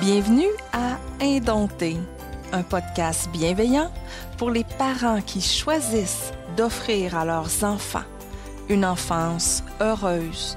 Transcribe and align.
Bienvenue 0.00 0.50
à 0.72 0.96
Indompté, 1.20 1.96
un 2.52 2.62
podcast 2.62 3.28
bienveillant 3.30 3.92
pour 4.36 4.50
les 4.50 4.62
parents 4.62 5.20
qui 5.20 5.40
choisissent 5.40 6.30
d'offrir 6.56 7.16
à 7.16 7.24
leurs 7.24 7.64
enfants 7.64 8.04
une 8.68 8.84
enfance 8.84 9.64
heureuse 9.80 10.56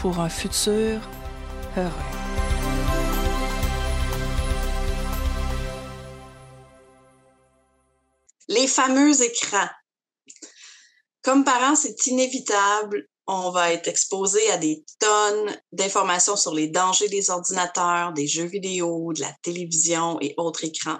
pour 0.00 0.18
un 0.18 0.28
futur 0.28 1.00
heureux. 1.76 1.90
Les 8.48 8.66
fameux 8.66 9.22
écrans. 9.22 9.70
Comme 11.22 11.44
parents, 11.44 11.76
c'est 11.76 12.06
inévitable 12.06 13.09
on 13.32 13.50
va 13.50 13.72
être 13.72 13.86
exposé 13.86 14.40
à 14.50 14.56
des 14.56 14.84
tonnes 14.98 15.56
d'informations 15.70 16.36
sur 16.36 16.52
les 16.52 16.66
dangers 16.66 17.08
des 17.08 17.30
ordinateurs, 17.30 18.12
des 18.12 18.26
jeux 18.26 18.46
vidéo, 18.46 19.12
de 19.12 19.20
la 19.20 19.32
télévision 19.42 20.18
et 20.20 20.34
autres 20.36 20.64
écrans. 20.64 20.98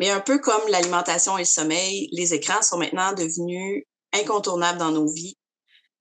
Mais 0.00 0.10
un 0.10 0.18
peu 0.18 0.40
comme 0.40 0.66
l'alimentation 0.68 1.38
et 1.38 1.42
le 1.42 1.46
sommeil, 1.46 2.08
les 2.10 2.34
écrans 2.34 2.60
sont 2.60 2.76
maintenant 2.76 3.12
devenus 3.12 3.84
incontournables 4.12 4.80
dans 4.80 4.90
nos 4.90 5.08
vies. 5.08 5.38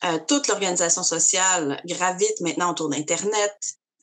Euh, 0.05 0.17
toute 0.27 0.47
l'organisation 0.47 1.03
sociale 1.03 1.79
gravite 1.85 2.41
maintenant 2.41 2.71
autour 2.71 2.89
d'Internet, 2.89 3.55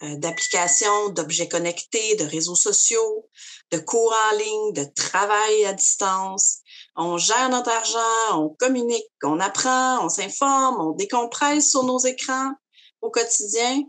euh, 0.05 0.17
d'applications, 0.19 1.09
d'objets 1.09 1.49
connectés, 1.49 2.15
de 2.15 2.25
réseaux 2.25 2.55
sociaux, 2.55 3.29
de 3.73 3.79
cours 3.79 4.15
en 4.31 4.37
ligne, 4.37 4.73
de 4.73 4.85
travail 4.95 5.65
à 5.65 5.73
distance 5.73 6.60
on 6.97 7.19
gère 7.19 7.49
notre 7.49 7.71
argent, 7.71 8.43
on 8.43 8.49
communique, 8.51 9.07
on 9.23 9.41
apprend, 9.41 10.05
on 10.05 10.09
s'informe, 10.09 10.81
on 10.81 10.93
décompresse 10.93 11.71
sur 11.71 11.85
nos 11.85 11.99
écrans 11.99 12.53
au 13.01 13.11
quotidien. 13.11 13.83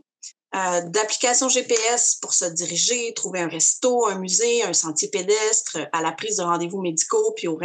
Euh, 0.54 0.82
d'applications 0.82 1.48
GPS 1.48 2.16
pour 2.16 2.34
se 2.34 2.44
diriger, 2.44 3.14
trouver 3.14 3.40
un 3.40 3.48
resto, 3.48 4.08
un 4.08 4.20
musée, 4.20 4.64
un 4.64 4.74
sentier 4.74 5.08
pédestre, 5.08 5.78
à 5.94 6.02
la 6.02 6.12
prise 6.12 6.38
de 6.38 6.44
rendez-vous 6.44 6.82
médicaux, 6.82 7.34
puis 7.38 7.48
au, 7.48 7.58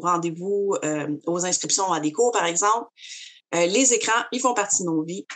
rendez-vous, 0.00 0.76
euh, 0.84 1.08
aux 1.26 1.44
inscriptions 1.44 1.92
à 1.92 1.98
des 1.98 2.12
cours, 2.12 2.30
par 2.30 2.44
exemple. 2.44 2.86
Euh, 3.56 3.66
les 3.66 3.92
écrans, 3.92 4.22
ils 4.30 4.40
font 4.40 4.54
partie 4.54 4.84
de 4.84 4.88
nos 4.88 5.02
vies. 5.02 5.26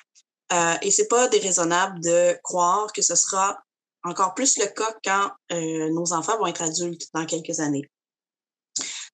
Et 0.83 0.91
c'est 0.91 1.09
pas 1.09 1.29
déraisonnable 1.29 1.99
de 2.01 2.39
croire 2.43 2.93
que 2.93 3.01
ce 3.01 3.15
sera 3.15 3.59
encore 4.05 4.35
plus 4.35 4.59
le 4.59 4.67
cas 4.67 4.95
quand 5.03 5.31
nos 5.51 6.13
enfants 6.13 6.37
vont 6.37 6.45
être 6.47 6.61
adultes 6.61 7.09
dans 7.15 7.25
quelques 7.25 7.59
années. 7.59 7.91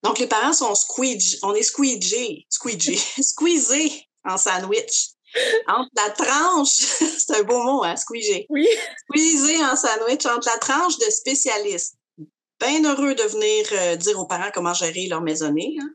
Donc, 0.03 0.19
les 0.19 0.27
parents 0.27 0.53
sont 0.53 0.73
squeeged, 0.75 1.39
on 1.43 1.53
est 1.53 1.63
squeegés, 1.63 2.45
squeegés, 2.49 2.99
squeezés 3.21 4.07
en 4.23 4.37
sandwich. 4.37 5.09
Entre 5.67 5.89
la 5.95 6.09
tranche, 6.09 6.69
c'est 7.17 7.35
un 7.35 7.43
beau 7.43 7.61
mot, 7.61 7.83
hein, 7.83 7.95
squeezer. 7.95 8.45
Oui. 8.49 8.67
Squeezés 9.09 9.63
en 9.63 9.75
sandwich 9.75 10.25
entre 10.25 10.47
la 10.47 10.57
tranche 10.57 10.97
de 10.97 11.09
spécialistes. 11.11 11.95
Bien 12.59 12.83
heureux 12.83 13.13
de 13.13 13.23
venir 13.23 13.65
euh, 13.71 13.95
dire 13.95 14.19
aux 14.19 14.25
parents 14.25 14.49
comment 14.53 14.73
gérer 14.73 15.07
leur 15.07 15.21
maisonnée. 15.21 15.77
Hein. 15.79 15.89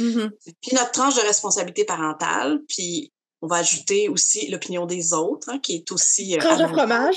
Mm-hmm. 0.00 0.30
Puis 0.60 0.72
notre 0.74 0.90
tranche 0.90 1.14
de 1.14 1.20
responsabilité 1.20 1.84
parentale, 1.84 2.60
puis 2.68 3.12
on 3.42 3.46
va 3.46 3.56
ajouter 3.56 4.08
aussi 4.08 4.50
l'opinion 4.50 4.86
des 4.86 5.12
autres, 5.12 5.48
hein, 5.48 5.58
qui 5.60 5.76
est 5.76 5.92
aussi... 5.92 6.34
Euh, 6.34 6.38
tranche 6.38 6.58
de 6.58 6.66
fromage. 6.66 7.16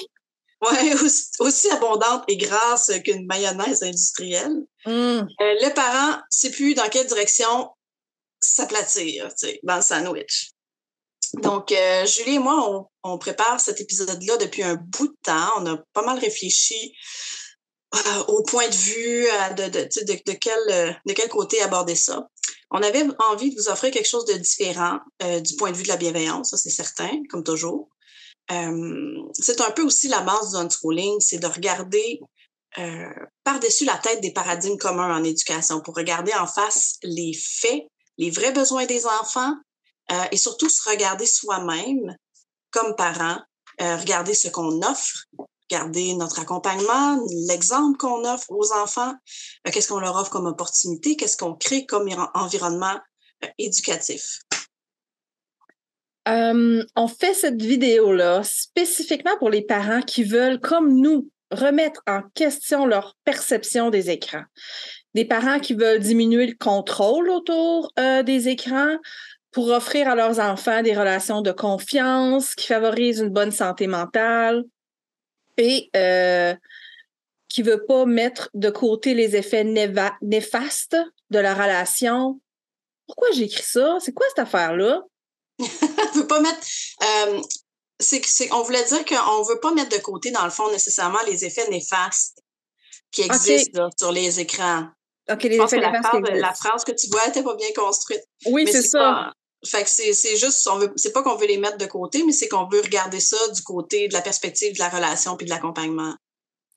Oui, 0.63 0.93
aussi, 1.39 1.69
abondante 1.69 2.23
et 2.27 2.37
grasse 2.37 2.91
qu'une 3.03 3.25
mayonnaise 3.25 3.83
industrielle. 3.83 4.55
Mm. 4.85 4.91
Euh, 4.91 5.25
le 5.39 5.73
parent 5.73 6.17
ne 6.17 6.21
sait 6.29 6.51
plus 6.51 6.73
dans 6.73 6.89
quelle 6.89 7.07
direction 7.07 7.69
s'aplatir 8.41 9.29
dans 9.63 9.77
le 9.77 9.81
sandwich. 9.81 10.51
Donc, 11.41 11.71
euh, 11.71 12.05
Julie 12.05 12.35
et 12.35 12.39
moi, 12.39 12.87
on, 13.03 13.17
prépare 13.17 13.59
cet 13.59 13.81
épisode-là 13.81 14.37
depuis 14.37 14.63
un 14.63 14.75
bout 14.75 15.07
de 15.07 15.17
temps. 15.23 15.49
On 15.57 15.65
a 15.65 15.77
pas 15.93 16.05
mal 16.05 16.19
réfléchi 16.19 16.93
euh, 17.95 18.23
au 18.27 18.43
point 18.43 18.67
de 18.67 18.75
vue 18.75 19.25
de, 19.57 19.69
de, 19.69 20.13
de, 20.13 20.33
quel, 20.33 20.99
de 21.05 21.13
quel 21.13 21.29
côté 21.29 21.61
aborder 21.61 21.95
ça. 21.95 22.27
On 22.69 22.81
avait 22.83 23.05
envie 23.29 23.49
de 23.49 23.55
vous 23.55 23.69
offrir 23.69 23.91
quelque 23.91 24.07
chose 24.07 24.25
de 24.25 24.33
différent 24.33 24.99
du 25.41 25.55
point 25.55 25.71
de 25.71 25.77
vue 25.77 25.83
de 25.83 25.87
la 25.87 25.97
bienveillance, 25.97 26.51
ça 26.51 26.57
c'est 26.57 26.71
certain, 26.71 27.09
comme 27.29 27.43
toujours 27.43 27.89
c'est 28.49 29.61
un 29.61 29.71
peu 29.71 29.83
aussi 29.83 30.07
la 30.07 30.21
base 30.21 30.51
du 30.51 30.57
unschooling, 30.57 31.19
c'est 31.19 31.39
de 31.39 31.47
regarder 31.47 32.19
euh, 32.79 33.13
par-dessus 33.43 33.85
la 33.85 33.97
tête 33.97 34.21
des 34.21 34.33
paradigmes 34.33 34.77
communs 34.77 35.15
en 35.15 35.23
éducation 35.23 35.81
pour 35.81 35.95
regarder 35.95 36.33
en 36.33 36.47
face 36.47 36.97
les 37.03 37.33
faits, 37.33 37.83
les 38.17 38.31
vrais 38.31 38.51
besoins 38.51 38.85
des 38.85 39.05
enfants 39.05 39.53
euh, 40.11 40.23
et 40.31 40.37
surtout 40.37 40.69
se 40.69 40.89
regarder 40.89 41.27
soi-même 41.27 42.15
comme 42.71 42.95
parent, 42.95 43.37
euh, 43.81 43.97
regarder 43.97 44.33
ce 44.33 44.47
qu'on 44.47 44.81
offre, 44.81 45.25
regarder 45.69 46.15
notre 46.15 46.39
accompagnement, 46.39 47.23
l'exemple 47.47 47.97
qu'on 47.97 48.25
offre 48.25 48.49
aux 48.49 48.73
enfants, 48.73 49.13
qu'est-ce 49.71 49.87
qu'on 49.87 49.99
leur 49.99 50.15
offre 50.15 50.31
comme 50.31 50.47
opportunité, 50.47 51.15
qu'est-ce 51.15 51.37
qu'on 51.37 51.53
crée 51.53 51.85
comme 51.85 52.09
environnement 52.33 52.97
éducatif. 53.59 54.39
Euh, 56.27 56.83
on 56.95 57.07
fait 57.07 57.33
cette 57.33 57.61
vidéo-là 57.61 58.43
spécifiquement 58.43 59.37
pour 59.37 59.49
les 59.49 59.61
parents 59.61 60.01
qui 60.01 60.23
veulent, 60.23 60.59
comme 60.59 60.95
nous, 60.95 61.29
remettre 61.51 62.01
en 62.07 62.21
question 62.33 62.85
leur 62.85 63.15
perception 63.25 63.89
des 63.89 64.09
écrans. 64.09 64.43
Des 65.13 65.25
parents 65.25 65.59
qui 65.59 65.73
veulent 65.73 65.99
diminuer 65.99 66.47
le 66.47 66.55
contrôle 66.57 67.29
autour 67.29 67.91
euh, 67.99 68.23
des 68.23 68.49
écrans 68.49 68.97
pour 69.51 69.69
offrir 69.69 70.07
à 70.07 70.15
leurs 70.15 70.39
enfants 70.39 70.81
des 70.81 70.95
relations 70.95 71.41
de 71.41 71.51
confiance 71.51 72.55
qui 72.55 72.67
favorisent 72.67 73.19
une 73.19 73.29
bonne 73.29 73.51
santé 73.51 73.85
mentale 73.85 74.63
et 75.57 75.91
euh, 75.95 76.55
qui 77.49 77.61
ne 77.61 77.69
veut 77.69 77.85
pas 77.85 78.05
mettre 78.05 78.49
de 78.55 78.71
côté 78.71 79.13
les 79.13 79.35
effets 79.35 79.63
néfastes 80.21 80.97
de 81.29 81.39
la 81.39 81.53
relation. 81.53 82.41
Pourquoi 83.05 83.27
j'écris 83.35 83.61
ça? 83.61 83.97
C'est 83.99 84.13
quoi 84.13 84.25
cette 84.29 84.39
affaire-là? 84.39 85.03
on 86.13 86.17
veut 86.17 86.27
pas 86.27 86.39
mettre. 86.39 86.59
Euh, 87.03 87.41
c'est, 87.99 88.51
on 88.51 88.63
voulait 88.63 88.83
dire 88.83 89.05
qu'on 89.05 89.43
veut 89.43 89.59
pas 89.59 89.73
mettre 89.73 89.95
de 89.95 90.01
côté, 90.01 90.31
dans 90.31 90.43
le 90.43 90.51
fond, 90.51 90.69
nécessairement 90.71 91.19
les 91.27 91.45
effets 91.45 91.69
néfastes 91.69 92.39
qui 93.11 93.21
existent 93.21 93.89
sur 93.97 94.11
les 94.11 94.39
écrans. 94.39 94.87
OK, 95.31 95.43
les 95.43 95.55
effets 95.55 95.77
néfastes. 95.77 96.29
La, 96.31 96.53
phrase 96.53 96.83
que 96.83 96.91
tu 96.91 97.07
vois 97.09 97.25
n'était 97.27 97.43
pas 97.43 97.55
bien 97.55 97.69
construite. 97.75 98.23
Oui, 98.47 98.67
c'est, 98.69 98.81
ça. 98.81 99.31
fait 99.65 99.83
que 99.83 99.89
c'est, 99.89 100.35
juste, 100.35 100.67
on 100.67 100.77
veut, 100.77 100.91
c'est 100.95 101.13
pas 101.13 101.23
qu'on 101.23 101.35
veut 101.35 101.47
les 101.47 101.57
mettre 101.57 101.77
de 101.77 101.85
côté, 101.85 102.23
mais 102.25 102.33
c'est 102.33 102.49
qu'on 102.49 102.67
veut 102.67 102.81
regarder 102.81 103.19
ça 103.19 103.37
du 103.53 103.61
côté 103.61 104.07
de 104.07 104.13
la 104.13 104.21
perspective 104.21 104.73
de 104.73 104.79
la 104.79 104.89
relation 104.89 105.37
puis 105.37 105.45
de 105.45 105.51
l'accompagnement. 105.51 106.15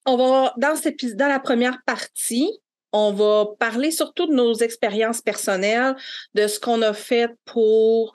On 0.04 0.16
va, 0.16 0.54
dans, 0.56 0.74
dans 1.14 1.28
la 1.28 1.40
première 1.40 1.78
partie, 1.84 2.60
on 2.92 3.12
va 3.12 3.46
parler 3.58 3.90
surtout 3.90 4.26
de 4.26 4.34
nos 4.34 4.54
expériences 4.54 5.20
personnelles, 5.20 5.96
de 6.34 6.46
ce 6.46 6.60
qu'on 6.60 6.80
a 6.82 6.92
fait 6.92 7.30
pour 7.44 8.12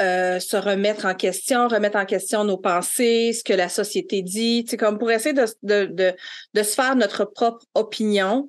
euh, 0.00 0.38
se 0.38 0.56
remettre 0.56 1.06
en 1.06 1.14
question, 1.14 1.68
remettre 1.68 1.96
en 1.96 2.06
question 2.06 2.44
nos 2.44 2.58
pensées, 2.58 3.32
ce 3.32 3.42
que 3.42 3.52
la 3.52 3.68
société 3.68 4.22
dit, 4.22 4.64
c'est 4.68 4.76
comme 4.76 4.98
pour 4.98 5.10
essayer 5.10 5.34
de, 5.34 5.44
de, 5.62 5.86
de, 5.86 6.14
de, 6.54 6.62
se 6.62 6.74
faire 6.74 6.94
notre 6.94 7.24
propre 7.24 7.64
opinion 7.74 8.48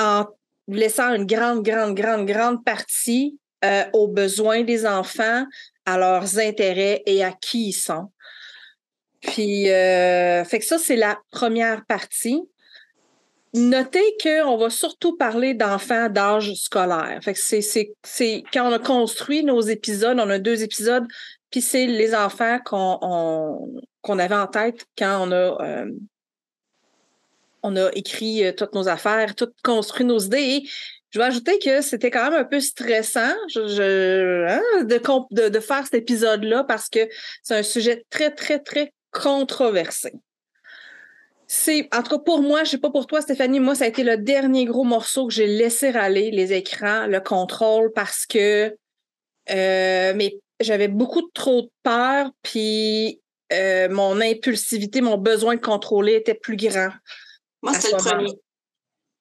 en 0.00 0.26
laissant 0.66 1.14
une 1.14 1.26
grande, 1.26 1.62
grande, 1.62 1.94
grande, 1.94 2.26
grande 2.26 2.64
partie 2.64 3.38
euh, 3.64 3.84
aux 3.92 4.08
besoins 4.08 4.62
des 4.62 4.86
enfants, 4.86 5.44
à 5.86 5.98
leurs 5.98 6.38
intérêts 6.38 7.02
et 7.06 7.24
à 7.24 7.32
qui 7.32 7.68
ils 7.68 7.72
sont. 7.72 8.10
Puis, 9.20 9.70
euh, 9.70 10.44
fait 10.44 10.58
que 10.58 10.64
ça, 10.64 10.78
c'est 10.78 10.96
la 10.96 11.18
première 11.30 11.84
partie. 11.86 12.40
Notez 13.54 14.16
qu'on 14.22 14.56
va 14.56 14.70
surtout 14.70 15.16
parler 15.16 15.54
d'enfants 15.54 16.08
d'âge 16.08 16.54
scolaire. 16.54 17.20
C'est, 17.34 17.62
c'est, 17.62 18.44
quand 18.52 18.68
on 18.68 18.72
a 18.72 18.78
construit 18.78 19.42
nos 19.42 19.60
épisodes, 19.60 20.18
on 20.20 20.30
a 20.30 20.38
deux 20.38 20.62
épisodes, 20.62 21.06
puis 21.50 21.60
c'est 21.60 21.86
les 21.86 22.14
enfants 22.14 22.58
qu'on, 22.64 22.98
on, 23.00 23.80
qu'on 24.02 24.18
avait 24.18 24.34
en 24.34 24.46
tête 24.46 24.84
quand 24.96 25.28
on 25.28 25.32
a 25.32 25.86
euh, 27.76 27.90
écrit 27.94 28.44
euh, 28.44 28.52
toutes 28.52 28.74
nos 28.74 28.88
affaires, 28.88 29.34
tout 29.34 29.50
construit 29.64 30.04
nos 30.04 30.18
idées. 30.18 30.64
Je 31.10 31.18
vais 31.18 31.24
ajouter 31.24 31.58
que 31.58 31.80
c'était 31.80 32.10
quand 32.10 32.30
même 32.30 32.40
un 32.40 32.44
peu 32.44 32.60
stressant 32.60 33.20
hein, 33.22 33.36
de 34.82 35.60
faire 35.60 35.84
cet 35.84 35.94
épisode-là 35.94 36.64
parce 36.64 36.90
que 36.90 37.08
c'est 37.42 37.56
un 37.56 37.62
sujet 37.62 38.04
très, 38.10 38.30
très, 38.30 38.58
très 38.58 38.92
controversé 39.10 40.12
c'est, 41.50 41.88
en 41.94 42.02
tout 42.02 42.10
cas, 42.10 42.22
pour 42.24 42.42
moi, 42.42 42.62
je 42.62 42.70
sais 42.70 42.78
pas 42.78 42.90
pour 42.90 43.06
toi, 43.06 43.22
Stéphanie, 43.22 43.58
moi, 43.58 43.74
ça 43.74 43.84
a 43.84 43.88
été 43.88 44.04
le 44.04 44.18
dernier 44.18 44.66
gros 44.66 44.84
morceau 44.84 45.26
que 45.26 45.32
j'ai 45.32 45.46
laissé 45.46 45.90
râler, 45.90 46.30
les 46.30 46.52
écrans, 46.52 47.06
le 47.06 47.20
contrôle, 47.20 47.90
parce 47.94 48.26
que 48.26 48.76
euh, 49.50 50.12
mais 50.14 50.38
j'avais 50.60 50.88
beaucoup 50.88 51.22
trop 51.32 51.62
de 51.62 51.70
peur, 51.82 52.30
puis 52.42 53.22
euh, 53.52 53.88
mon 53.88 54.20
impulsivité, 54.20 55.00
mon 55.00 55.16
besoin 55.16 55.56
de 55.56 55.60
contrôler 55.60 56.14
était 56.14 56.34
plus 56.34 56.56
grand. 56.56 56.90
Moi, 57.62 57.72
c'est 57.74 57.92
le 57.92 57.96
premier. 57.96 58.32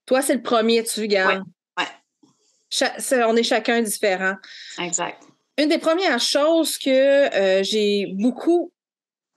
Toi, 0.05 0.21
c'est 0.21 0.35
le 0.35 0.41
premier, 0.41 0.83
tu. 0.83 1.01
Ouais. 1.01 1.39
ouais. 1.77 3.23
on 3.25 3.35
est 3.35 3.43
chacun 3.43 3.81
différent. 3.81 4.35
Exact. 4.79 5.23
Une 5.57 5.69
des 5.69 5.79
premières 5.79 6.19
choses 6.19 6.77
que 6.77 6.89
euh, 6.89 7.63
j'ai 7.63 8.07
beaucoup 8.13 8.71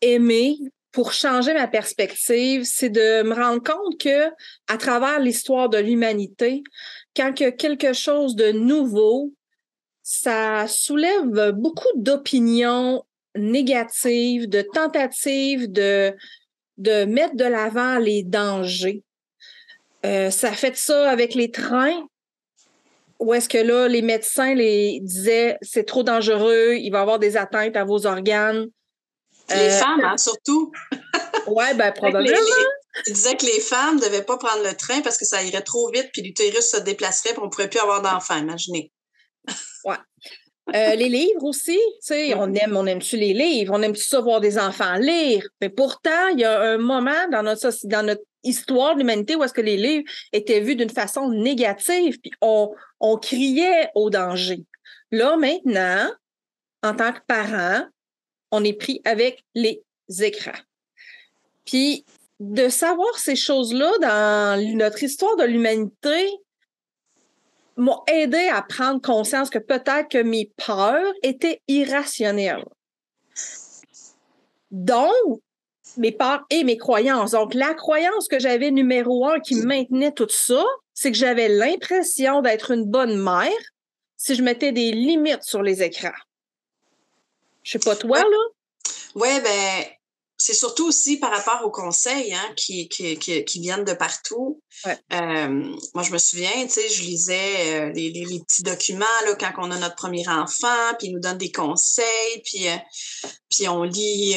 aimé 0.00 0.58
pour 0.92 1.12
changer 1.12 1.54
ma 1.54 1.68
perspective, 1.68 2.64
c'est 2.64 2.90
de 2.90 3.22
me 3.22 3.34
rendre 3.34 3.62
compte 3.62 4.00
que 4.00 4.28
à 4.68 4.76
travers 4.76 5.20
l'histoire 5.20 5.68
de 5.68 5.78
l'humanité, 5.78 6.62
quand 7.16 7.32
quelque 7.32 7.92
chose 7.92 8.34
de 8.34 8.50
nouveau, 8.52 9.32
ça 10.02 10.66
soulève 10.66 11.52
beaucoup 11.52 11.88
d'opinions 11.96 13.04
négatives, 13.36 14.48
de 14.48 14.62
tentatives 14.62 15.70
de, 15.70 16.12
de 16.78 17.04
mettre 17.04 17.36
de 17.36 17.44
l'avant 17.44 17.98
les 17.98 18.22
dangers. 18.22 19.02
Euh, 20.04 20.30
ça 20.30 20.52
fait 20.52 20.76
ça 20.76 21.10
avec 21.10 21.34
les 21.34 21.50
trains, 21.50 22.08
où 23.20 23.34
est-ce 23.34 23.48
que 23.48 23.58
là, 23.58 23.86
les 23.86 24.02
médecins 24.02 24.54
les 24.54 25.00
disaient 25.02 25.58
c'est 25.60 25.84
trop 25.84 26.02
dangereux, 26.02 26.74
il 26.74 26.90
va 26.90 26.98
y 26.98 27.02
avoir 27.02 27.18
des 27.18 27.36
atteintes 27.36 27.76
à 27.76 27.84
vos 27.84 28.06
organes. 28.06 28.66
Les 29.50 29.68
euh, 29.68 29.78
femmes, 29.78 30.04
hein, 30.04 30.16
surtout. 30.16 30.70
oui, 31.46 31.64
ben 31.74 31.92
probablement. 31.92 32.36
ils 33.06 33.12
disaient 33.12 33.36
que 33.36 33.46
les 33.46 33.60
femmes 33.60 33.96
ne 33.96 34.04
devaient 34.04 34.24
pas 34.24 34.38
prendre 34.38 34.62
le 34.64 34.74
train 34.74 35.00
parce 35.00 35.18
que 35.18 35.24
ça 35.24 35.42
irait 35.42 35.62
trop 35.62 35.90
vite, 35.90 36.10
puis 36.12 36.22
l'utérus 36.22 36.70
se 36.70 36.78
déplacerait, 36.78 37.30
puis 37.30 37.40
on 37.40 37.46
ne 37.46 37.50
pourrait 37.50 37.70
plus 37.70 37.80
avoir 37.80 38.02
d'enfants, 38.02 38.38
imaginez. 38.38 38.92
Oui. 39.84 39.96
Euh, 40.74 40.94
les 40.94 41.08
livres 41.08 41.42
aussi, 41.42 41.78
tu 41.78 41.98
sais, 42.00 42.34
on 42.34 42.52
aime, 42.54 42.76
on 42.76 42.86
aime-tu 42.86 43.16
les 43.16 43.32
livres, 43.32 43.74
on 43.76 43.82
aime-tu 43.82 44.04
ça 44.04 44.20
voir 44.20 44.40
des 44.40 44.58
enfants 44.58 44.94
lire? 44.94 45.44
Mais 45.60 45.68
pourtant, 45.68 46.28
il 46.32 46.40
y 46.40 46.44
a 46.44 46.60
un 46.60 46.78
moment 46.78 47.28
dans 47.32 47.42
notre, 47.42 47.70
dans 47.84 48.06
notre 48.06 48.22
histoire 48.44 48.94
de 48.94 49.00
l'humanité 49.00 49.34
où 49.34 49.42
est-ce 49.42 49.54
que 49.54 49.60
les 49.60 49.76
livres 49.76 50.04
étaient 50.32 50.60
vus 50.60 50.76
d'une 50.76 50.90
façon 50.90 51.30
négative, 51.30 52.18
puis 52.20 52.30
on, 52.40 52.70
on 53.00 53.16
criait 53.16 53.88
au 53.94 54.10
danger. 54.10 54.64
Là, 55.10 55.36
maintenant, 55.36 56.08
en 56.82 56.94
tant 56.94 57.12
que 57.12 57.20
parent, 57.26 57.86
on 58.50 58.64
est 58.64 58.72
pris 58.72 59.00
avec 59.04 59.44
les 59.54 59.82
écrans. 60.20 60.58
Puis 61.64 62.04
de 62.40 62.68
savoir 62.68 63.18
ces 63.18 63.36
choses-là 63.36 63.92
dans 64.00 64.76
notre 64.76 65.02
histoire 65.02 65.36
de 65.36 65.44
l'humanité 65.44 66.30
m'a 67.76 67.98
aidé 68.08 68.48
à 68.52 68.62
prendre 68.62 69.00
conscience 69.00 69.50
que 69.50 69.58
peut-être 69.58 70.08
que 70.08 70.22
mes 70.22 70.50
peurs 70.56 71.12
étaient 71.22 71.60
irrationnelles. 71.68 72.64
Donc, 74.70 75.40
mes 75.96 76.12
peurs 76.12 76.44
et 76.50 76.64
mes 76.64 76.76
croyances. 76.76 77.32
Donc, 77.32 77.54
la 77.54 77.74
croyance 77.74 78.28
que 78.28 78.38
j'avais 78.38 78.70
numéro 78.70 79.26
un 79.26 79.40
qui 79.40 79.56
maintenait 79.56 80.12
tout 80.12 80.28
ça, 80.30 80.64
c'est 80.94 81.10
que 81.10 81.16
j'avais 81.16 81.48
l'impression 81.48 82.42
d'être 82.42 82.70
une 82.70 82.84
bonne 82.84 83.16
mère 83.20 83.50
si 84.16 84.34
je 84.34 84.42
mettais 84.42 84.72
des 84.72 84.92
limites 84.92 85.42
sur 85.42 85.62
les 85.62 85.82
écrans. 85.82 86.10
Je 87.62 87.72
sais 87.72 87.78
pas 87.78 87.96
toi, 87.96 88.18
là? 88.18 88.36
Oui, 89.14 89.40
ben, 89.42 89.84
c'est 90.40 90.54
surtout 90.54 90.88
aussi 90.88 91.18
par 91.18 91.30
rapport 91.30 91.60
aux 91.66 91.70
conseils 91.70 92.32
hein, 92.32 92.52
qui, 92.56 92.88
qui, 92.88 93.18
qui, 93.18 93.60
viennent 93.60 93.84
de 93.84 93.92
partout. 93.92 94.62
Euh, 94.86 95.76
moi, 95.92 96.02
je 96.02 96.12
me 96.12 96.18
souviens, 96.18 96.62
tu 96.62 96.70
sais, 96.70 96.88
je 96.88 97.02
lisais 97.02 97.74
euh, 97.74 97.92
les, 97.92 98.10
les, 98.10 98.40
petits 98.40 98.62
documents 98.62 99.04
là, 99.26 99.34
quand 99.34 99.52
on 99.58 99.70
a 99.70 99.78
notre 99.78 99.96
premier 99.96 100.26
enfant, 100.28 100.94
puis 100.98 101.08
ils 101.08 101.12
nous 101.12 101.20
donnent 101.20 101.36
des 101.36 101.52
conseils, 101.52 102.42
puis, 102.42 102.68
euh, 102.68 102.76
puis 103.50 103.68
on 103.68 103.82
lit 103.82 104.34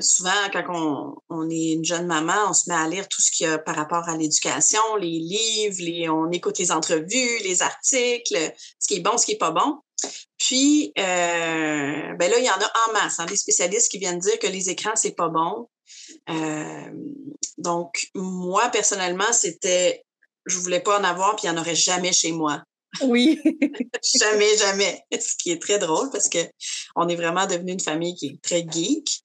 souvent 0.00 0.30
quand 0.52 0.62
on, 0.68 1.16
on, 1.30 1.50
est 1.50 1.72
une 1.72 1.84
jeune 1.84 2.06
maman, 2.06 2.50
on 2.50 2.52
se 2.52 2.70
met 2.70 2.76
à 2.76 2.86
lire 2.86 3.08
tout 3.08 3.20
ce 3.20 3.32
qu'il 3.32 3.48
y 3.48 3.50
a 3.50 3.58
par 3.58 3.74
rapport 3.74 4.08
à 4.08 4.16
l'éducation, 4.16 4.96
les 5.00 5.18
livres, 5.18 5.78
les, 5.80 6.08
on 6.08 6.30
écoute 6.30 6.58
les 6.58 6.70
entrevues, 6.70 7.38
les 7.42 7.62
articles, 7.62 8.52
ce 8.78 8.86
qui 8.86 8.94
est 8.94 9.00
bon, 9.00 9.18
ce 9.18 9.26
qui 9.26 9.32
est 9.32 9.38
pas 9.38 9.50
bon. 9.50 9.78
Puis, 10.40 10.92
euh, 10.98 12.14
ben 12.18 12.30
là, 12.30 12.38
il 12.38 12.44
y 12.44 12.50
en 12.50 12.54
a 12.54 12.72
en 12.88 12.92
masse, 12.94 13.20
hein, 13.20 13.26
des 13.26 13.36
spécialistes 13.36 13.90
qui 13.90 13.98
viennent 13.98 14.18
dire 14.18 14.38
que 14.38 14.46
les 14.46 14.70
écrans, 14.70 14.96
c'est 14.96 15.14
pas 15.14 15.28
bon. 15.28 15.68
Euh, 16.30 16.90
donc, 17.58 18.08
moi, 18.14 18.70
personnellement, 18.70 19.32
c'était, 19.32 20.02
je 20.46 20.58
voulais 20.58 20.80
pas 20.80 20.98
en 20.98 21.04
avoir, 21.04 21.36
puis 21.36 21.46
il 21.46 21.50
n'y 21.50 21.58
en 21.58 21.60
aurait 21.60 21.74
jamais 21.74 22.14
chez 22.14 22.32
moi. 22.32 22.62
Oui. 23.02 23.38
jamais, 24.18 24.56
jamais. 24.56 25.04
Ce 25.12 25.36
qui 25.36 25.50
est 25.50 25.60
très 25.60 25.78
drôle 25.78 26.10
parce 26.10 26.28
que 26.30 26.38
on 26.96 27.06
est 27.08 27.16
vraiment 27.16 27.46
devenu 27.46 27.72
une 27.72 27.80
famille 27.80 28.14
qui 28.14 28.28
est 28.28 28.42
très 28.42 28.66
geek. 28.66 29.20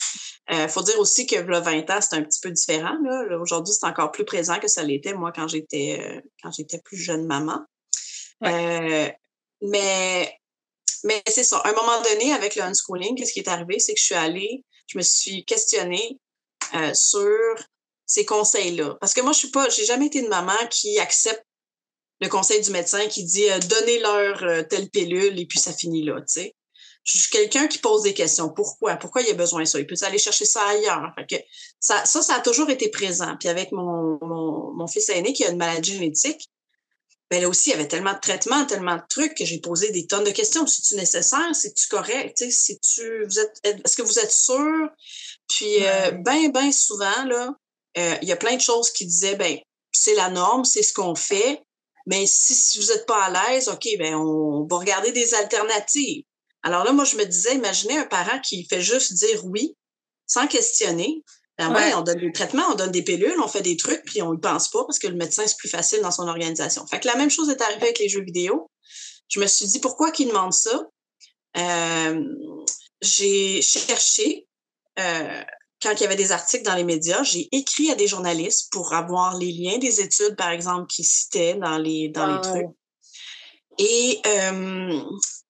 Il 0.49 0.55
euh, 0.57 0.67
faut 0.67 0.83
dire 0.83 0.99
aussi 0.99 1.25
que 1.25 1.37
le 1.37 1.59
20 1.59 1.89
ans, 1.89 2.01
c'est 2.01 2.15
un 2.17 2.23
petit 2.23 2.41
peu 2.41 2.51
différent. 2.51 2.95
Là. 3.03 3.39
Aujourd'hui, 3.39 3.73
c'est 3.73 3.87
encore 3.87 4.11
plus 4.11 4.25
présent 4.25 4.59
que 4.59 4.67
ça 4.67 4.83
l'était, 4.83 5.13
moi, 5.13 5.31
quand 5.33 5.47
j'étais 5.47 5.99
euh, 5.99 6.21
quand 6.43 6.51
j'étais 6.51 6.79
plus 6.83 6.97
jeune 6.97 7.25
maman. 7.25 7.61
Euh, 8.43 9.09
mais 9.61 10.37
mais 11.05 11.21
c'est 11.27 11.43
ça. 11.43 11.59
À 11.59 11.69
un 11.69 11.73
moment 11.73 12.01
donné, 12.01 12.33
avec 12.33 12.55
le 12.55 12.63
unschooling, 12.63 13.15
qu'est-ce 13.15 13.31
qui 13.31 13.39
est 13.39 13.47
arrivé? 13.47 13.79
C'est 13.79 13.93
que 13.93 13.99
je 13.99 14.05
suis 14.05 14.15
allée, 14.15 14.63
je 14.87 14.97
me 14.97 15.03
suis 15.03 15.45
questionnée 15.45 16.19
euh, 16.73 16.93
sur 16.93 17.55
ces 18.07 18.25
conseils-là. 18.25 18.97
Parce 18.99 19.13
que 19.13 19.21
moi, 19.21 19.31
je 19.31 19.37
suis 19.37 19.51
pas, 19.51 19.69
j'ai 19.69 19.85
jamais 19.85 20.07
été 20.07 20.19
une 20.19 20.29
maman 20.29 20.57
qui 20.71 20.99
accepte 20.99 21.45
le 22.21 22.27
conseil 22.27 22.61
du 22.61 22.71
médecin 22.71 23.07
qui 23.07 23.23
dit 23.23 23.49
euh, 23.49 23.59
donnez-leur 23.59 24.43
euh, 24.43 24.63
telle 24.63 24.89
pilule 24.89 25.39
et 25.39 25.45
puis 25.45 25.59
ça 25.59 25.73
finit 25.73 26.03
là, 26.03 26.15
tu 26.21 26.25
sais. 26.27 26.55
Je 27.03 27.19
suis 27.19 27.29
quelqu'un 27.29 27.67
qui 27.67 27.77
pose 27.77 28.01
des 28.01 28.15
questions. 28.15 28.49
Pourquoi? 28.49 28.95
Pourquoi 28.95 29.21
il 29.21 29.27
y 29.27 29.31
a 29.31 29.35
besoin 29.35 29.61
de 29.61 29.67
ça? 29.67 29.79
Il 29.79 29.85
peut 29.85 29.95
aller 30.01 30.17
chercher 30.17 30.45
ça 30.45 30.65
ailleurs. 30.65 31.13
que 31.29 31.35
ça, 31.79 32.03
ça, 32.03 32.33
a 32.33 32.39
toujours 32.39 32.71
été 32.71 32.89
présent. 32.89 33.37
Puis 33.39 33.47
avec 33.47 33.71
mon, 33.71 34.17
mon 34.23 34.87
fils 34.87 35.09
aîné 35.09 35.31
qui 35.31 35.45
a 35.45 35.51
une 35.51 35.57
maladie 35.57 35.93
génétique, 35.93 36.49
ben 37.31 37.41
là 37.41 37.49
aussi, 37.49 37.69
il 37.69 37.73
y 37.73 37.75
avait 37.75 37.87
tellement 37.87 38.13
de 38.13 38.19
traitements, 38.19 38.65
tellement 38.65 38.97
de 38.97 39.03
trucs 39.09 39.35
que 39.35 39.45
j'ai 39.45 39.59
posé 39.59 39.91
des 39.91 40.05
tonnes 40.05 40.23
de 40.23 40.31
questions. 40.31 40.67
C'est-tu 40.67 40.95
nécessaire? 40.95 41.55
C'est-tu 41.55 41.87
correct? 41.87 42.43
Si 42.51 42.79
tu, 42.79 43.25
vous 43.25 43.39
êtes, 43.39 43.59
est-ce 43.63 43.97
que 43.97 44.03
vous 44.03 44.19
êtes 44.19 44.31
sûr? 44.31 44.89
Puis, 45.47 45.85
euh, 45.85 46.11
ben, 46.11 46.51
ben 46.51 46.71
souvent, 46.71 47.25
là, 47.25 47.55
euh, 47.97 48.15
il 48.21 48.27
y 48.27 48.31
a 48.31 48.37
plein 48.37 48.55
de 48.55 48.61
choses 48.61 48.91
qui 48.91 49.05
disaient, 49.05 49.35
ben, 49.35 49.57
c'est 49.91 50.13
la 50.13 50.29
norme, 50.29 50.65
c'est 50.65 50.83
ce 50.83 50.93
qu'on 50.93 51.15
fait. 51.15 51.63
Mais 52.05 52.27
si, 52.27 52.53
si 52.53 52.79
vous 52.79 52.87
n'êtes 52.87 53.07
pas 53.07 53.25
à 53.25 53.49
l'aise, 53.51 53.69
OK, 53.69 53.87
ben, 53.97 54.13
on 54.15 54.67
va 54.69 54.77
regarder 54.77 55.11
des 55.11 55.33
alternatives. 55.33 56.23
Alors 56.61 56.83
là, 56.83 56.91
moi, 56.91 57.05
je 57.05 57.15
me 57.15 57.25
disais, 57.25 57.55
imaginez 57.55 57.97
un 57.97 58.05
parent 58.05 58.39
qui 58.39 58.65
fait 58.65 58.81
juste 58.81 59.13
dire 59.13 59.45
oui, 59.45 59.75
sans 60.27 60.47
questionner. 60.47 61.23
Ben 61.57 61.73
ouais. 61.73 61.93
on 61.93 62.01
donne 62.01 62.19
des 62.19 62.31
traitements, 62.33 62.65
on 62.71 62.75
donne 62.75 62.91
des 62.91 63.03
pilules, 63.03 63.39
on 63.41 63.47
fait 63.47 63.61
des 63.61 63.77
trucs, 63.77 64.03
puis 64.03 64.21
on 64.21 64.33
y 64.33 64.37
pense 64.37 64.69
pas 64.69 64.83
parce 64.83 64.99
que 64.99 65.07
le 65.07 65.15
médecin, 65.15 65.47
c'est 65.47 65.57
plus 65.57 65.69
facile 65.69 66.01
dans 66.01 66.11
son 66.11 66.27
organisation. 66.27 66.85
Fait 66.85 66.99
que 66.99 67.07
la 67.07 67.15
même 67.15 67.29
chose 67.29 67.49
est 67.49 67.61
arrivée 67.61 67.83
avec 67.83 67.99
les 67.99 68.09
jeux 68.09 68.23
vidéo. 68.23 68.69
Je 69.29 69.39
me 69.39 69.47
suis 69.47 69.65
dit, 69.65 69.79
pourquoi 69.79 70.11
qu'ils 70.11 70.27
demandent 70.27 70.53
ça? 70.53 70.87
Euh, 71.57 72.23
j'ai 73.01 73.61
cherché, 73.61 74.47
euh, 74.99 75.41
quand 75.81 75.93
il 75.93 76.01
y 76.01 76.05
avait 76.05 76.17
des 76.17 76.33
articles 76.33 76.65
dans 76.65 76.75
les 76.75 76.83
médias, 76.83 77.23
j'ai 77.23 77.47
écrit 77.53 77.89
à 77.89 77.95
des 77.95 78.07
journalistes 78.07 78.71
pour 78.71 78.93
avoir 78.93 79.37
les 79.37 79.51
liens 79.51 79.77
des 79.77 80.01
études, 80.01 80.35
par 80.35 80.49
exemple, 80.49 80.87
qui 80.87 81.03
citaient 81.03 81.55
dans 81.55 81.77
les, 81.77 82.09
dans 82.09 82.35
les 82.35 82.41
trucs. 82.41 82.67
Et 83.77 84.21
euh, 84.25 85.01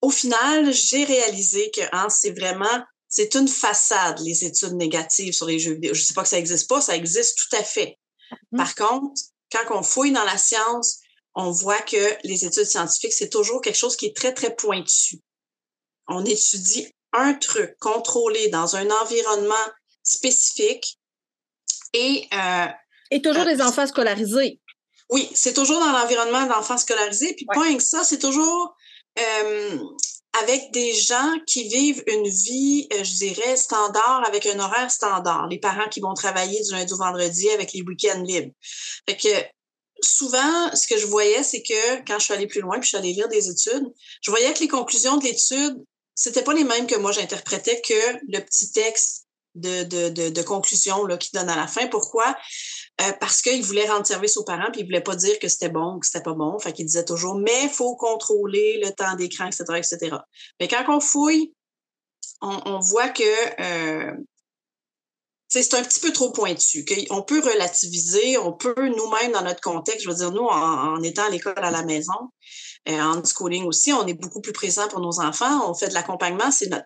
au 0.01 0.09
final, 0.09 0.71
j'ai 0.71 1.03
réalisé 1.03 1.71
que 1.75 1.81
hein, 1.91 2.07
c'est 2.09 2.37
vraiment 2.37 2.83
c'est 3.15 3.33
une 3.35 3.47
façade, 3.47 4.19
les 4.19 4.43
études 4.43 4.73
négatives 4.73 5.31
sur 5.31 5.45
les 5.45 5.57
jeux 5.57 5.75
vidéo. 5.75 5.93
Je 5.93 6.01
ne 6.01 6.05
sais 6.05 6.13
pas 6.13 6.23
que 6.23 6.27
ça 6.27 6.35
n'existe 6.35 6.67
pas, 6.67 6.81
ça 6.81 6.97
existe 6.97 7.37
tout 7.37 7.55
à 7.55 7.63
fait. 7.63 7.97
Mm-hmm. 8.29 8.57
Par 8.57 8.75
contre, 8.75 9.21
quand 9.49 9.79
on 9.79 9.83
fouille 9.83 10.11
dans 10.11 10.25
la 10.25 10.37
science, 10.37 10.99
on 11.33 11.49
voit 11.49 11.79
que 11.79 12.27
les 12.27 12.43
études 12.43 12.65
scientifiques, 12.65 13.13
c'est 13.13 13.29
toujours 13.29 13.61
quelque 13.61 13.77
chose 13.77 13.95
qui 13.95 14.07
est 14.07 14.15
très, 14.17 14.33
très 14.33 14.53
pointu. 14.53 15.21
On 16.09 16.25
étudie 16.25 16.93
un 17.13 17.35
truc 17.35 17.77
contrôlé 17.79 18.49
dans 18.49 18.75
un 18.75 18.89
environnement 18.89 19.65
spécifique 20.03 20.99
et... 21.93 22.27
Euh, 22.33 22.67
et 23.11 23.21
toujours 23.21 23.43
euh, 23.43 23.55
des 23.55 23.61
enfants 23.61 23.87
scolarisés. 23.87 24.59
Oui, 25.09 25.31
c'est 25.33 25.53
toujours 25.53 25.79
dans 25.79 25.93
l'environnement 25.93 26.47
d'enfants 26.47 26.77
scolarisés. 26.77 27.33
Puis 27.35 27.45
point 27.53 27.77
que 27.77 27.83
ça, 27.83 28.03
c'est 28.03 28.19
toujours 28.19 28.75
euh, 29.17 29.79
avec 30.41 30.71
des 30.71 30.93
gens 30.93 31.33
qui 31.47 31.67
vivent 31.67 32.03
une 32.07 32.27
vie, 32.27 32.87
euh, 32.93 33.03
je 33.03 33.15
dirais, 33.15 33.55
standard, 33.55 34.23
avec 34.27 34.45
un 34.45 34.59
horaire 34.59 34.91
standard. 34.91 35.47
Les 35.47 35.59
parents 35.59 35.87
qui 35.89 35.99
vont 35.99 36.13
travailler 36.13 36.61
du 36.61 36.71
lundi 36.71 36.93
au 36.93 36.97
vendredi 36.97 37.49
avec 37.49 37.73
les 37.73 37.81
week-ends 37.81 38.21
libres. 38.21 38.51
Fait 39.07 39.17
que 39.17 39.29
souvent, 40.01 40.75
ce 40.75 40.87
que 40.87 40.99
je 40.99 41.05
voyais, 41.05 41.43
c'est 41.43 41.61
que 41.61 42.05
quand 42.05 42.19
je 42.19 42.25
suis 42.25 42.33
allée 42.33 42.47
plus 42.47 42.61
loin, 42.61 42.79
puis 42.79 42.83
je 42.83 42.89
suis 42.89 42.97
allée 42.97 43.13
lire 43.13 43.29
des 43.29 43.49
études, 43.49 43.85
je 44.21 44.31
voyais 44.31 44.53
que 44.53 44.59
les 44.59 44.67
conclusions 44.67 45.17
de 45.17 45.23
l'étude, 45.23 45.83
c'était 46.13 46.43
pas 46.43 46.53
les 46.53 46.63
mêmes 46.63 46.87
que 46.87 46.95
moi 46.95 47.11
j'interprétais 47.11 47.81
que 47.81 48.17
le 48.27 48.39
petit 48.39 48.71
texte 48.71 49.25
de, 49.55 50.41
conclusion 50.41 51.05
là, 51.05 51.17
qui 51.17 51.31
donne 51.33 51.49
à 51.49 51.55
la 51.55 51.67
fin. 51.67 51.87
Pourquoi? 51.87 52.35
Euh, 53.01 53.11
parce 53.19 53.41
qu'il 53.41 53.61
voulait 53.61 53.89
rendre 53.89 54.05
service 54.05 54.37
aux 54.37 54.45
parents, 54.45 54.71
puis 54.71 54.81
il 54.81 54.85
voulait 54.85 55.01
pas 55.01 55.17
dire 55.17 55.37
que 55.39 55.49
c'était 55.49 55.69
bon 55.69 55.95
ou 55.95 55.99
que 55.99 56.05
c'était 56.05 56.23
pas 56.23 56.33
bon. 56.33 56.57
Fait 56.59 56.71
qu'il 56.71 56.85
disait 56.85 57.03
toujours, 57.03 57.35
mais 57.35 57.63
il 57.63 57.69
faut 57.69 57.95
contrôler 57.97 58.79
le 58.81 58.91
temps 58.91 59.15
d'écran, 59.15 59.47
etc., 59.47 59.63
etc. 59.75 60.17
Mais 60.59 60.69
quand 60.69 60.85
on 60.87 61.01
fouille, 61.01 61.53
on, 62.41 62.79
voit 62.79 63.09
que 63.09 63.23
euh, 63.59 64.11
c'est 65.47 65.73
un 65.73 65.83
petit 65.83 65.99
peu 65.99 66.13
trop 66.13 66.31
pointu. 66.31 66.85
On 67.09 67.21
peut 67.21 67.41
relativiser, 67.41 68.37
on 68.37 68.53
peut 68.53 68.75
nous-mêmes 68.77 69.31
dans 69.33 69.43
notre 69.43 69.61
contexte, 69.61 70.03
je 70.03 70.09
veux 70.09 70.15
dire, 70.15 70.31
nous, 70.31 70.45
en, 70.45 71.01
étant 71.01 71.25
à 71.25 71.29
l'école 71.29 71.53
à 71.57 71.71
la 71.71 71.83
maison, 71.83 72.13
euh, 72.87 73.01
en 73.01 73.23
schooling 73.23 73.65
aussi, 73.65 73.91
on 73.91 74.05
est 74.07 74.13
beaucoup 74.13 74.41
plus 74.41 74.53
présent 74.53 74.87
pour 74.87 75.01
nos 75.01 75.19
enfants, 75.19 75.69
on 75.69 75.73
fait 75.73 75.89
de 75.89 75.93
l'accompagnement, 75.93 76.51
c'est 76.51 76.67
notre 76.67 76.85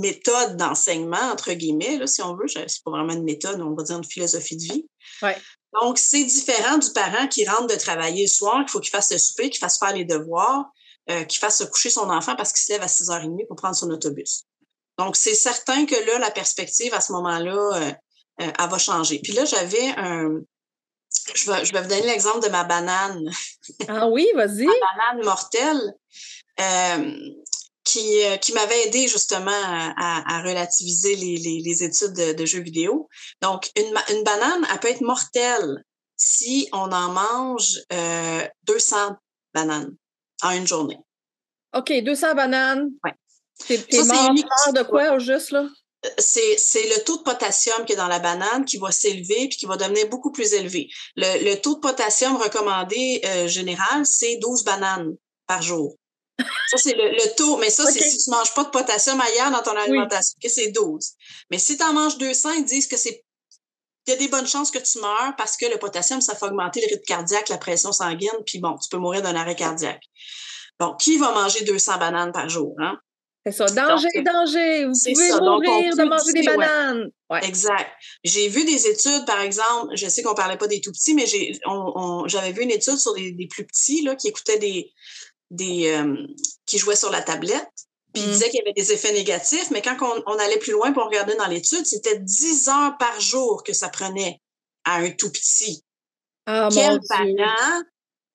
méthode 0.00 0.56
d'enseignement, 0.56 1.30
entre 1.32 1.52
guillemets, 1.52 1.98
là, 1.98 2.06
si 2.06 2.22
on 2.22 2.34
veut. 2.34 2.46
C'est 2.48 2.82
pas 2.84 2.90
vraiment 2.90 3.12
une 3.12 3.24
méthode, 3.24 3.60
on 3.60 3.74
va 3.74 3.82
dire 3.82 3.96
une 3.96 4.04
philosophie 4.04 4.56
de 4.56 4.62
vie. 4.62 4.86
Ouais. 5.22 5.36
Donc, 5.80 5.98
c'est 5.98 6.24
différent 6.24 6.78
du 6.78 6.90
parent 6.92 7.26
qui 7.26 7.46
rentre 7.46 7.66
de 7.66 7.74
travailler 7.74 8.22
le 8.22 8.28
soir, 8.28 8.58
qu'il 8.60 8.68
faut 8.68 8.80
qu'il 8.80 8.90
fasse 8.90 9.10
le 9.10 9.18
souper, 9.18 9.50
qu'il 9.50 9.58
fasse 9.58 9.78
faire 9.78 9.92
les 9.92 10.04
devoirs, 10.04 10.66
euh, 11.10 11.24
qu'il 11.24 11.38
fasse 11.38 11.58
se 11.58 11.64
coucher 11.64 11.90
son 11.90 12.08
enfant 12.10 12.36
parce 12.36 12.52
qu'il 12.52 12.62
se 12.62 12.72
lève 12.72 12.82
à 12.82 12.86
6h30 12.86 13.46
pour 13.48 13.56
prendre 13.56 13.74
son 13.74 13.90
autobus. 13.90 14.44
Donc, 14.98 15.16
c'est 15.16 15.34
certain 15.34 15.86
que 15.86 15.96
là, 16.06 16.18
la 16.18 16.30
perspective 16.30 16.94
à 16.94 17.00
ce 17.00 17.12
moment-là, 17.12 17.52
euh, 17.52 17.92
euh, 18.40 18.52
elle 18.58 18.70
va 18.70 18.78
changer. 18.78 19.18
Puis 19.18 19.32
là, 19.32 19.44
j'avais 19.44 19.88
un. 19.96 20.40
Je 21.34 21.50
vais, 21.50 21.64
je 21.64 21.72
vais 21.72 21.82
vous 21.82 21.88
donner 21.88 22.06
l'exemple 22.06 22.44
de 22.44 22.50
ma 22.50 22.64
banane. 22.64 23.30
Ah 23.88 24.08
oui, 24.08 24.28
vas-y. 24.34 24.64
ma 24.66 24.72
banane 24.96 25.24
mortelle. 25.24 25.94
Qui, 27.84 28.22
qui 28.40 28.52
m'avait 28.54 28.86
aidé 28.86 29.08
justement 29.08 29.50
à, 29.50 30.36
à 30.36 30.42
relativiser 30.42 31.16
les, 31.16 31.36
les, 31.36 31.60
les 31.60 31.84
études 31.84 32.14
de, 32.14 32.32
de, 32.32 32.46
jeux 32.46 32.62
vidéo. 32.62 33.08
Donc, 33.42 33.70
une, 33.76 33.94
une 34.16 34.24
banane, 34.24 34.66
elle 34.72 34.80
peut 34.80 34.88
être 34.88 35.02
mortelle 35.02 35.84
si 36.16 36.68
on 36.72 36.90
en 36.92 37.10
mange 37.10 37.80
euh, 37.92 38.46
200 38.64 39.16
bananes 39.52 39.94
en 40.42 40.50
une 40.50 40.66
journée. 40.66 40.98
OK, 41.74 41.92
200 41.92 42.34
bananes. 42.34 42.90
Oui. 43.04 43.10
T'es 43.66 44.02
mort 44.04 44.32
de 44.72 44.82
quoi 44.82 45.12
au 45.14 45.18
juste, 45.18 45.52
là? 45.52 45.66
C'est, 46.18 46.58
c'est 46.58 46.86
le 46.88 47.02
taux 47.04 47.16
de 47.16 47.22
potassium 47.22 47.84
qui 47.86 47.94
est 47.94 47.96
dans 47.96 48.08
la 48.08 48.18
banane 48.18 48.66
qui 48.66 48.76
va 48.76 48.90
s'élever 48.90 49.48
puis 49.48 49.56
qui 49.56 49.64
va 49.64 49.76
devenir 49.76 50.06
beaucoup 50.08 50.32
plus 50.32 50.52
élevé. 50.52 50.88
Le, 51.16 51.50
le 51.50 51.54
taux 51.60 51.76
de 51.76 51.80
potassium 51.80 52.36
recommandé 52.36 53.22
euh, 53.24 53.48
général, 53.48 54.04
c'est 54.04 54.36
12 54.36 54.64
bananes 54.64 55.14
par 55.46 55.62
jour. 55.62 55.96
Ça, 56.38 56.76
c'est 56.78 56.94
le, 56.94 57.10
le, 57.10 57.36
taux. 57.36 57.56
Mais 57.58 57.70
ça, 57.70 57.84
okay. 57.84 57.92
c'est 57.92 58.08
si 58.08 58.24
tu 58.24 58.30
ne 58.30 58.36
manges 58.36 58.54
pas 58.54 58.64
de 58.64 58.70
potassium 58.70 59.20
ailleurs 59.20 59.50
dans 59.50 59.62
ton 59.62 59.76
alimentation, 59.76 60.34
oui. 60.42 60.48
que 60.48 60.52
c'est 60.52 60.68
12. 60.72 61.12
Mais 61.50 61.58
si 61.58 61.76
tu 61.76 61.84
en 61.84 61.92
manges 61.92 62.18
200, 62.18 62.50
ils 62.58 62.64
disent 62.64 62.88
que 62.88 62.96
c'est 62.96 63.24
il 64.06 64.10
y 64.10 64.12
a 64.12 64.16
des 64.16 64.28
bonnes 64.28 64.46
chances 64.46 64.70
que 64.70 64.78
tu 64.78 65.00
meurs 65.00 65.34
parce 65.36 65.56
que 65.56 65.66
le 65.66 65.78
potassium, 65.78 66.20
ça 66.20 66.34
fait 66.34 66.46
augmenter 66.46 66.80
le 66.80 66.88
rythme 66.88 67.04
cardiaque, 67.06 67.48
la 67.48 67.58
pression 67.58 67.92
sanguine, 67.92 68.30
puis 68.44 68.58
bon, 68.58 68.76
tu 68.76 68.88
peux 68.90 68.98
mourir 68.98 69.22
d'un 69.22 69.34
arrêt 69.34 69.54
cardiaque. 69.54 70.02
Bon, 70.78 70.94
qui 70.94 71.16
va 71.16 71.32
manger 71.32 71.64
200 71.64 71.98
bananes 71.98 72.32
par 72.32 72.48
jour? 72.48 72.74
Hein? 72.80 72.98
C'est 73.46 73.52
ça. 73.52 73.66
Danger, 73.66 74.08
Donc, 74.14 74.24
danger. 74.24 74.86
Vous 74.86 74.92
pouvez 74.92 75.30
ça. 75.30 75.40
mourir 75.40 75.96
de 75.96 76.04
manger 76.04 76.32
des 76.32 76.42
bananes. 76.42 77.10
Ouais. 77.30 77.38
Ouais. 77.38 77.46
Exact. 77.46 77.90
J'ai 78.24 78.48
vu 78.48 78.64
des 78.64 78.86
études, 78.86 79.24
par 79.26 79.40
exemple, 79.40 79.94
je 79.94 80.06
sais 80.08 80.22
qu'on 80.22 80.34
parlait 80.34 80.56
pas 80.56 80.66
des 80.66 80.80
tout 80.80 80.92
petits, 80.92 81.14
mais 81.14 81.26
j'avais 81.26 82.52
vu 82.52 82.62
une 82.62 82.70
étude 82.70 82.96
sur 82.96 83.14
des, 83.14 83.32
des, 83.32 83.46
plus 83.46 83.66
petits 83.66 84.02
là, 84.02 84.16
qui 84.16 84.28
écoutaient 84.28 84.58
des, 84.58 84.92
des 85.54 85.88
euh, 85.88 86.16
qui 86.66 86.78
jouaient 86.78 86.96
sur 86.96 87.10
la 87.10 87.22
tablette. 87.22 87.68
Puis 88.12 88.22
mm. 88.22 88.26
il 88.26 88.32
disait 88.32 88.50
qu'il 88.50 88.60
y 88.60 88.62
avait 88.62 88.72
des 88.72 88.92
effets 88.92 89.12
négatifs, 89.12 89.70
mais 89.70 89.82
quand 89.82 89.96
on, 90.00 90.22
on 90.26 90.38
allait 90.38 90.58
plus 90.58 90.72
loin 90.72 90.92
pour 90.92 91.04
regarder 91.04 91.34
dans 91.36 91.46
l'étude, 91.46 91.86
c'était 91.86 92.18
10 92.18 92.68
heures 92.68 92.96
par 92.98 93.20
jour 93.20 93.62
que 93.64 93.72
ça 93.72 93.88
prenait 93.88 94.40
à 94.84 94.96
un 94.96 95.10
tout 95.10 95.30
petit. 95.30 95.82
Oh, 96.48 96.68
Quel 96.72 97.00
parent 97.08 97.82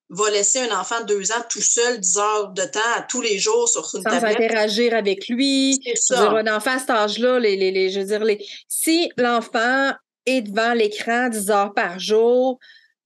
va 0.10 0.32
laisser 0.32 0.60
un 0.62 0.80
enfant 0.80 1.02
de 1.02 1.06
deux 1.06 1.32
ans 1.32 1.44
tout 1.50 1.62
seul 1.62 2.00
10 2.00 2.18
heures 2.18 2.48
de 2.50 2.64
temps 2.64 2.80
à 2.96 3.04
tous 3.04 3.22
les 3.22 3.38
jours 3.38 3.70
sur 3.70 3.82
une 3.94 4.02
Sans 4.02 4.10
tablette? 4.10 4.38
interagir 4.38 4.96
avec 4.96 5.28
lui. 5.28 5.80
C'est 5.86 5.96
ça. 5.96 6.16
Dire, 6.16 6.36
un 6.36 6.56
enfant 6.56 6.72
à 6.72 6.80
cet 6.80 6.90
âge-là, 6.90 7.40
les, 7.40 7.56
les, 7.56 7.72
les, 7.72 7.92
je 7.92 8.00
veux 8.00 8.06
dire, 8.06 8.24
les, 8.24 8.44
si 8.68 9.12
l'enfant 9.18 9.92
est 10.26 10.42
devant 10.42 10.74
l'écran 10.74 11.30
10 11.30 11.52
heures 11.52 11.74
par 11.76 12.00
jour, 12.00 12.60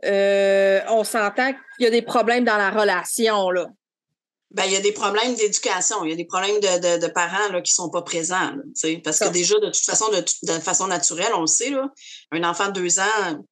euh, 0.06 0.82
on 0.90 1.04
s'entend 1.04 1.52
qu'il 1.52 1.86
y 1.86 1.88
a 1.88 1.90
des 1.90 2.02
problèmes 2.02 2.46
dans 2.46 2.58
la 2.58 2.72
relation, 2.72 3.50
là. 3.50 3.68
Ben, 4.54 4.66
il 4.66 4.72
y 4.72 4.76
a 4.76 4.82
des 4.82 4.92
problèmes 4.92 5.34
d'éducation, 5.34 6.04
il 6.04 6.12
y 6.12 6.14
a 6.14 6.16
des 6.16 6.26
problèmes 6.26 6.60
de, 6.60 6.98
de, 6.98 7.06
de 7.06 7.12
parents 7.12 7.52
là, 7.52 7.62
qui 7.62 7.74
sont 7.74 7.90
pas 7.90 8.04
présents. 8.04 8.52
Là, 8.52 9.00
parce 9.04 9.20
que 9.20 9.30
déjà, 9.30 9.56
de 9.56 9.66
toute 9.66 9.84
façon, 9.84 10.10
de, 10.10 10.24
de 10.44 10.60
façon 10.60 10.86
naturelle, 10.86 11.32
on 11.36 11.42
le 11.42 11.48
sait, 11.48 11.72
là, 11.72 11.90
un 12.32 12.44
enfant 12.44 12.68
de 12.68 12.74
deux 12.74 13.00
ans, 13.00 13.44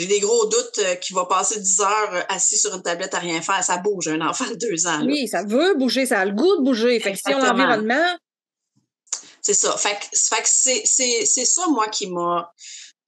j'ai 0.00 0.06
des 0.06 0.20
gros 0.20 0.46
doutes 0.46 0.78
euh, 0.78 0.94
qu'il 0.94 1.14
va 1.14 1.26
passer 1.26 1.60
10 1.60 1.80
heures 1.82 2.24
assis 2.30 2.56
sur 2.56 2.74
une 2.74 2.82
tablette 2.82 3.12
à 3.12 3.18
rien 3.18 3.42
faire. 3.42 3.62
Ça 3.62 3.76
bouge, 3.76 4.08
un 4.08 4.20
enfant 4.22 4.46
de 4.48 4.54
deux 4.54 4.86
ans. 4.86 4.98
Là. 4.98 5.04
Oui, 5.04 5.28
ça 5.28 5.44
veut 5.44 5.74
bouger, 5.74 6.06
ça 6.06 6.20
a 6.20 6.24
le 6.24 6.32
goût 6.32 6.56
de 6.56 6.62
bouger. 6.62 6.98
Fait 7.00 7.12
que 7.12 7.18
si 7.18 7.34
on 7.34 7.38
l'environnement. 7.38 8.16
C'est 9.42 9.54
ça. 9.54 9.76
Fait 9.76 9.98
que, 10.00 10.18
fait 10.18 10.42
que 10.42 10.48
c'est, 10.48 10.82
c'est, 10.84 11.26
c'est 11.26 11.44
ça, 11.44 11.66
moi, 11.68 11.88
qui 11.88 12.06
m'a. 12.06 12.52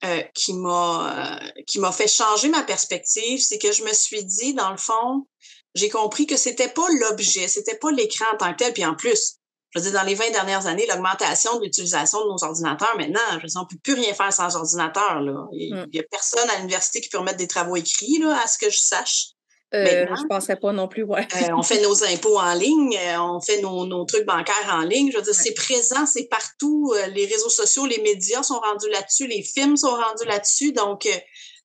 Euh, 0.05 0.21
qui 0.35 0.53
m'a 0.53 1.39
euh, 1.41 1.61
qui 1.65 1.79
m'a 1.79 1.93
fait 1.93 2.09
changer 2.09 2.49
ma 2.49 2.61
perspective, 2.61 3.39
c'est 3.39 3.57
que 3.57 3.71
je 3.71 3.83
me 3.83 3.93
suis 3.93 4.25
dit, 4.25 4.53
dans 4.53 4.69
le 4.69 4.77
fond, 4.77 5.25
j'ai 5.75 5.89
compris 5.89 6.27
que 6.27 6.37
c'était 6.37 6.69
pas 6.69 6.87
l'objet, 6.99 7.47
c'était 7.47 7.77
pas 7.77 7.91
l'écran 7.91 8.25
en 8.33 8.37
tant 8.37 8.51
que 8.53 8.57
tel. 8.57 8.73
Puis 8.73 8.85
en 8.85 8.95
plus, 8.95 9.37
je 9.71 9.79
veux 9.79 9.89
dire, 9.89 9.99
dans 9.99 10.05
les 10.05 10.15
20 10.15 10.31
dernières 10.31 10.67
années, 10.67 10.85
l'augmentation 10.87 11.57
de 11.57 11.63
l'utilisation 11.63 12.23
de 12.23 12.29
nos 12.29 12.43
ordinateurs, 12.43 12.95
maintenant, 12.97 13.19
je 13.31 13.37
veux 13.37 13.47
dire, 13.47 13.61
on 13.61 13.65
peut 13.65 13.79
plus 13.81 13.93
rien 13.93 14.13
faire 14.13 14.31
sans 14.31 14.55
ordinateur. 14.55 15.21
Là. 15.21 15.47
Il 15.53 15.87
n'y 15.91 15.99
a 15.99 16.03
personne 16.11 16.47
à 16.51 16.57
l'université 16.57 17.01
qui 17.01 17.09
peut 17.09 17.17
remettre 17.17 17.37
des 17.37 17.47
travaux 17.47 17.75
écrits, 17.75 18.19
là, 18.19 18.39
à 18.43 18.47
ce 18.47 18.57
que 18.59 18.69
je 18.69 18.77
sache. 18.77 19.29
Euh, 19.73 20.05
je 20.15 20.21
ne 20.21 20.27
penserais 20.27 20.57
pas 20.57 20.71
non 20.71 20.87
plus, 20.87 21.01
ouais. 21.01 21.27
euh, 21.35 21.55
on 21.57 21.63
fait 21.63 21.81
nos 21.81 22.03
impôts 22.03 22.37
en 22.37 22.53
ligne, 22.53 22.95
euh, 22.95 23.19
on 23.19 23.41
fait 23.41 23.59
nos, 23.59 23.87
nos, 23.87 24.05
trucs 24.05 24.25
bancaires 24.25 24.69
en 24.71 24.81
ligne. 24.81 25.11
Je 25.11 25.17
veux 25.17 25.23
dire, 25.23 25.33
ouais. 25.33 25.43
c'est 25.43 25.55
présent, 25.55 26.05
c'est 26.05 26.25
partout. 26.25 26.93
Euh, 26.95 27.07
les 27.07 27.25
réseaux 27.25 27.49
sociaux, 27.49 27.87
les 27.87 27.99
médias 28.03 28.43
sont 28.43 28.59
rendus 28.59 28.89
là-dessus, 28.89 29.25
les 29.25 29.41
films 29.41 29.75
sont 29.75 29.89
rendus 29.89 30.25
là-dessus. 30.27 30.73
Donc, 30.73 31.07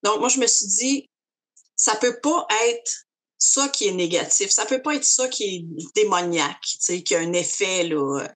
donc, 0.03 0.21
moi, 0.21 0.31
je 0.31 0.39
me 0.39 0.47
suis 0.47 0.67
dit, 0.69 1.11
ça 1.77 1.97
peut 1.97 2.19
pas 2.23 2.47
être 2.69 3.08
ça 3.49 3.69
qui 3.69 3.89
est 3.89 3.93
négatif. 3.93 4.51
Ça 4.51 4.67
peut 4.67 4.83
pas 4.83 4.95
être 4.95 5.05
ça 5.05 5.29
qui 5.29 5.45
est 5.45 5.65
démoniaque, 5.95 6.61
tu 6.63 6.77
sais, 6.81 7.03
qui 7.03 7.15
a 7.15 7.21
un 7.21 7.33
effet, 7.33 7.85
là. 7.85 8.27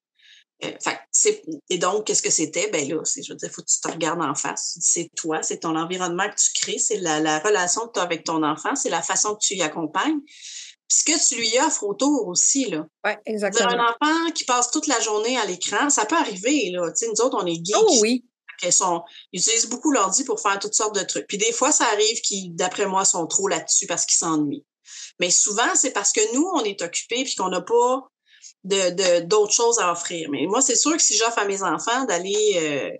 Euh, 0.64 0.70
fait, 1.12 1.42
et 1.70 1.78
donc, 1.78 2.06
qu'est-ce 2.06 2.22
que 2.22 2.30
c'était? 2.30 2.70
Ben 2.70 2.88
là, 2.88 3.02
je 3.04 3.32
veux 3.32 3.36
dire, 3.36 3.50
faut 3.50 3.62
que 3.62 3.66
tu 3.66 3.80
te 3.80 3.88
regardes 3.88 4.22
en 4.22 4.34
face. 4.34 4.78
C'est 4.80 5.10
toi, 5.16 5.42
c'est 5.42 5.58
ton 5.58 5.76
environnement 5.76 6.28
que 6.28 6.36
tu 6.36 6.52
crées, 6.54 6.78
c'est 6.78 6.98
la, 6.98 7.18
la, 7.20 7.40
relation 7.40 7.88
que 7.88 7.94
tu 7.94 8.00
as 8.00 8.04
avec 8.04 8.24
ton 8.24 8.44
enfant, 8.44 8.76
c'est 8.76 8.90
la 8.90 9.02
façon 9.02 9.34
que 9.34 9.40
tu 9.40 9.54
y 9.54 9.62
accompagnes. 9.62 10.20
Puis 10.20 10.98
ce 10.98 11.04
que 11.04 11.28
tu 11.28 11.40
lui 11.40 11.58
offres 11.66 11.84
autour 11.84 12.28
aussi, 12.28 12.66
là. 12.70 12.86
Oui, 13.04 13.12
exactement. 13.26 13.70
un 13.70 13.88
enfant 13.88 14.30
qui 14.32 14.44
passe 14.44 14.70
toute 14.70 14.86
la 14.86 15.00
journée 15.00 15.36
à 15.36 15.46
l'écran, 15.46 15.90
ça 15.90 16.04
peut 16.04 16.16
arriver, 16.16 16.70
là. 16.70 16.90
Tu 16.92 17.06
sais, 17.06 17.08
nous 17.08 17.24
autres, 17.24 17.38
on 17.42 17.46
est 17.46 17.54
geeks. 17.54 17.76
Oh 17.76 17.98
oui. 18.00 18.24
Ils, 18.62 18.72
sont, 18.72 19.02
ils 19.32 19.40
utilisent 19.40 19.68
beaucoup 19.68 19.90
l'ordi 19.90 20.22
pour 20.22 20.40
faire 20.40 20.58
toutes 20.60 20.74
sortes 20.74 20.94
de 20.94 21.02
trucs. 21.02 21.26
Puis 21.26 21.38
des 21.38 21.52
fois, 21.52 21.72
ça 21.72 21.86
arrive 21.86 22.20
qu'ils, 22.20 22.54
d'après 22.54 22.86
moi, 22.86 23.04
sont 23.04 23.26
trop 23.26 23.48
là-dessus 23.48 23.88
parce 23.88 24.06
qu'ils 24.06 24.18
s'ennuient. 24.18 24.64
Mais 25.20 25.30
souvent, 25.30 25.74
c'est 25.74 25.92
parce 25.92 26.12
que 26.12 26.34
nous, 26.34 26.48
on 26.54 26.64
est 26.64 26.82
occupés 26.82 27.24
puis 27.24 27.34
qu'on 27.34 27.48
n'a 27.48 27.60
pas 27.60 28.08
de, 28.64 28.90
de, 28.90 29.24
d'autres 29.24 29.52
choses 29.52 29.78
à 29.78 29.92
offrir. 29.92 30.28
Mais 30.30 30.46
moi, 30.46 30.62
c'est 30.62 30.76
sûr 30.76 30.96
que 30.96 31.02
si 31.02 31.16
j'offre 31.16 31.38
à 31.38 31.44
mes 31.44 31.62
enfants 31.62 32.04
d'aller 32.04 32.54
euh, 32.56 32.90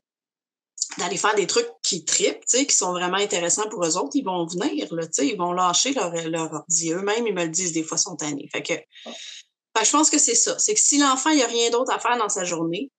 d'aller 0.99 1.17
faire 1.17 1.35
des 1.35 1.47
trucs 1.47 1.69
qui 1.83 2.05
tripent, 2.05 2.45
qui 2.45 2.67
sont 2.71 2.93
vraiment 2.93 3.17
intéressants 3.17 3.69
pour 3.69 3.85
eux 3.85 3.97
autres, 3.97 4.15
ils 4.15 4.25
vont 4.25 4.47
venir, 4.47 4.93
là, 4.93 5.07
ils 5.19 5.37
vont 5.37 5.53
lâcher 5.53 5.93
leur, 5.93 6.13
leur 6.29 6.53
ordi. 6.53 6.93
Eux-mêmes, 6.93 7.27
ils 7.27 7.35
me 7.35 7.45
le 7.45 7.51
disent 7.51 7.73
des 7.73 7.83
fois, 7.83 7.97
sont 7.97 8.17
tannés. 8.17 8.49
Fait 8.53 8.63
que, 8.63 8.75
fait 8.75 9.81
que 9.81 9.85
je 9.85 9.91
pense 9.91 10.11
que 10.11 10.19
c'est 10.19 10.35
ça. 10.35 10.59
C'est 10.59 10.75
que 10.75 10.81
si 10.81 10.99
l'enfant, 10.99 11.31
il 11.31 11.37
n'y 11.37 11.43
a 11.43 11.47
rien 11.47 11.71
d'autre 11.71 11.93
à 11.93 11.99
faire 11.99 12.19
dans 12.19 12.29
sa 12.29 12.45
journée, 12.45 12.91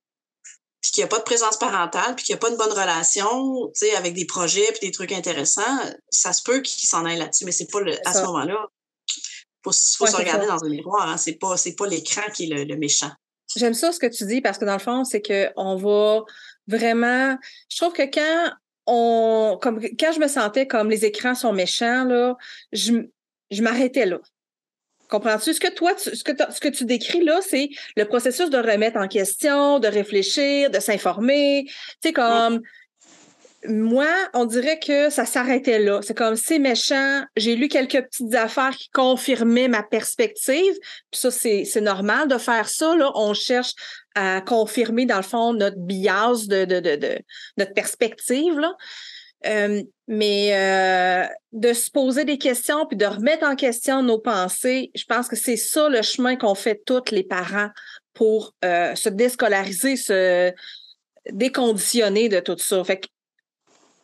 puis 0.82 0.92
qu'il 0.92 1.02
n'y 1.02 1.06
a 1.06 1.08
pas 1.08 1.20
de 1.20 1.24
présence 1.24 1.58
parentale, 1.58 2.16
puis 2.16 2.26
qu'il 2.26 2.34
n'y 2.34 2.38
a 2.38 2.40
pas 2.40 2.50
une 2.50 2.58
bonne 2.58 2.72
relation, 2.72 3.68
tu 3.68 3.86
sais, 3.86 3.96
avec 3.96 4.14
des 4.14 4.26
projets 4.26 4.72
puis 4.72 4.88
des 4.88 4.92
trucs 4.92 5.12
intéressants, 5.12 5.80
ça 6.10 6.34
se 6.34 6.42
peut 6.42 6.62
qu'il 6.62 6.88
s'en 6.88 7.06
aille 7.06 7.20
là-dessus, 7.20 7.46
mais 7.46 7.52
c'est 7.52 7.72
pas 7.72 7.80
le, 7.80 7.96
à 8.08 8.14
ce 8.14 8.22
moment-là 8.24 8.68
faut, 9.64 9.72
faut 9.72 10.06
ouais, 10.06 10.12
se 10.12 10.16
regarder 10.18 10.46
ça. 10.48 10.54
dans 10.54 10.66
un 10.66 10.70
miroir. 10.70 11.10
Hein. 11.10 11.18
C'est 11.18 11.34
pas, 11.40 11.56
pas 11.78 11.88
l'écran 11.88 12.24
qui 12.34 12.46
est 12.46 12.56
le, 12.56 12.64
le 12.66 12.76
méchant. 12.76 13.12
J'aime 13.56 13.74
ça 13.74 13.92
ce 13.92 14.00
que 14.00 14.08
tu 14.08 14.26
dis 14.26 14.42
parce 14.42 14.58
que 14.58 14.66
dans 14.66 14.74
le 14.74 14.80
fond, 14.80 15.04
c'est 15.04 15.22
que 15.22 15.50
on 15.56 15.76
va 15.76 16.24
vraiment. 16.68 17.38
Je 17.70 17.78
trouve 17.78 17.94
que 17.94 18.04
quand 18.04 18.52
on, 18.88 19.58
comme 19.62 19.80
quand 20.00 20.12
je 20.12 20.20
me 20.20 20.28
sentais 20.28 20.68
comme 20.68 20.90
les 20.90 21.06
écrans 21.06 21.36
sont 21.36 21.54
méchants 21.54 22.04
là, 22.06 22.36
je, 22.72 22.94
je 23.52 23.62
m'arrêtais 23.62 24.06
là. 24.06 24.20
Comprends-tu? 25.10 25.54
Ce 25.54 25.60
que 25.60 25.72
toi, 25.72 25.94
tu, 25.94 26.16
ce, 26.16 26.24
que 26.24 26.32
ce 26.52 26.60
que 26.60 26.70
tu 26.70 26.86
décris 26.86 27.24
là, 27.24 27.40
c'est 27.48 27.70
le 27.96 28.06
processus 28.06 28.50
de 28.50 28.58
remettre 28.58 28.98
en 28.98 29.08
question, 29.08 29.78
de 29.80 29.88
réfléchir, 29.88 30.72
de 30.72 30.80
s'informer. 30.80 31.66
Tu 31.66 31.74
sais, 32.10 32.14
comme. 32.14 32.62
Moi, 33.68 34.10
on 34.34 34.46
dirait 34.46 34.80
que 34.80 35.10
ça 35.10 35.26
s'arrêtait 35.26 35.80
là. 35.80 36.02
C'est 36.02 36.18
comme 36.18 36.36
c'est 36.36 36.60
méchant. 36.60 37.24
J'ai 37.36 37.56
lu 37.56 37.68
quelques 37.68 38.02
petites 38.02 38.36
affaires 38.36 38.76
qui 38.76 38.90
confirmaient 38.90 39.68
ma 39.68 39.84
perspective. 39.84 40.74
Puis 41.12 41.22
ça, 41.22 41.32
c'est, 41.32 41.82
normal 41.82 42.28
de 42.28 42.38
faire 42.38 42.70
ça. 42.70 42.96
Là. 42.96 43.12
On 43.16 43.34
cherche 43.34 43.74
à 44.16 44.42
confirmer, 44.42 45.06
dans 45.06 45.18
le 45.18 45.24
fond, 45.24 45.54
notre 45.54 45.78
bias 45.78 46.48
de, 46.48 46.66
de, 46.66 46.80
de, 46.80 46.96
de 46.96 47.20
notre 47.58 47.74
perspective. 47.74 48.58
Là. 48.60 48.76
Euh, 49.46 49.84
mais 50.08 50.52
euh, 50.54 51.28
de 51.52 51.74
se 51.74 51.92
poser 51.92 52.24
des 52.24 52.38
questions 52.38 52.86
puis 52.86 52.96
de 52.96 53.06
remettre 53.06 53.46
en 53.46 53.56
question 53.56 54.02
nos 54.02 54.20
pensées, 54.20 54.92
je 54.96 55.04
pense 55.04 55.28
que 55.28 55.36
c'est 55.36 55.58
ça 55.58 55.90
le 55.90 56.02
chemin 56.02 56.38
qu'on 56.38 56.56
fait 56.56 56.82
tous 56.86 57.12
les 57.12 57.24
parents 57.24 57.70
pour 58.14 58.54
euh, 58.64 58.96
se 58.96 59.10
déscolariser, 59.10 59.98
se 59.98 60.54
déconditionner 61.32 62.30
de 62.30 62.40
tout 62.40 62.58
ça. 62.58 62.84
Fait 62.84 63.00
que 63.00 63.08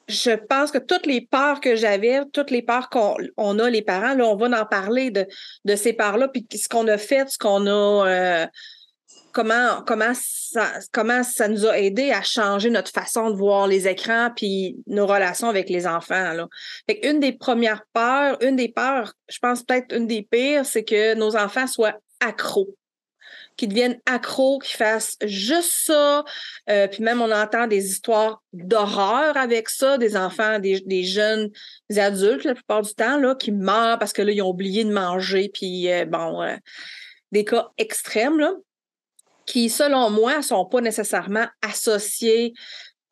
je 0.10 0.32
pense 0.32 0.72
que 0.72 0.80
toutes 0.80 1.06
les 1.06 1.22
peurs 1.22 1.62
que 1.62 1.76
j'avais, 1.76 2.22
toutes 2.34 2.52
les 2.52 2.64
peurs 2.64 2.90
qu'on 2.90 3.16
on 3.38 3.60
a, 3.60 3.70
les 3.70 3.84
parents, 3.84 4.16
là, 4.16 4.26
on 4.26 4.36
va 4.36 4.62
en 4.62 4.66
parler 4.66 5.12
de, 5.12 5.28
de 5.66 5.76
ces 5.76 5.94
peurs-là, 5.94 6.28
puis 6.28 6.46
ce 6.52 6.68
qu'on 6.68 6.88
a 6.88 6.98
fait, 6.98 7.30
ce 7.30 7.38
qu'on 7.38 7.68
a, 7.68 8.08
euh, 8.08 8.48
comment, 9.32 9.84
comment, 9.86 10.14
ça, 10.16 10.72
comment 10.92 11.24
ça 11.24 11.48
nous 11.48 11.68
a 11.68 11.78
aidé 11.78 12.12
à 12.12 12.24
changer 12.24 12.72
notre 12.72 12.92
façon 12.92 13.30
de 13.30 13.36
voir 13.36 13.68
les 13.68 13.88
écrans 13.88 14.32
puis 14.36 14.78
nos 14.88 15.06
relations 15.06 15.48
avec 15.48 15.70
les 15.70 15.86
enfants. 15.86 16.34
Là. 16.34 16.48
Fait 16.90 17.00
une 17.08 17.20
des 17.20 17.34
premières 17.34 17.84
peurs, 17.94 18.42
une 18.42 18.56
des 18.56 18.70
peurs, 18.70 19.14
je 19.30 19.38
pense 19.40 19.64
peut-être 19.64 19.96
une 19.96 20.08
des 20.08 20.24
pires, 20.24 20.66
c'est 20.66 20.84
que 20.84 21.14
nos 21.14 21.36
enfants 21.36 21.68
soient 21.68 21.96
accros 22.20 22.76
qui 23.60 23.68
deviennent 23.68 24.00
accros, 24.06 24.60
qui 24.60 24.72
fassent 24.72 25.18
juste 25.22 25.74
ça. 25.84 26.24
Euh, 26.70 26.88
puis 26.88 27.04
même, 27.04 27.22
on 27.22 27.30
entend 27.30 27.68
des 27.68 27.90
histoires 27.90 28.42
d'horreur 28.54 29.36
avec 29.36 29.68
ça, 29.68 29.98
des 29.98 30.16
enfants, 30.16 30.60
des, 30.60 31.04
jeunes, 31.04 31.50
des 31.90 32.00
adultes, 32.00 32.46
la 32.46 32.56
plupart 32.56 32.84
du 32.84 32.96
temps, 32.96 33.18
là, 33.18 33.36
qui 33.36 33.52
meurent 33.52 34.00
parce 34.00 34.14
que 34.14 34.22
là, 34.22 34.32
ils 34.32 34.42
ont 34.42 34.52
oublié 34.52 34.86
de 34.86 34.94
manger. 34.94 35.52
Puis, 35.54 35.92
euh, 35.92 36.06
bon, 36.06 36.42
euh, 36.42 36.56
des 37.34 37.44
cas 37.44 37.68
extrêmes, 37.78 38.40
là, 38.40 38.54
qui, 39.46 39.70
selon 39.70 40.10
moi, 40.10 40.42
sont 40.42 40.64
pas 40.64 40.80
nécessairement 40.80 41.48
associés. 41.62 42.54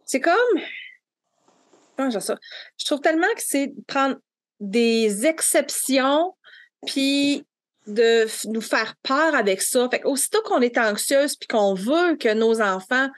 C'est 0.05 0.21
comme... 0.21 2.21
ça? 2.21 2.37
Je 2.77 2.85
trouve 2.85 3.01
tellement 3.01 3.27
que 3.35 3.43
c'est 3.43 3.73
prendre 3.85 4.15
des 4.61 5.25
exceptions 5.25 6.33
puis 6.85 7.45
de 7.87 8.27
nous 8.49 8.61
faire 8.61 8.95
peur 9.03 9.35
avec 9.35 9.61
ça. 9.61 9.87
Fait 9.89 10.03
aussitôt 10.03 10.41
qu'on 10.43 10.61
est 10.61 10.77
anxieuse 10.77 11.35
puis 11.35 11.47
qu'on 11.47 11.73
veut 11.73 12.15
que 12.17 12.33
nos 12.33 12.61
enfants 12.61 13.09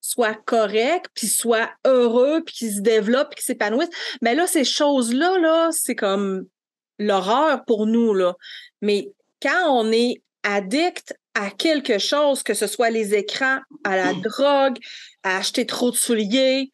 soient 0.00 0.36
corrects, 0.46 1.06
puis 1.14 1.26
soient 1.26 1.70
heureux, 1.84 2.42
puis 2.44 2.54
qu'ils 2.54 2.74
se 2.74 2.80
développent, 2.80 3.30
puis 3.30 3.36
qu'ils 3.36 3.46
s'épanouissent, 3.46 3.90
mais 4.22 4.34
là, 4.34 4.46
ces 4.46 4.64
choses-là, 4.64 5.38
là, 5.38 5.70
c'est 5.72 5.96
comme 5.96 6.46
l'horreur 6.98 7.64
pour 7.66 7.86
nous, 7.86 8.14
là. 8.14 8.34
Mais 8.80 9.10
quand 9.42 9.70
on 9.70 9.90
est 9.92 10.22
addict 10.44 11.14
à 11.34 11.50
quelque 11.50 11.98
chose, 11.98 12.42
que 12.42 12.54
ce 12.54 12.66
soit 12.66 12.90
les 12.90 13.14
écrans, 13.14 13.58
à 13.84 13.96
la 13.96 14.12
mmh. 14.12 14.22
drogue, 14.22 14.76
à 15.22 15.36
acheter 15.36 15.66
trop 15.66 15.90
de 15.90 15.96
souliers, 15.96 16.70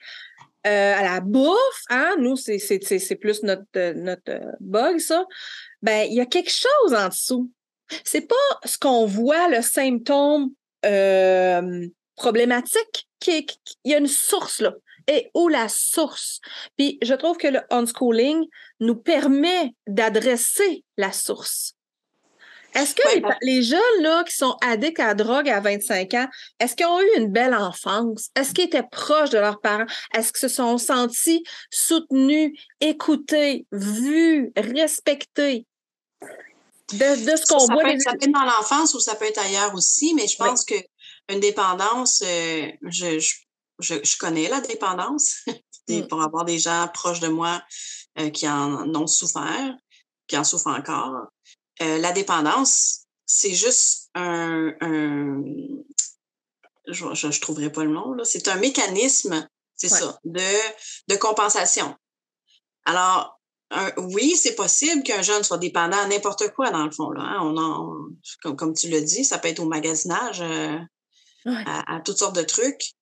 euh, 0.67 0.95
à 0.95 1.03
la 1.03 1.21
bouffe, 1.21 1.83
hein, 1.91 2.17
nous, 2.19 2.37
c'est 2.37 3.19
plus 3.21 3.43
notre, 3.43 3.93
notre 3.93 4.41
bug, 4.61 4.99
ça 4.99 5.25
ben 5.85 6.09
il 6.09 6.15
y 6.15 6.21
a 6.21 6.27
quelque 6.27 6.51
chose 6.51 6.95
en 6.95 7.09
dessous. 7.09 7.51
C'est 8.03 8.27
pas 8.27 8.35
ce 8.65 8.79
qu'on 8.79 9.05
voit, 9.05 9.49
le 9.49 9.61
symptôme 9.61 10.51
euh, 10.87 11.87
problématique, 12.17 13.07
il 13.27 13.45
y 13.85 13.95
a 13.95 13.99
une 13.99 14.09
source 14.09 14.61
là. 14.61 14.75
Et 15.07 15.31
où 15.35 15.49
la 15.49 15.69
source? 15.69 16.41
Puis 16.79 16.99
je 17.03 17.13
trouve 17.13 17.37
que 17.37 17.49
le 17.49 17.61
unschooling 17.71 18.47
nous 18.81 18.97
permet 18.97 19.75
d'adresser 19.87 20.83
la 20.97 21.13
source. 21.13 21.75
Est-ce 22.75 22.95
que 22.95 23.03
les, 23.43 23.63
jeunes 23.63 24.03
là, 24.03 24.25
qui 24.25 24.35
sont 24.35 24.57
addicts 24.61 25.01
à 25.01 25.09
la 25.09 25.15
drogue 25.15 25.49
à 25.49 25.61
25 25.61 26.13
ans, 26.15 26.29
est-ce 26.59 26.75
qu'ils 26.75 26.87
ont 26.87 27.01
eu 27.01 27.09
une 27.17 27.31
belle 27.31 27.55
enfance? 27.55 28.31
Est-ce 28.37 28.53
qu'ils 28.53 28.65
étaient 28.65 28.83
proches 28.83 29.31
de 29.31 29.39
leurs 29.39 29.61
parents? 29.61 29.87
Est-ce 30.13 30.33
qu'ils 30.33 30.49
se 30.49 30.55
sont 30.57 30.77
sentis 30.79 31.45
soutenus, 31.71 32.53
écoutés, 32.81 33.67
vus, 33.73 34.53
respectés? 34.57 35.67
de, 36.93 37.37
ce 37.37 37.47
qu'on 37.47 37.67
voit. 37.67 37.83
Peut 37.83 37.89
être, 37.91 38.03
Ça 38.03 38.13
peut 38.13 38.25
être 38.25 38.33
dans 38.33 38.45
l'enfance 38.45 38.95
ou 38.95 39.01
ça 39.01 39.15
peut 39.15 39.25
être 39.25 39.39
ailleurs 39.39 39.75
aussi, 39.75 40.15
mais 40.15 40.27
je 40.27 40.37
pense 40.37 40.65
que 40.65 40.75
une 41.29 41.41
dépendance, 41.41 42.23
euh, 42.25 42.71
je, 42.83 43.19
je, 43.79 43.95
je, 44.03 44.17
connais 44.19 44.49
la 44.49 44.61
dépendance 44.61 45.45
mm. 45.89 46.07
pour 46.09 46.23
avoir 46.23 46.45
des 46.45 46.59
gens 46.59 46.89
proches 46.93 47.21
de 47.21 47.29
moi 47.29 47.63
euh, 48.19 48.31
qui 48.31 48.49
en 48.49 48.95
ont 48.95 49.07
souffert, 49.07 49.75
qui 50.27 50.37
en 50.37 50.45
souffrent 50.45 50.69
encore. 50.69 51.29
Euh, 51.83 51.99
la 51.99 52.13
dépendance, 52.13 53.07
c'est 53.27 53.55
juste 53.55 54.11
un, 54.15 54.73
un 54.81 55.43
je, 56.87 57.15
je, 57.15 57.41
trouverai 57.41 57.71
pas 57.73 57.85
le 57.85 57.91
mot, 57.91 58.15
là. 58.15 58.25
C'est 58.25 58.49
un 58.49 58.57
mécanisme, 58.57 59.49
c'est 59.75 59.89
ça, 59.89 60.19
de, 60.25 60.41
de 61.09 61.17
compensation. 61.17 61.97
Alors, 62.85 63.41
oui, 63.97 64.37
c'est 64.37 64.55
possible 64.55 65.03
qu'un 65.03 65.23
jeune 65.23 65.43
soit 65.43 65.59
dépendant 65.59 65.99
à 65.99 66.07
n'importe 66.07 66.53
quoi, 66.55 66.71
dans 66.71 66.85
le 66.85 66.91
fond. 66.91 67.11
Là, 67.11 67.23
hein. 67.23 67.39
on 67.43 68.55
comme, 68.55 68.75
tu 68.75 68.89
l'as 68.89 69.01
dit, 69.01 69.25
ça 69.25 69.39
peut 69.39 69.49
être 69.49 69.61
au 69.61 69.67
magasinage, 69.67 70.41
euh, 70.43 70.79
à, 71.47 72.01
toutes 72.05 72.19
sortes 72.19 72.37
de 72.37 72.43
trucs. 72.43 72.93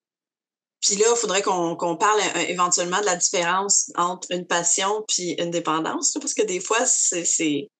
Puis 0.80 0.96
là, 0.96 1.06
il 1.10 1.16
faudrait 1.16 1.42
qu'on 1.42 1.96
parle 1.96 2.20
euh, 2.20 2.40
éventuellement 2.48 3.00
de 3.00 3.06
la 3.06 3.16
différence 3.16 3.92
entre 3.96 4.28
une 4.30 4.46
passion 4.46 5.04
puis 5.06 5.32
une 5.32 5.50
dépendance, 5.50 6.16
parce 6.20 6.34
que 6.34 6.42
des 6.42 6.60
fois, 6.60 6.84
c'est... 6.86 7.70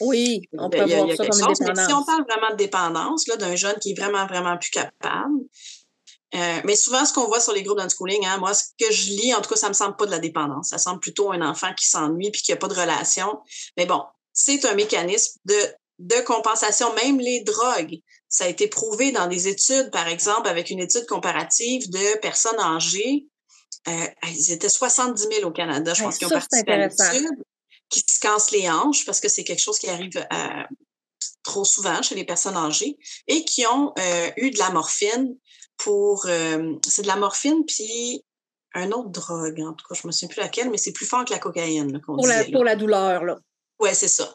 Oui, 0.00 0.42
on 0.58 0.70
peut 0.70 0.84
voir 0.84 1.08
ça 1.16 1.26
comme 1.26 1.48
chose, 1.48 1.60
Mais 1.60 1.74
si 1.74 1.92
on 1.92 2.04
parle 2.04 2.24
vraiment 2.28 2.50
de 2.50 2.56
dépendance, 2.56 3.24
d'un 3.26 3.56
jeune 3.56 3.76
qui 3.80 3.92
est 3.92 4.00
vraiment, 4.00 4.26
vraiment 4.26 4.56
plus 4.56 4.70
capable, 4.70 5.40
euh, 6.34 6.60
mais 6.64 6.76
souvent, 6.76 7.04
ce 7.04 7.12
qu'on 7.12 7.26
voit 7.26 7.40
sur 7.40 7.52
les 7.52 7.62
groupes 7.62 7.78
d'unschooling, 7.78 8.24
hein, 8.24 8.38
moi, 8.38 8.54
ce 8.54 8.64
que 8.78 8.92
je 8.92 9.10
lis, 9.10 9.34
en 9.34 9.40
tout 9.40 9.50
cas, 9.50 9.56
ça 9.56 9.68
me 9.68 9.74
semble 9.74 9.96
pas 9.96 10.06
de 10.06 10.12
la 10.12 10.20
dépendance. 10.20 10.68
Ça 10.68 10.78
semble 10.78 11.00
plutôt 11.00 11.32
un 11.32 11.42
enfant 11.42 11.72
qui 11.74 11.88
s'ennuie 11.88 12.30
puis 12.30 12.42
qui 12.42 12.52
a 12.52 12.56
pas 12.56 12.68
de 12.68 12.74
relation. 12.74 13.40
Mais 13.76 13.86
bon, 13.86 14.02
c'est 14.32 14.64
un 14.64 14.74
mécanisme 14.74 15.40
de, 15.44 15.56
de 15.98 16.20
compensation. 16.24 16.94
Même 16.94 17.18
les 17.18 17.40
drogues, 17.40 17.98
ça 18.28 18.44
a 18.44 18.48
été 18.48 18.68
prouvé 18.68 19.10
dans 19.10 19.26
des 19.26 19.48
études, 19.48 19.90
par 19.90 20.06
exemple, 20.06 20.48
avec 20.48 20.70
une 20.70 20.78
étude 20.78 21.04
comparative 21.06 21.90
de 21.90 22.18
personnes 22.20 22.60
âgées. 22.60 23.26
Euh, 23.88 24.06
ils 24.28 24.52
étaient 24.52 24.68
70 24.68 25.28
000 25.32 25.48
au 25.48 25.52
Canada, 25.52 25.94
je 25.94 26.04
pense, 26.04 26.18
qu'ils 26.18 26.28
ont 26.28 26.30
participé 26.30 26.72
à 26.72 26.86
l'étude, 26.86 27.28
qui 27.90 28.00
se 28.00 28.20
cassent 28.20 28.52
les 28.52 28.70
hanches 28.70 29.04
parce 29.04 29.20
que 29.20 29.28
c'est 29.28 29.44
quelque 29.44 29.60
chose 29.60 29.78
qui 29.78 29.88
arrive 29.88 30.16
euh, 30.16 30.62
trop 31.42 31.64
souvent 31.64 32.00
chez 32.02 32.14
les 32.14 32.24
personnes 32.24 32.56
âgées 32.56 32.96
et 33.26 33.44
qui 33.44 33.66
ont 33.66 33.92
euh, 33.98 34.30
eu 34.36 34.50
de 34.50 34.58
la 34.58 34.70
morphine 34.70 35.36
pour. 35.76 36.26
Euh, 36.26 36.74
c'est 36.86 37.02
de 37.02 37.08
la 37.08 37.16
morphine, 37.16 37.64
puis 37.66 38.24
un 38.74 38.92
autre 38.92 39.10
drogue, 39.10 39.60
en 39.60 39.74
tout 39.74 39.86
cas, 39.88 39.94
je 40.00 40.06
me 40.06 40.12
souviens 40.12 40.28
plus 40.28 40.40
laquelle, 40.40 40.70
mais 40.70 40.78
c'est 40.78 40.92
plus 40.92 41.06
fort 41.06 41.24
que 41.24 41.32
la 41.32 41.40
cocaïne. 41.40 42.00
pour, 42.00 42.26
la, 42.26 42.44
pour 42.44 42.64
la 42.64 42.76
douleur, 42.76 43.24
là. 43.24 43.36
Oui, 43.80 43.90
c'est 43.94 44.08
ça. 44.08 44.32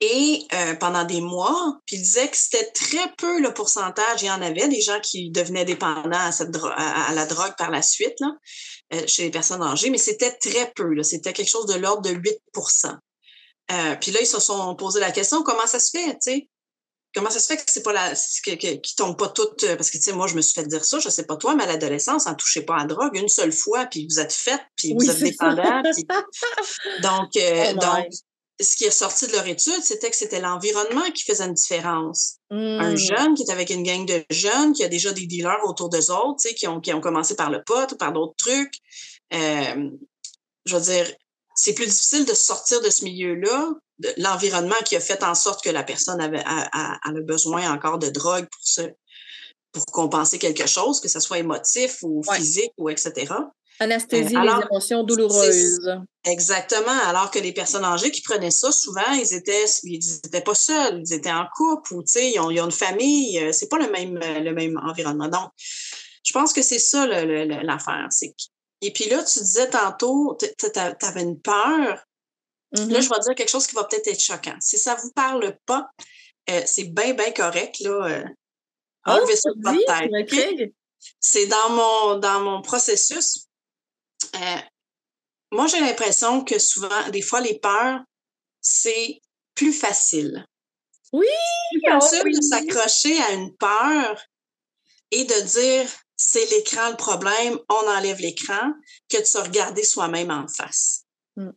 Et 0.00 0.46
euh, 0.52 0.74
pendant 0.76 1.04
des 1.04 1.20
mois, 1.20 1.80
puis 1.84 1.96
il 1.96 2.02
disait 2.02 2.28
que 2.28 2.36
c'était 2.36 2.70
très 2.70 3.12
peu 3.18 3.40
le 3.40 3.52
pourcentage. 3.52 4.22
Il 4.22 4.26
y 4.26 4.30
en 4.30 4.40
avait 4.40 4.68
des 4.68 4.80
gens 4.80 5.00
qui 5.00 5.30
devenaient 5.30 5.64
dépendants 5.64 6.10
à, 6.12 6.30
cette 6.30 6.54
à, 6.76 7.12
la 7.14 7.26
drogue 7.26 7.54
par 7.58 7.72
la 7.72 7.82
suite, 7.82 8.14
là, 8.20 8.32
euh, 8.94 9.02
chez 9.08 9.24
les 9.24 9.30
personnes 9.30 9.62
âgées, 9.62 9.90
mais 9.90 9.98
c'était 9.98 10.30
très 10.30 10.72
peu. 10.76 11.02
C'était 11.02 11.32
quelque 11.32 11.50
chose 11.50 11.66
de 11.66 11.74
l'ordre 11.74 12.02
de 12.02 12.10
8% 12.10 12.96
euh, 13.72 13.96
Puis 14.00 14.12
là, 14.12 14.20
ils 14.20 14.26
se 14.26 14.38
sont 14.38 14.76
posé 14.76 15.00
la 15.00 15.10
question, 15.10 15.42
comment 15.42 15.66
ça 15.66 15.80
se 15.80 15.90
fait, 15.90 16.12
tu 16.12 16.18
sais? 16.20 16.48
Comment 17.14 17.30
ça 17.30 17.40
se 17.40 17.46
fait 17.48 17.56
que 17.56 17.62
c'est 17.66 17.82
pas 17.82 17.92
la, 17.92 18.12
que, 18.12 18.54
que, 18.54 18.76
qui 18.76 18.94
tombe 18.94 19.18
pas 19.18 19.30
toutes, 19.30 19.64
euh, 19.64 19.74
parce 19.74 19.90
que, 19.90 19.96
tu 19.96 20.04
sais, 20.04 20.12
moi, 20.12 20.28
je 20.28 20.36
me 20.36 20.42
suis 20.42 20.54
fait 20.54 20.66
dire 20.68 20.84
ça, 20.84 21.00
je 21.00 21.08
sais 21.08 21.24
pas 21.24 21.36
toi, 21.36 21.56
mais 21.56 21.64
à 21.64 21.66
l'adolescence, 21.66 22.28
en 22.28 22.34
touchez 22.36 22.62
pas 22.62 22.76
à 22.76 22.78
la 22.80 22.84
drogue 22.84 23.16
une 23.16 23.28
seule 23.28 23.52
fois, 23.52 23.86
puis 23.86 24.06
vous 24.08 24.20
êtes 24.20 24.32
faite, 24.32 24.60
puis 24.76 24.94
vous 24.94 25.10
êtes 25.10 25.18
dépendant. 25.18 25.82
Donc, 27.02 27.30
oh 27.34 27.74
donc, 27.74 28.06
ce 28.60 28.76
qui 28.76 28.84
est 28.84 28.88
ressorti 28.88 29.26
de 29.26 29.32
leur 29.32 29.46
étude, 29.46 29.82
c'était 29.82 30.10
que 30.10 30.16
c'était 30.16 30.40
l'environnement 30.40 31.10
qui 31.14 31.24
faisait 31.24 31.44
une 31.44 31.54
différence. 31.54 32.38
Un 32.50 32.92
mmh. 32.92 32.96
jeune 32.96 33.34
qui 33.34 33.42
est 33.42 33.52
avec 33.52 33.70
une 33.70 33.82
gang 33.82 34.04
de 34.04 34.24
jeunes, 34.30 34.72
qui 34.72 34.82
a 34.84 34.88
déjà 34.88 35.12
des 35.12 35.26
dealers 35.26 35.60
autour 35.64 35.88
d'eux 35.88 36.10
autres, 36.10 36.48
qui 36.56 36.66
ont, 36.66 36.80
qui 36.80 36.92
ont 36.92 37.00
commencé 37.00 37.36
par 37.36 37.50
le 37.50 37.62
pot 37.62 37.92
ou 37.92 37.96
par 37.96 38.12
d'autres 38.12 38.34
trucs. 38.36 38.74
Euh, 39.32 39.90
je 40.64 40.76
veux 40.76 40.82
dire, 40.82 41.06
c'est 41.54 41.74
plus 41.74 41.86
difficile 41.86 42.24
de 42.24 42.34
sortir 42.34 42.80
de 42.80 42.90
ce 42.90 43.04
milieu-là 43.04 43.74
l'environnement 44.16 44.76
qui 44.84 44.96
a 44.96 45.00
fait 45.00 45.22
en 45.24 45.34
sorte 45.34 45.62
que 45.62 45.70
la 45.70 45.82
personne 45.82 46.20
avait 46.20 46.42
a, 46.44 46.98
a, 47.02 47.12
besoin 47.22 47.70
encore 47.72 47.98
de 47.98 48.08
drogue 48.08 48.46
pour 48.50 48.62
se 48.62 48.82
pour 49.70 49.84
compenser 49.86 50.38
quelque 50.38 50.66
chose, 50.66 50.98
que 51.00 51.08
ce 51.08 51.20
soit 51.20 51.38
émotif 51.38 51.98
ou 52.02 52.22
physique 52.22 52.72
ou 52.78 52.88
etc. 52.88 53.34
Anesthésie 53.80 54.36
euh, 54.36 54.40
les 54.40 54.66
émotions 54.70 55.04
douloureuses. 55.04 55.80
Exactement. 56.24 56.98
Alors 57.06 57.30
que 57.30 57.38
les 57.38 57.52
personnes 57.52 57.84
âgées 57.84 58.10
qui 58.10 58.22
prenaient 58.22 58.50
ça, 58.50 58.72
souvent, 58.72 59.12
ils 59.12 59.34
étaient, 59.34 59.64
ils 59.84 60.16
étaient 60.24 60.40
pas 60.40 60.54
seuls, 60.54 61.02
ils 61.04 61.12
étaient 61.12 61.32
en 61.32 61.46
couple 61.56 61.94
ou, 61.94 62.02
tu 62.02 62.12
sais, 62.12 62.30
ils 62.30 62.40
ont, 62.40 62.50
ils 62.50 62.60
ont, 62.60 62.66
une 62.66 62.72
famille. 62.72 63.38
Euh, 63.38 63.52
c'est 63.52 63.68
pas 63.68 63.78
le 63.78 63.90
même, 63.90 64.18
le 64.18 64.52
même 64.52 64.78
environnement. 64.84 65.28
Donc, 65.28 65.50
je 66.24 66.32
pense 66.32 66.52
que 66.52 66.62
c'est 66.62 66.78
ça 66.78 67.06
l'affaire. 67.06 68.08
Et 68.80 68.92
puis 68.92 69.08
là, 69.08 69.22
tu 69.22 69.38
disais 69.40 69.70
tantôt, 69.70 70.36
tu 70.38 70.66
avais 70.78 71.22
une 71.22 71.40
peur 71.40 72.04
Là, 72.72 72.82
mm-hmm. 72.82 73.02
je 73.02 73.08
vais 73.08 73.20
dire 73.20 73.34
quelque 73.34 73.48
chose 73.48 73.66
qui 73.66 73.74
va 73.74 73.84
peut-être 73.84 74.08
être 74.08 74.20
choquant. 74.20 74.56
Si 74.60 74.78
ça 74.78 74.94
vous 74.94 75.10
parle 75.12 75.56
pas, 75.64 75.88
euh, 76.50 76.60
c'est 76.66 76.84
bien, 76.84 77.14
bien 77.14 77.32
correct. 77.32 77.80
Là, 77.80 78.06
euh, 78.06 78.24
oh, 79.06 79.26
ça 79.34 79.50
de 79.54 79.62
votre 79.62 80.28
tête. 80.28 80.72
C'est 81.20 81.46
dans 81.46 81.70
mon, 81.70 82.18
dans 82.18 82.40
mon 82.40 82.62
processus. 82.62 83.47
Euh, 84.34 84.56
moi, 85.52 85.66
j'ai 85.66 85.80
l'impression 85.80 86.44
que 86.44 86.58
souvent, 86.58 87.08
des 87.10 87.22
fois, 87.22 87.40
les 87.40 87.58
peurs, 87.58 88.00
c'est 88.60 89.20
plus 89.54 89.72
facile. 89.72 90.44
Oui! 91.12 91.26
Plus 91.72 91.90
facile 91.90 92.22
oh 92.24 92.28
de 92.28 92.42
s'accrocher 92.42 93.18
à 93.22 93.32
une 93.32 93.56
peur 93.56 94.20
et 95.10 95.24
de 95.24 95.40
dire 95.40 95.88
c'est 96.16 96.50
l'écran 96.50 96.90
le 96.90 96.96
problème, 96.96 97.58
on 97.68 97.88
enlève 97.88 98.20
l'écran, 98.20 98.72
que 99.08 99.18
de 99.18 99.24
se 99.24 99.38
regarder 99.38 99.84
soi-même 99.84 100.30
en 100.30 100.46
face. 100.48 101.04
Mm 101.36 101.50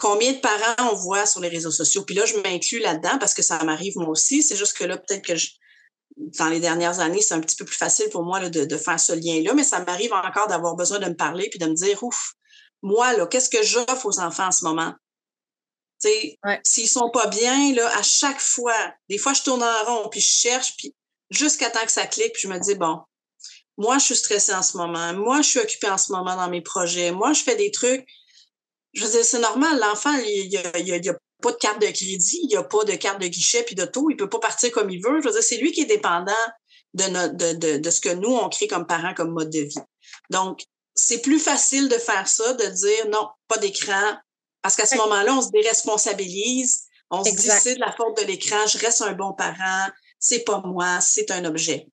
combien 0.00 0.32
de 0.32 0.38
parents 0.38 0.90
on 0.92 0.96
voit 0.96 1.26
sur 1.26 1.40
les 1.40 1.48
réseaux 1.48 1.70
sociaux? 1.70 2.02
Puis 2.04 2.16
là, 2.16 2.24
je 2.24 2.36
m'inclus 2.38 2.80
là-dedans 2.80 3.18
parce 3.20 3.34
que 3.34 3.42
ça 3.42 3.62
m'arrive 3.62 3.96
moi 3.96 4.08
aussi. 4.08 4.42
C'est 4.42 4.56
juste 4.56 4.76
que 4.76 4.84
là, 4.84 4.96
peut-être 4.96 5.24
que 5.24 5.36
je, 5.36 5.50
dans 6.16 6.48
les 6.48 6.60
dernières 6.60 7.00
années, 7.00 7.20
c'est 7.20 7.34
un 7.34 7.40
petit 7.40 7.56
peu 7.56 7.64
plus 7.64 7.76
facile 7.76 8.08
pour 8.10 8.22
moi 8.22 8.40
de, 8.40 8.64
de, 8.64 8.76
faire 8.76 9.00
ce 9.00 9.12
lien-là, 9.12 9.54
mais 9.54 9.62
ça 9.62 9.84
m'arrive 9.84 10.12
encore 10.12 10.48
d'avoir 10.48 10.76
besoin 10.76 10.98
de 10.98 11.06
me 11.06 11.16
parler 11.16 11.48
puis 11.50 11.58
de 11.58 11.66
me 11.66 11.74
dire, 11.74 12.02
ouf, 12.02 12.34
moi, 12.82 13.12
là, 13.16 13.26
qu'est-ce 13.26 13.50
que 13.50 13.62
j'offre 13.62 14.06
aux 14.06 14.20
enfants 14.20 14.48
en 14.48 14.52
ce 14.52 14.64
moment? 14.64 14.94
S'ils 15.98 16.36
S'ils 16.64 16.88
sont 16.88 17.10
pas 17.10 17.26
bien, 17.26 17.74
là, 17.74 17.90
à 17.96 18.02
chaque 18.02 18.40
fois, 18.40 18.76
des 19.08 19.18
fois, 19.18 19.34
je 19.34 19.42
tourne 19.42 19.62
en 19.62 19.84
rond, 19.84 20.08
puis 20.08 20.20
je 20.20 20.30
cherche, 20.30 20.76
puis 20.76 20.94
jusqu'à 21.30 21.70
temps 21.70 21.84
que 21.84 21.92
ça 21.92 22.06
clique, 22.06 22.32
puis 22.32 22.42
je 22.42 22.48
me 22.48 22.58
dis, 22.58 22.74
bon, 22.74 23.00
moi, 23.76 23.98
je 23.98 24.04
suis 24.04 24.16
stressée 24.16 24.52
en 24.52 24.62
ce 24.62 24.76
moment. 24.76 25.12
Moi, 25.14 25.42
je 25.42 25.48
suis 25.48 25.58
occupée 25.58 25.88
en 25.88 25.98
ce 25.98 26.12
moment 26.12 26.36
dans 26.36 26.50
mes 26.50 26.60
projets. 26.60 27.12
Moi, 27.12 27.32
je 27.32 27.42
fais 27.42 27.56
des 27.56 27.70
trucs. 27.70 28.06
Je 28.92 29.04
veux 29.04 29.10
dire, 29.10 29.24
c'est 29.24 29.38
normal. 29.38 29.78
L'enfant, 29.78 30.12
il 30.18 30.48
n'y 30.48 30.56
a, 31.08 31.14
pas 31.40 31.52
de 31.52 31.56
carte 31.56 31.80
de 31.80 31.86
crédit, 31.86 32.40
il 32.42 32.48
n'y 32.48 32.56
a 32.56 32.62
pas 32.62 32.84
de 32.84 32.94
carte 32.94 33.20
de 33.20 33.26
guichet 33.26 33.62
puis 33.64 33.74
de 33.74 33.84
tout. 33.84 34.10
Il 34.10 34.16
peut 34.16 34.28
pas 34.28 34.38
partir 34.38 34.70
comme 34.72 34.90
il 34.90 35.02
veut. 35.02 35.20
Je 35.20 35.26
veux 35.26 35.32
dire, 35.32 35.42
c'est 35.42 35.56
lui 35.56 35.72
qui 35.72 35.82
est 35.82 35.86
dépendant 35.86 36.32
de, 36.94 37.04
de, 37.04 37.52
de, 37.54 37.78
de 37.78 37.90
ce 37.90 38.00
que 38.00 38.10
nous, 38.10 38.34
on 38.34 38.48
crée 38.48 38.66
comme 38.66 38.86
parents, 38.86 39.14
comme 39.14 39.30
mode 39.30 39.50
de 39.50 39.60
vie. 39.60 39.80
Donc, 40.30 40.62
c'est 40.94 41.22
plus 41.22 41.38
facile 41.38 41.88
de 41.88 41.96
faire 41.96 42.28
ça, 42.28 42.52
de 42.54 42.66
dire 42.66 43.08
non, 43.10 43.28
pas 43.48 43.58
d'écran, 43.58 44.16
parce 44.62 44.76
qu'à 44.76 44.86
ce 44.86 44.96
moment-là, 44.96 45.34
on 45.34 45.42
se 45.42 45.50
déresponsabilise, 45.50 46.84
on 47.10 47.24
se 47.24 47.30
dit 47.30 47.48
c'est 47.60 47.76
de 47.76 47.80
la 47.80 47.92
faute 47.92 48.20
de 48.20 48.26
l'écran, 48.26 48.66
je 48.66 48.78
reste 48.78 49.02
un 49.02 49.12
bon 49.12 49.32
parent, 49.32 49.88
c'est 50.18 50.40
pas 50.40 50.60
moi, 50.64 51.00
c'est 51.00 51.30
un 51.30 51.44
objet. 51.44 51.88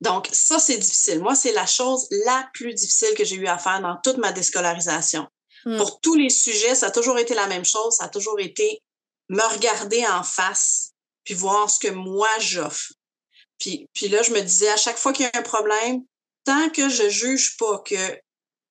Donc, 0.00 0.28
ça, 0.32 0.58
c'est 0.60 0.78
difficile. 0.78 1.20
Moi, 1.20 1.34
c'est 1.34 1.52
la 1.52 1.66
chose 1.66 2.06
la 2.24 2.48
plus 2.54 2.72
difficile 2.72 3.14
que 3.16 3.24
j'ai 3.24 3.34
eu 3.34 3.48
à 3.48 3.58
faire 3.58 3.80
dans 3.80 3.96
toute 4.02 4.18
ma 4.18 4.30
déscolarisation. 4.30 5.26
Hmm. 5.64 5.76
Pour 5.76 6.00
tous 6.00 6.14
les 6.14 6.30
sujets, 6.30 6.74
ça 6.74 6.86
a 6.86 6.90
toujours 6.90 7.18
été 7.18 7.34
la 7.34 7.46
même 7.46 7.64
chose. 7.64 7.94
Ça 7.96 8.04
a 8.04 8.08
toujours 8.08 8.38
été 8.40 8.82
me 9.28 9.42
regarder 9.54 10.06
en 10.06 10.22
face, 10.22 10.92
puis 11.24 11.34
voir 11.34 11.68
ce 11.68 11.78
que 11.78 11.92
moi 11.92 12.28
j'offre. 12.38 12.92
Puis, 13.58 13.88
puis 13.92 14.08
là, 14.08 14.22
je 14.22 14.32
me 14.32 14.40
disais, 14.40 14.70
à 14.70 14.76
chaque 14.76 14.98
fois 14.98 15.12
qu'il 15.12 15.26
y 15.26 15.28
a 15.28 15.38
un 15.38 15.42
problème, 15.42 16.02
tant 16.44 16.70
que 16.70 16.88
je 16.88 17.08
juge 17.08 17.56
pas 17.58 17.78
que 17.80 18.18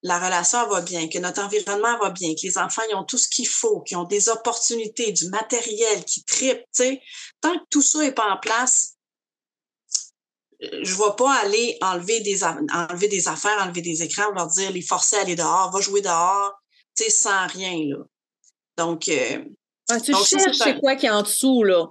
la 0.04 0.20
relation 0.20 0.68
va 0.68 0.82
bien, 0.82 1.10
que 1.10 1.20
notre 1.20 1.42
environnement 1.42 1.98
va 2.00 2.10
bien, 2.12 2.34
que 2.34 2.42
les 2.44 2.58
enfants 2.58 2.84
ont 2.94 3.04
tout 3.04 3.18
ce 3.18 3.28
qu'il 3.28 3.48
faut, 3.48 3.82
qu'ils 3.82 3.98
ont 3.98 4.04
des 4.04 4.30
opportunités, 4.30 5.12
du 5.12 5.28
matériel, 5.30 6.06
qui 6.06 6.24
sais, 6.72 7.02
tant 7.42 7.54
que 7.58 7.64
tout 7.70 7.82
ça 7.82 8.06
est 8.06 8.14
pas 8.14 8.32
en 8.32 8.38
place, 8.38 8.94
je 10.60 10.92
ne 10.92 10.98
vais 10.98 11.16
pas 11.18 11.34
aller 11.36 11.78
enlever 11.82 12.20
des, 12.22 12.44
enlever 12.44 13.08
des 13.08 13.28
affaires, 13.28 13.62
enlever 13.62 13.82
des 13.82 14.02
écrans, 14.02 14.32
leur 14.32 14.48
dire, 14.48 14.72
les 14.72 14.82
forcer 14.82 15.18
à 15.18 15.22
aller 15.22 15.36
dehors, 15.36 15.72
va 15.72 15.82
jouer 15.82 16.02
dehors, 16.02 16.54
sais, 17.04 17.10
sans 17.10 17.48
rien, 17.48 17.78
là. 17.90 18.04
Donc, 18.78 19.08
euh, 19.10 19.44
ah, 19.90 20.00
tu 20.00 20.14
cherches 20.14 20.58
c'est 20.58 20.80
quoi 20.80 20.96
qui 20.96 21.08
est 21.08 21.12
en 21.12 21.24
dessous, 21.24 21.64
là? 21.64 21.88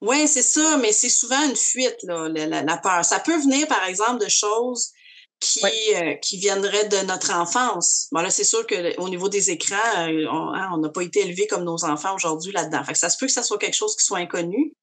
Oui, 0.00 0.28
c'est 0.28 0.42
ça, 0.42 0.76
mais 0.78 0.92
c'est 0.92 1.08
souvent 1.08 1.42
une 1.48 1.56
fuite, 1.56 1.98
là, 2.02 2.28
la, 2.28 2.76
peur. 2.78 3.04
Ça 3.04 3.20
peut 3.20 3.36
venir, 3.38 3.66
par 3.66 3.84
exemple, 3.84 4.22
de 4.24 4.28
choses 4.28 4.92
qui, 5.40 5.60
euh, 5.94 6.14
qui 6.16 6.38
viendraient 6.38 6.88
de 6.88 6.98
notre 7.06 7.32
enfance. 7.32 8.08
Bon, 8.12 8.20
là, 8.20 8.30
c'est 8.30 8.44
sûr 8.44 8.66
qu'au 8.66 9.08
niveau 9.08 9.28
des 9.28 9.50
écrans, 9.50 9.76
euh, 9.98 10.26
hein, 10.28 10.70
on 10.72 10.78
n'a 10.78 10.88
pas 10.88 11.02
été 11.02 11.20
élevé 11.20 11.46
comme 11.46 11.64
nos 11.64 11.84
enfants 11.84 12.14
aujourd'hui 12.14 12.52
là-dedans. 12.52 12.84
Fait 12.84 12.92
que 12.92 12.98
ça 12.98 13.10
se 13.10 13.18
peut 13.18 13.26
que 13.26 13.32
ça 13.32 13.42
soit 13.42 13.58
quelque 13.58 13.74
chose 13.74 13.96
qui 13.96 14.04
soit 14.04 14.18
inconnu 14.18 14.74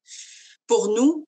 pour 0.66 0.88
nous, 0.88 1.26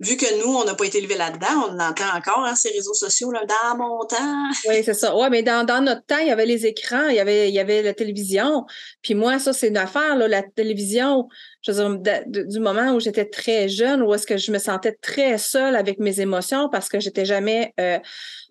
vu 0.00 0.16
que 0.16 0.40
nous, 0.40 0.52
on 0.52 0.64
n'a 0.64 0.74
pas 0.74 0.84
été 0.84 0.98
élevés 0.98 1.16
là-dedans, 1.16 1.68
on 1.68 1.78
entend 1.78 2.16
encore, 2.16 2.44
hein, 2.44 2.54
ces 2.54 2.70
réseaux 2.70 2.94
sociaux, 2.94 3.30
là, 3.30 3.42
dans 3.46 3.76
mon 3.76 4.04
temps. 4.04 4.50
Oui, 4.68 4.82
c'est 4.84 4.94
ça. 4.94 5.16
Oui, 5.16 5.28
mais 5.30 5.42
dans, 5.42 5.64
notre 5.84 6.04
temps, 6.04 6.18
il 6.18 6.28
y 6.28 6.30
avait 6.30 6.46
les 6.46 6.66
écrans, 6.66 7.08
il 7.08 7.16
y 7.16 7.20
avait, 7.20 7.82
la 7.82 7.94
télévision. 7.94 8.64
Puis 9.02 9.14
moi, 9.14 9.38
ça, 9.38 9.52
c'est 9.52 9.68
une 9.68 9.76
affaire, 9.76 10.16
la 10.16 10.42
télévision, 10.42 11.28
je 11.62 11.70
veux 11.70 11.98
dire, 11.98 12.22
du 12.26 12.58
moment 12.58 12.92
où 12.92 13.00
j'étais 13.00 13.24
très 13.24 13.68
jeune, 13.68 14.02
où 14.02 14.12
est-ce 14.14 14.26
que 14.26 14.36
je 14.36 14.50
me 14.50 14.58
sentais 14.58 14.96
très 15.00 15.38
seule 15.38 15.76
avec 15.76 15.98
mes 16.00 16.20
émotions 16.20 16.68
parce 16.68 16.88
que 16.88 16.98
j'étais 16.98 17.24
jamais, 17.24 17.72
euh, 17.78 17.98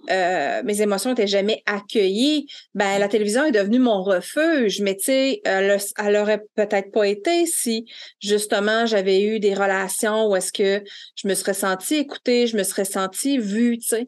euh, 0.09 0.61
mes 0.63 0.81
émotions 0.81 1.09
n'étaient 1.09 1.27
jamais 1.27 1.61
accueillies, 1.65 2.47
ben 2.73 2.99
la 2.99 3.09
télévision 3.09 3.43
est 3.45 3.51
devenue 3.51 3.79
mon 3.79 4.01
refuge. 4.01 4.79
Mais 4.81 4.95
tu 4.95 5.05
sais, 5.05 5.41
elle, 5.43 5.77
elle 5.97 6.15
aurait 6.15 6.41
peut-être 6.55 6.91
pas 6.91 7.07
été 7.07 7.45
si 7.45 7.85
justement 8.21 8.85
j'avais 8.85 9.21
eu 9.21 9.39
des 9.39 9.53
relations 9.53 10.27
où 10.27 10.35
est-ce 10.35 10.53
que 10.53 10.83
je 11.15 11.27
me 11.27 11.33
serais 11.33 11.53
sentie 11.53 11.95
écoutée, 11.95 12.47
je 12.47 12.55
me 12.55 12.63
serais 12.63 12.85
sentie 12.85 13.37
vue, 13.37 13.77
tu 13.77 13.87
sais. 13.87 14.07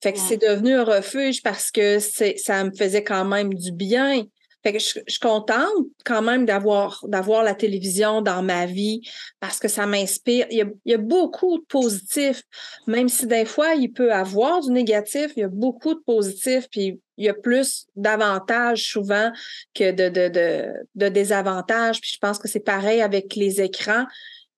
Fait 0.00 0.12
que 0.12 0.20
c'est 0.20 0.36
devenu 0.36 0.74
un 0.74 0.84
refuge 0.84 1.42
parce 1.42 1.72
que 1.72 1.98
c'est, 1.98 2.36
ça 2.36 2.62
me 2.62 2.70
faisait 2.70 3.02
quand 3.02 3.24
même 3.24 3.52
du 3.52 3.72
bien. 3.72 4.22
Fait 4.62 4.72
que 4.72 4.78
je, 4.80 5.00
suis 5.06 5.20
contente 5.20 5.86
quand 6.04 6.20
même 6.20 6.44
d'avoir 6.44 7.04
d'avoir 7.06 7.44
la 7.44 7.54
télévision 7.54 8.22
dans 8.22 8.42
ma 8.42 8.66
vie 8.66 9.02
parce 9.38 9.58
que 9.60 9.68
ça 9.68 9.86
m'inspire. 9.86 10.46
Il 10.50 10.58
y, 10.58 10.62
a, 10.62 10.66
il 10.84 10.92
y, 10.92 10.94
a, 10.94 10.98
beaucoup 10.98 11.58
de 11.58 11.64
positifs, 11.64 12.42
même 12.86 13.08
si 13.08 13.26
des 13.26 13.44
fois 13.44 13.74
il 13.74 13.92
peut 13.92 14.12
avoir 14.12 14.60
du 14.60 14.72
négatif, 14.72 15.32
il 15.36 15.40
y 15.40 15.44
a 15.44 15.48
beaucoup 15.48 15.94
de 15.94 16.00
positifs, 16.00 16.68
puis 16.70 17.00
il 17.18 17.24
y 17.24 17.28
a 17.28 17.34
plus 17.34 17.86
d'avantages 17.96 18.84
souvent 18.90 19.30
que 19.74 19.90
de, 19.90 20.08
de, 20.08 20.28
de, 20.28 20.72
de 20.94 21.08
désavantages. 21.08 22.00
Puis 22.00 22.12
je 22.14 22.18
pense 22.18 22.38
que 22.38 22.48
c'est 22.48 22.60
pareil 22.60 23.00
avec 23.00 23.34
les 23.34 23.60
écrans. 23.60 24.06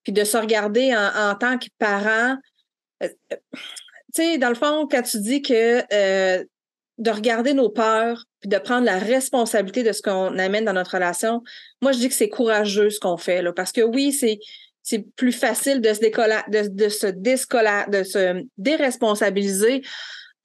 Puis 0.03 0.13
de 0.13 0.23
se 0.23 0.37
regarder 0.37 0.95
en, 0.95 1.31
en 1.31 1.35
tant 1.35 1.57
que 1.57 1.67
parent. 1.77 2.37
Euh, 3.03 3.09
euh, 3.33 3.35
tu 4.13 4.23
sais, 4.23 4.37
dans 4.37 4.49
le 4.49 4.55
fond, 4.55 4.87
quand 4.89 5.03
tu 5.03 5.19
dis 5.19 5.41
que 5.41 5.81
euh, 5.93 6.43
de 7.01 7.11
regarder 7.11 7.53
nos 7.53 7.69
peurs, 7.69 8.25
puis 8.39 8.49
de 8.49 8.57
prendre 8.57 8.85
la 8.85 8.99
responsabilité 8.99 9.83
de 9.83 9.91
ce 9.91 10.01
qu'on 10.01 10.37
amène 10.37 10.65
dans 10.65 10.73
notre 10.73 10.93
relation, 10.93 11.41
moi, 11.81 11.91
je 11.91 11.97
dis 11.97 12.09
que 12.09 12.15
c'est 12.15 12.29
courageux 12.29 12.89
ce 12.89 12.99
qu'on 12.99 13.17
fait, 13.17 13.41
là, 13.41 13.51
parce 13.53 13.71
que 13.71 13.81
oui, 13.81 14.11
c'est 14.11 15.05
plus 15.15 15.31
facile 15.31 15.81
de 15.81 15.93
se, 15.93 16.69
de 16.69 16.89
se 16.89 17.07
de 17.89 18.03
se 18.03 18.43
déresponsabiliser 18.57 19.81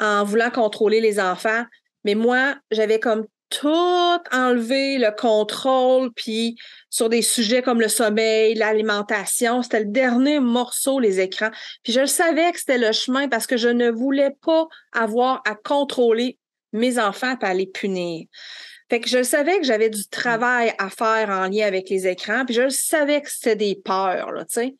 en 0.00 0.24
voulant 0.24 0.50
contrôler 0.50 1.00
les 1.00 1.20
enfants. 1.20 1.64
Mais 2.04 2.14
moi, 2.14 2.56
j'avais 2.70 3.00
comme 3.00 3.26
tout 3.50 4.18
enlevé 4.32 4.98
le 4.98 5.14
contrôle, 5.14 6.10
puis 6.14 6.56
sur 6.90 7.08
des 7.08 7.22
sujets 7.22 7.62
comme 7.62 7.80
le 7.80 7.88
sommeil, 7.88 8.54
l'alimentation, 8.54 9.62
c'était 9.62 9.80
le 9.80 9.86
dernier 9.86 10.40
morceau, 10.40 10.98
les 11.00 11.20
écrans. 11.20 11.50
Puis 11.82 11.92
je 11.92 12.00
le 12.00 12.06
savais 12.06 12.50
que 12.52 12.58
c'était 12.58 12.78
le 12.78 12.92
chemin 12.92 13.28
parce 13.28 13.46
que 13.46 13.56
je 13.56 13.68
ne 13.68 13.90
voulais 13.90 14.34
pas 14.44 14.66
avoir 14.92 15.42
à 15.46 15.54
contrôler 15.54 16.38
mes 16.76 16.98
enfants 16.98 17.34
à 17.40 17.54
les 17.54 17.66
punir. 17.66 18.26
Fait 18.88 19.00
que 19.00 19.08
je 19.08 19.22
savais 19.22 19.58
que 19.58 19.64
j'avais 19.64 19.90
du 19.90 20.06
travail 20.08 20.72
à 20.78 20.88
faire 20.90 21.28
en 21.30 21.48
lien 21.48 21.66
avec 21.66 21.90
les 21.90 22.06
écrans, 22.06 22.44
puis 22.44 22.54
je 22.54 22.68
savais 22.68 23.20
que 23.20 23.30
c'était 23.30 23.56
des 23.56 23.74
peurs, 23.74 24.30
là, 24.30 24.44
tu 24.44 24.60
sais. 24.60 24.74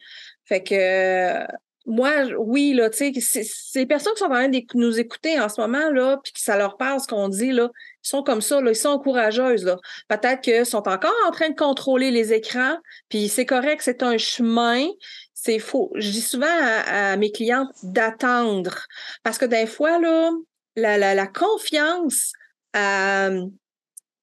Fait 0.45 0.63
que 0.63 1.45
moi, 1.87 2.25
oui, 2.39 2.73
là, 2.73 2.91
tu 2.91 3.13
sais, 3.15 3.43
ces 3.45 3.87
personnes 3.87 4.13
qui 4.15 4.19
sont 4.19 4.27
en 4.27 4.31
train 4.31 4.49
de 4.49 4.61
nous 4.75 4.99
écouter 4.99 5.41
en 5.41 5.49
ce 5.49 5.61
moment, 5.61 5.91
là, 5.91 6.19
puis 6.23 6.33
que 6.33 6.41
ça 6.41 6.57
leur 6.57 6.77
parle 6.77 7.01
ce 7.01 7.07
qu'on 7.07 7.29
dit, 7.29 7.53
là, 7.53 7.71
ils 8.05 8.09
sont 8.09 8.25
comme 8.25 8.41
ça, 8.41 8.61
là, 8.61 8.73
ils 8.73 8.77
sont 8.77 8.99
courageuses, 8.99 9.65
là. 9.65 9.77
Peut-être 10.09 10.41
qu'ils 10.41 10.67
sont 10.67 10.89
encore 10.89 11.15
en 11.27 11.31
train 11.31 11.49
de 11.49 11.55
contrôler 11.55 12.11
les 12.11 12.33
écrans, 12.33 12.77
puis 13.09 13.29
c'est 13.29 13.47
correct, 13.47 13.83
c'est 13.85 14.03
un 14.03 14.19
chemin, 14.19 14.85
c'est 15.33 15.61
faux. 15.61 15.93
Je 15.95 16.11
dis 16.11 16.21
souvent 16.21 16.47
à, 16.87 17.17
mes 17.17 17.31
clientes 17.31 17.71
d'attendre, 17.85 18.87
parce 19.23 19.39
que 19.39 19.45
des 19.47 19.67
fois, 19.67 20.01
là, 20.01 20.33
la, 20.77 20.99
la, 20.99 21.15
la 21.15 21.27
confiance 21.27 22.33
euh, 22.77 23.47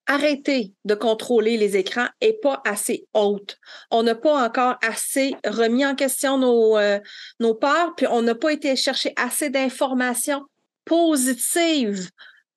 arrêter 0.05 0.73
de 0.85 0.95
contrôler 0.95 1.57
les 1.57 1.77
écrans 1.77 2.07
est 2.21 2.41
pas 2.41 2.61
assez 2.65 3.07
haute. 3.13 3.57
On 3.89 4.03
n'a 4.03 4.15
pas 4.15 4.45
encore 4.45 4.75
assez 4.81 5.35
remis 5.45 5.85
en 5.85 5.95
question 5.95 6.37
nos, 6.37 6.77
euh, 6.77 6.99
nos 7.39 7.55
peurs, 7.55 7.95
puis 7.95 8.07
on 8.07 8.21
n'a 8.21 8.35
pas 8.35 8.51
été 8.51 8.75
chercher 8.75 9.13
assez 9.15 9.49
d'informations 9.49 10.43
positives 10.85 12.09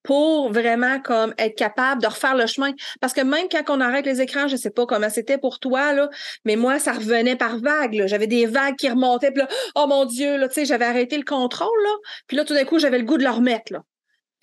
pour 0.07 0.53
vraiment 0.53 1.01
comme 1.01 1.35
être 1.37 1.57
capable 1.57 2.01
de 2.01 2.07
refaire 2.07 2.37
le 2.37 2.47
chemin. 2.47 2.73
Parce 3.01 3.12
que 3.12 3.21
même 3.21 3.49
quand 3.51 3.64
on 3.69 3.81
arrête 3.81 4.07
les 4.07 4.21
écrans, 4.21 4.47
je 4.47 4.57
sais 4.57 4.71
pas 4.71 4.87
comment 4.87 5.11
c'était 5.11 5.37
pour 5.37 5.59
toi, 5.59 5.92
là, 5.92 6.09
mais 6.45 6.55
moi, 6.57 6.79
ça 6.79 6.92
revenait 6.92 7.37
par 7.37 7.59
vagues. 7.59 8.05
J'avais 8.07 8.29
des 8.29 8.47
vagues 8.47 8.77
qui 8.77 8.88
remontaient, 8.88 9.33
puis 9.33 9.42
là, 9.42 9.49
oh 9.75 9.87
mon 9.88 10.05
Dieu, 10.05 10.37
là, 10.38 10.49
tu 10.49 10.55
sais, 10.55 10.64
j'avais 10.64 10.85
arrêté 10.85 11.19
le 11.19 11.25
contrôle, 11.25 11.83
là. 11.83 11.90
Puis 12.29 12.37
là, 12.37 12.45
tout 12.45 12.55
d'un 12.55 12.64
coup, 12.64 12.79
j'avais 12.79 12.99
le 12.99 13.05
goût 13.05 13.19
de 13.19 13.25
le 13.25 13.31
remettre, 13.31 13.73
là. 13.73 13.81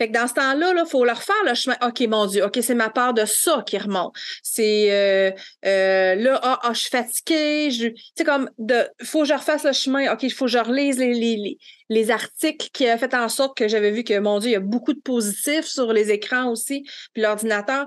Que 0.07 0.11
dans 0.11 0.27
ce 0.27 0.33
temps-là, 0.33 0.73
il 0.75 0.89
faut 0.89 1.05
leur 1.05 1.21
faire 1.21 1.43
le 1.45 1.53
chemin. 1.53 1.77
OK, 1.81 2.01
mon 2.01 2.25
Dieu, 2.25 2.43
OK, 2.43 2.59
c'est 2.61 2.75
ma 2.75 2.89
part 2.89 3.13
de 3.13 3.25
ça 3.25 3.63
qui 3.65 3.77
remonte. 3.77 4.15
C'est 4.41 4.91
euh, 4.91 5.31
euh, 5.65 6.15
là, 6.15 6.39
ah, 6.43 6.59
ah, 6.63 6.73
je 6.73 6.79
suis 6.79 6.89
fatiguée. 6.89 7.71
Je... 7.71 7.87
sais, 8.17 8.23
comme 8.23 8.49
de 8.57 8.87
faut 9.03 9.21
que 9.21 9.27
je 9.27 9.33
refasse 9.33 9.63
le 9.63 9.73
chemin. 9.73 10.11
OK, 10.13 10.23
il 10.23 10.33
faut 10.33 10.45
que 10.45 10.51
je 10.51 10.59
relise 10.59 10.97
les, 10.97 12.11
articles 12.11 12.69
qui 12.73 12.85
ont 12.85 12.97
fait 12.97 13.13
en 13.13 13.29
sorte 13.29 13.55
que 13.57 13.67
j'avais 13.67 13.91
vu 13.91 14.03
que, 14.03 14.17
mon 14.19 14.39
Dieu, 14.39 14.49
il 14.49 14.53
y 14.53 14.57
a 14.57 14.59
beaucoup 14.59 14.93
de 14.93 14.99
positifs 14.99 15.65
sur 15.65 15.93
les 15.93 16.11
écrans 16.11 16.49
aussi, 16.49 16.83
puis 17.13 17.23
l'ordinateur. 17.23 17.85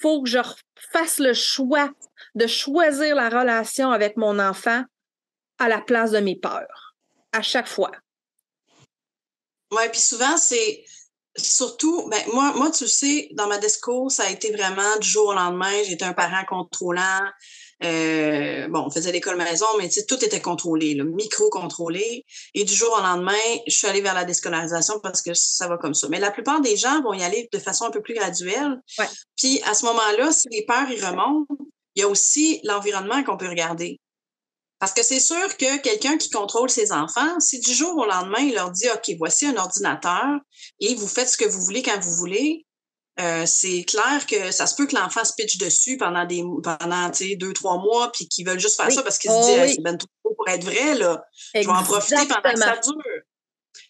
faut 0.00 0.22
que 0.22 0.28
je 0.28 0.38
fasse 0.92 1.18
le 1.18 1.34
choix 1.34 1.90
de 2.34 2.46
choisir 2.46 3.16
la 3.16 3.28
relation 3.28 3.90
avec 3.90 4.16
mon 4.16 4.38
enfant 4.38 4.84
à 5.58 5.68
la 5.68 5.80
place 5.80 6.12
de 6.12 6.20
mes 6.20 6.36
peurs, 6.36 6.94
à 7.32 7.42
chaque 7.42 7.66
fois. 7.66 7.90
Oui, 9.70 9.82
puis 9.90 10.00
souvent, 10.00 10.36
c'est 10.36 10.84
surtout, 11.38 12.08
ben, 12.08 12.20
moi, 12.32 12.52
moi, 12.56 12.70
tu 12.70 12.86
sais, 12.86 13.28
dans 13.32 13.46
ma 13.46 13.58
discours, 13.58 14.10
ça 14.10 14.24
a 14.24 14.30
été 14.30 14.50
vraiment 14.52 14.96
du 15.00 15.08
jour 15.08 15.28
au 15.28 15.34
lendemain. 15.34 15.82
J'étais 15.84 16.04
un 16.04 16.12
parent 16.12 16.44
contrôlant. 16.48 17.20
Euh, 17.84 18.66
bon, 18.68 18.84
on 18.86 18.90
faisait 18.90 19.12
l'école 19.12 19.36
maison, 19.36 19.66
mais 19.78 19.88
tout 19.88 20.24
était 20.24 20.40
contrôlé, 20.40 20.94
micro-contrôlé. 20.94 22.24
Et 22.54 22.64
du 22.64 22.74
jour 22.74 22.92
au 22.98 23.02
lendemain, 23.02 23.32
je 23.66 23.74
suis 23.74 23.86
allée 23.86 24.00
vers 24.00 24.14
la 24.14 24.24
déscolarisation 24.24 25.00
parce 25.00 25.22
que 25.22 25.32
ça 25.34 25.68
va 25.68 25.78
comme 25.78 25.94
ça. 25.94 26.08
Mais 26.08 26.18
la 26.18 26.30
plupart 26.30 26.60
des 26.60 26.76
gens 26.76 27.00
vont 27.02 27.12
y 27.12 27.22
aller 27.22 27.48
de 27.52 27.58
façon 27.58 27.84
un 27.84 27.90
peu 27.90 28.02
plus 28.02 28.14
graduelle. 28.14 28.80
Puis 29.36 29.62
à 29.62 29.74
ce 29.74 29.84
moment-là, 29.86 30.32
si 30.32 30.48
les 30.50 30.64
peurs 30.64 30.90
y 30.90 31.00
remontent, 31.00 31.54
il 31.94 32.00
y 32.00 32.04
a 32.04 32.08
aussi 32.08 32.60
l'environnement 32.64 33.22
qu'on 33.24 33.36
peut 33.36 33.48
regarder. 33.48 34.00
Parce 34.78 34.92
que 34.92 35.02
c'est 35.02 35.20
sûr 35.20 35.56
que 35.56 35.78
quelqu'un 35.78 36.16
qui 36.16 36.30
contrôle 36.30 36.70
ses 36.70 36.92
enfants, 36.92 37.40
si 37.40 37.58
du 37.58 37.72
jour 37.72 37.96
au 37.96 38.06
lendemain, 38.06 38.40
il 38.40 38.54
leur 38.54 38.70
dit, 38.70 38.88
OK, 38.88 39.10
voici 39.18 39.46
un 39.46 39.56
ordinateur 39.56 40.38
et 40.80 40.94
vous 40.94 41.08
faites 41.08 41.28
ce 41.28 41.36
que 41.36 41.48
vous 41.48 41.60
voulez 41.62 41.82
quand 41.82 41.98
vous 42.00 42.14
voulez, 42.14 42.64
euh, 43.20 43.44
c'est 43.46 43.82
clair 43.82 44.26
que 44.28 44.52
ça 44.52 44.68
se 44.68 44.76
peut 44.76 44.86
que 44.86 44.94
l'enfant 44.94 45.24
se 45.24 45.32
pitche 45.36 45.58
dessus 45.58 45.96
pendant 45.96 46.24
des 46.24 46.44
pendant 46.62 47.10
deux, 47.36 47.52
trois 47.52 47.78
mois, 47.78 48.12
puis 48.12 48.28
qu'ils 48.28 48.46
veulent 48.46 48.60
juste 48.60 48.76
faire 48.80 48.92
ça 48.92 49.02
parce 49.02 49.18
qu'ils 49.18 49.32
se 49.32 49.36
oh 49.36 49.40
disent 49.40 49.74
c'est 49.74 49.82
ben 49.82 49.96
trop 49.96 50.08
pour 50.22 50.48
être 50.48 50.62
vrai, 50.62 50.94
là. 50.94 51.24
Je 51.52 51.60
vais 51.60 51.66
en 51.66 51.82
profiter 51.82 52.26
pendant 52.28 52.52
que 52.54 52.58
ça 52.58 52.76
dure. 52.76 52.94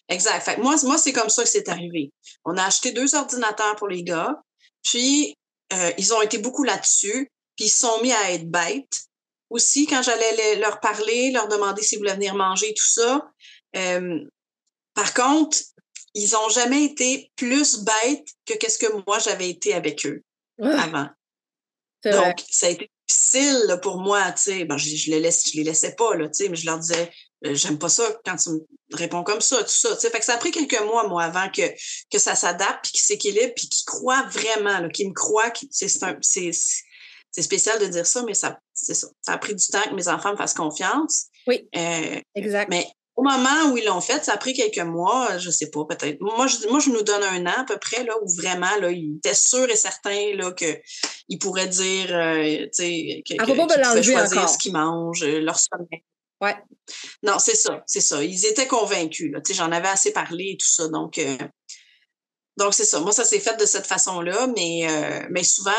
Exact. 0.07 0.41
Fait 0.41 0.57
moi, 0.57 0.75
moi 0.83 0.97
c'est 0.97 1.13
comme 1.13 1.29
ça 1.29 1.43
que 1.43 1.49
c'est 1.49 1.69
arrivé. 1.69 2.11
On 2.43 2.57
a 2.57 2.63
acheté 2.63 2.91
deux 2.91 3.13
ordinateurs 3.13 3.75
pour 3.75 3.87
les 3.87 4.03
gars, 4.03 4.33
puis 4.81 5.35
euh, 5.73 5.91
ils 5.99 6.11
ont 6.11 6.23
été 6.23 6.39
beaucoup 6.39 6.63
là-dessus, 6.63 7.29
puis 7.55 7.65
ils 7.65 7.69
se 7.69 7.81
sont 7.81 8.01
mis 8.01 8.11
à 8.11 8.31
être 8.31 8.49
bêtes. 8.49 9.08
Aussi, 9.49 9.87
quand 9.87 10.01
j'allais 10.01 10.55
leur 10.57 10.79
parler, 10.79 11.31
leur 11.31 11.47
demander 11.47 11.81
s'ils 11.81 11.97
voulaient 11.97 12.13
venir 12.13 12.35
manger, 12.35 12.73
tout 12.73 12.87
ça. 12.87 13.31
Euh, 13.75 14.19
par 14.93 15.13
contre, 15.13 15.57
ils 16.13 16.35
ont 16.35 16.49
jamais 16.49 16.83
été 16.83 17.31
plus 17.35 17.79
bêtes 17.79 18.27
que 18.45 18.53
qu'est-ce 18.55 18.77
que 18.77 18.91
moi 19.07 19.19
j'avais 19.19 19.49
été 19.49 19.73
avec 19.73 20.05
eux 20.05 20.23
avant. 20.61 21.07
Donc, 22.05 22.43
ça 22.49 22.67
a 22.67 22.69
été 22.69 22.89
difficile 23.07 23.79
pour 23.81 23.97
moi, 23.97 24.31
tu 24.31 24.43
sais. 24.43 24.65
Ben, 24.65 24.77
je, 24.77 24.95
je, 24.95 25.11
les 25.11 25.19
laisse, 25.19 25.49
je 25.51 25.57
les 25.57 25.63
laissais 25.63 25.95
pas, 25.95 26.15
là, 26.15 26.27
tu 26.27 26.43
sais, 26.43 26.49
mais 26.49 26.55
je 26.55 26.65
leur 26.65 26.79
disais, 26.79 27.11
euh, 27.45 27.55
j'aime 27.55 27.77
pas 27.77 27.89
ça 27.89 28.03
quand 28.25 28.35
tu 28.35 28.49
me 28.51 28.59
réponds 28.93 29.23
comme 29.23 29.41
ça, 29.41 29.57
tout 29.63 29.69
ça, 29.69 29.95
tu 29.95 30.01
sais. 30.01 30.09
Fait 30.09 30.19
que 30.19 30.25
ça 30.25 30.35
a 30.35 30.37
pris 30.37 30.51
quelques 30.51 30.81
mois, 30.81 31.07
moi, 31.07 31.23
avant 31.23 31.49
que, 31.49 31.61
que 32.11 32.19
ça 32.19 32.35
s'adapte, 32.35 32.83
puis 32.83 32.91
qu'ils 32.93 33.01
s'équilibre, 33.01 33.53
puis 33.55 33.67
qu'ils 33.67 33.85
croient 33.85 34.23
vraiment, 34.29 34.87
qu'ils 34.89 35.09
me 35.09 35.13
croient, 35.13 35.51
c'est 35.71 35.89
c'est 36.21 36.51
c'est 37.31 37.41
spécial 37.43 37.79
de 37.79 37.85
dire 37.85 38.07
ça, 38.07 38.23
mais 38.23 38.33
ça, 38.33 38.59
c'est 38.81 38.93
ça. 38.93 39.07
Ça 39.21 39.33
a 39.33 39.37
pris 39.37 39.55
du 39.55 39.65
temps 39.67 39.83
que 39.83 39.95
mes 39.95 40.07
enfants 40.07 40.31
me 40.31 40.37
fassent 40.37 40.53
confiance. 40.53 41.27
Oui. 41.47 41.67
Euh, 41.75 42.19
exact. 42.35 42.69
Mais 42.69 42.87
au 43.15 43.21
moment 43.21 43.69
où 43.69 43.77
ils 43.77 43.83
l'ont 43.83 43.99
fait, 43.99 44.23
ça 44.23 44.33
a 44.33 44.37
pris 44.37 44.53
quelques 44.53 44.77
mois, 44.77 45.37
je 45.37 45.49
sais 45.49 45.69
pas, 45.69 45.83
peut-être. 45.83 46.21
Moi, 46.21 46.47
je, 46.47 46.69
moi, 46.69 46.79
je 46.79 46.89
nous 46.89 47.01
donne 47.01 47.23
un 47.23 47.45
an 47.47 47.61
à 47.61 47.63
peu 47.65 47.77
près, 47.77 48.05
là, 48.05 48.13
où 48.21 48.27
vraiment, 48.37 48.73
là, 48.79 48.91
ils 48.91 49.17
étaient 49.17 49.35
sûrs 49.35 49.69
et 49.69 49.75
certains, 49.75 50.35
là, 50.35 50.53
qu'ils 50.53 51.39
pourraient 51.39 51.67
dire, 51.67 52.15
euh, 52.15 52.63
tu 52.63 52.69
sais, 52.71 53.21
qu'ils 53.25 53.37
pouvaient 53.37 54.03
choisir 54.03 54.47
ce 54.47 54.57
qu'ils 54.57 54.71
mangent, 54.71 55.23
euh, 55.23 55.41
leur 55.41 55.59
sommeil. 55.59 56.05
Ouais. 56.39 56.55
Non, 57.21 57.39
c'est 57.39 57.55
ça, 57.57 57.83
c'est 57.85 57.99
ça. 57.99 58.23
Ils 58.23 58.45
étaient 58.45 58.67
convaincus, 58.67 59.29
là. 59.33 59.41
Tu 59.41 59.51
sais, 59.51 59.57
j'en 59.57 59.71
avais 59.73 59.89
assez 59.89 60.13
parlé 60.13 60.51
et 60.53 60.57
tout 60.57 60.69
ça, 60.69 60.87
donc... 60.87 61.17
Euh, 61.17 61.37
donc, 62.55 62.73
c'est 62.73 62.85
ça. 62.85 62.99
Moi, 63.01 63.11
ça 63.11 63.25
s'est 63.25 63.39
fait 63.39 63.57
de 63.57 63.65
cette 63.65 63.87
façon-là, 63.87 64.47
mais, 64.55 64.85
mais 65.29 65.43
souvent, 65.45 65.71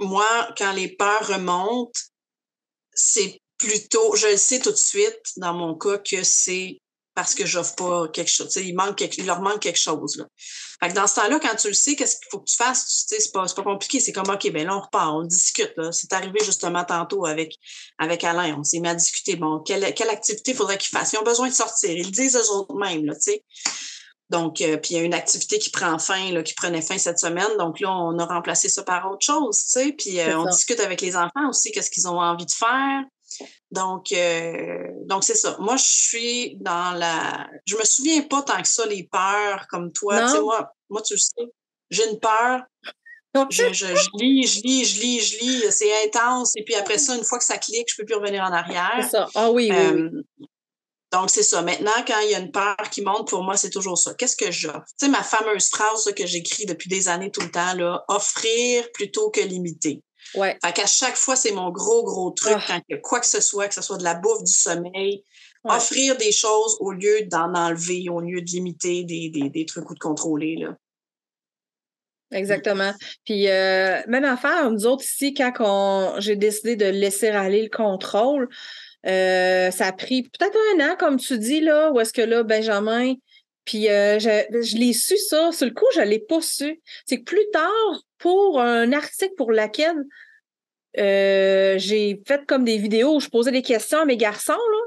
moi, 0.00 0.48
quand 0.56 0.72
les 0.72 0.88
peurs 0.88 1.26
remontent, 1.26 2.00
c'est 2.92 3.40
plutôt, 3.58 4.14
je 4.16 4.28
le 4.28 4.36
sais 4.36 4.60
tout 4.60 4.70
de 4.70 4.76
suite 4.76 5.32
dans 5.36 5.54
mon 5.54 5.74
cas 5.74 5.98
que 5.98 6.22
c'est 6.22 6.78
parce 7.14 7.34
que 7.34 7.44
j'offre 7.44 7.74
pas 7.74 8.08
quelque 8.08 8.30
chose. 8.30 8.54
il, 8.54 8.76
manque 8.76 9.00
il 9.00 9.26
leur 9.26 9.40
manque 9.40 9.58
quelque 9.58 9.78
chose. 9.78 10.18
Là. 10.18 10.26
Fait 10.80 10.90
que 10.90 10.94
dans 10.94 11.08
ce 11.08 11.16
temps-là, 11.16 11.40
quand 11.40 11.56
tu 11.56 11.66
le 11.66 11.74
sais, 11.74 11.96
qu'est-ce 11.96 12.14
qu'il 12.14 12.28
faut 12.30 12.38
que 12.38 12.48
tu 12.48 12.54
fasses? 12.54 13.06
Tu 13.08 13.16
sais, 13.16 13.20
c'est 13.20 13.32
pas, 13.32 13.44
pas 13.44 13.62
compliqué. 13.64 13.98
C'est 13.98 14.12
comme, 14.12 14.30
OK, 14.30 14.48
ben 14.52 14.64
là, 14.64 14.76
on 14.76 14.80
repart, 14.80 15.12
on 15.12 15.24
discute. 15.24 15.74
C'est 15.90 16.12
arrivé 16.12 16.38
justement 16.44 16.84
tantôt 16.84 17.26
avec, 17.26 17.56
avec 17.98 18.22
Alain. 18.22 18.56
On 18.56 18.62
s'est 18.62 18.78
mis 18.78 18.86
à 18.86 18.94
discuter. 18.94 19.34
Bon, 19.34 19.58
quelle, 19.58 19.92
quelle 19.94 20.10
activité 20.10 20.54
faudrait 20.54 20.78
qu'ils 20.78 20.96
fassent? 20.96 21.12
Ils 21.12 21.18
ont 21.18 21.24
besoin 21.24 21.48
de 21.48 21.54
sortir. 21.54 21.90
Ils 21.90 22.04
le 22.04 22.12
disent 22.12 22.36
eux-mêmes, 22.36 23.12
tu 23.14 23.20
sais. 23.20 23.44
Donc, 24.30 24.60
euh, 24.60 24.76
puis 24.76 24.94
il 24.94 24.96
y 24.98 25.00
a 25.00 25.02
une 25.04 25.14
activité 25.14 25.58
qui 25.58 25.70
prend 25.70 25.98
fin, 25.98 26.32
là, 26.32 26.42
qui 26.42 26.54
prenait 26.54 26.82
fin 26.82 26.98
cette 26.98 27.18
semaine. 27.18 27.48
Donc 27.58 27.80
là, 27.80 27.90
on 27.90 28.18
a 28.18 28.26
remplacé 28.26 28.68
ça 28.68 28.82
par 28.82 29.10
autre 29.10 29.24
chose, 29.24 29.58
tu 29.64 29.70
sais. 29.70 29.92
Puis 29.92 30.20
euh, 30.20 30.38
on 30.38 30.44
discute 30.44 30.80
avec 30.80 31.00
les 31.00 31.16
enfants 31.16 31.48
aussi, 31.48 31.72
qu'est-ce 31.72 31.90
qu'ils 31.90 32.08
ont 32.08 32.20
envie 32.20 32.44
de 32.44 32.52
faire. 32.52 33.04
Donc, 33.70 34.12
euh, 34.12 34.86
donc 35.06 35.24
c'est 35.24 35.34
ça. 35.34 35.56
Moi, 35.60 35.76
je 35.76 35.84
suis 35.84 36.56
dans 36.60 36.96
la. 36.96 37.48
Je 37.66 37.76
me 37.76 37.84
souviens 37.84 38.22
pas 38.22 38.42
tant 38.42 38.60
que 38.60 38.68
ça 38.68 38.84
les 38.86 39.08
peurs 39.10 39.66
comme 39.70 39.92
toi. 39.92 40.22
Tu 40.22 40.28
sais, 40.32 40.40
moi, 40.40 40.72
moi, 40.90 41.00
tu 41.02 41.14
le 41.14 41.18
sais, 41.18 41.52
j'ai 41.90 42.10
une 42.10 42.18
peur. 42.18 42.62
Je, 43.50 43.72
je, 43.72 43.86
lis, 44.18 44.46
je 44.46 44.62
lis, 44.62 44.84
je 44.84 45.00
lis, 45.00 45.20
je 45.20 45.38
lis. 45.38 45.62
C'est 45.70 45.90
intense. 46.06 46.56
Et 46.56 46.64
puis 46.64 46.74
après 46.74 46.98
ça, 46.98 47.14
une 47.14 47.22
fois 47.22 47.38
que 47.38 47.44
ça 47.44 47.56
clique, 47.56 47.86
je 47.88 47.96
peux 47.96 48.04
plus 48.04 48.16
revenir 48.16 48.42
en 48.42 48.52
arrière. 48.52 48.98
C'est 49.02 49.10
ça. 49.10 49.28
Ah 49.34 49.50
oui, 49.50 49.70
oui, 49.70 50.10
oui. 50.38 50.48
Donc, 51.12 51.30
c'est 51.30 51.42
ça. 51.42 51.62
Maintenant, 51.62 51.90
quand 52.06 52.20
il 52.20 52.30
y 52.30 52.34
a 52.34 52.38
une 52.38 52.50
peur 52.50 52.76
qui 52.90 53.00
monte, 53.00 53.28
pour 53.28 53.42
moi, 53.42 53.56
c'est 53.56 53.70
toujours 53.70 53.96
ça. 53.96 54.14
Qu'est-ce 54.14 54.36
que 54.36 54.50
j'offre? 54.50 54.84
Tu 54.98 55.06
sais, 55.06 55.08
ma 55.08 55.22
fameuse 55.22 55.68
phrase 55.68 56.12
que 56.14 56.26
j'écris 56.26 56.66
depuis 56.66 56.88
des 56.88 57.08
années 57.08 57.30
tout 57.30 57.40
le 57.40 57.50
temps, 57.50 57.74
là, 57.74 58.04
offrir 58.08 58.90
plutôt 58.92 59.30
que 59.30 59.40
limiter. 59.40 60.02
Ouais. 60.34 60.58
Fait 60.62 60.72
qu'à 60.72 60.86
chaque 60.86 61.16
fois, 61.16 61.36
c'est 61.36 61.52
mon 61.52 61.70
gros, 61.70 62.04
gros 62.04 62.30
truc 62.30 62.56
ah. 62.56 62.64
quand 62.66 62.80
il 62.88 62.94
y 62.94 62.94
a 62.96 63.00
quoi 63.00 63.20
que 63.20 63.26
ce 63.26 63.40
soit, 63.40 63.68
que 63.68 63.74
ce 63.74 63.80
soit 63.80 63.96
de 63.96 64.04
la 64.04 64.14
bouffe, 64.14 64.44
du 64.44 64.52
sommeil, 64.52 65.24
offrir 65.64 66.16
des 66.16 66.32
choses 66.32 66.76
au 66.80 66.92
lieu 66.92 67.22
d'en 67.22 67.54
enlever, 67.54 68.08
au 68.10 68.20
lieu 68.20 68.42
de 68.42 68.50
limiter 68.50 69.04
des, 69.04 69.30
des, 69.30 69.48
des 69.48 69.66
trucs 69.66 69.88
ou 69.90 69.94
de 69.94 69.98
contrôler, 69.98 70.56
là. 70.56 70.76
Exactement. 72.30 72.92
Puis 73.24 73.48
euh, 73.48 74.02
même 74.06 74.24
affaire, 74.24 74.70
nous 74.70 74.84
autres 74.84 75.04
ici, 75.04 75.32
quand 75.32 76.16
j'ai 76.18 76.36
décidé 76.36 76.76
de 76.76 76.84
laisser 76.84 77.28
aller 77.28 77.62
le 77.62 77.70
contrôle, 77.70 78.50
euh, 79.08 79.70
ça 79.70 79.86
a 79.86 79.92
pris 79.92 80.22
peut-être 80.22 80.56
un 80.74 80.90
an, 80.90 80.96
comme 80.98 81.18
tu 81.18 81.38
dis, 81.38 81.60
là, 81.60 81.90
où 81.92 82.00
est-ce 82.00 82.12
que 82.12 82.22
là, 82.22 82.42
Benjamin, 82.42 83.14
puis 83.64 83.88
euh, 83.90 84.18
je, 84.18 84.76
l'ai 84.78 84.92
su 84.94 85.18
ça. 85.18 85.52
Sur 85.52 85.66
le 85.66 85.72
coup, 85.72 85.84
je 85.94 86.00
ne 86.00 86.06
l'ai 86.06 86.18
pas 86.18 86.40
su. 86.40 86.80
C'est 87.04 87.18
que 87.18 87.24
plus 87.24 87.50
tard, 87.52 88.02
pour 88.16 88.60
un 88.60 88.92
article 88.92 89.34
pour 89.36 89.52
laquelle 89.52 90.04
euh, 90.98 91.76
j'ai 91.78 92.22
fait 92.26 92.46
comme 92.46 92.64
des 92.64 92.78
vidéos 92.78 93.16
où 93.16 93.20
je 93.20 93.28
posais 93.28 93.52
des 93.52 93.60
questions 93.60 93.98
à 93.98 94.04
mes 94.06 94.16
garçons, 94.16 94.52
là. 94.52 94.78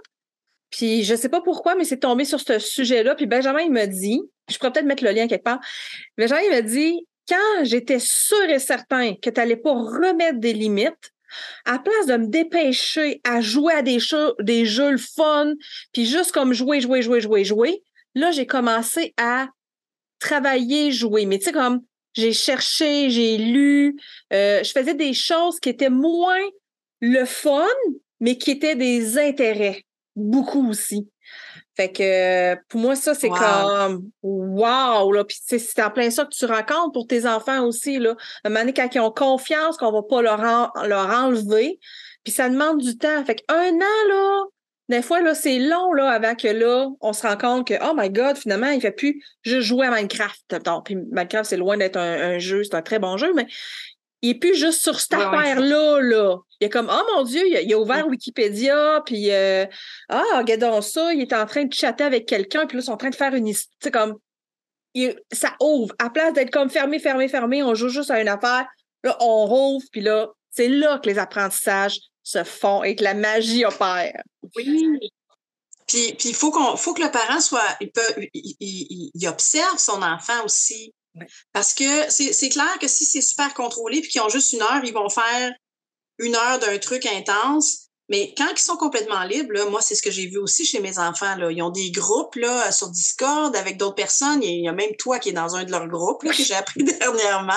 Puis 0.72 1.04
je 1.04 1.14
sais 1.16 1.30
pas 1.30 1.42
pourquoi, 1.42 1.76
mais 1.76 1.84
c'est 1.84 2.00
tombé 2.00 2.26
sur 2.26 2.40
ce 2.40 2.58
sujet-là. 2.58 3.14
Puis 3.14 3.28
Benjamin, 3.28 3.62
il 3.62 3.72
m'a 3.72 3.86
dit, 3.86 4.22
je 4.50 4.58
pourrais 4.58 4.72
peut-être 4.72 4.86
mettre 4.86 5.04
le 5.04 5.12
lien 5.12 5.28
quelque 5.28 5.44
part. 5.44 5.60
Benjamin, 6.18 6.42
il 6.42 6.50
m'a 6.50 6.62
dit, 6.62 7.06
quand 7.30 7.64
j'étais 7.64 8.00
sûr 8.00 8.50
et 8.50 8.58
certain 8.58 9.14
que 9.14 9.30
tu 9.30 9.40
n'allais 9.40 9.58
pas 9.58 9.74
remettre 9.74 10.40
des 10.40 10.54
limites, 10.54 11.12
à 11.66 11.80
place 11.80 12.06
de 12.08 12.18
me 12.18 12.28
dépêcher 12.28 13.22
à 13.24 13.42
jouer 13.42 13.74
à 13.74 13.82
des, 13.82 14.00
jeux, 14.00 14.34
des 14.40 14.66
jeux 14.66 14.92
le 14.92 14.98
fun, 14.98 15.54
puis 15.94 16.06
juste 16.06 16.32
comme 16.32 16.54
jouer, 16.54 16.82
jouer, 16.82 17.02
jouer, 17.02 17.22
jouer, 17.22 17.44
jouer, 17.44 17.84
là, 18.16 18.32
j'ai 18.32 18.46
commencé 18.46 19.14
à 19.18 19.48
travailler, 20.20 20.92
jouer. 20.92 21.26
Mais 21.26 21.40
tu 21.40 21.46
sais, 21.46 21.52
comme 21.52 21.82
j'ai 22.14 22.34
cherché, 22.34 23.10
j'ai 23.10 23.38
lu, 23.38 23.98
euh, 24.34 24.64
je 24.64 24.72
faisais 24.72 24.94
des 24.94 25.14
choses 25.14 25.60
qui 25.60 25.70
étaient 25.70 25.90
moins 25.90 26.42
le 27.00 27.26
fun, 27.26 27.66
mais 28.20 28.38
qui 28.38 28.52
étaient 28.52 28.76
des 28.76 29.18
intérêts, 29.18 29.84
beaucoup 30.16 30.70
aussi. 30.70 31.10
Fait 31.78 31.92
que 31.92 32.56
pour 32.68 32.82
moi, 32.82 32.96
ça, 32.96 33.14
c'est 33.14 33.30
comme 33.30 34.10
wow! 34.22 35.12
Là. 35.12 35.24
Puis 35.24 35.38
c'est 35.46 35.82
en 35.82 35.90
plein 35.90 36.10
ça 36.10 36.26
que 36.26 36.36
tu 36.36 36.46
rencontres 36.46 36.92
pour 36.92 37.08
tes 37.08 37.26
enfants 37.26 37.64
aussi. 37.66 37.98
Là. 37.98 38.16
À 38.44 38.48
un 38.48 38.50
moment 38.50 38.62
donné, 38.62 38.74
quand 38.74 38.90
ils 38.94 39.00
ont 39.00 39.12
confiance 39.12 39.78
qu'on 39.78 39.92
va 39.92 40.04
pas 40.04 40.22
leur, 40.22 40.42
leur 40.86 41.10
enlever, 41.10 41.80
puis 42.24 42.34
ça 42.34 42.50
demande 42.50 42.82
du 42.82 42.98
temps. 42.98 43.24
Fait 43.26 43.36
qu'un 43.36 43.74
an, 43.74 44.08
là, 44.10 44.44
des 44.92 45.02
fois, 45.02 45.22
là, 45.22 45.34
c'est 45.34 45.58
long 45.58 45.94
là, 45.94 46.10
avant 46.10 46.36
que 46.36 46.50
là, 46.50 46.90
on 47.00 47.14
se 47.14 47.26
rend 47.26 47.38
compte 47.38 47.68
que 47.68 47.76
Oh 47.82 47.94
my 47.96 48.10
God, 48.10 48.38
finalement, 48.38 48.70
il 48.70 48.76
ne 48.76 48.82
fait 48.82 48.92
plus 48.92 49.24
juste 49.42 49.62
jouer 49.62 49.88
à 49.88 49.92
Minecraft. 49.92 50.56
Donc, 50.66 50.86
puis 50.86 50.96
Minecraft, 50.96 51.50
c'est 51.50 51.58
loin 51.58 51.78
d'être 51.78 51.98
un, 51.98 52.40
jeu, 52.40 52.64
c'est 52.64 52.76
un 52.76 52.82
très 52.82 53.00
bon 53.00 53.16
jeu, 53.16 53.34
mais 53.34 53.48
il 54.22 54.30
n'est 54.30 54.40
plus 54.40 54.56
juste 54.56 54.82
sur 54.82 55.00
cette 55.00 55.14
affaire-là, 55.14 56.00
là. 56.00 56.38
Il 56.60 56.66
est 56.66 56.70
comme, 56.70 56.92
oh 56.92 57.16
mon 57.16 57.24
Dieu, 57.24 57.42
il 57.48 57.74
a, 57.74 57.80
ouvert 57.80 58.08
Wikipédia, 58.08 59.02
puis 59.06 59.32
euh, 59.32 59.66
ah, 60.10 60.24
regardons 60.38 60.82
ça, 60.82 61.12
il 61.14 61.22
est 61.22 61.34
en 61.34 61.46
train 61.48 61.66
de 61.66 61.74
chatter 61.74 62.04
avec 62.04 62.28
quelqu'un, 62.28 62.68
puis 62.68 62.78
là, 62.78 62.84
ils 62.84 62.86
sont 62.86 62.92
en 62.92 62.98
train 62.98 63.10
de 63.10 63.16
faire 63.16 63.34
une 63.34 63.48
histoire. 63.48 63.76
Tu 63.82 63.88
sais, 63.88 63.92
comme, 63.92 64.20
ça 65.32 65.56
ouvre. 65.60 65.96
À 65.98 66.12
place 66.12 66.34
d'être 66.34 66.52
comme 66.52 66.70
fermé, 66.70 67.00
fermé, 67.00 67.28
fermé, 67.28 67.64
on 67.64 67.74
joue 67.74 67.90
juste 67.90 68.12
à 68.12 68.22
une 68.22 68.28
affaire, 68.28 68.68
là, 69.04 69.18
on 69.22 69.46
rouvre, 69.46 69.86
puis 69.92 70.02
là, 70.02 70.30
c'est 70.52 70.68
là 70.68 71.00
que 71.00 71.10
les 71.10 71.18
apprentissages 71.18 72.00
se 72.22 72.44
font 72.44 72.84
et 72.84 72.96
que 72.96 73.04
la 73.04 73.16
magie 73.16 73.66
opère. 73.66 74.22
Oui. 74.56 75.00
Puis 75.88 76.16
il 76.26 76.36
faut, 76.36 76.52
qu'on, 76.52 76.78
faut 76.78 76.94
que 76.94 77.02
le 77.02 77.12
parent 77.12 77.42
soit, 77.42 77.76
il, 77.82 77.92
peut, 77.92 78.28
il 78.34 79.28
observe 79.28 79.78
son 79.78 80.02
enfant 80.04 80.46
aussi. 80.46 80.94
Parce 81.54 81.74
que 81.74 82.10
c'est 82.10 82.50
clair 82.50 82.80
que 82.80 82.88
si 82.88 83.06
c'est 83.06 83.22
super 83.22 83.54
contrôlé 83.54 84.02
puis 84.02 84.10
qu'ils 84.10 84.22
ont 84.22 84.30
juste 84.30 84.54
une 84.54 84.62
heure, 84.62 84.82
ils 84.84 84.94
vont 84.94 85.10
faire 85.10 85.54
une 86.20 86.36
heure 86.36 86.60
d'un 86.60 86.78
truc 86.78 87.06
intense. 87.06 87.88
Mais 88.10 88.34
quand 88.38 88.50
ils 88.52 88.60
sont 88.60 88.76
complètement 88.76 89.24
libres, 89.24 89.70
moi, 89.70 89.82
c'est 89.82 89.96
ce 89.96 90.02
que 90.02 90.12
j'ai 90.12 90.28
vu 90.28 90.38
aussi 90.38 90.66
chez 90.66 90.82
mes 90.82 91.00
enfants. 91.00 91.38
Là. 91.38 91.50
Ils 91.50 91.62
ont 91.62 91.70
des 91.70 91.92
groupes 91.92 92.36
là, 92.36 92.70
sur 92.72 92.90
Discord 92.90 93.56
avec 93.56 93.78
d'autres 93.78 93.96
personnes. 93.96 94.44
Il 94.44 94.66
y 94.66 94.68
a 94.68 94.74
même 94.74 94.94
toi 94.98 95.18
qui 95.18 95.30
es 95.30 95.32
dans 95.32 95.56
un 95.56 95.64
de 95.64 95.72
leurs 95.72 95.88
groupes 95.88 96.22
que 96.22 96.34
j'ai 96.34 96.54
appris 96.54 96.84
dernièrement 97.00 97.54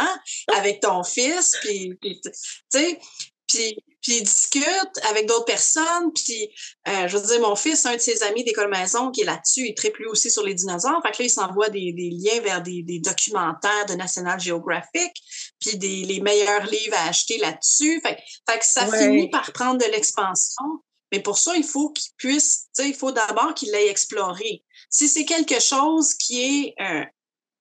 avec 0.56 0.80
ton 0.80 1.02
fils. 1.02 1.56
Puis, 1.60 1.94
puis 2.00 2.20
tu 2.22 2.30
sais, 2.68 3.00
puis, 3.48 3.76
puis 4.04 4.18
il 4.18 4.22
discute 4.22 4.98
avec 5.08 5.26
d'autres 5.26 5.46
personnes. 5.46 6.12
Puis, 6.14 6.50
euh, 6.86 7.08
je 7.08 7.16
veux 7.16 7.26
dire, 7.26 7.40
mon 7.40 7.56
fils, 7.56 7.86
un 7.86 7.96
de 7.96 8.00
ses 8.00 8.22
amis 8.22 8.44
d'école 8.44 8.68
maison 8.68 9.10
qui 9.10 9.22
est 9.22 9.24
là-dessus, 9.24 9.66
il 9.68 9.74
triple 9.74 10.02
lui 10.02 10.08
aussi 10.08 10.30
sur 10.30 10.42
les 10.42 10.52
dinosaures. 10.52 11.00
Fait 11.02 11.10
que 11.10 11.22
là, 11.22 11.24
il 11.24 11.30
s'envoie 11.30 11.70
des, 11.70 11.92
des, 11.94 12.10
liens 12.10 12.40
vers 12.42 12.62
des, 12.62 12.82
des, 12.82 13.00
documentaires 13.00 13.86
de 13.88 13.94
National 13.94 14.38
Geographic, 14.38 15.12
puis 15.58 15.78
des, 15.78 16.04
les 16.04 16.20
meilleurs 16.20 16.66
livres 16.66 16.96
à 16.98 17.08
acheter 17.08 17.38
là-dessus. 17.38 18.02
Fait, 18.02 18.18
fait, 18.48 18.58
que 18.58 18.66
ça 18.66 18.86
finit 18.86 19.30
par 19.30 19.50
prendre 19.52 19.78
de 19.78 19.90
l'expansion. 19.90 20.64
Mais 21.10 21.20
pour 21.20 21.38
ça, 21.38 21.56
il 21.56 21.64
faut 21.64 21.90
qu'il 21.90 22.12
puisse, 22.18 22.66
tu 22.76 22.82
sais, 22.82 22.88
il 22.90 22.94
faut 22.94 23.12
d'abord 23.12 23.54
qu'il 23.54 23.70
l'ait 23.70 23.88
exploré. 23.88 24.64
Si 24.90 25.08
c'est 25.08 25.24
quelque 25.24 25.60
chose 25.60 26.12
qui 26.14 26.42
est 26.42 26.74
euh, 26.82 27.04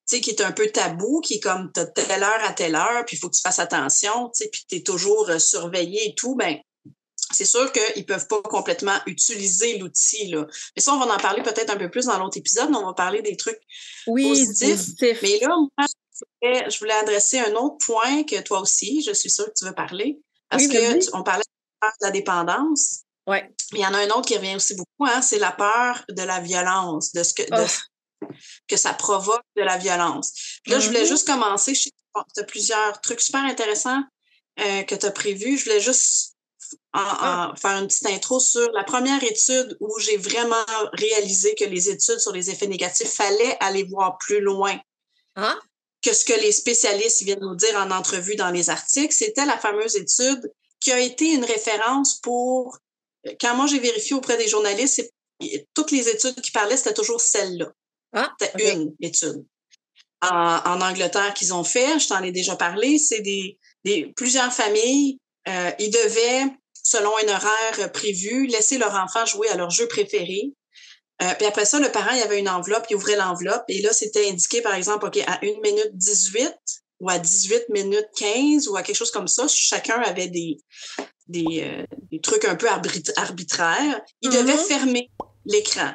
tu 0.08 0.18
sais, 0.18 0.22
qui 0.22 0.32
est 0.32 0.42
un 0.42 0.52
peu 0.52 0.68
tabou, 0.68 1.22
qui 1.22 1.36
est 1.36 1.40
comme 1.40 1.72
t'as 1.72 1.86
telle 1.86 2.24
heure 2.24 2.44
à 2.44 2.54
telle 2.54 2.76
heure, 2.76 3.06
puis 3.06 3.16
il 3.16 3.20
faut 3.20 3.30
que 3.30 3.36
tu 3.36 3.42
fasses 3.42 3.60
attention, 3.60 4.30
tu 4.30 4.44
sais, 4.44 4.50
puis 4.52 4.66
tu 4.68 4.76
es 4.78 4.84
toujours 4.84 5.30
euh, 5.30 5.40
surveillé 5.40 6.10
et 6.10 6.16
tout, 6.16 6.36
ben 6.36 6.58
c'est 7.32 7.46
sûr 7.46 7.72
qu'ils 7.72 8.06
peuvent 8.06 8.28
pas 8.28 8.42
complètement 8.44 8.98
utiliser 9.08 9.78
l'outil. 9.78 10.28
Là. 10.28 10.46
Mais 10.76 10.82
ça, 10.82 10.94
on 10.94 11.00
va 11.00 11.14
en 11.14 11.18
parler 11.18 11.42
peut-être 11.42 11.72
un 11.72 11.78
peu 11.78 11.90
plus 11.90 12.06
dans 12.06 12.20
l'autre 12.20 12.38
épisode, 12.38 12.70
mais 12.70 12.78
on 12.78 12.86
va 12.86 12.94
parler 12.94 13.22
des 13.22 13.36
trucs 13.36 13.60
oui, 14.08 14.30
positifs. 14.30 14.92
Mais 15.02 15.40
là, 15.40 15.56
moi, 15.58 15.88
je 16.42 16.80
voulais 16.80 16.94
adresser 16.94 17.40
un 17.40 17.54
autre 17.54 17.78
point 17.86 18.24
que 18.24 18.40
toi 18.42 18.62
aussi, 18.62 19.02
je 19.02 19.14
suis 19.14 19.32
sûre 19.32 19.46
que 19.46 19.54
tu 19.58 19.66
veux 19.66 19.74
parler. 19.74 20.20
Parce 20.50 20.68
que 20.68 21.18
on 21.18 21.24
parlait 21.24 21.44
de 21.82 22.06
la 22.06 22.12
dépendance. 22.12 23.02
Ouais. 23.26 23.50
Il 23.72 23.80
y 23.80 23.86
en 23.86 23.94
a 23.94 24.00
un 24.00 24.10
autre 24.10 24.28
qui 24.28 24.36
revient 24.36 24.56
aussi 24.56 24.76
beaucoup, 24.76 25.06
hein, 25.06 25.22
c'est 25.22 25.40
la 25.40 25.52
peur 25.52 26.04
de 26.10 26.22
la 26.22 26.42
violence, 26.42 27.14
de 27.14 27.24
ce 27.24 27.34
que, 27.34 27.44
de, 27.44 27.64
oh 27.64 27.68
que 28.68 28.78
ça 28.78 28.94
provoque 28.94 29.44
de 29.56 29.62
la 29.62 29.78
violence. 29.78 30.60
là, 30.68 30.80
je 30.80 30.88
voulais 30.88 31.04
mm-hmm. 31.04 31.08
juste 31.08 31.28
commencer. 31.28 31.74
Tu 31.74 31.90
as 32.40 32.44
plusieurs 32.44 33.02
trucs 33.02 33.22
super 33.22 33.44
intéressants 33.44 34.04
euh, 34.60 34.84
que 34.84 34.96
tu 34.96 35.06
as 35.06 35.12
prévus. 35.12 35.58
Je 35.58 35.64
voulais 35.66 35.80
juste 35.80 36.36
ah. 36.94 37.54
faire 37.60 37.78
une 37.78 37.88
petite 37.88 38.08
intro 38.08 38.40
sur 38.40 38.72
la 38.72 38.84
première 38.84 39.24
étude 39.24 39.78
où 39.80 39.98
j'ai 40.00 40.18
vraiment 40.18 40.66
réalisé 40.94 41.56
que 41.56 41.66
les 41.66 41.90
études 41.90 42.20
sur 42.20 42.32
les 42.32 42.50
effets 42.50 42.68
négatifs, 42.68 43.10
fallait 43.10 43.58
aller 43.60 43.84
voir 43.84 44.18
plus 44.20 44.42
loin. 44.42 44.78
Ah. 45.36 45.58
que 46.04 46.14
ce 46.14 46.26
que 46.26 46.40
les 46.40 46.52
spécialistes 46.52 47.24
viennent 47.24 47.40
nous 47.40 47.56
dire 47.56 47.76
en 47.76 47.90
entrevue 47.90 48.36
dans 48.36 48.52
les 48.52 48.70
articles. 48.70 49.14
C'était 49.14 49.46
la 49.46 49.58
fameuse 49.58 49.96
étude 49.96 50.52
qui 50.80 50.92
a 50.92 51.00
été 51.00 51.32
une 51.32 51.46
référence 51.46 52.20
pour, 52.20 52.78
quand 53.40 53.56
moi 53.56 53.68
j'ai 53.68 53.80
vérifié 53.80 54.16
auprès 54.16 54.38
des 54.38 54.48
journalistes, 54.48 55.12
toutes 55.74 55.92
les 55.92 56.10
études 56.10 56.40
qui 56.42 56.52
parlaient, 56.52 56.78
c'était 56.78 56.94
toujours 56.94 57.22
celle-là. 57.22 57.72
Ah, 58.14 58.32
C'était 58.40 58.74
une 58.74 58.96
étude. 59.02 59.46
En, 60.22 60.80
Angleterre 60.80 61.34
qu'ils 61.34 61.54
ont 61.54 61.66
fait, 61.66 62.00
je 62.00 62.08
t'en 62.08 62.24
ai 62.24 62.32
déjà 62.32 62.56
parlé, 62.56 62.98
c'est 62.98 63.20
des, 63.20 63.60
des, 63.84 64.14
plusieurs 64.16 64.54
familles, 64.54 65.20
euh, 65.50 65.72
ils 65.80 65.92
devaient, 65.92 66.46
selon 66.82 67.12
un 67.18 67.36
horaire 67.36 67.92
prévu, 67.92 68.48
laisser 68.48 68.78
leur 68.78 68.94
enfant 68.96 69.26
jouer 69.26 69.50
à 69.50 69.58
leur 69.58 69.70
jeu 69.70 69.88
préféré. 69.88 70.54
Euh, 71.22 71.34
puis 71.38 71.46
après 71.46 71.66
ça, 71.66 71.80
le 71.80 71.92
parent, 71.92 72.16
il 72.16 72.22
avait 72.22 72.40
une 72.40 72.48
enveloppe, 72.48 72.86
il 72.90 72.96
ouvrait 72.96 73.18
l'enveloppe 73.18 73.66
et 73.68 73.82
là, 73.82 73.92
c'était 73.92 74.30
indiqué, 74.30 74.62
par 74.62 74.76
exemple, 74.76 75.06
OK, 75.06 75.18
à 75.28 75.40
1 75.44 75.60
minute 75.62 75.92
18 75.94 76.54
ou 77.02 77.10
à 77.10 77.20
18 77.20 77.70
minutes 77.70 78.08
15 78.16 78.70
ou 78.70 78.78
à 78.78 78.84
quelque 78.84 78.96
chose 78.96 79.12
comme 79.12 79.28
ça. 79.28 79.46
Chacun 79.50 80.02
avait 80.02 80.30
des, 80.30 80.58
des, 81.28 81.64
euh, 81.64 81.86
des 82.12 82.22
trucs 82.22 82.46
un 82.46 82.56
peu 82.56 82.68
arbitraires. 82.70 84.02
Il 84.22 84.30
devait 84.30 84.54
mm-hmm. 84.54 84.68
fermer 84.68 85.12
l'écran 85.46 85.92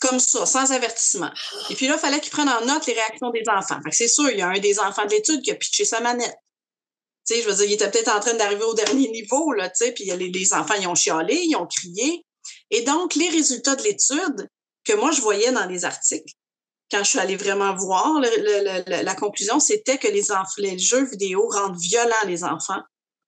comme 0.00 0.18
ça, 0.18 0.44
sans 0.46 0.72
avertissement. 0.72 1.30
Et 1.70 1.74
puis 1.74 1.86
là, 1.86 1.94
il 1.96 2.00
fallait 2.00 2.20
qu'ils 2.20 2.30
prennent 2.30 2.48
en 2.48 2.64
note 2.64 2.86
les 2.86 2.92
réactions 2.92 3.30
des 3.30 3.44
enfants. 3.48 3.80
Fait 3.82 3.90
que 3.90 3.96
c'est 3.96 4.08
sûr, 4.08 4.30
il 4.30 4.38
y 4.38 4.42
a 4.42 4.48
un 4.48 4.58
des 4.58 4.78
enfants 4.78 5.06
de 5.06 5.10
l'étude 5.10 5.42
qui 5.42 5.50
a 5.50 5.54
pitché 5.54 5.84
sa 5.84 6.00
manette. 6.00 6.36
Tu 7.26 7.34
sais, 7.34 7.42
je 7.42 7.48
veux 7.48 7.54
dire, 7.54 7.64
il 7.64 7.72
était 7.72 7.90
peut-être 7.90 8.14
en 8.14 8.20
train 8.20 8.34
d'arriver 8.34 8.64
au 8.64 8.74
dernier 8.74 9.08
niveau, 9.10 9.52
là, 9.52 9.68
tu 9.68 9.84
sais, 9.84 9.92
puis 9.92 10.04
les, 10.04 10.28
les, 10.28 10.54
enfants, 10.54 10.74
ils 10.80 10.86
ont 10.86 10.94
chialé, 10.94 11.34
ils 11.34 11.56
ont 11.56 11.66
crié. 11.66 12.24
Et 12.70 12.82
donc, 12.82 13.14
les 13.14 13.28
résultats 13.28 13.74
de 13.74 13.82
l'étude 13.82 14.48
que 14.84 14.92
moi, 14.92 15.10
je 15.10 15.20
voyais 15.20 15.50
dans 15.50 15.66
les 15.66 15.84
articles, 15.84 16.32
quand 16.90 17.02
je 17.02 17.10
suis 17.10 17.18
allée 17.18 17.36
vraiment 17.36 17.74
voir, 17.74 18.20
la 18.20 19.14
conclusion, 19.16 19.58
c'était 19.58 19.98
que 19.98 20.06
les, 20.06 20.22
les 20.58 20.78
jeux 20.78 21.04
vidéo 21.04 21.48
rendent 21.48 21.78
violents 21.78 22.14
les 22.26 22.44
enfants 22.44 22.80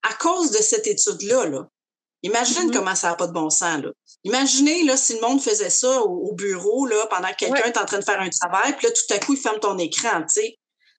à 0.02 0.14
cause 0.14 0.52
de 0.52 0.58
cette 0.58 0.86
étude-là. 0.86 1.46
Là. 1.46 1.68
Imagine 2.22 2.70
mm-hmm. 2.70 2.72
comment 2.72 2.94
ça 2.94 3.08
n'a 3.08 3.16
pas 3.16 3.26
de 3.26 3.32
bon 3.32 3.50
sens. 3.50 3.82
Là. 3.82 3.90
Imaginez 4.24 4.84
là, 4.84 4.96
si 4.96 5.14
le 5.14 5.20
monde 5.20 5.40
faisait 5.40 5.70
ça 5.70 6.02
au, 6.02 6.32
bureau 6.32 6.86
là, 6.86 7.06
pendant 7.08 7.28
que 7.28 7.36
quelqu'un 7.36 7.64
est 7.64 7.78
en 7.78 7.84
train 7.84 7.98
de 7.98 8.04
faire 8.04 8.20
un 8.20 8.28
travail, 8.28 8.74
puis 8.76 8.86
là, 8.86 8.92
tout 8.92 9.14
à 9.14 9.18
coup, 9.18 9.34
il 9.34 9.40
ferme 9.40 9.60
ton 9.60 9.78
écran. 9.78 10.24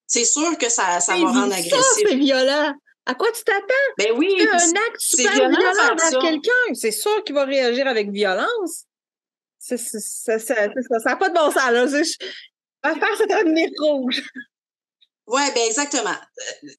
C'est 0.08 0.26
sûr 0.26 0.58
que 0.58 0.70
ça, 0.70 1.00
ça 1.00 1.16
va 1.18 1.28
rendre 1.28 1.54
agressif. 1.54 1.80
c'est 1.96 2.16
violent. 2.16 2.74
À 3.06 3.16
quoi 3.16 3.32
tu 3.32 3.44
t'attends? 3.44 3.66
Ben 3.98 4.12
oui. 4.16 4.36
C'est 4.40 4.50
un 4.50 4.82
acte 4.88 5.00
super 5.00 5.34
violent, 5.34 5.58
violent 5.58 5.94
envers 5.94 6.20
quelqu'un. 6.20 6.74
C'est 6.74 6.92
sûr 6.92 7.24
qu'il 7.24 7.36
va 7.36 7.44
réagir 7.44 7.88
avec 7.88 8.12
violence. 8.12 8.86
Ça 9.60 9.76
n'a 9.76 11.16
pas 11.16 11.30
de 11.30 11.34
bon 11.34 11.52
sens. 11.52 11.72
Là. 11.72 11.86
L'affaire, 12.84 13.18
c'est 13.18 13.32
un 13.32 13.44
rouge. 13.82 14.22
Oui, 15.28 15.42
ben 15.54 15.64
exactement. 15.68 16.16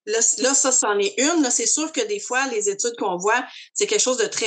Là, 0.06 0.18
là 0.38 0.54
ça, 0.54 0.72
c'en 0.72 0.98
est 0.98 1.14
une. 1.18 1.48
C'est 1.50 1.66
sûr 1.66 1.92
que 1.92 2.04
des 2.06 2.20
fois, 2.20 2.46
les 2.48 2.68
études 2.68 2.96
qu'on 2.98 3.16
voit, 3.16 3.44
c'est 3.74 3.86
quelque 3.86 4.00
chose 4.00 4.18
de 4.18 4.26
très 4.26 4.46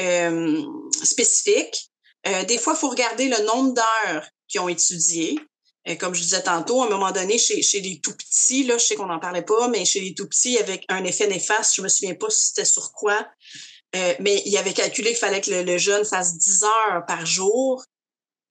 euh, 0.00 0.62
spécifique. 1.02 1.90
Euh, 2.26 2.44
des 2.44 2.58
fois, 2.58 2.74
il 2.76 2.80
faut 2.80 2.88
regarder 2.88 3.28
le 3.28 3.44
nombre 3.46 3.74
d'heures 3.74 4.28
qu'ils 4.48 4.60
ont 4.60 4.68
étudié. 4.68 5.38
Euh, 5.86 5.96
comme 5.96 6.14
je 6.14 6.22
disais 6.22 6.42
tantôt, 6.42 6.82
à 6.82 6.86
un 6.86 6.90
moment 6.90 7.12
donné, 7.12 7.36
chez, 7.36 7.60
chez 7.60 7.80
les 7.80 8.00
tout 8.00 8.16
petits, 8.16 8.64
là, 8.64 8.78
je 8.78 8.84
sais 8.84 8.94
qu'on 8.94 9.06
n'en 9.06 9.20
parlait 9.20 9.42
pas, 9.42 9.68
mais 9.68 9.84
chez 9.84 10.00
les 10.00 10.14
tout 10.14 10.26
petits, 10.26 10.58
avec 10.58 10.84
un 10.88 11.04
effet 11.04 11.26
néfaste, 11.26 11.74
je 11.74 11.82
me 11.82 11.88
souviens 11.88 12.14
pas 12.14 12.30
si 12.30 12.46
c'était 12.46 12.64
sur 12.64 12.92
quoi, 12.92 13.26
euh, 13.94 14.14
mais 14.20 14.42
il 14.46 14.56
avait 14.56 14.72
calculé 14.72 15.10
qu'il 15.10 15.18
fallait 15.18 15.42
que 15.42 15.50
le, 15.50 15.62
le, 15.62 15.76
jeune 15.76 16.04
fasse 16.04 16.38
10 16.38 16.64
heures 16.64 17.06
par 17.06 17.26
jour. 17.26 17.84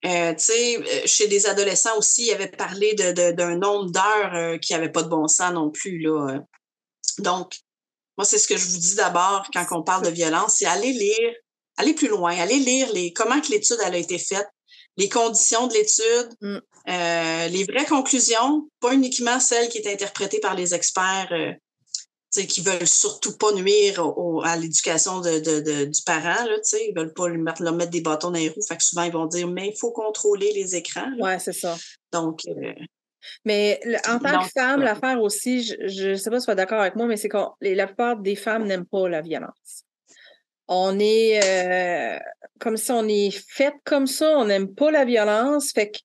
Euh, 0.05 0.33
euh, 0.49 1.01
chez 1.05 1.27
des 1.27 1.45
adolescents 1.47 1.97
aussi, 1.97 2.25
il 2.25 2.33
avait 2.33 2.49
parlé 2.49 2.93
d'un 2.93 3.13
de, 3.13 3.55
nombre 3.55 3.91
d'heures 3.91 4.35
euh, 4.35 4.57
qui 4.57 4.73
n'avait 4.73 4.91
pas 4.91 5.03
de 5.03 5.07
bon 5.07 5.27
sens 5.27 5.53
non 5.53 5.69
plus. 5.69 5.99
Là. 5.99 6.39
Donc, 7.19 7.59
moi, 8.17 8.25
c'est 8.25 8.37
ce 8.37 8.47
que 8.47 8.57
je 8.57 8.65
vous 8.65 8.77
dis 8.77 8.95
d'abord 8.95 9.47
quand 9.53 9.65
on 9.71 9.83
parle 9.83 10.05
de 10.05 10.11
violence, 10.11 10.57
c'est 10.57 10.65
aller 10.65 10.91
lire, 10.91 11.33
aller 11.77 11.93
plus 11.93 12.07
loin, 12.07 12.37
aller 12.37 12.59
lire 12.59 12.91
les 12.93 13.13
comment 13.13 13.41
que 13.41 13.51
l'étude 13.51 13.79
a 13.83 13.95
été 13.95 14.17
faite, 14.17 14.47
les 14.97 15.09
conditions 15.09 15.67
de 15.67 15.73
l'étude, 15.73 16.29
mm. 16.41 16.57
euh, 16.89 17.47
les 17.47 17.63
vraies 17.63 17.85
conclusions, 17.85 18.67
pas 18.79 18.93
uniquement 18.93 19.39
celles 19.39 19.69
qui 19.69 19.79
étaient 19.79 19.93
interprétées 19.93 20.39
par 20.39 20.55
les 20.55 20.73
experts 20.73 21.31
qui 22.41 22.61
veulent 22.61 22.87
surtout 22.87 23.37
pas 23.37 23.51
nuire 23.53 24.01
à 24.43 24.57
l'éducation 24.57 25.21
de, 25.21 25.39
de, 25.39 25.85
du 25.85 26.01
parent, 26.03 26.45
là, 26.45 26.57
ils 26.73 26.93
veulent 26.95 27.13
pas 27.13 27.27
lui 27.27 27.37
mettre, 27.37 27.61
leur 27.61 27.73
mettre 27.73 27.91
des 27.91 28.01
bâtons 28.01 28.31
dans 28.31 28.39
les 28.39 28.49
roues. 28.49 28.63
Fait 28.67 28.77
que 28.77 28.83
souvent, 28.83 29.03
ils 29.03 29.11
vont 29.11 29.27
dire, 29.27 29.47
mais 29.47 29.69
il 29.69 29.77
faut 29.77 29.91
contrôler 29.91 30.51
les 30.53 30.75
écrans. 30.75 31.11
Oui, 31.19 31.31
c'est 31.39 31.53
ça. 31.53 31.77
Donc, 32.11 32.41
euh, 32.47 32.73
mais 33.45 33.79
en 34.07 34.19
tant 34.19 34.43
que 34.43 34.49
femme, 34.49 34.81
l'affaire 34.81 35.21
aussi, 35.21 35.63
je 35.63 36.09
ne 36.11 36.15
sais 36.15 36.29
pas 36.29 36.39
si 36.39 36.45
tu 36.45 36.51
es 36.51 36.55
d'accord 36.55 36.81
avec 36.81 36.95
moi, 36.95 37.07
mais 37.07 37.17
c'est 37.17 37.29
que 37.29 37.37
la 37.61 37.87
plupart 37.87 38.17
des 38.17 38.35
femmes 38.35 38.65
n'aiment 38.65 38.85
pas 38.85 39.07
la 39.09 39.21
violence. 39.21 39.85
On 40.67 40.97
est 40.99 41.41
euh, 41.43 42.19
comme 42.59 42.77
si 42.77 42.91
on 42.91 43.07
est 43.07 43.31
fait 43.31 43.73
comme 43.83 44.07
ça, 44.07 44.37
on 44.37 44.45
n'aime 44.45 44.73
pas 44.73 44.91
la 44.91 45.05
violence. 45.05 45.71
Fait 45.71 45.91
que 45.91 45.99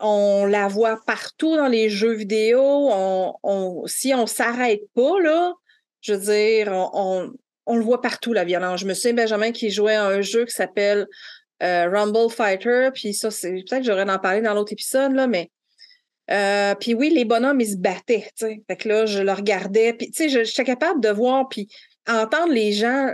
on 0.00 0.46
la 0.46 0.68
voit 0.68 1.00
partout 1.06 1.56
dans 1.56 1.68
les 1.68 1.88
jeux 1.88 2.14
vidéo. 2.14 2.60
On, 2.62 3.86
si 3.86 4.14
on 4.14 4.26
s'arrête 4.26 4.82
pas, 4.94 5.20
là, 5.20 5.52
je 6.00 6.14
veux 6.14 6.32
dire, 6.32 6.72
on, 6.92 7.30
le 7.68 7.82
voit 7.82 8.00
partout, 8.00 8.32
la 8.32 8.44
violence. 8.44 8.80
Je 8.80 8.86
me 8.86 8.94
souviens, 8.94 9.14
Benjamin, 9.14 9.52
qui 9.52 9.70
jouait 9.70 9.94
à 9.94 10.06
un 10.06 10.20
jeu 10.20 10.44
qui 10.44 10.52
s'appelle 10.52 11.06
euh, 11.62 11.88
Rumble 11.88 12.30
Fighter, 12.30 12.90
puis 12.92 13.14
ça, 13.14 13.30
c'est 13.30 13.52
peut-être 13.52 13.78
que 13.78 13.84
j'aurais 13.84 14.08
en 14.10 14.18
parler 14.18 14.42
dans 14.42 14.54
l'autre 14.54 14.72
épisode, 14.72 15.12
là, 15.12 15.26
mais 15.26 15.50
euh, 16.30 16.74
puis 16.74 16.94
oui, 16.94 17.10
les 17.10 17.24
bonhommes, 17.24 17.60
ils 17.60 17.72
se 17.72 17.76
battaient. 17.76 18.30
Fait 18.38 18.76
que 18.76 18.88
là, 18.88 19.06
je 19.06 19.20
le 19.20 19.32
regardais, 19.32 19.92
puis 19.92 20.10
tu 20.10 20.28
sais, 20.28 20.44
j'étais 20.44 20.64
capable 20.64 21.00
de 21.00 21.10
voir, 21.10 21.48
puis 21.48 21.68
entendre 22.08 22.52
les 22.52 22.72
gens, 22.72 23.12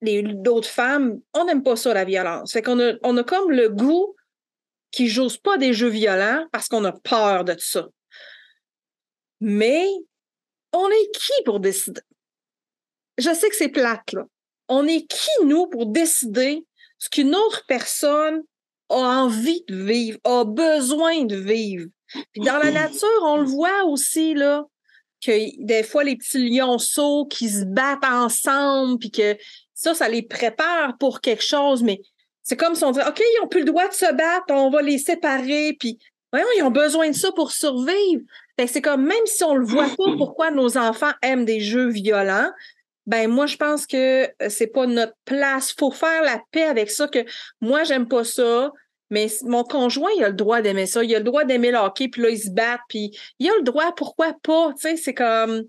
les 0.00 0.22
d'autres 0.22 0.68
femmes, 0.68 1.20
on 1.34 1.44
n'aime 1.44 1.62
pas 1.62 1.76
ça, 1.76 1.94
la 1.94 2.04
violence. 2.04 2.52
Fait 2.52 2.62
qu'on 2.62 2.80
a, 2.80 2.94
on 3.02 3.16
a 3.16 3.24
comme 3.24 3.50
le 3.50 3.68
goût 3.68 4.14
qui 4.92 5.08
jouent 5.08 5.28
pas 5.42 5.58
des 5.58 5.72
jeux 5.72 5.88
violents 5.88 6.46
parce 6.52 6.68
qu'on 6.68 6.84
a 6.84 6.92
peur 6.92 7.44
de 7.44 7.56
ça. 7.58 7.88
Mais 9.40 9.88
on 10.72 10.88
est 10.88 11.10
qui 11.14 11.42
pour 11.44 11.60
décider? 11.60 12.00
Je 13.18 13.32
sais 13.34 13.48
que 13.48 13.56
c'est 13.56 13.68
plate, 13.68 14.12
là. 14.12 14.24
On 14.68 14.86
est 14.86 15.06
qui, 15.06 15.44
nous, 15.44 15.68
pour 15.68 15.86
décider 15.86 16.64
ce 16.98 17.08
qu'une 17.08 17.34
autre 17.34 17.64
personne 17.68 18.42
a 18.88 18.94
envie 18.94 19.62
de 19.68 19.76
vivre, 19.76 20.18
a 20.24 20.44
besoin 20.44 21.24
de 21.24 21.36
vivre? 21.36 21.86
Puis 22.32 22.42
dans 22.42 22.58
la 22.58 22.70
nature, 22.70 23.22
on 23.22 23.38
le 23.38 23.46
voit 23.46 23.84
aussi, 23.84 24.34
là, 24.34 24.64
que 25.24 25.64
des 25.64 25.82
fois, 25.82 26.04
les 26.04 26.16
petits 26.16 26.48
lionceaux 26.48 27.26
qui 27.26 27.48
se 27.48 27.64
battent 27.64 28.04
ensemble, 28.04 28.98
puis 28.98 29.10
que 29.10 29.36
ça, 29.74 29.94
ça 29.94 30.08
les 30.08 30.22
prépare 30.22 30.96
pour 30.98 31.20
quelque 31.20 31.42
chose, 31.42 31.82
mais 31.82 32.00
c'est 32.42 32.56
comme 32.56 32.74
si 32.74 32.84
on 32.84 32.92
disait, 32.92 33.06
OK, 33.06 33.18
ils 33.20 33.40
n'ont 33.42 33.48
plus 33.48 33.60
le 33.60 33.66
droit 33.66 33.88
de 33.88 33.94
se 33.94 34.12
battre, 34.12 34.44
on 34.50 34.70
va 34.70 34.82
les 34.82 34.98
séparer, 34.98 35.76
puis 35.78 35.98
voyons, 36.32 36.46
ils 36.56 36.62
ont 36.62 36.70
besoin 36.70 37.10
de 37.10 37.14
ça 37.14 37.32
pour 37.32 37.50
survivre. 37.50 38.22
c'est 38.66 38.82
comme, 38.82 39.04
même 39.04 39.26
si 39.26 39.42
on 39.42 39.54
ne 39.54 39.60
le 39.60 39.66
voit 39.66 39.88
pas, 39.88 40.04
pourquoi 40.18 40.50
nos 40.50 40.78
enfants 40.78 41.12
aiment 41.22 41.44
des 41.44 41.60
jeux 41.60 41.88
violents, 41.88 42.50
ben 43.06 43.28
moi, 43.30 43.46
je 43.46 43.56
pense 43.56 43.86
que 43.86 44.24
euh, 44.24 44.48
c'est 44.48 44.66
pas 44.66 44.86
notre 44.86 45.14
place. 45.24 45.72
Faut 45.78 45.92
faire 45.92 46.22
la 46.22 46.42
paix 46.50 46.64
avec 46.64 46.90
ça, 46.90 47.06
que 47.06 47.24
moi, 47.60 47.84
j'aime 47.84 48.08
pas 48.08 48.24
ça, 48.24 48.72
mais 49.10 49.28
mon 49.42 49.64
conjoint, 49.64 50.10
il 50.16 50.24
a 50.24 50.28
le 50.28 50.34
droit 50.34 50.62
d'aimer 50.62 50.86
ça. 50.86 51.04
Il 51.04 51.14
a 51.14 51.18
le 51.18 51.24
droit 51.24 51.44
d'aimer 51.44 51.70
le 51.70 51.78
hockey, 51.78 52.08
puis 52.08 52.22
là, 52.22 52.30
il 52.30 52.38
se 52.38 52.50
bat, 52.50 52.78
puis 52.88 53.16
il 53.38 53.48
a 53.48 53.56
le 53.56 53.62
droit, 53.62 53.94
pourquoi 53.94 54.34
pas? 54.42 54.72
Tu 54.74 54.88
sais, 54.88 54.96
c'est 54.96 55.14
comme... 55.14 55.62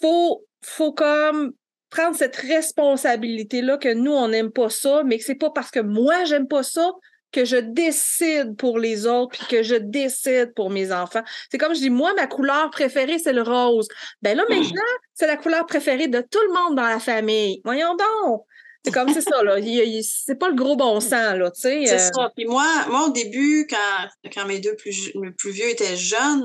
Faut, 0.00 0.46
faut 0.62 0.92
comme 0.92 1.52
prendre 1.90 2.16
cette 2.16 2.36
responsabilité-là 2.36 3.76
que 3.76 3.92
nous, 3.92 4.12
on 4.12 4.28
n'aime 4.28 4.50
pas 4.50 4.70
ça, 4.70 5.02
mais 5.04 5.18
que 5.18 5.24
c'est 5.24 5.34
pas 5.34 5.50
parce 5.50 5.70
que 5.70 5.80
moi, 5.80 6.24
j'aime 6.24 6.48
pas 6.48 6.62
ça 6.62 6.92
que 7.32 7.44
je 7.44 7.56
décide 7.56 8.56
pour 8.56 8.78
les 8.78 9.06
autres 9.06 9.38
puis 9.38 9.46
que 9.48 9.62
je 9.62 9.76
décide 9.76 10.52
pour 10.54 10.70
mes 10.70 10.92
enfants. 10.92 11.22
C'est 11.50 11.58
comme 11.58 11.74
je 11.74 11.80
dis, 11.80 11.90
moi, 11.90 12.12
ma 12.14 12.26
couleur 12.26 12.70
préférée, 12.70 13.18
c'est 13.18 13.32
le 13.32 13.42
rose. 13.42 13.88
Ben 14.22 14.36
là, 14.36 14.44
maintenant, 14.48 14.82
c'est 15.14 15.26
la 15.26 15.36
couleur 15.36 15.66
préférée 15.66 16.08
de 16.08 16.20
tout 16.20 16.40
le 16.48 16.54
monde 16.54 16.76
dans 16.76 16.88
la 16.88 16.98
famille. 16.98 17.60
Voyons 17.64 17.94
donc. 17.94 18.44
C'est 18.84 18.92
comme 18.92 19.12
c'est 19.12 19.20
ça, 19.20 19.42
là. 19.42 19.56
C'est 20.02 20.38
pas 20.38 20.48
le 20.48 20.54
gros 20.54 20.76
bon 20.76 21.00
sens, 21.00 21.36
là, 21.36 21.50
tu 21.50 21.60
sais. 21.60 21.86
C'est 21.86 21.94
euh. 21.94 22.10
ça. 22.14 22.30
Puis 22.34 22.46
moi, 22.46 22.66
moi, 22.88 23.06
au 23.08 23.10
début, 23.10 23.66
quand, 23.68 24.30
quand 24.32 24.46
mes 24.46 24.58
deux 24.58 24.74
plus, 24.76 25.12
plus 25.36 25.50
vieux 25.50 25.68
étaient 25.68 25.96
jeunes, 25.96 26.44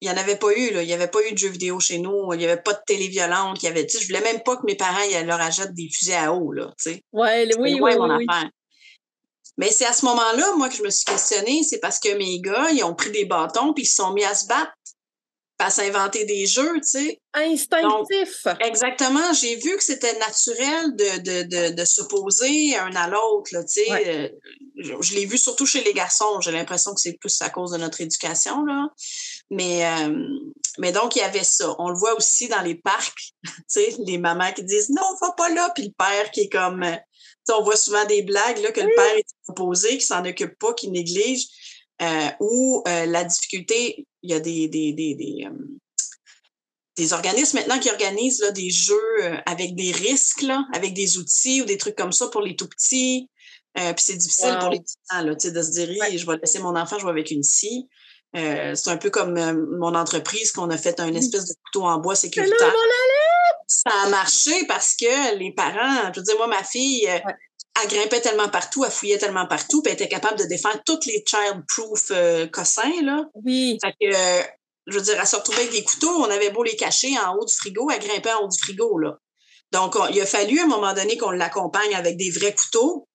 il 0.00 0.08
n'y 0.08 0.14
en 0.14 0.20
avait 0.20 0.36
pas 0.36 0.52
eu, 0.52 0.72
là. 0.72 0.82
Il 0.82 0.86
n'y 0.86 0.92
avait 0.92 1.08
pas 1.08 1.20
eu 1.28 1.32
de 1.32 1.38
jeux 1.38 1.48
vidéo 1.48 1.78
chez 1.78 1.98
nous. 1.98 2.32
Il 2.32 2.38
n'y 2.38 2.44
avait 2.44 2.60
pas 2.60 2.72
de 2.72 2.80
télé 2.86 3.06
violente. 3.08 3.62
Il 3.62 3.66
y 3.66 3.68
avait, 3.68 3.86
je 3.88 4.06
voulais 4.06 4.20
même 4.20 4.42
pas 4.42 4.56
que 4.56 4.66
mes 4.66 4.74
parents 4.74 4.98
leur 5.24 5.40
achètent 5.40 5.74
des 5.74 5.88
fusils 5.92 6.14
à 6.14 6.32
eau, 6.32 6.52
là, 6.52 6.72
tu 6.78 6.90
sais. 6.90 7.02
Ouais, 7.12 7.48
oui, 7.58 7.78
oui, 7.80 7.94
oui, 7.98 8.26
Mais 9.56 9.70
c'est 9.70 9.86
à 9.86 9.92
ce 9.92 10.04
moment-là, 10.06 10.54
moi, 10.56 10.68
que 10.68 10.74
je 10.74 10.82
me 10.82 10.90
suis 10.90 11.04
questionnée. 11.04 11.62
C'est 11.62 11.78
parce 11.78 12.00
que 12.00 12.14
mes 12.16 12.40
gars, 12.40 12.68
ils 12.72 12.82
ont 12.82 12.94
pris 12.94 13.12
des 13.12 13.26
bâtons 13.26 13.72
puis 13.72 13.84
ils 13.84 13.88
se 13.88 13.94
sont 13.94 14.12
mis 14.12 14.24
à 14.24 14.34
se 14.34 14.46
battre 14.48 14.72
à 15.58 15.70
s'inventer 15.70 16.24
des 16.26 16.46
jeux, 16.46 16.74
tu 16.74 16.88
sais. 16.88 17.20
Instinctif. 17.32 18.46
exactement. 18.60 19.32
J'ai 19.32 19.56
vu 19.56 19.76
que 19.76 19.82
c'était 19.82 20.18
naturel 20.18 20.94
de, 20.96 21.18
de, 21.18 21.42
de, 21.44 21.74
de 21.74 21.84
s'opposer 21.84 22.76
un 22.76 22.94
à 22.94 23.08
l'autre, 23.08 23.50
tu 23.50 23.60
sais. 23.66 23.90
Euh, 23.90 24.28
je, 24.76 25.14
l'ai 25.14 25.24
vu 25.24 25.38
surtout 25.38 25.64
chez 25.64 25.82
les 25.82 25.94
garçons. 25.94 26.40
J'ai 26.40 26.52
l'impression 26.52 26.92
que 26.92 27.00
c'est 27.00 27.14
plus 27.14 27.40
à 27.40 27.48
cause 27.48 27.70
de 27.72 27.78
notre 27.78 28.00
éducation, 28.02 28.64
là. 28.64 28.88
Mais, 29.50 29.86
euh, 29.86 30.14
mais 30.78 30.92
donc, 30.92 31.16
il 31.16 31.20
y 31.20 31.22
avait 31.22 31.44
ça. 31.44 31.74
On 31.78 31.88
le 31.88 31.96
voit 31.96 32.14
aussi 32.16 32.48
dans 32.48 32.62
les 32.62 32.74
parcs, 32.74 33.32
tu 33.44 33.52
sais, 33.66 33.94
les 34.06 34.18
mamans 34.18 34.52
qui 34.52 34.64
disent 34.64 34.90
non, 34.90 35.16
va 35.22 35.32
pas 35.32 35.48
là, 35.48 35.70
puis 35.74 35.84
le 35.84 35.92
père 35.96 36.30
qui 36.32 36.42
est 36.42 36.48
comme. 36.50 36.82
Euh, 36.82 36.96
on 37.48 37.62
voit 37.62 37.76
souvent 37.76 38.04
des 38.06 38.22
blagues 38.22 38.58
là, 38.58 38.72
que 38.72 38.80
le 38.80 38.92
père 38.94 39.16
est 39.16 39.24
opposé, 39.48 39.96
qui 39.96 40.04
s'en 40.04 40.24
occupe 40.24 40.58
pas, 40.58 40.74
qui 40.74 40.90
néglige. 40.90 41.46
Euh, 42.02 42.28
ou 42.40 42.82
euh, 42.86 43.06
la 43.06 43.24
difficulté, 43.24 44.06
il 44.26 44.30
y 44.30 44.34
a 44.34 44.40
des, 44.40 44.68
des, 44.68 44.92
des, 44.92 45.14
des, 45.14 45.46
euh, 45.46 45.78
des 46.96 47.12
organismes 47.12 47.58
maintenant 47.58 47.78
qui 47.78 47.90
organisent 47.90 48.40
là, 48.40 48.50
des 48.50 48.70
jeux 48.70 49.40
avec 49.46 49.74
des 49.76 49.92
risques, 49.92 50.42
là, 50.42 50.66
avec 50.74 50.94
des 50.94 51.18
outils 51.18 51.62
ou 51.62 51.64
des 51.64 51.78
trucs 51.78 51.96
comme 51.96 52.12
ça 52.12 52.28
pour 52.28 52.40
les 52.40 52.56
tout 52.56 52.68
petits. 52.68 53.30
puis 53.74 53.94
c'est 53.98 54.16
difficile 54.16 54.56
pour 54.58 54.70
les 54.70 54.80
petits 54.80 54.96
là, 55.10 55.34
de 55.34 55.38
se 55.38 55.70
dire, 55.70 56.18
je 56.18 56.26
vais 56.26 56.38
laisser 56.38 56.58
mon 56.58 56.74
enfant 56.76 56.98
jouer 56.98 57.10
avec 57.10 57.30
une 57.30 57.42
scie. 57.42 57.88
c'est 58.34 58.88
un 58.88 58.96
peu 58.96 59.10
comme 59.10 59.34
mon 59.78 59.94
entreprise 59.94 60.50
qu'on 60.52 60.70
a 60.70 60.76
fait 60.76 60.98
un 60.98 61.14
espèce 61.14 61.46
de 61.46 61.54
couteau 61.64 61.84
en 61.84 61.98
bois 61.98 62.16
sécuritaire. 62.16 62.72
Ça 63.68 63.90
a 64.04 64.08
marché 64.08 64.52
parce 64.66 64.94
que 64.94 65.36
les 65.38 65.52
parents, 65.52 66.12
je 66.14 66.20
veux 66.20 66.24
dire, 66.24 66.36
moi, 66.36 66.46
ma 66.46 66.64
fille, 66.64 67.08
elle 67.82 67.88
grimpait 67.88 68.20
tellement 68.20 68.48
partout, 68.48 68.84
elle 68.84 68.90
fouillait 68.90 69.18
tellement 69.18 69.46
partout, 69.46 69.82
puis 69.82 69.90
elle 69.90 70.00
était 70.00 70.08
capable 70.08 70.38
de 70.38 70.44
défendre 70.44 70.80
toutes 70.84 71.06
les 71.06 71.24
child-proof 71.26 72.10
euh, 72.10 72.46
cossins, 72.46 73.02
là. 73.02 73.24
Oui. 73.34 73.78
Fait 73.82 73.92
que, 73.92 74.14
euh, 74.14 74.42
je 74.86 74.98
veux 74.98 75.04
dire, 75.04 75.16
elle 75.20 75.26
se 75.26 75.36
retrouvait 75.36 75.62
avec 75.62 75.72
des 75.72 75.84
couteaux, 75.84 76.10
on 76.10 76.30
avait 76.30 76.50
beau 76.50 76.62
les 76.62 76.76
cacher 76.76 77.16
en 77.18 77.34
haut 77.34 77.44
du 77.44 77.54
frigo, 77.54 77.90
elle 77.90 78.00
grimpait 78.00 78.32
en 78.32 78.44
haut 78.44 78.48
du 78.48 78.58
frigo, 78.58 78.98
là. 78.98 79.18
Donc, 79.72 79.96
il 80.12 80.20
a 80.20 80.26
fallu 80.26 80.60
à 80.60 80.62
un 80.62 80.68
moment 80.68 80.94
donné 80.94 81.16
qu'on 81.16 81.32
l'accompagne 81.32 81.94
avec 81.94 82.16
des 82.16 82.30
vrais 82.30 82.54
couteaux 82.54 83.08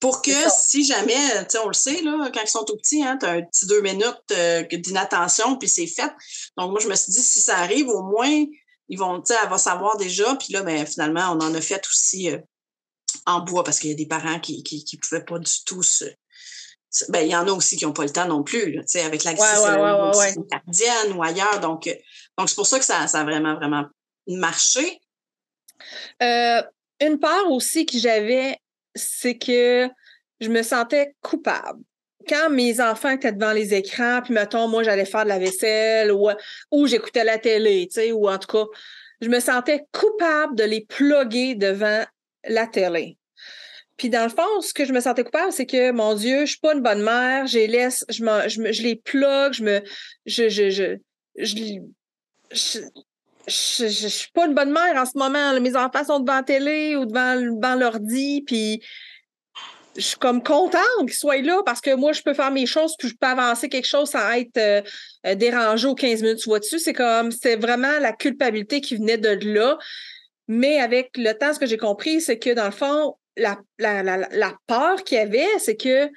pour 0.00 0.22
que 0.22 0.32
si 0.50 0.84
jamais, 0.84 1.44
tu 1.44 1.50
sais, 1.50 1.58
on 1.58 1.68
le 1.68 1.74
sait, 1.74 2.02
là, 2.02 2.30
quand 2.32 2.40
ils 2.42 2.48
sont 2.48 2.64
tout 2.64 2.76
petits, 2.76 3.02
hein, 3.02 3.18
tu 3.18 3.26
as 3.26 3.32
un 3.32 3.42
petit 3.42 3.66
deux 3.66 3.82
minutes 3.82 4.22
euh, 4.32 4.62
d'inattention, 4.70 5.56
puis 5.56 5.68
c'est 5.68 5.86
fait. 5.86 6.10
Donc, 6.56 6.70
moi, 6.70 6.80
je 6.80 6.88
me 6.88 6.94
suis 6.94 7.12
dit, 7.12 7.22
si 7.22 7.40
ça 7.40 7.58
arrive, 7.58 7.88
au 7.88 8.02
moins, 8.02 8.44
ils 8.88 8.98
vont, 8.98 9.20
tu 9.20 9.32
sais, 9.32 9.40
elle 9.42 9.50
va 9.50 9.58
savoir 9.58 9.96
déjà. 9.96 10.34
Puis 10.36 10.52
là, 10.52 10.62
ben, 10.62 10.86
finalement, 10.86 11.32
on 11.32 11.40
en 11.40 11.54
a 11.54 11.60
fait 11.60 11.82
aussi 11.86 12.30
en 13.26 13.40
bois 13.40 13.64
parce 13.64 13.78
qu'il 13.78 13.90
y 13.90 13.92
a 13.92 13.96
des 13.96 14.06
parents 14.06 14.40
qui 14.40 14.62
qui, 14.62 14.96
pouvaient 14.98 15.24
pas 15.24 15.38
du 15.38 15.64
tout 15.64 15.82
se 15.82 16.04
ben, 17.08 17.20
il 17.20 17.30
y 17.30 17.36
en 17.36 17.46
a 17.46 17.52
aussi 17.52 17.76
qui 17.76 17.86
n'ont 17.86 17.92
pas 17.92 18.02
le 18.02 18.10
temps 18.10 18.26
non 18.26 18.42
plus, 18.42 18.80
avec 18.96 19.24
la 19.24 19.32
ouais, 19.32 20.34
cardienne 20.50 21.12
ou 21.14 21.22
ailleurs. 21.22 21.60
Donc, 21.60 21.86
euh, 21.86 21.94
donc 22.36 22.48
c'est 22.48 22.56
pour 22.56 22.66
ça 22.66 22.78
que 22.78 22.84
ça, 22.84 23.06
ça 23.06 23.20
a 23.20 23.24
vraiment, 23.24 23.54
vraiment 23.54 23.84
marché. 24.26 25.00
Euh, 26.22 26.62
une 27.00 27.18
part 27.18 27.50
aussi 27.50 27.86
que 27.86 27.98
j'avais, 27.98 28.58
c'est 28.94 29.38
que 29.38 29.88
je 30.40 30.48
me 30.48 30.62
sentais 30.62 31.14
coupable. 31.22 31.80
Quand 32.28 32.50
mes 32.50 32.80
enfants 32.80 33.10
étaient 33.10 33.32
devant 33.32 33.52
les 33.52 33.72
écrans, 33.72 34.20
puis 34.22 34.34
mettons, 34.34 34.68
moi, 34.68 34.82
j'allais 34.82 35.06
faire 35.06 35.24
de 35.24 35.28
la 35.28 35.38
vaisselle 35.38 36.12
ou, 36.12 36.28
ou 36.70 36.86
j'écoutais 36.86 37.24
la 37.24 37.38
télé, 37.38 37.86
tu 37.88 38.00
sais, 38.00 38.12
ou 38.12 38.28
en 38.28 38.38
tout 38.38 38.48
cas, 38.48 38.64
je 39.20 39.28
me 39.28 39.40
sentais 39.40 39.84
coupable 39.92 40.56
de 40.56 40.64
les 40.64 40.84
plugger 40.84 41.54
devant 41.54 42.04
la 42.46 42.66
télé. 42.66 43.16
Puis 43.96 44.08
dans 44.08 44.22
le 44.24 44.30
fond, 44.30 44.62
ce 44.62 44.72
que 44.72 44.86
je 44.86 44.92
me 44.92 45.00
sentais 45.00 45.24
coupable, 45.24 45.52
c'est 45.52 45.66
que 45.66 45.90
mon 45.90 46.14
Dieu, 46.14 46.46
je 46.46 46.52
suis 46.52 46.60
pas 46.60 46.74
une 46.74 46.80
bonne 46.80 47.02
mère, 47.02 47.46
je 47.46 47.58
les 47.58 47.66
laisse, 47.66 48.04
je, 48.08 48.24
je, 48.24 48.72
je 48.72 48.82
les 48.82 48.96
plug, 48.96 49.52
je 49.52 49.62
me, 49.62 49.82
je, 50.24 50.48
je, 50.48 50.70
je, 50.70 50.96
je, 51.38 52.80
je, 53.46 54.08
suis 54.08 54.30
pas 54.32 54.46
une 54.46 54.54
bonne 54.54 54.72
mère 54.72 54.96
en 54.96 55.04
ce 55.04 55.18
moment. 55.18 55.60
Mes 55.60 55.76
enfants 55.76 56.04
sont 56.04 56.20
devant 56.20 56.36
la 56.36 56.42
télé 56.42 56.96
ou 56.96 57.04
devant, 57.04 57.36
devant 57.36 57.74
l'ordi, 57.74 58.42
puis 58.46 58.82
je 59.96 60.02
suis 60.02 60.16
comme 60.16 60.42
contente 60.42 60.80
qu'ils 61.00 61.12
soient 61.12 61.42
là 61.42 61.62
parce 61.64 61.80
que 61.80 61.94
moi, 61.94 62.12
je 62.12 62.22
peux 62.22 62.34
faire 62.34 62.50
mes 62.50 62.66
choses, 62.66 62.94
puis 62.98 63.08
je 63.08 63.14
peux 63.20 63.26
avancer 63.26 63.68
quelque 63.68 63.86
chose 63.86 64.10
sans 64.10 64.30
être 64.32 64.56
euh, 64.56 64.82
euh, 65.26 65.34
dérangé 65.34 65.86
aux 65.88 65.94
15 65.94 66.22
minutes. 66.22 66.38
Tu 66.38 66.48
vois 66.48 66.60
dessus, 66.60 66.78
c'est 66.78 66.92
comme, 66.92 67.30
c'est 67.32 67.56
vraiment 67.56 67.98
la 68.00 68.12
culpabilité 68.12 68.80
qui 68.80 68.96
venait 68.96 69.18
de 69.18 69.38
là. 69.52 69.78
Mais 70.52 70.80
avec 70.80 71.16
le 71.16 71.32
temps, 71.34 71.54
ce 71.54 71.60
que 71.60 71.66
j'ai 71.66 71.76
compris, 71.76 72.20
c'est 72.20 72.36
que 72.36 72.50
dans 72.50 72.64
le 72.64 72.72
fond, 72.72 73.14
la, 73.36 73.56
la, 73.78 74.02
la, 74.02 74.16
la 74.16 74.52
peur 74.66 75.04
qu'il 75.04 75.16
y 75.16 75.20
avait, 75.20 75.46
c'est 75.60 75.76
que 75.76 76.10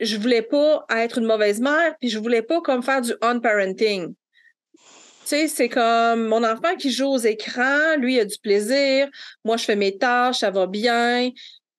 je 0.00 0.16
voulais 0.16 0.40
pas 0.40 0.86
être 0.88 1.18
une 1.18 1.26
mauvaise 1.26 1.60
mère, 1.60 1.94
puis 2.00 2.08
je 2.08 2.18
voulais 2.18 2.40
pas 2.40 2.62
comme 2.62 2.82
faire 2.82 3.02
du 3.02 3.12
on-parenting. 3.20 4.14
Tu 4.14 4.86
sais, 5.26 5.48
c'est 5.48 5.68
comme 5.68 6.28
mon 6.28 6.44
enfant 6.44 6.76
qui 6.78 6.90
joue 6.90 7.08
aux 7.08 7.18
écrans, 7.18 7.96
lui, 7.98 8.14
il 8.14 8.20
a 8.20 8.24
du 8.24 8.38
plaisir. 8.38 9.06
Moi, 9.44 9.58
je 9.58 9.64
fais 9.66 9.76
mes 9.76 9.98
tâches, 9.98 10.38
ça 10.38 10.50
va 10.50 10.66
bien. 10.66 11.30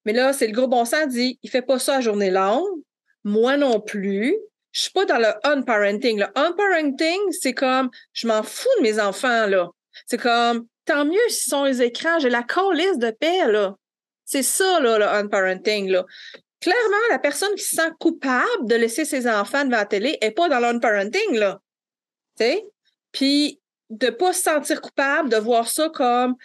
Mais 0.05 0.13
là, 0.13 0.31
c'est 0.31 0.45
le 0.45 0.53
gros 0.53 0.67
bon 0.67 0.85
sens 0.85 1.07
dit, 1.07 1.39
il 1.41 1.49
fait 1.49 1.63
pas 1.63 1.79
ça 1.79 1.95
à 1.95 2.01
journée 2.01 2.29
longue. 2.29 2.83
Moi 3.23 3.57
non 3.57 3.79
plus. 3.79 4.37
Je 4.73 4.81
suis 4.81 4.91
pas 4.91 5.05
dans 5.05 5.17
le 5.17 5.33
on-parenting. 5.43 6.19
Le 6.19 6.27
on-parenting, 6.35 7.19
c'est 7.31 7.55
comme, 7.55 7.89
je 8.13 8.27
m'en 8.27 8.43
fous 8.43 8.69
de 8.77 8.83
mes 8.83 8.99
enfants, 8.99 9.47
là. 9.47 9.69
C'est 10.05 10.21
comme, 10.21 10.67
tant 10.89 11.05
mieux 11.05 11.29
s'ils 11.29 11.51
sont 11.51 11.65
les 11.65 11.81
écrans. 11.83 12.19
J'ai 12.19 12.29
la 12.29 12.43
colisse 12.43 12.97
de 12.97 13.11
paix, 13.11 13.45
là. 13.47 13.75
C'est 14.25 14.43
ça, 14.43 14.79
là, 14.79 14.97
le 14.97 15.07
unparenting, 15.07 15.89
là. 15.89 16.05
Clairement, 16.59 16.97
la 17.11 17.19
personne 17.19 17.53
qui 17.55 17.63
se 17.63 17.75
sent 17.75 17.91
coupable 17.99 18.67
de 18.67 18.75
laisser 18.75 19.05
ses 19.05 19.27
enfants 19.27 19.63
devant 19.65 19.77
la 19.77 19.85
télé 19.85 20.17
n'est 20.21 20.31
pas 20.31 20.49
dans 20.49 20.59
l'unparenting, 20.59 21.35
là. 21.35 21.59
Tu 22.37 22.45
sais? 22.45 22.65
Puis, 23.11 23.61
de 23.91 24.09
pas 24.09 24.33
se 24.33 24.41
sentir 24.41 24.81
coupable, 24.81 25.29
de 25.29 25.37
voir 25.37 25.67
ça 25.67 25.89
comme, 25.89 26.35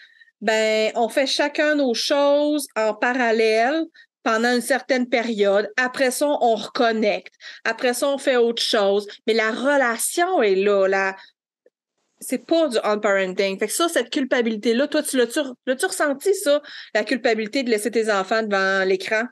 ben, 0.40 0.92
on 0.94 1.08
fait 1.08 1.26
chacun 1.26 1.74
nos 1.74 1.94
choses 1.94 2.66
en 2.76 2.94
parallèle 2.94 3.84
pendant 4.22 4.54
une 4.54 4.60
certaine 4.60 5.08
période. 5.08 5.70
Après 5.76 6.10
ça, 6.10 6.26
on 6.26 6.54
reconnecte. 6.54 7.34
Après 7.64 7.94
ça, 7.94 8.08
on 8.08 8.18
fait 8.18 8.36
autre 8.36 8.62
chose. 8.62 9.06
Mais 9.26 9.34
la 9.34 9.50
relation 9.50 10.42
est 10.42 10.54
là. 10.54 10.86
La, 10.86 11.16
c'est 12.26 12.38
pas 12.38 12.68
du 12.68 12.78
on-parenting. 12.82 13.58
Fait 13.58 13.66
que 13.66 13.72
ça, 13.72 13.88
cette 13.88 14.10
culpabilité-là, 14.10 14.88
toi, 14.88 15.02
tu 15.02 15.16
l'as-tu, 15.16 15.40
ressenti, 15.86 16.34
ça, 16.34 16.62
la 16.94 17.04
culpabilité 17.04 17.62
de 17.62 17.70
laisser 17.70 17.90
tes 17.90 18.10
enfants 18.10 18.42
devant 18.42 18.84
l'écran? 18.86 19.24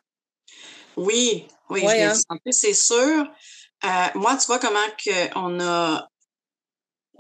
Oui, 0.96 1.46
oui, 1.70 1.80
je 1.82 1.86
l'ai 1.86 2.02
hein? 2.02 2.14
c'est 2.50 2.74
sûr. 2.74 3.26
Euh, 3.84 4.06
moi, 4.14 4.36
tu 4.36 4.46
vois 4.46 4.58
comment 4.58 4.78
que 5.04 5.38
on 5.38 5.58
a 5.60 6.06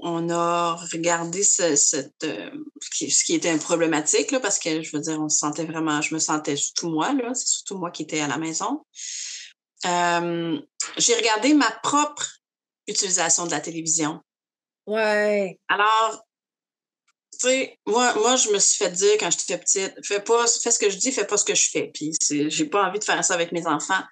on 0.04 0.28
a 0.30 0.74
regardé 0.92 1.44
ce, 1.44 1.76
cette, 1.76 2.24
euh, 2.24 2.50
ce 2.80 3.24
qui 3.24 3.34
était 3.34 3.56
problématique, 3.56 4.32
là, 4.32 4.40
parce 4.40 4.58
que 4.58 4.82
je 4.82 4.96
veux 4.96 5.00
dire, 5.00 5.20
on 5.20 5.28
se 5.28 5.38
sentait 5.38 5.64
vraiment, 5.64 6.02
je 6.02 6.12
me 6.12 6.18
sentais 6.18 6.56
surtout 6.56 6.90
moi, 6.90 7.12
là, 7.12 7.32
c'est 7.34 7.46
surtout 7.46 7.78
moi 7.78 7.92
qui 7.92 8.02
étais 8.02 8.20
à 8.20 8.26
la 8.26 8.36
maison. 8.36 8.84
Euh, 9.86 10.60
j'ai 10.96 11.14
regardé 11.14 11.54
ma 11.54 11.70
propre 11.82 12.40
utilisation 12.88 13.46
de 13.46 13.52
la 13.52 13.60
télévision. 13.60 14.20
Ouais. 14.86 15.58
Alors, 15.68 16.24
tu 17.32 17.48
sais, 17.48 17.78
moi, 17.86 18.14
moi, 18.14 18.36
je 18.36 18.50
me 18.50 18.58
suis 18.58 18.84
fait 18.84 18.90
dire 18.90 19.12
quand 19.18 19.30
j'étais 19.30 19.58
petite, 19.58 19.94
fais 20.04 20.20
pas, 20.20 20.46
fais 20.46 20.70
ce 20.70 20.78
que 20.78 20.90
je 20.90 20.96
dis, 20.96 21.12
fais 21.12 21.26
pas 21.26 21.36
ce 21.36 21.44
que 21.44 21.54
je 21.54 21.70
fais. 21.70 21.90
Puis 21.92 22.12
j'ai 22.28 22.66
pas 22.66 22.84
envie 22.84 22.98
de 22.98 23.04
faire 23.04 23.24
ça 23.24 23.34
avec 23.34 23.52
mes 23.52 23.66
enfants. 23.66 24.02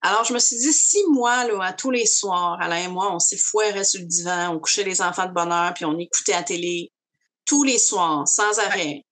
Alors, 0.00 0.24
je 0.24 0.32
me 0.32 0.38
suis 0.38 0.56
dit, 0.56 0.72
si 0.72 0.98
moi, 1.10 1.44
là, 1.44 1.60
à 1.62 1.72
tous 1.72 1.90
les 1.90 2.06
soirs, 2.06 2.56
Alain 2.60 2.84
et 2.84 2.88
moi, 2.88 3.12
on 3.12 3.18
s'est 3.18 3.36
foiré 3.36 3.82
sur 3.84 4.00
le 4.00 4.06
divan, 4.06 4.54
on 4.54 4.60
couchait 4.60 4.84
les 4.84 5.02
enfants 5.02 5.26
de 5.26 5.32
bonne 5.32 5.50
heure, 5.50 5.74
puis 5.74 5.84
on 5.84 5.98
écoutait 5.98 6.32
la 6.32 6.44
télé 6.44 6.92
tous 7.44 7.64
les 7.64 7.78
soirs, 7.78 8.28
sans 8.28 8.58
arrêt. 8.60 9.02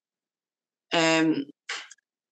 Euh, 0.95 1.45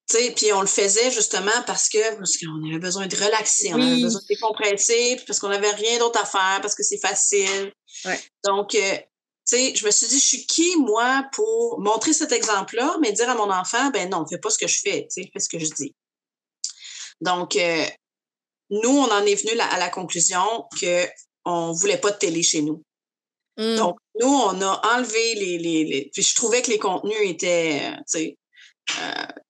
puis 0.08 0.52
on 0.52 0.60
le 0.60 0.66
faisait 0.66 1.10
justement 1.10 1.62
parce 1.66 1.88
que 1.88 2.16
parce 2.16 2.36
qu'on 2.36 2.66
avait 2.68 2.78
besoin 2.78 3.06
de 3.06 3.16
relaxer, 3.16 3.72
on 3.72 3.80
avait 3.80 4.02
besoin 4.02 4.20
de 4.20 4.26
décompresser, 4.26 5.20
parce 5.26 5.38
qu'on 5.38 5.48
n'avait 5.48 5.70
rien 5.70 5.98
d'autre 5.98 6.20
à 6.20 6.24
faire, 6.24 6.60
parce 6.60 6.74
que 6.74 6.82
c'est 6.82 6.98
facile. 6.98 7.72
Donc, 8.44 8.74
euh, 8.74 8.96
tu 9.46 9.56
sais, 9.56 9.74
je 9.74 9.84
me 9.84 9.90
suis 9.90 10.06
dit, 10.06 10.18
je 10.18 10.24
suis 10.24 10.46
qui, 10.46 10.76
moi, 10.76 11.26
pour 11.32 11.80
montrer 11.80 12.12
cet 12.12 12.32
exemple-là, 12.32 12.96
mais 13.00 13.12
dire 13.12 13.28
à 13.28 13.34
mon 13.34 13.50
enfant, 13.50 13.90
ben 13.90 14.08
non, 14.08 14.26
fais 14.26 14.38
pas 14.38 14.50
ce 14.50 14.58
que 14.58 14.66
je 14.66 14.80
fais, 14.80 15.02
tu 15.02 15.22
sais, 15.22 15.30
fais 15.32 15.40
ce 15.40 15.48
que 15.48 15.58
je 15.58 15.70
dis. 15.70 15.94
Donc, 17.20 17.56
euh, 17.56 17.84
nous, 18.70 18.90
on 18.90 19.10
en 19.10 19.24
est 19.24 19.34
venu 19.34 19.58
à 19.58 19.78
la 19.78 19.88
conclusion 19.88 20.64
qu'on 20.80 21.68
ne 21.68 21.78
voulait 21.78 21.98
pas 21.98 22.10
de 22.10 22.18
télé 22.18 22.42
chez 22.42 22.62
nous. 22.62 22.82
Mmh. 23.56 23.76
Donc, 23.76 23.98
nous, 24.20 24.28
on 24.28 24.60
a 24.62 24.96
enlevé 24.96 25.34
les, 25.34 25.58
les, 25.58 26.10
Puis 26.12 26.22
je 26.22 26.34
trouvais 26.34 26.62
que 26.62 26.70
les 26.70 26.78
contenus 26.78 27.16
étaient, 27.22 27.92
tu 27.98 28.02
sais, 28.06 28.28
euh, 28.28 28.43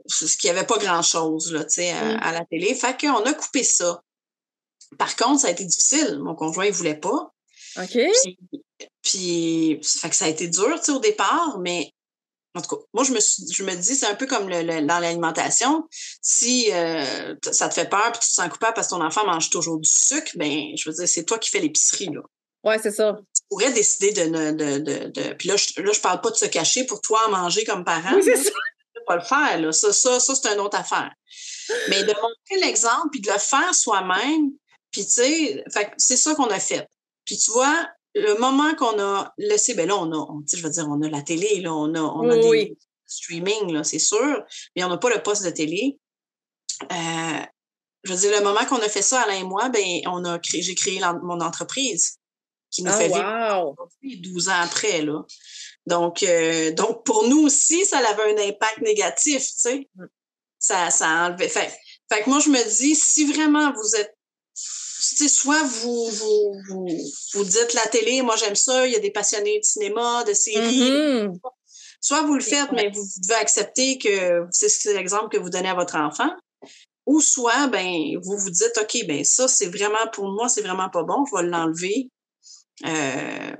ce 0.07 0.37
qui 0.37 0.47
n'y 0.47 0.51
avait 0.51 0.67
pas 0.67 0.79
grand-chose 0.79 1.53
là, 1.53 1.65
tu 1.65 1.75
sais, 1.75 1.91
à, 1.91 2.19
à, 2.19 2.33
la 2.33 2.45
télé. 2.45 2.75
Fait 2.75 2.99
qu'on 2.99 3.25
a 3.25 3.35
coupé 3.35 3.65
ça. 3.65 4.03
Par 4.99 5.17
contre, 5.17 5.41
ça 5.41 5.49
a 5.49 5.51
été 5.51 5.65
difficile. 5.65 6.19
Mon 6.21 6.35
conjoint 6.35 6.67
ne 6.67 6.73
voulait 6.73 6.99
pas. 6.99 7.33
OK. 7.81 7.99
Puis, 9.03 9.81
fait 9.83 10.11
que 10.11 10.17
ça 10.17 10.27
a 10.27 10.29
été 10.29 10.49
dur, 10.49 10.81
au 10.89 10.99
départ, 10.99 11.59
mais 11.59 11.93
en 12.57 12.61
tout 12.61 12.77
cas, 12.77 12.83
moi, 12.93 13.03
je 13.03 13.13
me, 13.13 13.19
suis, 13.19 13.43
je 13.53 13.65
me 13.65 13.75
dis, 13.75 13.97
c'est 13.97 14.07
un 14.07 14.15
peu 14.15 14.27
comme 14.27 14.49
le, 14.49 14.63
dans 14.87 14.99
l'alimentation. 15.01 15.89
Si 16.23 16.71
euh, 16.73 17.35
ça 17.51 17.69
te 17.69 17.75
fait 17.75 17.89
peur 17.89 18.13
puis 18.13 18.21
tu 18.21 18.29
te 18.29 18.33
sens 18.33 18.49
coupable 18.49 18.75
parce 18.75 18.89
que 18.89 18.95
ton 18.95 19.05
enfant 19.05 19.27
mange 19.27 19.51
toujours 19.51 19.81
du 19.81 19.89
sucre, 19.91 20.31
ben, 20.37 20.69
je 20.77 20.89
veux 20.89 20.95
dire, 20.95 21.09
c'est 21.09 21.25
toi 21.25 21.39
qui 21.39 21.51
fais 21.51 21.61
l'épicerie, 21.61 22.11
là. 22.13 22.21
Ouais, 22.63 22.79
c'est 22.79 22.93
ça. 22.93 23.19
Tu 23.35 23.43
pourrais 23.51 23.73
décider 23.73 24.13
de 24.13 24.53
de, 24.53 24.79
de, 24.79 25.09
de, 25.09 25.35
Puis 25.35 25.49
là, 25.49 25.57
je, 25.57 25.83
là, 25.83 25.93
je 25.93 26.01
parle 26.01 26.21
pas 26.23 26.31
de 26.31 26.37
se 26.37 26.47
cacher 26.47 26.85
pour 26.85 27.01
toi 27.03 27.29
manger 27.29 27.65
comme 27.65 27.85
parent. 27.85 28.15
Oui, 28.15 28.23
c'est 28.25 28.37
ça. 28.37 28.51
Pas 29.07 29.17
le 29.17 29.23
faire, 29.23 29.61
là. 29.61 29.73
Ça, 29.73 29.93
ça, 29.93 30.21
ça 30.21 30.35
c'est 30.35 30.53
une 30.53 30.61
autre 30.61 30.79
affaire. 30.79 31.11
Mais 31.89 32.03
de 32.03 32.13
montrer 32.13 32.67
l'exemple 32.67 33.09
puis 33.11 33.21
de 33.21 33.31
le 33.31 33.39
faire 33.39 33.75
soi-même, 33.75 34.51
puis 34.91 35.05
tu 35.05 35.11
sais, 35.11 35.65
c'est 35.97 36.17
ça 36.17 36.35
qu'on 36.35 36.49
a 36.49 36.61
fait. 36.61 36.89
Puis 37.25 37.39
tu 37.39 37.51
vois, 37.51 37.89
le 38.15 38.39
moment 38.39 38.75
qu'on 38.75 38.99
a 39.01 39.33
laissé, 39.39 39.75
ben 39.75 39.89
là, 39.89 39.97
on 39.97 40.13
a, 40.13 40.27
je 40.53 40.63
veux 40.63 40.71
dire, 40.71 40.87
on 40.89 41.03
a 41.03 41.09
la 41.09 41.23
télé, 41.23 41.61
là, 41.61 41.73
on 41.73 41.95
a, 41.95 42.01
on 42.01 42.29
a 42.29 42.37
des 42.37 42.77
streaming, 43.07 43.73
là, 43.73 43.85
c'est 43.85 43.99
sûr, 43.99 44.43
mais 44.75 44.85
on 44.85 44.89
n'a 44.89 44.99
pas 44.99 45.11
le 45.11 45.23
poste 45.23 45.45
de 45.45 45.51
télé. 45.51 45.99
Euh, 46.83 47.43
je 48.05 48.13
veux 48.13 48.19
dire, 48.19 48.39
le 48.39 48.45
moment 48.45 48.65
qu'on 48.67 48.81
a 48.81 48.89
fait 48.89 49.03
ça, 49.03 49.23
Alain 49.23 49.41
et 49.41 49.45
moi, 49.45 49.69
ben, 49.69 49.85
on 50.07 50.25
a 50.25 50.39
créé, 50.39 50.63
j'ai 50.63 50.75
créé 50.75 51.01
mon 51.23 51.41
entreprise 51.41 52.19
qui 52.71 52.83
nous 52.83 52.93
ah, 52.93 52.99
fait 52.99 53.09
wow. 53.09 53.77
vivre 54.03 54.23
12 54.23 54.49
ans 54.49 54.61
après, 54.61 55.03
là. 55.03 55.23
Donc, 55.87 56.23
euh, 56.23 56.73
donc, 56.73 57.05
pour 57.05 57.29
nous 57.29 57.43
aussi, 57.43 57.85
ça 57.85 57.99
avait 57.99 58.35
un 58.35 58.49
impact 58.49 58.81
négatif, 58.81 59.43
tu 59.43 59.53
sais. 59.57 59.89
Mm. 59.97 60.05
Ça, 60.59 60.91
ça 60.91 61.09
a 61.09 61.29
enlevé. 61.29 61.49
Fait, 61.49 61.71
fait 62.11 62.23
que 62.23 62.31
moi, 62.31 62.41
je 62.41 62.49
me 62.49 62.79
dis, 62.79 62.95
si 62.95 63.31
vraiment 63.31 63.73
vous 63.73 63.97
êtes 63.97 64.15
soit 65.29 65.63
vous, 65.63 66.09
vous, 66.11 66.55
vous, 66.69 66.89
vous, 67.35 67.45
dites 67.45 67.75
la 67.75 67.87
télé, 67.87 68.23
moi 68.23 68.37
j'aime 68.37 68.55
ça, 68.55 68.87
il 68.87 68.93
y 68.93 68.97
a 68.97 69.01
des 69.01 69.11
passionnés 69.11 69.59
de 69.59 69.65
cinéma, 69.65 70.25
de 70.25 70.33
séries. 70.33 70.91
Mm-hmm. 70.91 71.39
Soit 72.01 72.23
vous 72.23 72.35
le 72.35 72.41
faites, 72.41 72.73
mais 72.73 72.91
vous 72.91 73.05
devez 73.23 73.35
accepter 73.35 73.99
que 73.99 74.47
c'est 74.51 74.95
l'exemple 74.95 75.29
que 75.29 75.39
vous 75.39 75.51
donnez 75.51 75.69
à 75.69 75.75
votre 75.75 75.97
enfant. 75.97 76.31
Ou 77.07 77.21
soit, 77.21 77.67
ben, 77.69 78.19
vous 78.23 78.37
vous 78.39 78.51
dites, 78.51 78.79
OK, 78.81 79.07
ben 79.07 79.25
ça, 79.25 79.47
c'est 79.47 79.67
vraiment, 79.67 80.07
pour 80.13 80.27
moi, 80.31 80.49
c'est 80.49 80.63
vraiment 80.63 80.89
pas 80.89 81.03
bon, 81.03 81.25
je 81.31 81.37
vais 81.37 81.49
l'enlever. 81.49 82.11
Euh, 82.87 83.57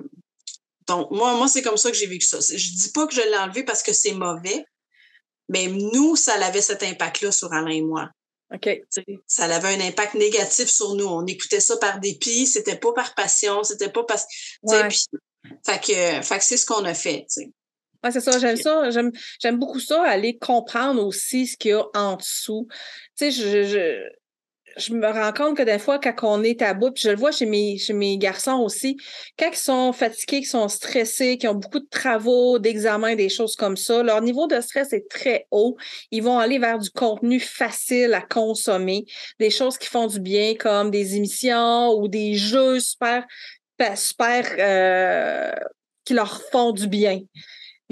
donc, 0.87 1.11
moi, 1.11 1.35
moi 1.37 1.49
c'est 1.49 1.63
comme 1.63 1.77
ça 1.77 1.91
que 1.91 1.97
j'ai 1.97 2.07
vécu 2.07 2.27
ça. 2.27 2.39
Je 2.41 2.57
dis 2.57 2.91
pas 2.93 3.07
que 3.07 3.15
je 3.15 3.21
l'ai 3.21 3.37
enlevé 3.37 3.65
parce 3.65 3.83
que 3.83 3.93
c'est 3.93 4.13
mauvais, 4.13 4.65
mais 5.49 5.67
nous, 5.67 6.17
ça 6.17 6.35
avait 6.45 6.63
cet 6.63 6.83
impact-là 6.83 7.33
sur 7.33 7.53
Alain 7.53 7.71
et 7.71 7.83
moi. 7.83 8.11
Ça 9.27 9.45
avait 9.45 9.75
un 9.75 9.81
impact 9.81 10.15
négatif 10.15 10.69
sur 10.69 10.95
nous. 10.95 11.07
On 11.07 11.27
écoutait 11.27 11.61
ça 11.61 11.77
par 11.77 11.99
dépit, 12.01 12.47
c'était 12.47 12.77
pas 12.77 12.93
par 12.93 13.15
passion, 13.15 13.65
c'était 13.65 13.91
pas 13.91 14.05
parce 14.05 14.27
ouais. 14.63 14.89
fait 15.67 15.81
que, 15.81 16.23
fait 16.23 16.39
que 16.39 16.45
c'est 16.45 16.57
ce 16.57 16.67
qu'on 16.67 16.85
a 16.85 16.95
fait. 16.95 17.25
C'est 17.29 18.21
ça, 18.21 18.39
j'aime 18.39 18.57
ça. 18.57 18.91
J'aime 18.91 19.59
beaucoup 19.59 19.81
ça, 19.81 20.03
aller 20.03 20.37
comprendre 20.39 21.05
aussi 21.05 21.47
ce 21.47 21.57
qu'il 21.57 21.71
y 21.71 21.75
a 21.75 21.85
en 21.95 22.17
dessous. 22.17 22.69
Tu 22.71 22.77
sais, 23.17 23.31
je, 23.31 23.65
je, 23.65 24.09
je 24.77 24.93
me 24.95 25.07
rends 25.07 25.33
compte 25.33 25.57
que 25.57 25.63
des 25.63 25.79
fois, 25.79 25.99
quand 25.99 26.15
on 26.23 26.43
est 26.43 26.63
à 26.63 26.75
bout, 26.75 26.91
puis 26.91 27.03
je 27.05 27.11
le 27.11 27.17
vois 27.17 27.31
chez 27.31 27.47
mes, 27.47 27.79
chez 27.79 27.93
mes 27.93 28.19
garçons 28.19 28.59
aussi, 28.59 28.97
quand 29.39 29.51
ils 29.53 29.57
sont 29.57 29.93
fatigués, 29.93 30.41
qu'ils 30.41 30.47
sont 30.47 30.69
stressés, 30.69 31.39
qu'ils 31.39 31.49
ont 31.49 31.55
beaucoup 31.55 31.81
de 31.81 31.89
travaux, 31.89 32.59
d'examens, 32.59 33.15
des 33.15 33.29
choses 33.29 33.57
comme 33.57 33.77
ça, 33.77 34.03
leur 34.03 34.21
niveau 34.21 34.47
de 34.47 34.61
stress 34.61 34.93
est 34.93 35.09
très 35.09 35.47
haut. 35.51 35.77
Ils 36.11 36.23
vont 36.23 36.39
aller 36.39 36.59
vers 36.59 36.79
du 36.79 36.91
contenu 36.91 37.41
facile 37.41 38.15
à 38.15 38.23
consommer, 38.23 39.05
des 39.39 39.51
choses 39.51 39.79
qui 39.79 39.89
font 39.89 40.07
du 40.07 40.21
bien, 40.21 40.55
comme 40.55 40.91
des 40.91 41.17
émissions 41.17 41.93
ou 41.95 42.09
des 42.09 42.35
jeux 42.35 42.81
super, 42.81 43.25
super 43.97 44.45
euh, 44.59 45.53
qui 46.05 46.15
leur 46.15 46.43
font 46.51 46.73
du 46.73 46.89
bien. 46.89 47.21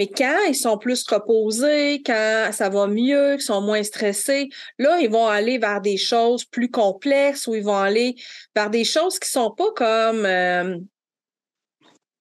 Mais 0.03 0.09
quand 0.09 0.37
ils 0.49 0.55
sont 0.55 0.77
plus 0.77 1.05
reposés, 1.07 2.01
quand 2.05 2.49
ça 2.51 2.67
va 2.67 2.87
mieux, 2.87 3.35
qu'ils 3.35 3.43
sont 3.43 3.61
moins 3.61 3.83
stressés, 3.83 4.49
là, 4.77 4.99
ils 4.99 5.09
vont 5.09 5.27
aller 5.27 5.57
vers 5.57 5.79
des 5.79 5.95
choses 5.95 6.43
plus 6.43 6.69
complexes 6.69 7.47
ou 7.47 7.55
ils 7.55 7.63
vont 7.63 7.77
aller 7.77 8.15
vers 8.53 8.69
des 8.69 8.83
choses 8.83 9.17
qui 9.17 9.29
sont 9.29 9.51
pas 9.51 9.71
comme 9.73 10.25
euh, 10.25 10.77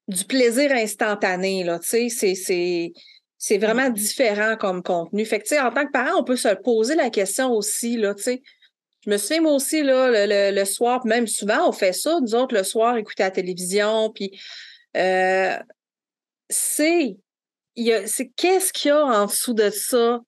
du 0.07 0.25
plaisir 0.27 0.71
instantané, 0.71 1.65
là, 1.65 1.81
sais, 1.83 2.09
c'est, 2.09 2.37
c'est, 2.37 3.59
vraiment 3.59 3.91
différent 3.91 4.57
comme 4.57 4.85
contenu. 4.85 5.25
Fait 5.25 5.41
que, 5.41 5.67
en 5.67 5.73
tant 5.73 5.85
que 5.85 5.91
parent, 5.91 6.21
on 6.21 6.25
peut 6.25 6.37
se 6.37 6.55
poser 6.63 6.95
la 6.95 7.11
question 7.11 7.51
aussi, 7.51 7.97
là, 7.97 8.15
tu 8.15 8.23
sais. 8.23 8.43
Je 9.05 9.11
me 9.11 9.17
souviens, 9.17 9.41
moi 9.41 9.55
aussi, 9.55 9.83
là, 9.83 10.27
le, 10.27 10.55
le, 10.55 10.65
soir, 10.65 11.05
même 11.05 11.27
souvent, 11.27 11.69
on 11.69 11.73
fait 11.73 11.93
ça, 11.93 12.21
nous 12.21 12.37
autres, 12.37 12.55
le 12.55 12.63
soir, 12.63 12.97
écouter 12.97 13.25
la 13.25 13.33
télévision, 13.33 14.13
puis 14.15 14.39
euh, 14.97 15.59
c'est 16.49 17.17
c'est 17.77 18.31
qu'est-ce 18.37 18.73
qu'il 18.73 18.91
y 18.91 18.93
a 18.93 19.05
en 19.05 19.27
dessous 19.27 19.55
de 19.55 19.71
ça 19.71 20.21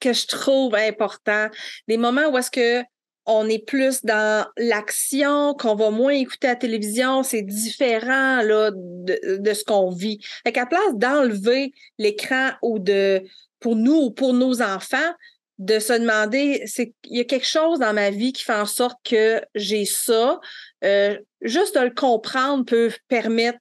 que 0.00 0.12
je 0.12 0.26
trouve 0.26 0.74
important? 0.74 1.48
Des 1.88 1.96
moments 1.96 2.28
où 2.28 2.38
est-ce 2.38 2.50
que 2.50 2.84
on 3.28 3.48
est 3.48 3.64
plus 3.64 4.04
dans 4.04 4.46
l'action, 4.56 5.54
qu'on 5.54 5.74
va 5.74 5.90
moins 5.90 6.12
écouter 6.12 6.46
la 6.46 6.56
télévision, 6.56 7.24
c'est 7.24 7.42
différent 7.42 8.40
là, 8.42 8.70
de, 8.72 9.38
de 9.38 9.52
ce 9.52 9.64
qu'on 9.64 9.90
vit. 9.90 10.20
Fait 10.44 10.52
qu'à 10.52 10.64
place 10.64 10.94
d'enlever 10.94 11.72
l'écran 11.98 12.50
ou 12.62 12.78
de 12.78 13.24
pour 13.58 13.74
nous 13.74 13.96
ou 13.96 14.10
pour 14.12 14.32
nos 14.32 14.62
enfants, 14.62 15.12
de 15.58 15.78
se 15.78 15.92
demander, 15.94 16.62
c'est 16.66 16.92
il 17.04 17.16
y 17.16 17.20
a 17.20 17.24
quelque 17.24 17.46
chose 17.46 17.78
dans 17.78 17.94
ma 17.94 18.10
vie 18.10 18.32
qui 18.32 18.44
fait 18.44 18.54
en 18.54 18.66
sorte 18.66 18.98
que 19.04 19.42
j'ai 19.54 19.86
ça. 19.86 20.38
Euh, 20.84 21.18
juste 21.40 21.74
de 21.76 21.80
le 21.80 21.90
comprendre 21.90 22.64
peut 22.64 22.92
permettre 23.08 23.58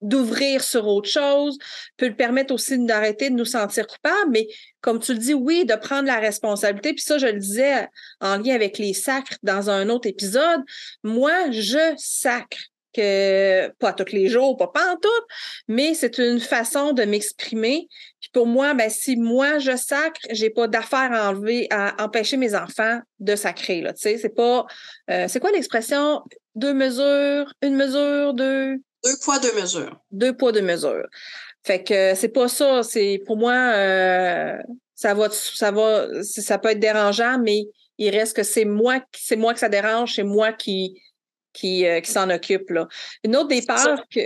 d'ouvrir 0.00 0.62
sur 0.62 0.86
autre 0.86 1.08
chose, 1.08 1.58
peut 1.96 2.08
le 2.08 2.16
permettre 2.16 2.54
aussi 2.54 2.78
d'arrêter 2.78 3.30
de 3.30 3.34
nous 3.34 3.44
sentir 3.44 3.86
coupables, 3.86 4.30
mais 4.30 4.46
comme 4.80 4.98
tu 4.98 5.12
le 5.12 5.18
dis, 5.18 5.34
oui, 5.34 5.64
de 5.64 5.74
prendre 5.74 6.06
la 6.06 6.18
responsabilité. 6.18 6.94
Puis 6.94 7.02
ça, 7.02 7.18
je 7.18 7.26
le 7.26 7.38
disais 7.38 7.88
en 8.20 8.38
lien 8.38 8.54
avec 8.54 8.78
les 8.78 8.94
sacres 8.94 9.36
dans 9.42 9.70
un 9.70 9.88
autre 9.88 10.08
épisode. 10.08 10.60
Moi, 11.02 11.50
je 11.50 11.94
sacre 11.96 12.58
que 12.92 13.68
pas 13.78 13.92
tous 13.92 14.12
les 14.12 14.28
jours, 14.28 14.56
pas 14.56 14.92
en 14.92 14.96
tout, 14.96 15.08
mais 15.68 15.94
c'est 15.94 16.18
une 16.18 16.40
façon 16.40 16.92
de 16.92 17.04
m'exprimer. 17.04 17.88
Puis 18.20 18.30
pour 18.32 18.46
moi, 18.46 18.74
ben 18.74 18.90
si 18.90 19.16
moi 19.16 19.58
je 19.58 19.76
sacre, 19.76 20.20
j'ai 20.30 20.50
pas 20.50 20.66
d'affaire 20.66 21.12
à 21.12 21.30
enlever, 21.30 21.68
à 21.70 22.02
empêcher 22.02 22.36
mes 22.36 22.54
enfants 22.54 23.00
de 23.20 23.36
sacrer 23.36 23.80
là. 23.80 23.92
Tu 23.92 24.00
sais, 24.00 24.18
c'est 24.18 24.34
pas, 24.34 24.66
euh, 25.10 25.26
c'est 25.28 25.40
quoi 25.40 25.52
l'expression? 25.52 26.22
Deux 26.56 26.74
mesures, 26.74 27.52
une 27.62 27.76
mesure, 27.76 28.34
deux? 28.34 28.78
Deux 29.04 29.16
poids, 29.22 29.38
deux 29.38 29.52
mesures. 29.54 29.96
Deux 30.10 30.36
poids, 30.36 30.52
deux 30.52 30.62
mesures. 30.62 31.06
Fait 31.64 31.82
que 31.82 32.14
c'est 32.14 32.28
pas 32.28 32.48
ça. 32.48 32.82
C'est 32.82 33.22
pour 33.26 33.36
moi, 33.36 33.52
euh, 33.52 34.56
ça 34.94 35.14
va, 35.14 35.28
ça 35.30 35.70
va, 35.70 36.22
ça 36.22 36.58
peut 36.58 36.70
être 36.70 36.80
dérangeant, 36.80 37.38
mais 37.38 37.64
il 37.98 38.10
reste 38.10 38.36
que 38.36 38.42
c'est 38.42 38.64
moi, 38.64 39.00
c'est 39.16 39.36
moi 39.36 39.52
que 39.52 39.60
ça 39.60 39.68
dérange, 39.68 40.14
c'est 40.14 40.22
moi 40.22 40.52
qui, 40.52 41.00
qui, 41.52 41.86
euh, 41.86 42.00
qui 42.00 42.10
s'en 42.10 42.30
occupe 42.30 42.70
là. 42.70 42.88
Une 43.24 43.36
autre 43.36 43.48
des 43.48 43.62
peurs 43.62 44.04
que 44.10 44.20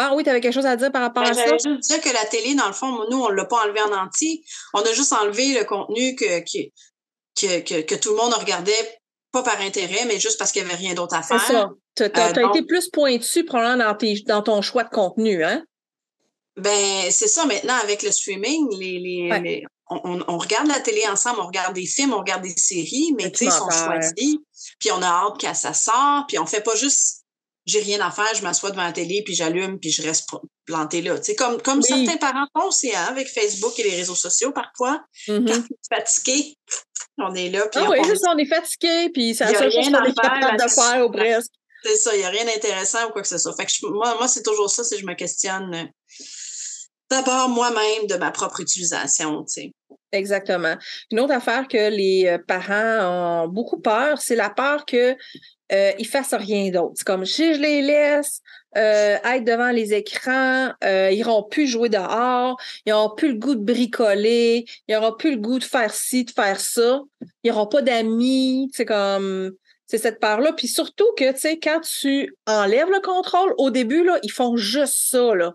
ah 0.00 0.12
oui, 0.14 0.22
tu 0.22 0.30
avais 0.30 0.40
quelque 0.40 0.54
chose 0.54 0.64
à 0.64 0.76
dire 0.76 0.92
par 0.92 1.02
rapport 1.02 1.24
ben, 1.24 1.30
à 1.30 1.34
ça? 1.34 1.44
J'allais 1.44 1.58
juste 1.58 1.90
dire 1.90 2.00
que 2.00 2.10
la 2.10 2.24
télé, 2.26 2.54
dans 2.54 2.68
le 2.68 2.72
fond, 2.72 3.04
nous, 3.10 3.20
on 3.20 3.30
ne 3.30 3.34
l'a 3.34 3.44
pas 3.44 3.64
enlevé 3.64 3.80
en 3.80 3.92
entier. 3.92 4.44
On 4.72 4.80
a 4.80 4.92
juste 4.92 5.12
enlevé 5.12 5.58
le 5.58 5.64
contenu 5.64 6.14
que, 6.14 6.38
que, 6.38 7.60
que, 7.60 7.80
que, 7.82 7.94
tout 7.96 8.10
le 8.10 8.16
monde 8.16 8.32
regardait 8.34 9.00
pas 9.42 9.52
par 9.52 9.60
intérêt, 9.60 10.04
mais 10.06 10.18
juste 10.18 10.38
parce 10.38 10.52
qu'il 10.52 10.62
n'y 10.62 10.70
avait 10.70 10.78
rien 10.78 10.94
d'autre 10.94 11.14
à 11.14 11.22
faire. 11.22 11.40
C'est 11.40 11.52
ça. 11.52 11.70
Tu 11.96 12.02
as, 12.04 12.38
euh, 12.38 12.48
été 12.50 12.62
plus 12.62 12.88
pointu 12.88 13.44
probablement 13.44 13.92
dans, 13.92 14.24
dans 14.26 14.42
ton 14.42 14.62
choix 14.62 14.84
de 14.84 14.90
contenu, 14.90 15.44
hein? 15.44 15.64
Ben, 16.56 17.10
c'est 17.10 17.28
ça. 17.28 17.46
Maintenant, 17.46 17.76
avec 17.82 18.02
le 18.02 18.10
streaming, 18.10 18.68
les, 18.78 18.98
les, 18.98 19.64
on, 19.90 20.20
on, 20.26 20.38
regarde 20.38 20.66
la 20.66 20.80
télé 20.80 21.02
ensemble, 21.10 21.40
on 21.40 21.46
regarde 21.46 21.74
des 21.74 21.86
films, 21.86 22.12
on 22.12 22.18
regarde 22.18 22.42
des 22.42 22.54
séries, 22.56 23.14
mais 23.16 23.30
tu 23.30 23.38
sais, 23.38 23.44
ils 23.46 23.52
sont 23.52 23.70
choisis. 23.70 24.36
Puis 24.78 24.90
on 24.92 25.00
a 25.02 25.06
hâte 25.06 25.38
qu'à 25.38 25.54
ça 25.54 25.72
sort. 25.72 26.24
Puis 26.26 26.38
on 26.38 26.46
fait 26.46 26.60
pas 26.60 26.74
juste 26.74 27.17
j'ai 27.68 27.80
rien 27.80 28.00
à 28.00 28.10
faire, 28.10 28.34
je 28.34 28.42
m'assois 28.42 28.70
devant 28.70 28.84
la 28.84 28.92
télé, 28.92 29.22
puis 29.24 29.34
j'allume, 29.34 29.78
puis 29.78 29.90
je 29.90 30.02
reste 30.02 30.28
plantée 30.64 31.02
là. 31.02 31.18
Tu 31.18 31.34
comme, 31.34 31.60
comme 31.62 31.82
certains 31.82 32.16
parents 32.16 32.46
font 32.56 32.68
aussi, 32.68 32.94
hein, 32.94 33.06
avec 33.08 33.28
Facebook 33.28 33.78
et 33.78 33.82
les 33.82 33.96
réseaux 33.96 34.14
sociaux 34.14 34.52
parfois. 34.52 35.00
Mm-hmm. 35.26 35.46
Quand 35.46 35.54
on 35.54 35.96
est 35.96 35.96
fatigué, 35.96 36.56
on 37.18 37.34
est 37.34 37.50
là. 37.50 37.66
Puis 37.68 37.80
ah 37.84 37.90
oui, 37.90 37.98
ça, 38.16 38.32
on 38.34 38.38
est 38.38 38.46
fatigué, 38.46 39.10
puis 39.12 39.34
seule 39.34 39.54
chose 39.54 39.74
qu'on 39.74 40.04
est 40.04 40.14
capable 40.14 40.62
de 40.62 40.68
faire 40.68 41.06
ou 41.06 41.10
presque. 41.10 41.52
C'est 41.84 41.96
ça, 41.96 42.14
il 42.14 42.20
n'y 42.20 42.24
a 42.24 42.30
rien 42.30 42.44
d'intéressant 42.44 43.08
ou 43.08 43.10
quoi 43.10 43.22
que 43.22 43.28
ce 43.28 43.38
soit. 43.38 43.54
Fait 43.54 43.66
que 43.66 43.86
moi, 43.88 44.16
moi 44.16 44.26
c'est 44.26 44.42
toujours 44.42 44.70
ça, 44.70 44.82
si 44.82 44.98
je 44.98 45.06
me 45.06 45.14
questionne 45.14 45.74
euh, 45.74 45.84
d'abord 47.10 47.48
moi-même 47.48 48.06
de 48.08 48.16
ma 48.16 48.30
propre 48.30 48.60
utilisation, 48.60 49.44
tu 49.44 49.62
sais. 49.62 49.72
Exactement. 50.12 50.76
Une 51.10 51.20
autre 51.20 51.34
affaire 51.34 51.68
que 51.68 51.90
les 51.90 52.26
euh, 52.26 52.38
parents 52.38 53.44
ont 53.44 53.48
beaucoup 53.48 53.78
peur, 53.78 54.18
c'est 54.20 54.36
la 54.36 54.48
peur 54.48 54.86
qu'ils 54.86 55.16
euh, 55.72 55.92
ils 55.98 56.06
fassent 56.06 56.34
rien 56.34 56.70
d'autre. 56.70 56.94
C'est 56.96 57.06
comme 57.06 57.26
si 57.26 57.54
je 57.54 57.60
les 57.60 57.82
laisse 57.82 58.40
euh, 58.76 59.18
être 59.22 59.44
devant 59.44 59.70
les 59.70 59.92
écrans, 59.92 60.72
euh, 60.82 61.10
ils 61.12 61.22
n'auront 61.22 61.42
plus 61.42 61.66
jouer 61.66 61.90
dehors, 61.90 62.58
ils 62.86 62.90
n'auront 62.90 63.14
plus 63.14 63.32
le 63.32 63.38
goût 63.38 63.54
de 63.54 63.64
bricoler, 63.64 64.64
ils 64.86 64.94
n'auront 64.94 65.14
plus 65.14 65.32
le 65.32 65.36
goût 65.38 65.58
de 65.58 65.64
faire 65.64 65.92
ci, 65.92 66.24
de 66.24 66.30
faire 66.30 66.58
ça, 66.58 67.00
ils 67.42 67.50
n'auront 67.50 67.66
pas 67.66 67.82
d'amis. 67.82 68.70
C'est 68.72 68.86
comme 68.86 69.52
c'est 69.86 69.98
cette 69.98 70.20
part-là. 70.20 70.52
Puis 70.52 70.68
surtout 70.68 71.10
que, 71.16 71.32
tu 71.32 71.40
sais, 71.40 71.58
quand 71.58 71.80
tu 71.80 72.34
enlèves 72.46 72.90
le 72.90 73.00
contrôle, 73.00 73.54
au 73.58 73.70
début, 73.70 74.08
ils 74.22 74.32
font 74.32 74.56
juste 74.56 75.10
ça, 75.10 75.34
là. 75.34 75.54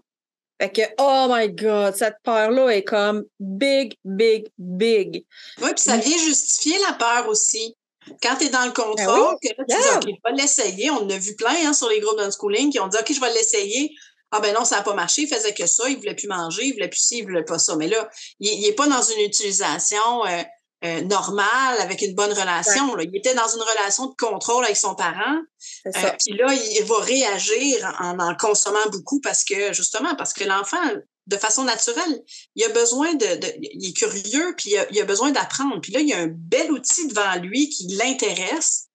Fait 0.62 0.72
que, 0.72 0.82
oh 1.00 1.28
my 1.30 1.50
God, 1.50 1.96
cette 1.96 2.18
peur-là 2.24 2.70
est 2.70 2.84
comme 2.84 3.24
big, 3.40 3.96
big, 4.06 4.48
big. 4.58 5.26
Oui, 5.62 5.70
puis 5.74 5.84
ça 5.84 5.98
vient 5.98 6.18
justifier 6.18 6.78
la 6.88 6.94
peur 6.94 7.28
aussi. 7.28 7.76
Quand 8.22 8.36
tu 8.38 8.46
es 8.46 8.50
dans 8.50 8.66
le 8.66 8.72
ben 8.72 8.84
contrôle, 8.84 9.36
que 9.42 9.48
tu 9.48 9.66
dis, 9.68 9.76
OK, 9.96 10.04
je 10.06 10.30
vais 10.30 10.36
l'essayer. 10.42 10.92
On 10.92 11.10
a 11.10 11.18
vu 11.18 11.36
plein 11.36 11.56
hein, 11.66 11.74
sur 11.74 11.90
les 11.90 12.00
groupes 12.00 12.18
d'unschooling 12.18 12.72
qui 12.72 12.80
ont 12.80 12.88
dit, 12.88 12.98
OK, 12.98 13.14
je 13.14 13.20
vais 13.20 13.34
l'essayer. 13.34 13.92
Ah 14.32 14.40
ben 14.40 14.54
non, 14.54 14.66
ça 14.66 14.78
n'a 14.78 14.82
pas 14.82 14.96
marché, 14.96 15.24
il 15.24 15.28
faisait 15.28 15.54
que 15.54 15.68
ça, 15.68 15.88
il 15.90 15.98
voulait 15.98 16.16
plus 16.16 16.28
manger, 16.28 16.66
il 16.66 16.74
voulait 16.74 16.88
plus 16.88 17.00
ci, 17.00 17.20
il 17.20 17.24
voulait 17.24 17.44
pas 17.44 17.60
ça. 17.60 17.76
Mais 17.76 17.88
là, 17.88 18.10
il 18.40 18.62
n'est 18.62 18.74
pas 18.74 18.88
dans 18.88 19.04
une 19.04 19.22
utilisation 19.22 20.26
euh, 20.26 20.42
euh, 20.84 21.02
normal, 21.02 21.80
avec 21.80 22.02
une 22.02 22.14
bonne 22.14 22.34
relation. 22.34 22.98
Il 23.00 23.16
était 23.16 23.34
dans 23.34 23.48
une 23.48 23.62
relation 23.62 24.08
de 24.08 24.16
contrôle 24.16 24.66
avec 24.66 24.76
son 24.76 24.96
parent. 24.96 25.38
Euh, 25.88 25.92
puis 26.20 26.36
là, 26.38 26.54
il 26.54 26.84
va 26.84 26.98
réagir 27.00 27.96
en 28.02 28.20
en 28.20 28.36
consommant 28.36 28.86
beaucoup 28.92 29.22
parce 29.22 29.46
que, 29.46 29.72
justement, 29.72 30.16
parce 30.16 30.34
que 30.34 30.44
l'enfant, 30.44 30.78
de 31.28 31.38
façon 31.38 31.64
naturelle, 31.64 32.22
il 32.56 32.66
a 32.66 32.70
besoin 32.70 33.14
de, 33.14 33.26
il 33.62 33.90
est 33.90 33.94
curieux, 33.94 34.56
puis 34.58 34.76
il 34.92 35.00
a, 35.00 35.06
besoin 35.06 35.32
d'apprendre. 35.32 35.80
Puis 35.82 35.94
là, 35.94 36.02
il 36.02 36.10
y 36.10 36.14
a 36.14 36.20
un 36.20 36.28
bel 36.28 36.70
outil 36.72 37.08
devant 37.08 37.36
lui 37.36 37.70
qui 37.70 37.88
l'intéresse. 37.88 38.88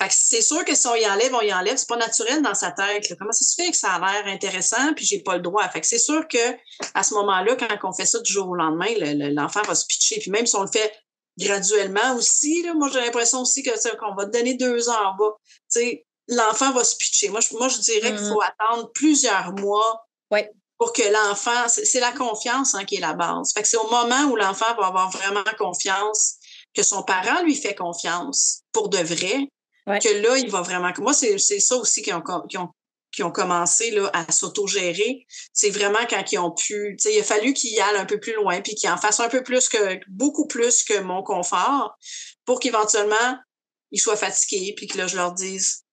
Fait 0.00 0.08
que 0.08 0.14
c'est 0.16 0.42
sûr 0.42 0.62
que 0.64 0.74
si 0.74 0.86
on 0.86 0.94
y 0.94 1.06
enlève, 1.06 1.34
on 1.34 1.40
y 1.40 1.52
enlève. 1.52 1.76
C'est 1.76 1.88
pas 1.88 1.96
naturel 1.96 2.42
dans 2.42 2.54
sa 2.54 2.70
tête. 2.70 3.14
Comment 3.18 3.32
ça 3.32 3.44
se 3.44 3.54
fait 3.54 3.70
que 3.70 3.76
ça 3.76 3.92
a 3.92 3.98
l'air 3.98 4.26
intéressant, 4.26 4.92
puis 4.94 5.04
j'ai 5.04 5.20
pas 5.20 5.36
le 5.36 5.42
droit? 5.42 5.66
Fait 5.68 5.80
que 5.80 5.86
c'est 5.86 5.98
sûr 5.98 6.26
que 6.28 6.54
à 6.94 7.02
ce 7.02 7.14
moment-là, 7.14 7.56
quand 7.56 7.88
on 7.88 7.92
fait 7.92 8.04
ça 8.06 8.20
du 8.20 8.32
jour 8.32 8.48
au 8.48 8.54
lendemain, 8.54 8.88
l'enfant 9.32 9.62
va 9.62 9.74
se 9.74 9.86
pitcher. 9.86 10.18
Puis 10.20 10.30
même 10.30 10.46
si 10.46 10.54
on 10.56 10.62
le 10.62 10.70
fait 10.70 10.92
graduellement 11.38 12.14
aussi. 12.16 12.62
Là. 12.62 12.74
Moi, 12.74 12.88
j'ai 12.92 13.00
l'impression 13.00 13.40
aussi 13.42 13.62
que 13.62 13.96
qu'on 13.96 14.14
va 14.14 14.26
te 14.26 14.30
donner 14.30 14.54
deux 14.54 14.88
heures 14.88 15.16
sais, 15.68 16.04
L'enfant 16.28 16.72
va 16.72 16.82
se 16.82 16.96
pitcher. 16.96 17.28
Moi, 17.28 17.38
je, 17.38 17.56
moi, 17.56 17.68
je 17.68 17.78
dirais 17.78 18.10
qu'il 18.10 18.26
faut 18.26 18.40
mmh. 18.40 18.50
attendre 18.58 18.90
plusieurs 18.92 19.52
mois 19.52 20.04
pour 20.76 20.92
que 20.92 21.02
l'enfant. 21.02 21.68
C'est 21.68 22.00
la 22.00 22.10
confiance 22.10 22.74
hein, 22.74 22.84
qui 22.84 22.96
est 22.96 23.00
la 23.00 23.14
base. 23.14 23.52
Fait 23.52 23.62
que 23.62 23.68
c'est 23.68 23.76
au 23.76 23.88
moment 23.88 24.24
où 24.24 24.34
l'enfant 24.34 24.74
va 24.76 24.88
avoir 24.88 25.10
vraiment 25.10 25.44
confiance, 25.56 26.34
que 26.74 26.82
son 26.82 27.04
parent 27.04 27.42
lui 27.42 27.54
fait 27.54 27.76
confiance 27.76 28.62
pour 28.72 28.88
de 28.88 28.98
vrai, 28.98 29.48
que 29.86 30.22
là, 30.22 30.36
il 30.36 30.50
va 30.50 30.62
vraiment. 30.62 30.90
Moi, 30.98 31.14
c'est 31.14 31.38
ça 31.38 31.76
aussi 31.76 32.02
qui 32.02 32.12
ont, 32.12 32.22
qui 32.48 32.58
ont 32.58 32.70
qui 33.16 33.22
ont 33.22 33.30
commencé 33.30 33.90
là, 33.92 34.10
à 34.12 34.30
s'autogérer, 34.30 35.26
c'est 35.54 35.70
vraiment 35.70 36.04
quand 36.08 36.22
ils 36.30 36.38
ont 36.38 36.50
pu, 36.52 36.98
il 37.02 37.18
a 37.18 37.22
fallu 37.22 37.54
qu'ils 37.54 37.80
aillent 37.80 37.96
un 37.96 38.04
peu 38.04 38.20
plus 38.20 38.34
loin, 38.34 38.60
puis 38.60 38.74
qu'ils 38.74 38.90
en 38.90 38.98
fassent 38.98 39.20
un 39.20 39.30
peu 39.30 39.42
plus 39.42 39.70
que, 39.70 39.98
beaucoup 40.06 40.46
plus 40.46 40.84
que 40.84 41.00
mon 41.00 41.22
confort, 41.22 41.96
pour 42.44 42.60
qu'éventuellement, 42.60 43.38
ils 43.90 43.98
soient 43.98 44.16
fatigués, 44.16 44.74
puis 44.76 44.86
que 44.86 44.98
là, 44.98 45.06
je 45.06 45.16
leur 45.16 45.32
dise, 45.32 45.86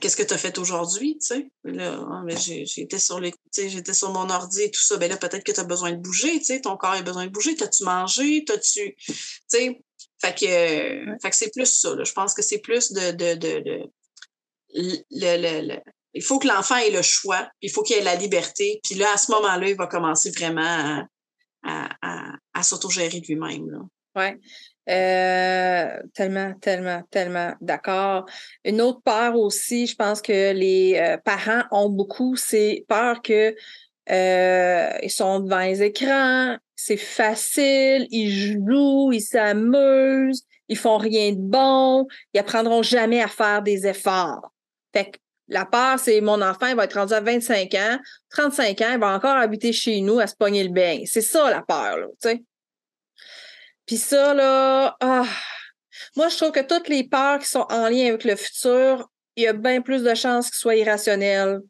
qu'est-ce 0.00 0.16
que 0.16 0.22
tu 0.22 0.34
as 0.34 0.38
fait 0.38 0.56
aujourd'hui, 0.58 1.18
tu 1.18 1.26
sais? 1.26 1.50
Là, 1.64 2.00
ah, 2.08 2.22
j'étais 2.36 3.00
sur 3.00 3.18
les, 3.18 3.34
j'étais 3.52 3.94
sur 3.94 4.12
mon 4.12 4.30
ordi 4.30 4.62
et 4.62 4.70
tout 4.70 4.82
ça. 4.82 4.98
Ben 4.98 5.10
là, 5.10 5.16
peut-être 5.16 5.42
que 5.42 5.52
tu 5.52 5.60
as 5.60 5.64
besoin 5.64 5.92
de 5.92 6.00
bouger, 6.00 6.38
tu 6.38 6.44
sais, 6.44 6.60
ton 6.60 6.76
corps 6.76 6.92
a 6.92 7.02
besoin 7.02 7.26
de 7.26 7.32
bouger. 7.32 7.56
T'as-tu 7.56 7.82
mangé? 7.82 8.44
T'as-tu, 8.44 8.94
tu 8.96 9.14
sais? 9.48 9.80
Fait 10.20 10.34
que, 10.34 11.18
fait 11.20 11.30
que 11.30 11.36
c'est 11.36 11.52
plus 11.52 11.66
ça, 11.66 11.94
là. 11.96 12.04
Je 12.04 12.12
pense 12.12 12.34
que 12.34 12.42
c'est 12.42 12.58
plus 12.58 12.92
de, 12.92 13.10
de, 13.10 13.34
de, 13.34 13.60
de 13.60 13.90
le, 14.74 14.96
le, 15.10 15.74
le, 15.74 15.80
il 16.16 16.22
faut 16.22 16.38
que 16.38 16.48
l'enfant 16.48 16.76
ait 16.76 16.90
le 16.90 17.02
choix, 17.02 17.48
il 17.60 17.70
faut 17.70 17.82
qu'il 17.82 17.96
ait 17.96 18.02
la 18.02 18.16
liberté. 18.16 18.80
Puis 18.82 18.94
là, 18.94 19.12
à 19.14 19.16
ce 19.18 19.30
moment-là, 19.32 19.68
il 19.68 19.76
va 19.76 19.86
commencer 19.86 20.30
vraiment 20.30 21.04
à, 21.62 21.90
à, 22.54 22.62
s'autogérer 22.62 23.20
de 23.20 23.26
lui-même. 23.26 23.86
Oui. 24.16 24.24
Euh, 24.88 25.98
tellement, 26.14 26.54
tellement, 26.54 27.02
tellement 27.10 27.52
d'accord. 27.60 28.24
Une 28.64 28.80
autre 28.80 29.02
peur 29.04 29.36
aussi, 29.36 29.86
je 29.86 29.94
pense 29.94 30.22
que 30.22 30.52
les 30.52 30.96
euh, 30.96 31.18
parents 31.18 31.64
ont 31.70 31.90
beaucoup, 31.90 32.36
c'est 32.36 32.84
peur 32.88 33.20
que 33.20 33.54
euh, 34.10 34.98
ils 35.02 35.10
sont 35.10 35.40
devant 35.40 35.60
les 35.60 35.82
écrans, 35.82 36.56
c'est 36.76 36.96
facile, 36.96 38.06
ils 38.10 38.54
jouent, 38.54 39.10
ils 39.12 39.20
s'amusent, 39.20 40.46
ils 40.68 40.78
font 40.78 40.98
rien 40.98 41.32
de 41.32 41.40
bon, 41.40 42.06
ils 42.32 42.38
apprendront 42.38 42.82
jamais 42.82 43.20
à 43.20 43.28
faire 43.28 43.62
des 43.62 43.86
efforts. 43.86 44.52
Fait 44.94 45.10
que 45.10 45.18
la 45.48 45.64
peur, 45.64 45.98
c'est 45.98 46.20
mon 46.20 46.42
enfant, 46.42 46.66
il 46.66 46.76
va 46.76 46.84
être 46.84 46.98
rendu 46.98 47.12
à 47.12 47.20
25 47.20 47.72
ans, 47.74 47.98
35 48.30 48.80
ans, 48.80 48.90
il 48.92 48.98
va 48.98 49.14
encore 49.14 49.36
habiter 49.36 49.72
chez 49.72 50.00
nous 50.00 50.18
à 50.18 50.26
se 50.26 50.34
pogner 50.34 50.64
le 50.64 50.70
bain. 50.70 51.00
C'est 51.06 51.22
ça 51.22 51.50
la 51.50 51.62
peur, 51.62 51.98
là, 51.98 52.06
tu 52.20 52.28
sais. 52.28 52.44
Puis 53.86 53.96
ça, 53.96 54.34
là, 54.34 54.96
ah, 55.00 55.24
moi, 56.16 56.28
je 56.28 56.36
trouve 56.36 56.50
que 56.50 56.60
toutes 56.60 56.88
les 56.88 57.04
peurs 57.04 57.38
qui 57.38 57.48
sont 57.48 57.66
en 57.70 57.88
lien 57.88 58.08
avec 58.08 58.24
le 58.24 58.34
futur, 58.34 59.08
il 59.36 59.44
y 59.44 59.46
a 59.46 59.52
bien 59.52 59.80
plus 59.82 60.02
de 60.02 60.14
chances 60.14 60.50
qu'ils 60.50 60.58
soient 60.58 60.76
irrationnels. 60.76 61.60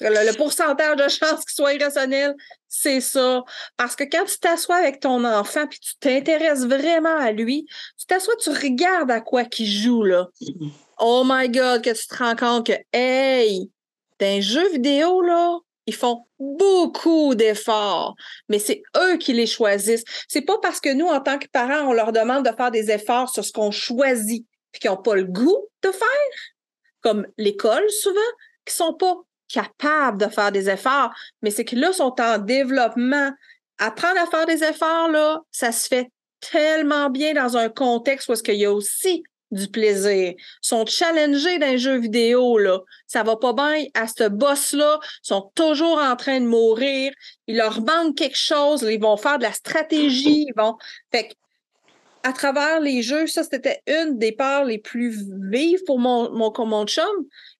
Le, 0.00 0.36
pourcentage 0.36 0.96
de 0.96 1.08
chances 1.08 1.44
qu'ils 1.44 1.54
soient 1.54 1.74
irrationnels, 1.74 2.34
c'est 2.68 3.00
ça. 3.00 3.42
Parce 3.76 3.96
que 3.96 4.04
quand 4.04 4.24
tu 4.24 4.38
t'assois 4.38 4.76
avec 4.76 5.00
ton 5.00 5.24
enfant 5.24 5.66
puis 5.66 5.80
tu 5.80 5.96
t'intéresses 5.98 6.64
vraiment 6.64 7.16
à 7.16 7.32
lui, 7.32 7.66
tu 7.98 8.06
t'assois, 8.06 8.36
tu 8.36 8.50
regardes 8.50 9.10
à 9.10 9.20
quoi 9.20 9.44
qu'il 9.44 9.66
joue, 9.66 10.04
là. 10.04 10.28
Mm-hmm. 10.40 10.70
Oh 11.00 11.22
my 11.26 11.48
God, 11.48 11.82
que 11.82 11.90
tu 11.90 12.06
te 12.06 12.16
rends 12.16 12.36
compte 12.36 12.66
que, 12.66 12.72
hey, 12.92 13.70
dans 14.20 14.40
jeu 14.40 14.68
vidéo, 14.70 15.22
là, 15.22 15.58
ils 15.86 15.94
font 15.94 16.26
beaucoup 16.38 17.34
d'efforts, 17.34 18.14
mais 18.48 18.58
c'est 18.58 18.82
eux 18.96 19.16
qui 19.16 19.32
les 19.32 19.46
choisissent. 19.46 20.04
C'est 20.28 20.42
pas 20.42 20.58
parce 20.58 20.80
que 20.80 20.92
nous, 20.92 21.06
en 21.06 21.20
tant 21.20 21.38
que 21.38 21.46
parents, 21.48 21.88
on 21.88 21.92
leur 21.92 22.12
demande 22.12 22.44
de 22.44 22.54
faire 22.54 22.70
des 22.70 22.90
efforts 22.90 23.30
sur 23.30 23.42
ce 23.44 23.52
qu'on 23.52 23.70
choisit, 23.70 24.46
puis 24.70 24.80
qu'ils 24.80 24.90
n'ont 24.90 24.98
pas 24.98 25.14
le 25.14 25.24
goût 25.24 25.66
de 25.82 25.90
faire, 25.90 26.38
comme 27.00 27.26
l'école 27.38 27.88
souvent, 27.90 28.20
qui 28.66 28.74
sont 28.74 28.92
pas 28.92 29.16
capables 29.48 30.18
de 30.18 30.26
faire 30.26 30.52
des 30.52 30.68
efforts, 30.68 31.10
mais 31.42 31.50
c'est 31.50 31.64
que 31.64 31.76
là, 31.76 31.92
sont 31.92 32.14
en 32.20 32.38
développement. 32.38 33.30
Apprendre 33.78 34.20
à 34.20 34.26
faire 34.26 34.46
des 34.46 34.64
efforts, 34.64 35.08
là, 35.08 35.40
ça 35.50 35.72
se 35.72 35.86
fait 35.88 36.10
tellement 36.40 37.10
bien 37.10 37.34
dans 37.34 37.56
un 37.56 37.68
contexte 37.68 38.28
où 38.28 38.32
est-ce 38.32 38.42
qu'il 38.42 38.56
y 38.56 38.64
a 38.64 38.72
aussi 38.72 39.22
du 39.50 39.68
plaisir. 39.68 40.34
Ils 40.36 40.36
sont 40.60 40.84
challengés 40.86 41.58
dans 41.58 41.68
les 41.68 41.78
jeux 41.78 41.98
vidéo, 41.98 42.58
là. 42.58 42.80
Ça 43.06 43.22
va 43.22 43.36
pas 43.36 43.52
bien 43.52 43.84
à 43.94 44.06
ce 44.06 44.28
boss-là. 44.28 44.98
Ils 45.02 45.28
sont 45.28 45.50
toujours 45.54 45.98
en 45.98 46.16
train 46.16 46.40
de 46.40 46.46
mourir. 46.46 47.12
Il 47.46 47.56
leur 47.56 47.80
manque 47.80 48.16
quelque 48.16 48.36
chose. 48.36 48.82
Ils 48.82 49.00
vont 49.00 49.16
faire 49.16 49.38
de 49.38 49.44
la 49.44 49.52
stratégie. 49.52 50.46
Ils 50.48 50.54
vont. 50.56 50.76
Fait 51.10 51.34
à 52.28 52.32
travers 52.34 52.80
les 52.80 53.00
jeux, 53.00 53.26
ça, 53.26 53.42
c'était 53.42 53.80
une 53.86 54.18
des 54.18 54.32
parts 54.32 54.66
les 54.66 54.76
plus 54.76 55.24
vives 55.50 55.82
pour 55.86 55.98
mon, 55.98 56.30
mon, 56.32 56.52
mon 56.66 56.86
chum, 56.86 57.06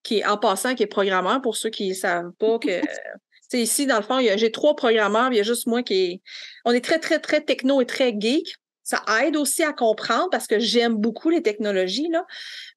qui 0.03 0.19
est 0.19 0.27
en 0.27 0.37
passant, 0.37 0.75
qui 0.75 0.83
est 0.83 0.87
programmeur, 0.87 1.41
pour 1.41 1.57
ceux 1.57 1.71
qui 1.71 1.89
ne 1.89 1.95
savent 1.95 2.33
pas 2.39 2.59
que. 2.59 2.69
c'est 3.49 3.61
ici, 3.63 3.87
dans 3.87 3.97
le 3.97 4.03
fond, 4.03 4.19
j'ai 4.21 4.53
trois 4.53 4.77
programmeurs, 4.77 5.33
il 5.33 5.37
y 5.37 5.41
a 5.41 5.43
juste 5.43 5.67
moi 5.67 5.83
qui 5.83 5.95
est. 5.95 6.23
On 6.67 6.73
est 6.73 6.85
très, 6.85 6.99
très, 6.99 7.19
très 7.19 7.41
techno 7.41 7.81
et 7.81 7.87
très 7.87 8.15
geek. 8.19 8.57
Ça 8.83 9.03
aide 9.23 9.37
aussi 9.37 9.63
à 9.63 9.73
comprendre 9.73 10.29
parce 10.31 10.47
que 10.47 10.59
j'aime 10.59 10.97
beaucoup 10.97 11.31
les 11.31 11.43
technologies, 11.43 12.09
là. 12.09 12.27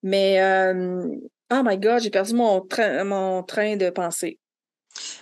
Mais, 0.02 0.42
euh, 0.42 1.06
oh 1.52 1.62
my 1.62 1.78
God, 1.78 2.02
j'ai 2.02 2.10
perdu 2.10 2.34
mon 2.36 2.62
train, 2.62 3.04
mon 3.04 3.44
train 3.44 3.76
de 3.76 3.90
pensée. 3.90 4.40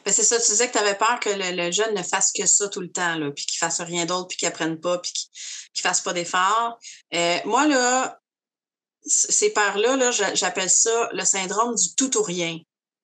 Ben 0.05 0.13
c'est 0.13 0.23
ça, 0.23 0.39
tu 0.39 0.51
disais 0.51 0.67
que 0.67 0.73
tu 0.73 0.79
avais 0.79 0.95
peur 0.95 1.19
que 1.19 1.29
le, 1.29 1.71
jeune 1.71 1.93
ne 1.95 2.03
fasse 2.03 2.31
que 2.31 2.45
ça 2.45 2.67
tout 2.69 2.81
le 2.81 2.91
temps, 2.91 3.15
là, 3.15 3.31
puis 3.31 3.45
qu'il 3.45 3.57
fasse 3.57 3.81
rien 3.81 4.05
d'autre, 4.05 4.27
puis 4.27 4.37
qu'il 4.37 4.47
apprenne 4.47 4.79
pas, 4.79 4.97
puis 4.99 5.11
qu'il 5.11 5.29
ne 5.83 5.89
fasse 5.89 6.01
pas 6.01 6.13
d'efforts. 6.13 6.77
Euh, 7.13 7.37
moi, 7.45 7.67
là, 7.67 8.19
ces 9.05 9.51
peurs-là, 9.51 9.97
-là, 9.97 10.35
j'appelle 10.35 10.69
ça 10.69 11.09
le 11.13 11.25
syndrome 11.25 11.75
du 11.75 11.95
tout 11.95 12.17
ou 12.17 12.23
rien. 12.23 12.57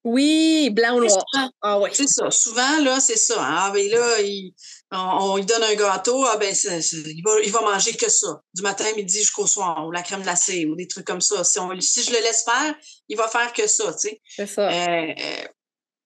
Oui, 0.05 0.69
blanc 0.69 0.97
ou 0.97 1.03
noir. 1.03 1.25
Ah 1.63 1.79
ouais. 1.79 1.89
C'est 1.91 2.07
ça. 2.07 2.29
Souvent, 2.29 2.79
là, 2.83 2.99
c'est 2.99 3.17
ça. 3.17 3.43
Hein. 3.43 3.55
Ah, 3.57 3.71
ben 3.73 3.89
là, 3.89 4.21
il, 4.21 4.53
on, 4.91 5.35
lui 5.35 5.45
donne 5.45 5.63
un 5.63 5.73
gâteau, 5.73 6.23
ah 6.25 6.37
ben 6.37 6.53
il, 6.53 7.21
va, 7.25 7.31
il 7.43 7.51
va 7.51 7.61
manger 7.61 7.93
que 7.97 8.09
ça. 8.09 8.39
Du 8.53 8.61
matin, 8.61 8.85
midi 8.95 9.17
jusqu'au 9.17 9.47
soir, 9.47 9.83
ou 9.87 9.89
la 9.89 10.03
crème 10.03 10.21
glacée, 10.21 10.67
ou 10.67 10.75
des 10.75 10.87
trucs 10.87 11.07
comme 11.07 11.21
ça. 11.21 11.43
Si, 11.43 11.57
on, 11.57 11.69
si 11.81 12.03
je 12.03 12.11
le 12.11 12.19
laisse 12.19 12.43
faire, 12.43 12.75
il 13.09 13.17
va 13.17 13.27
faire 13.27 13.51
que 13.51 13.65
ça, 13.65 13.91
tu 13.93 14.09
sais. 14.09 14.21
C'est 14.27 14.45
ça. 14.45 14.69
Euh, 14.69 15.13
euh, 15.19 15.47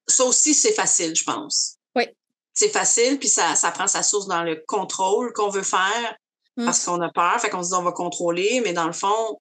ça 0.10 0.24
aussi, 0.26 0.54
c'est 0.54 0.74
facile, 0.74 1.16
je 1.16 1.24
pense. 1.24 1.78
Oui. 1.96 2.04
C'est 2.54 2.70
facile, 2.70 3.20
puis 3.20 3.30
ça, 3.30 3.56
ça 3.56 3.72
prend 3.72 3.88
sa 3.88 4.04
source 4.04 4.28
dans 4.28 4.44
le 4.44 4.64
contrôle 4.68 5.32
qu'on 5.34 5.50
veut 5.50 5.64
faire 5.64 6.18
mm. 6.58 6.66
parce 6.66 6.84
qu'on 6.84 7.02
a 7.02 7.10
peur, 7.10 7.40
fait 7.40 7.50
qu'on 7.50 7.64
se 7.64 7.70
dit 7.70 7.76
on 7.76 7.84
va 7.84 7.92
contrôler, 7.92 8.62
mais 8.64 8.74
dans 8.74 8.88
le 8.88 8.94
fond, 8.94 9.40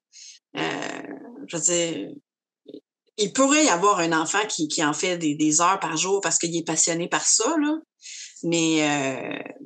euh, 0.55 1.01
je 1.47 1.57
veux 1.57 1.63
dire, 1.63 2.09
il 3.17 3.33
pourrait 3.33 3.65
y 3.65 3.69
avoir 3.69 3.99
un 3.99 4.13
enfant 4.13 4.45
qui, 4.47 4.67
qui 4.67 4.83
en 4.83 4.93
fait 4.93 5.17
des, 5.17 5.35
des 5.35 5.61
heures 5.61 5.79
par 5.79 5.97
jour 5.97 6.21
parce 6.21 6.37
qu'il 6.37 6.55
est 6.55 6.65
passionné 6.65 7.07
par 7.07 7.25
ça, 7.25 7.55
là. 7.59 7.77
Mais 8.43 8.81
euh, 8.81 9.63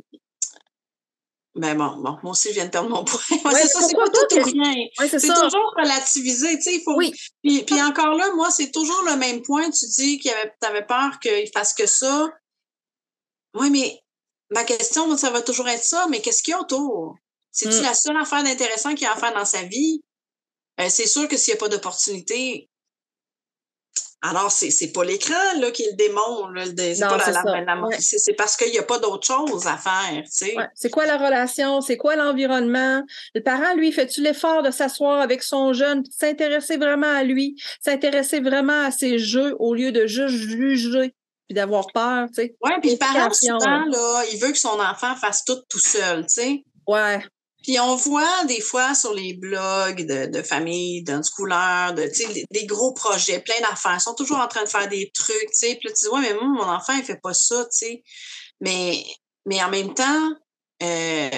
ben 1.56 1.76
bon, 1.78 1.98
bon, 1.98 2.18
moi 2.24 2.32
aussi, 2.32 2.50
je 2.50 2.56
viens 2.56 2.66
de 2.66 2.72
perdre 2.72 2.90
mon 2.90 3.04
point. 3.04 3.20
c'est 3.30 3.68
ça, 3.68 3.82
c'est 3.82 3.96
pas 3.96 4.10
tout 4.10 4.40
ou 4.40 4.44
rien. 4.44 4.74
c'est 5.08 5.20
toujours 5.20 5.74
relativisé, 5.78 6.56
tu 6.56 6.64
sais, 6.64 6.76
il 6.76 6.82
faut... 6.84 6.96
Oui. 6.96 7.14
Puis, 7.44 7.64
puis 7.64 7.82
encore 7.82 8.16
là, 8.16 8.32
moi, 8.36 8.50
c'est 8.50 8.72
toujours 8.72 9.04
le 9.06 9.16
même 9.18 9.44
point. 9.44 9.70
Tu 9.70 9.86
dis 9.86 10.20
que 10.20 10.30
tu 10.30 10.68
avais 10.68 10.86
peur 10.86 11.20
qu'il 11.20 11.50
fasse 11.54 11.74
que 11.74 11.86
ça. 11.86 12.32
Oui, 13.54 13.70
mais 13.70 14.00
ma 14.50 14.64
question, 14.64 15.16
ça 15.16 15.30
va 15.30 15.44
toujours 15.44 15.70
être 15.70 15.84
ça, 15.84 16.08
mais 16.10 16.22
qu'est-ce 16.22 16.42
qu'il 16.42 16.54
y 16.54 16.56
a 16.56 16.60
autour? 16.60 17.18
C'est-tu 17.52 17.78
mm. 17.78 17.84
la 17.84 17.94
seule 17.94 18.18
affaire 18.18 18.44
d'intéressant 18.44 18.96
qu'il 18.96 19.04
y 19.04 19.06
a 19.06 19.14
à 19.14 19.18
faire 19.18 19.34
dans 19.34 19.46
sa 19.46 19.62
vie? 19.62 20.02
Euh, 20.80 20.88
c'est 20.90 21.06
sûr 21.06 21.28
que 21.28 21.38
s'il 21.38 21.54
n'y 21.54 21.60
a 21.60 21.62
pas 21.62 21.70
d'opportunité, 21.70 22.68
alors, 24.26 24.52
c'est, 24.52 24.72
c'est 24.72 24.94
pas 24.94 25.04
l'écran 25.04 25.34
là, 25.60 25.70
qui 25.72 25.84
est 25.84 25.92
le 25.92 25.98
démon. 25.98 26.48
C'est, 26.66 27.00
pas 27.02 27.18
la, 27.18 28.00
c'est, 28.00 28.34
parce 28.34 28.56
qu'il 28.56 28.72
n'y 28.72 28.80
a 28.80 28.84
pas 28.84 28.98
d'autre 28.98 29.28
chose 29.28 29.68
à 29.68 29.76
faire. 29.76 30.24
C'est 30.30 30.90
quoi 30.90 31.06
la 31.06 31.18
relation? 31.18 31.82
C'est 31.82 31.98
quoi 31.98 32.16
l'environnement? 32.16 33.04
Le 33.36 33.44
parent, 33.44 33.76
lui, 33.76 33.92
fait-tu 33.92 34.22
l'effort 34.22 34.64
de 34.64 34.72
s'asseoir 34.72 35.20
avec 35.20 35.44
son 35.44 35.74
jeune, 35.74 36.04
s'intéresser 36.10 36.78
vraiment 36.78 37.14
à 37.14 37.24
lui, 37.24 37.62
s'intéresser 37.82 38.40
vraiment 38.40 38.86
à 38.86 38.92
ses 38.92 39.20
jeux 39.20 39.58
au 39.60 39.76
lieu 39.76 39.92
de 39.92 40.08
juste 40.08 40.36
juger 40.36 41.14
puis 41.50 41.56
d'avoir 41.56 41.88
peur, 41.94 42.28
tu 42.30 42.36
sais? 42.36 42.56
Oui, 42.64 42.72
puis 42.82 42.92
le 42.92 42.98
parent, 42.98 43.34
souvent, 43.34 43.84
là, 43.86 44.24
il 44.32 44.40
veut 44.40 44.54
que 44.54 44.58
son 44.58 44.80
enfant 44.80 45.18
fasse 45.18 45.44
tout 45.44 45.62
tout 45.68 45.80
seul, 45.80 46.26
tu 46.28 46.34
sais. 46.34 46.64
Ouais. 46.88 47.22
Puis 47.64 47.80
on 47.80 47.96
voit 47.96 48.44
des 48.46 48.62
fois 48.62 48.94
sur 48.94 49.14
les 49.14 49.34
blogs 49.34 50.06
de, 50.06 50.26
de 50.28 50.42
familles, 50.42 51.04
d'unschoolers, 51.04 51.94
de, 51.96 52.12
des 52.52 52.66
gros 52.66 52.94
projets, 52.94 53.40
plein 53.40 53.60
d'affaires. 53.62 53.96
Ils 53.96 54.02
sont 54.02 54.16
toujours 54.16 54.40
en 54.40 54.48
train 54.48 54.64
de 54.64 54.70
faire 54.70 54.90
des 54.90 55.10
trucs, 55.14 55.50
tu 55.52 55.54
sais. 55.54 55.76
Puis 55.76 55.88
là, 55.88 55.96
tu 55.98 56.06
dis, 56.06 56.10
ouais, 56.10 56.22
mais 56.22 56.34
moi, 56.34 56.66
mon 56.66 56.72
enfant, 56.72 56.94
il 56.94 57.04
fait 57.04 57.20
pas 57.22 57.34
ça, 57.34 57.64
tu 57.66 57.70
sais. 57.72 58.04
Mais, 58.60 59.02
mais 59.46 59.64
en 59.64 59.70
même 59.70 59.94
temps, 59.94 60.30
euh, 60.84 61.30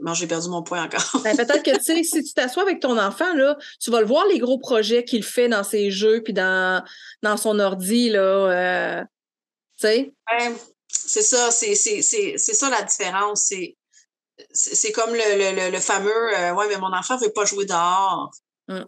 bon, 0.00 0.14
j'ai 0.14 0.26
perdu 0.26 0.48
mon 0.48 0.62
point 0.62 0.84
encore. 0.84 1.20
ben, 1.22 1.36
peut-être 1.36 1.62
que, 1.62 1.76
tu 1.76 1.84
sais, 1.84 2.02
si 2.02 2.24
tu 2.24 2.32
t'assois 2.32 2.62
avec 2.62 2.80
ton 2.80 2.98
enfant, 2.98 3.34
là, 3.34 3.58
tu 3.80 3.90
vas 3.90 4.00
le 4.00 4.06
voir, 4.06 4.26
les 4.26 4.38
gros 4.38 4.58
projets 4.58 5.04
qu'il 5.04 5.22
fait 5.22 5.48
dans 5.48 5.64
ses 5.64 5.90
jeux 5.90 6.22
puis 6.22 6.32
dans, 6.32 6.82
dans 7.22 7.36
son 7.36 7.58
ordi, 7.58 8.08
là, 8.08 8.20
euh, 8.20 9.04
tu 9.78 9.88
sais. 9.88 10.12
Ouais, 10.32 10.54
c'est 10.88 11.22
ça, 11.22 11.50
c'est 11.50 11.74
ça 11.74 12.70
la 12.70 12.82
différence. 12.82 13.44
C'est 13.48 13.76
c'est 14.52 14.92
comme 14.92 15.10
le, 15.12 15.70
le, 15.70 15.78
fameux 15.78 16.38
euh, 16.38 16.52
Ouais, 16.54 16.66
mais 16.68 16.78
mon 16.78 16.92
enfant 16.92 17.16
ne 17.16 17.24
veut 17.24 17.32
pas 17.32 17.44
jouer 17.44 17.66
dehors. 17.66 18.30
Mm. 18.68 18.82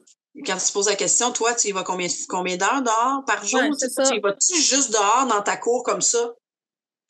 Quand 0.46 0.56
tu 0.56 0.66
te 0.66 0.72
poses 0.72 0.88
la 0.88 0.96
question, 0.96 1.30
toi, 1.32 1.54
tu 1.54 1.68
y 1.68 1.72
vas 1.72 1.84
combien, 1.84 2.08
combien 2.28 2.56
d'heures 2.56 2.82
dehors 2.82 3.24
par 3.26 3.44
jour? 3.44 3.60
tu, 3.60 4.16
y 4.16 4.20
vas-tu 4.20 4.60
juste 4.60 4.90
dehors 4.90 5.26
dans 5.28 5.42
ta 5.42 5.56
cour 5.56 5.82
comme 5.82 6.00
ça? 6.00 6.32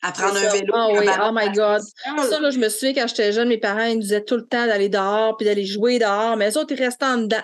À 0.01 0.11
prendre 0.11 0.35
un 0.35 0.49
vélo. 0.49 0.73
Oh 0.75 0.97
oui, 0.99 1.07
oh 1.21 1.31
my 1.33 1.49
God. 1.53 1.81
Ça, 2.03 2.39
là, 2.41 2.51
je 2.51 2.59
me 2.59 2.67
souviens 2.67 2.93
quand 2.93 3.07
j'étais 3.07 3.31
jeune, 3.31 3.47
mes 3.47 3.57
parents 3.57 3.85
ils 3.85 3.95
nous 3.95 4.01
disaient 4.01 4.25
tout 4.25 4.35
le 4.35 4.45
temps 4.45 4.67
d'aller 4.67 4.89
dehors 4.89 5.37
puis 5.37 5.45
d'aller 5.45 5.65
jouer 5.65 5.97
dehors, 5.97 6.35
mais 6.35 6.49
les 6.49 6.57
autres, 6.57 6.73
ils 6.73 6.83
restaient 6.83 7.05
en 7.05 7.19
dedans. 7.19 7.43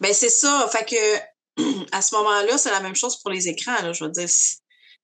Ben, 0.00 0.14
c'est 0.14 0.28
ça. 0.28 0.68
Fait 0.70 0.84
que 0.84 1.86
à 1.92 2.00
ce 2.00 2.14
moment-là, 2.14 2.56
c'est 2.58 2.70
la 2.70 2.80
même 2.80 2.94
chose 2.94 3.16
pour 3.20 3.32
les 3.32 3.48
écrans. 3.48 3.82
Là, 3.82 3.92
je 3.92 4.04
veux 4.04 4.10
dire, 4.10 4.28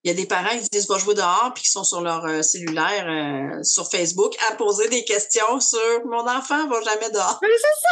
il 0.04 0.08
y 0.08 0.10
a 0.10 0.14
des 0.14 0.26
parents 0.26 0.58
qui 0.58 0.68
disent 0.72 0.88
va 0.88 0.98
jouer 0.98 1.14
dehors 1.14 1.52
puis 1.54 1.62
qui 1.62 1.70
sont 1.70 1.84
sur 1.84 2.00
leur 2.00 2.24
euh, 2.24 2.42
cellulaire 2.42 3.06
euh, 3.08 3.62
sur 3.62 3.88
Facebook 3.88 4.34
à 4.50 4.56
poser 4.56 4.88
des 4.88 5.04
questions 5.04 5.60
sur 5.60 6.06
mon 6.06 6.28
enfant 6.28 6.68
va 6.68 6.82
jamais 6.82 7.10
dehors. 7.10 7.38
Mais 7.42 7.48
c'est 7.60 7.80
ça. 7.82 7.90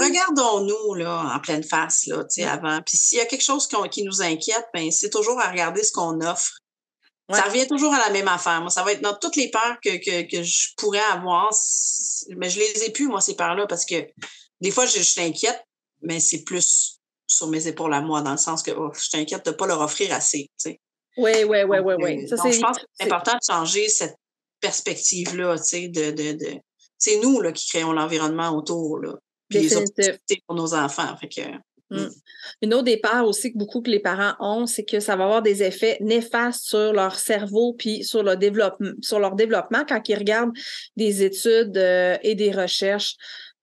regardons-nous 0.00 0.94
là 0.94 1.34
en 1.34 1.40
pleine 1.40 1.64
face 1.64 2.06
là, 2.06 2.24
tu 2.24 2.42
sais, 2.42 2.44
avant. 2.44 2.80
Puis 2.82 2.96
s'il 2.96 3.18
y 3.18 3.20
a 3.20 3.26
quelque 3.26 3.44
chose 3.44 3.68
qui 3.90 4.02
nous 4.02 4.22
inquiète, 4.22 4.66
ben 4.72 4.90
c'est 4.90 5.10
toujours 5.10 5.38
à 5.40 5.50
regarder 5.50 5.82
ce 5.82 5.92
qu'on 5.92 6.20
offre. 6.20 6.58
Ça 7.30 7.42
revient 7.42 7.66
toujours 7.66 7.92
à 7.92 7.98
la 7.98 8.08
même 8.08 8.28
affaire. 8.28 8.62
Moi, 8.62 8.70
ça 8.70 8.82
va 8.82 8.92
être 8.92 9.02
dans 9.02 9.12
toutes 9.14 9.36
les 9.36 9.50
peurs 9.50 9.76
que, 9.84 9.98
que, 9.98 10.22
que 10.30 10.42
je 10.42 10.68
pourrais 10.78 11.04
avoir, 11.12 11.52
mais 12.38 12.48
je 12.48 12.58
les 12.58 12.84
ai 12.84 12.90
plus 12.90 13.06
moi 13.06 13.20
ces 13.20 13.36
peurs-là 13.36 13.66
parce 13.66 13.84
que 13.84 14.06
des 14.62 14.70
fois 14.70 14.86
je, 14.86 14.96
je 14.96 15.02
suis 15.02 15.20
inquiète, 15.20 15.62
mais 16.00 16.20
c'est 16.20 16.44
plus 16.44 16.97
sur 17.28 17.46
mes 17.48 17.68
épaules 17.68 17.94
à 17.94 18.00
moi, 18.00 18.22
dans 18.22 18.32
le 18.32 18.38
sens 18.38 18.62
que 18.62 18.72
oh, 18.72 18.90
je 18.92 19.10
t'inquiète 19.10 19.44
de 19.44 19.50
ne 19.50 19.54
pas 19.54 19.66
leur 19.66 19.80
offrir 19.80 20.12
assez. 20.12 20.50
Oui, 21.16 21.32
oui, 21.46 21.58
oui, 21.68 21.78
oui, 21.84 21.94
oui. 21.98 22.26
je 22.28 22.60
pense 22.60 22.78
que 22.78 22.84
c'est 22.94 23.06
important 23.06 23.34
de 23.34 23.54
changer 23.54 23.88
cette 23.88 24.16
perspective-là, 24.60 25.56
de, 25.56 26.10
de, 26.10 26.32
de 26.32 26.60
c'est 26.96 27.20
nous 27.20 27.40
là, 27.40 27.52
qui 27.52 27.68
créons 27.68 27.92
l'environnement 27.92 28.50
autour, 28.56 28.98
là, 28.98 29.14
puis 29.48 29.60
les 29.60 29.76
opportunités 29.76 30.42
pour 30.46 30.56
nos 30.56 30.74
enfants. 30.74 31.16
Fait 31.18 31.28
que, 31.28 31.42
mm. 31.48 31.60
Mm. 31.90 32.08
Une 32.62 32.74
autre 32.74 32.94
peurs 33.00 33.26
aussi 33.26 33.52
que 33.52 33.58
beaucoup 33.58 33.80
que 33.80 33.90
les 33.90 34.00
parents 34.00 34.34
ont, 34.40 34.66
c'est 34.66 34.84
que 34.84 35.00
ça 35.00 35.16
va 35.16 35.24
avoir 35.24 35.42
des 35.42 35.62
effets 35.62 35.96
néfastes 36.00 36.64
sur 36.64 36.92
leur 36.92 37.18
cerveau 37.18 37.74
puis 37.74 38.04
sur 38.04 38.22
leur 38.22 38.36
développement, 38.36 38.90
sur 39.00 39.18
leur 39.18 39.34
développement 39.34 39.84
quand 39.88 40.06
ils 40.08 40.18
regardent 40.18 40.52
des 40.96 41.22
études 41.22 41.76
euh, 41.78 42.18
et 42.22 42.34
des 42.34 42.52
recherches. 42.52 43.16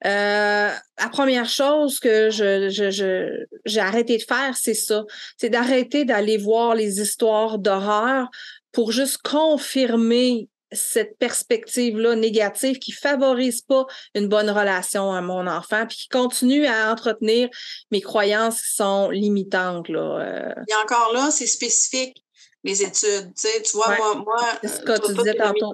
Euh, 0.03 0.69
la 0.99 1.09
première 1.09 1.47
chose 1.47 1.99
que 1.99 2.29
je, 2.29 2.69
je, 2.69 3.45
j'ai 3.65 3.79
arrêté 3.79 4.17
de 4.17 4.23
faire, 4.23 4.55
c'est 4.55 4.73
ça. 4.73 5.03
C'est 5.37 5.49
d'arrêter 5.49 6.05
d'aller 6.05 6.37
voir 6.37 6.75
les 6.75 6.99
histoires 6.99 7.57
d'horreur 7.57 8.29
pour 8.71 8.91
juste 8.91 9.19
confirmer 9.23 10.49
cette 10.71 11.17
perspective-là 11.17 12.15
négative 12.15 12.79
qui 12.79 12.91
favorise 12.91 13.61
pas 13.61 13.85
une 14.13 14.27
bonne 14.27 14.49
relation 14.49 15.11
à 15.11 15.21
mon 15.21 15.47
enfant, 15.47 15.85
puis 15.87 15.97
qui 15.97 16.09
continue 16.09 16.65
à 16.65 16.91
entretenir 16.91 17.49
mes 17.91 18.01
croyances 18.01 18.61
qui 18.61 18.75
sont 18.75 19.09
limitantes. 19.09 19.87
Là. 19.87 20.19
Euh. 20.19 20.63
Et 20.67 20.75
encore 20.83 21.13
là, 21.13 21.31
c'est 21.31 21.47
spécifique, 21.47 22.23
les 22.63 22.83
études. 22.83 23.33
Tu, 23.33 23.47
sais, 23.47 23.61
tu 23.61 23.77
vois, 23.77 23.95
moi, 23.95 24.15
moi 24.15 24.37
ce 24.63 24.79
que 24.81 25.07
tu 25.07 25.13
disais 25.13 25.35
tantôt. 25.35 25.71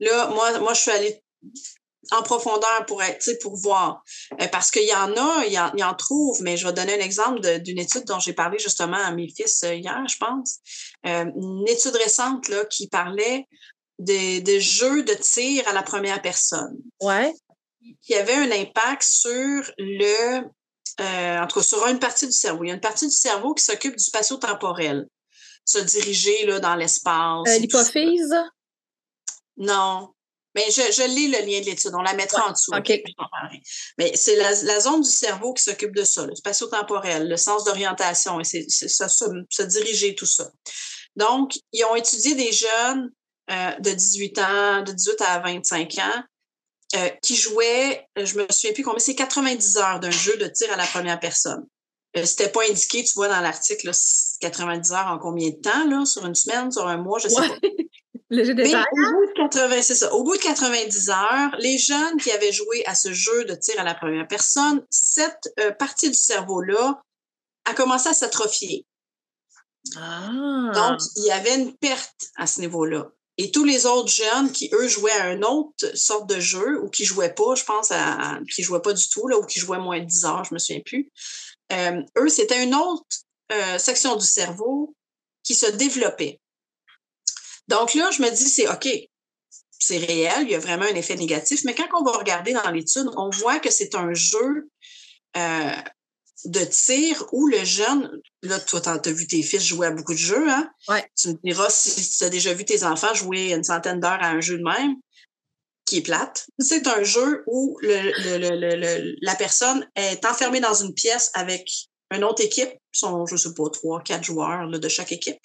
là, 0.00 0.26
moi, 0.28 0.58
moi, 0.58 0.74
je 0.74 0.80
suis 0.80 0.90
allée 0.90 1.22
en 2.12 2.22
profondeur 2.22 2.86
pour 2.86 3.02
être, 3.02 3.38
pour 3.40 3.56
voir. 3.56 4.02
Euh, 4.40 4.48
parce 4.48 4.70
qu'il 4.70 4.86
y 4.86 4.94
en 4.94 5.14
a, 5.16 5.44
il 5.46 5.52
y 5.52 5.58
en, 5.58 5.70
il 5.76 5.84
en 5.84 5.94
trouve, 5.94 6.40
mais 6.42 6.56
je 6.56 6.66
vais 6.66 6.72
donner 6.72 6.94
un 6.94 7.04
exemple 7.04 7.40
d'une 7.60 7.78
étude 7.78 8.04
dont 8.04 8.18
j'ai 8.18 8.32
parlé 8.32 8.58
justement 8.58 8.96
à 8.96 9.12
mes 9.12 9.28
fils 9.28 9.62
euh, 9.64 9.74
hier, 9.74 10.02
je 10.08 10.16
pense. 10.16 10.58
Euh, 11.06 11.26
une 11.36 11.68
étude 11.68 11.94
récente 11.96 12.48
là, 12.48 12.64
qui 12.64 12.88
parlait 12.88 13.46
des, 13.98 14.40
des 14.40 14.60
jeux 14.60 15.02
de 15.02 15.14
tir 15.14 15.68
à 15.68 15.72
la 15.72 15.82
première 15.82 16.22
personne. 16.22 16.78
Ouais. 17.00 17.34
Qui 18.02 18.14
avait 18.14 18.34
un 18.34 18.50
impact 18.50 19.02
sur 19.02 19.70
le, 19.78 20.40
en 20.98 21.46
tout 21.46 21.60
cas, 21.60 21.64
sur 21.64 21.86
une 21.86 21.98
partie 21.98 22.26
du 22.26 22.32
cerveau. 22.32 22.64
Il 22.64 22.68
y 22.68 22.70
a 22.70 22.74
une 22.74 22.80
partie 22.80 23.06
du 23.06 23.14
cerveau 23.14 23.54
qui 23.54 23.64
s'occupe 23.64 23.96
du 23.96 24.04
spatio-temporel, 24.04 25.06
se 25.64 25.78
diriger 25.78 26.46
là, 26.46 26.60
dans 26.60 26.74
l'espace. 26.76 27.58
L'hypophyse? 27.58 28.34
Non. 29.58 30.14
Mais 30.54 30.64
je, 30.68 30.82
je 30.92 31.06
lis 31.08 31.28
le 31.28 31.38
lien 31.38 31.60
de 31.60 31.66
l'étude, 31.66 31.92
on 31.94 32.02
la 32.02 32.14
mettra 32.14 32.48
en 32.48 32.52
dessous. 32.52 32.72
Mais 33.98 34.12
c'est 34.16 34.36
la, 34.36 34.50
la, 34.62 34.80
zone 34.80 35.02
du 35.02 35.10
cerveau 35.10 35.54
qui 35.54 35.62
s'occupe 35.62 35.94
de 35.94 36.02
ça, 36.02 36.26
le 36.26 36.34
spatio-temporel, 36.34 37.28
le 37.28 37.36
sens 37.36 37.64
d'orientation, 37.64 38.40
et 38.40 38.44
c'est 38.44 38.68
ça, 38.68 39.08
se 39.08 39.62
diriger, 39.62 40.14
tout 40.14 40.26
ça. 40.26 40.50
Donc, 41.16 41.54
ils 41.72 41.84
ont 41.84 41.94
étudié 41.94 42.34
des 42.34 42.52
jeunes 42.52 43.10
euh, 43.50 43.70
de 43.80 43.90
18 43.90 44.38
ans, 44.38 44.82
de 44.82 44.92
18 44.92 45.22
à 45.22 45.38
25 45.40 45.98
ans, 45.98 46.22
euh, 46.96 47.08
qui 47.22 47.36
jouaient, 47.36 48.06
je 48.16 48.36
me 48.36 48.46
souviens 48.50 48.72
plus 48.72 48.82
combien, 48.82 48.98
c'est 48.98 49.14
90 49.14 49.76
heures 49.76 50.00
d'un 50.00 50.10
jeu 50.10 50.36
de 50.36 50.46
tir 50.46 50.72
à 50.72 50.76
la 50.76 50.86
première 50.86 51.18
personne. 51.18 51.66
Euh, 52.16 52.24
C'était 52.24 52.48
pas 52.48 52.62
indiqué, 52.68 53.04
tu 53.04 53.12
vois, 53.14 53.28
dans 53.28 53.40
l'article, 53.40 53.90
90 54.40 54.92
heures 54.92 55.06
en 55.06 55.18
combien 55.18 55.50
de 55.50 55.56
temps, 55.56 55.84
là, 55.88 56.04
sur 56.04 56.26
une 56.26 56.34
semaine, 56.34 56.70
sur 56.70 56.86
un 56.86 56.96
mois, 56.96 57.18
je 57.18 57.28
sais 57.28 57.36
pas. 57.36 57.56
Le 58.30 58.44
jeu 58.44 58.54
Mais 58.54 58.72
au 58.74 59.12
bout, 59.12 59.26
de 59.26 59.32
80, 59.34 59.82
ça, 59.82 60.14
au 60.14 60.22
bout 60.22 60.36
de 60.36 60.42
90 60.42 61.10
heures, 61.10 61.56
les 61.58 61.78
jeunes 61.78 62.16
qui 62.18 62.30
avaient 62.30 62.52
joué 62.52 62.84
à 62.86 62.94
ce 62.94 63.12
jeu 63.12 63.44
de 63.44 63.54
tir 63.54 63.74
à 63.78 63.82
la 63.82 63.94
première 63.94 64.28
personne, 64.28 64.84
cette 64.88 65.52
euh, 65.58 65.72
partie 65.72 66.08
du 66.08 66.16
cerveau-là 66.16 67.02
a 67.64 67.74
commencé 67.74 68.08
à 68.08 68.14
s'atrophier. 68.14 68.86
Ah. 69.96 70.70
Donc, 70.74 71.00
il 71.16 71.24
y 71.24 71.32
avait 71.32 71.56
une 71.56 71.76
perte 71.76 72.30
à 72.36 72.46
ce 72.46 72.60
niveau-là. 72.60 73.10
Et 73.36 73.50
tous 73.50 73.64
les 73.64 73.86
autres 73.86 74.12
jeunes 74.12 74.52
qui, 74.52 74.70
eux, 74.74 74.86
jouaient 74.86 75.10
à 75.12 75.32
une 75.32 75.44
autre 75.44 75.96
sorte 75.96 76.28
de 76.28 76.38
jeu 76.38 76.80
ou 76.82 76.88
qui 76.88 77.04
jouaient 77.04 77.34
pas, 77.34 77.54
je 77.54 77.64
pense, 77.64 77.90
à, 77.90 78.38
qui 78.54 78.62
jouaient 78.62 78.82
pas 78.82 78.92
du 78.92 79.08
tout, 79.08 79.26
là, 79.26 79.38
ou 79.38 79.46
qui 79.46 79.58
jouaient 79.58 79.78
moins 79.78 79.98
de 79.98 80.04
10 80.04 80.24
heures, 80.26 80.44
je 80.44 80.54
me 80.54 80.58
souviens 80.58 80.82
plus, 80.84 81.10
euh, 81.72 82.02
eux, 82.18 82.28
c'était 82.28 82.62
une 82.62 82.74
autre 82.74 83.06
euh, 83.50 83.78
section 83.78 84.14
du 84.16 84.26
cerveau 84.26 84.94
qui 85.42 85.54
se 85.54 85.66
développait. 85.66 86.40
Donc 87.70 87.94
là, 87.94 88.10
je 88.10 88.20
me 88.20 88.30
dis, 88.30 88.48
c'est 88.48 88.68
OK, 88.68 88.88
c'est 89.78 89.98
réel, 89.98 90.42
il 90.42 90.50
y 90.50 90.54
a 90.54 90.58
vraiment 90.58 90.84
un 90.84 90.94
effet 90.94 91.14
négatif, 91.14 91.62
mais 91.64 91.74
quand 91.74 91.86
on 91.98 92.02
va 92.02 92.18
regarder 92.18 92.52
dans 92.52 92.70
l'étude, 92.70 93.08
on 93.16 93.30
voit 93.30 93.60
que 93.60 93.70
c'est 93.70 93.94
un 93.94 94.12
jeu 94.12 94.68
euh, 95.36 95.76
de 96.44 96.64
tir 96.64 97.24
où 97.32 97.46
le 97.46 97.64
jeune, 97.64 98.10
là, 98.42 98.58
toi, 98.58 98.80
tu 98.80 99.08
as 99.08 99.12
vu 99.12 99.26
tes 99.28 99.42
fils 99.42 99.64
jouer 99.64 99.86
à 99.86 99.90
beaucoup 99.92 100.14
de 100.14 100.18
jeux, 100.18 100.50
hein? 100.50 100.68
Ouais. 100.88 101.08
Tu 101.16 101.28
me 101.28 101.38
diras 101.44 101.70
si 101.70 102.18
tu 102.18 102.24
as 102.24 102.28
déjà 102.28 102.52
vu 102.52 102.64
tes 102.64 102.82
enfants 102.82 103.14
jouer 103.14 103.52
une 103.52 103.64
centaine 103.64 104.00
d'heures 104.00 104.22
à 104.22 104.30
un 104.30 104.40
jeu 104.40 104.58
de 104.58 104.64
même, 104.64 104.96
qui 105.86 105.98
est 105.98 106.02
plate. 106.02 106.46
C'est 106.58 106.88
un 106.88 107.04
jeu 107.04 107.44
où 107.46 107.78
le, 107.82 109.14
la 109.24 109.34
personne 109.36 109.88
est 109.94 110.24
enfermée 110.24 110.60
dans 110.60 110.74
une 110.74 110.94
pièce 110.94 111.30
avec 111.34 111.70
une 112.12 112.24
autre 112.24 112.42
équipe, 112.44 112.70
sont, 112.92 113.26
je 113.26 113.36
sais 113.36 113.54
pas, 113.54 113.70
trois, 113.72 114.02
quatre 114.02 114.24
joueurs 114.24 114.68
de 114.68 114.88
chaque 114.88 115.12
équipe. 115.12 115.38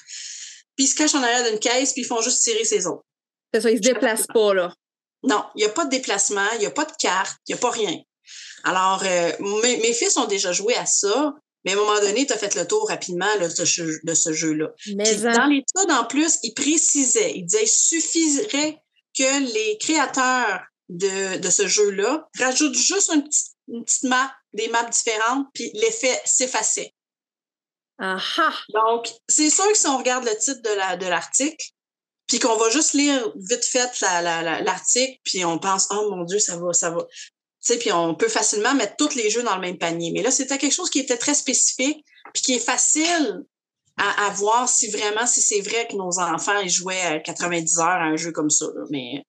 Puis 0.75 0.85
ils 0.85 0.87
se 0.87 0.95
cachent 0.95 1.15
en 1.15 1.23
arrière 1.23 1.49
d'une 1.49 1.59
caisse, 1.59 1.93
puis 1.93 2.01
ils 2.01 2.07
font 2.07 2.21
juste 2.21 2.43
tirer 2.43 2.65
ses 2.65 2.87
autres. 2.87 3.05
C'est 3.53 3.61
ça, 3.61 3.71
ils 3.71 3.77
se 3.77 3.81
déplacent 3.81 4.27
pas, 4.27 4.53
là. 4.53 4.73
Non, 5.23 5.43
il 5.55 5.59
n'y 5.59 5.65
a 5.65 5.69
pas 5.69 5.85
de 5.85 5.89
déplacement, 5.89 6.49
il 6.53 6.59
n'y 6.59 6.65
a 6.65 6.71
pas 6.71 6.85
de 6.85 6.91
carte, 6.99 7.37
il 7.47 7.53
n'y 7.53 7.59
a 7.59 7.61
pas 7.61 7.71
rien. 7.71 7.97
Alors, 8.63 9.03
euh, 9.03 9.31
mes, 9.63 9.93
fils 9.93 10.17
ont 10.17 10.25
déjà 10.25 10.51
joué 10.51 10.75
à 10.75 10.85
ça, 10.85 11.33
mais 11.63 11.71
à 11.71 11.75
un 11.75 11.77
moment 11.77 11.99
donné, 11.99 12.25
tu 12.25 12.33
as 12.33 12.37
fait 12.37 12.55
le 12.55 12.67
tour 12.67 12.89
rapidement 12.89 13.37
de 13.39 13.47
ce, 13.47 13.81
de 14.03 14.13
ce 14.13 14.33
jeu-là. 14.33 14.69
Dans 14.87 15.47
l'étude, 15.47 15.91
en 15.91 16.05
plus, 16.05 16.39
il 16.43 16.53
précisait, 16.53 17.33
il 17.35 17.45
disait, 17.45 17.63
il 17.63 17.67
suffirait 17.67 18.77
que 19.17 19.53
les 19.53 19.77
créateurs 19.79 20.63
de, 20.89 21.37
de 21.37 21.49
ce 21.49 21.67
jeu-là 21.67 22.27
rajoutent 22.39 22.77
juste 22.77 23.11
une 23.13 23.23
petite, 23.23 23.55
une 23.67 23.83
petite 23.83 24.03
map, 24.03 24.31
des 24.53 24.67
maps 24.69 24.83
différentes, 24.83 25.47
puis 25.53 25.71
l'effet 25.73 26.19
s'effaçait. 26.25 26.93
Aha. 27.97 28.53
Donc, 28.73 29.09
c'est 29.27 29.49
sûr 29.49 29.67
que 29.69 29.77
si 29.77 29.87
on 29.87 29.97
regarde 29.97 30.25
le 30.25 30.37
titre 30.37 30.61
de 30.61 31.07
l'article, 31.07 31.55
de 31.55 31.75
puis 32.27 32.39
qu'on 32.39 32.57
va 32.57 32.69
juste 32.69 32.93
lire 32.93 33.31
vite 33.35 33.65
fait 33.65 33.89
l'article, 34.01 35.19
puis 35.23 35.45
on 35.45 35.59
pense, 35.59 35.87
oh 35.91 36.09
mon 36.09 36.23
Dieu, 36.23 36.39
ça 36.39 36.57
va, 36.57 36.73
ça 36.73 36.89
va. 36.89 37.03
Tu 37.03 37.73
sais, 37.73 37.77
puis 37.77 37.91
on 37.91 38.15
peut 38.15 38.27
facilement 38.27 38.73
mettre 38.73 38.95
tous 38.97 39.15
les 39.15 39.29
jeux 39.29 39.43
dans 39.43 39.55
le 39.55 39.61
même 39.61 39.77
panier. 39.77 40.11
Mais 40.11 40.21
là, 40.21 40.31
c'était 40.31 40.57
quelque 40.57 40.73
chose 40.73 40.89
qui 40.89 40.99
était 40.99 41.17
très 41.17 41.33
spécifique, 41.33 42.03
puis 42.33 42.43
qui 42.43 42.53
est 42.55 42.59
facile 42.59 43.43
à, 43.97 44.27
à 44.27 44.29
voir 44.31 44.67
si 44.67 44.89
vraiment, 44.89 45.25
si 45.25 45.41
c'est 45.41 45.61
vrai 45.61 45.87
que 45.89 45.95
nos 45.95 46.19
enfants 46.19 46.59
ils 46.59 46.69
jouaient 46.69 47.21
90 47.23 47.79
heures 47.79 47.87
à 47.87 48.05
un 48.05 48.17
jeu 48.17 48.31
comme 48.31 48.49
ça. 48.49 48.65
Mais, 48.89 49.23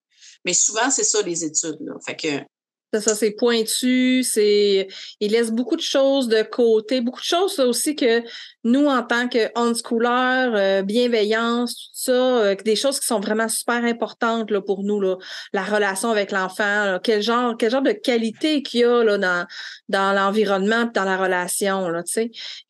mais 0.45 0.55
souvent, 0.55 0.91
c'est 0.91 1.05
ça 1.05 1.23
les 1.23 1.45
études. 1.45 1.79
Là. 1.81 1.95
Fait 2.05 2.17
que 2.17 2.45
c'est 2.93 3.01
ça, 3.01 3.15
c'est 3.15 3.33
pointu, 3.33 4.23
c'est 4.23 4.87
il 5.21 5.33
laisse 5.33 5.51
beaucoup 5.51 5.77
de 5.77 5.83
choses 5.83 6.29
de 6.29 6.43
côté, 6.43 7.01
beaucoup 7.01 7.21
de 7.21 7.25
choses 7.25 7.59
aussi 7.59 7.97
que 7.97 8.23
nous 8.67 8.87
en 8.87 9.03
tant 9.03 9.29
que 9.29 9.51
on-schooler, 9.55 10.51
euh, 10.55 10.83
bienveillance, 10.83 11.75
tout 11.75 11.91
ça, 11.93 12.13
euh, 12.13 12.55
des 12.65 12.77
choses 12.77 13.01
qui 13.01 13.07
sont 13.07 13.21
vraiment 13.21 13.49
super 13.49 13.85
importantes 13.85 14.51
là, 14.51 14.61
pour 14.61 14.83
nous 14.83 15.01
là, 15.01 15.17
la 15.53 15.63
relation 15.63 16.11
avec 16.11 16.33
l'enfant, 16.33 16.99
quel 17.03 17.23
genre 17.23 17.57
quel 17.59 17.71
genre 17.71 17.83
de 17.83 17.93
qualité 17.93 18.63
qu'il 18.63 18.81
y 18.81 18.85
a 18.85 19.03
là 19.03 19.19
dans 19.19 19.47
dans 19.89 20.13
l'environnement, 20.13 20.91
dans 20.93 21.05
la 21.05 21.17
relation 21.17 21.89
là, 21.89 22.03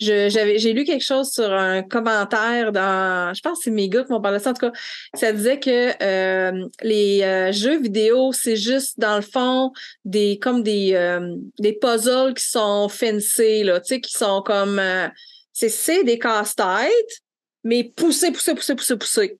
j'avais 0.01 0.59
j'ai 0.59 0.73
lu 0.73 0.85
quelque 0.85 1.05
chose 1.05 1.31
sur 1.31 1.53
un 1.53 1.83
commentaire 1.83 2.73
dans 2.73 3.33
je 3.35 3.41
pense 3.41 3.59
que 3.59 3.65
c'est 3.65 3.71
mes 3.71 3.89
gars 3.89 4.05
qui 4.05 4.13
m'ont 4.13 4.21
parlé 4.21 4.39
de 4.39 4.43
ça. 4.43 4.51
En 4.51 4.55
tout 4.55 4.71
cas, 4.71 4.79
ça 5.15 5.33
disait 5.33 5.59
que 5.59 5.93
euh, 6.03 6.67
les 6.83 7.53
jeux 7.53 7.81
vidéo, 7.81 8.33
c'est 8.33 8.57
juste 8.57 9.01
dans 9.01 9.17
le 9.17 9.23
fond 9.23 9.73
des 10.05 10.39
comme 10.39 10.63
des 10.63 10.95
euh, 10.95 11.37
des 11.59 11.73
puzzles 11.73 12.35
qui 12.35 12.45
sont 12.45 12.89
fancy 12.89 13.65
là, 13.65 13.81
qui 13.81 14.01
sont 14.11 14.43
comme 14.43 14.79
euh, 14.79 15.09
c'est 15.57 15.71
c'est 15.71 16.05
des 16.05 16.19
casse-têtes 16.19 17.23
mais 17.65 17.83
poussés 17.83 18.31
poussés 18.31 18.55
poussés 18.55 18.75
poussés 18.75 18.97
poussés. 18.97 19.39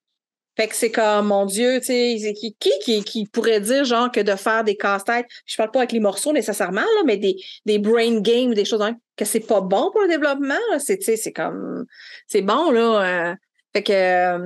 Fait 0.57 0.69
que 0.69 0.75
c'est 0.75 0.91
comme 0.91 1.27
mon 1.27 1.45
dieu, 1.45 1.79
tu 1.81 1.87
sais 1.87 2.33
qui, 2.35 2.57
qui 2.81 3.05
qui 3.05 3.27
pourrait 3.27 3.61
dire 3.61 3.85
genre 3.85 4.11
que 4.11 4.21
de 4.21 4.35
faire 4.35 4.65
des 4.65 4.77
casse-têtes, 4.79 5.27
je 5.45 5.57
parle 5.59 5.71
pas 5.71 5.81
avec 5.81 5.93
les 5.93 6.01
morceaux 6.01 6.33
nécessairement 6.33 6.81
là, 6.81 7.03
mais 7.05 7.19
des 7.19 7.37
des 7.67 7.79
brain 7.79 8.21
games, 8.21 8.55
des 8.55 8.65
choses 8.65 8.83
que 9.17 9.27
c'est 9.27 9.41
pas 9.41 9.61
bon 9.61 9.91
pour 9.91 10.01
le 10.01 10.09
développement, 10.09 10.55
c'est 10.79 11.03
c'est 11.03 11.33
comme 11.33 11.85
c'est 12.27 12.41
bon 12.41 12.71
là. 12.71 13.31
Euh, 13.33 13.35
fait 13.75 13.83
que 13.83 14.39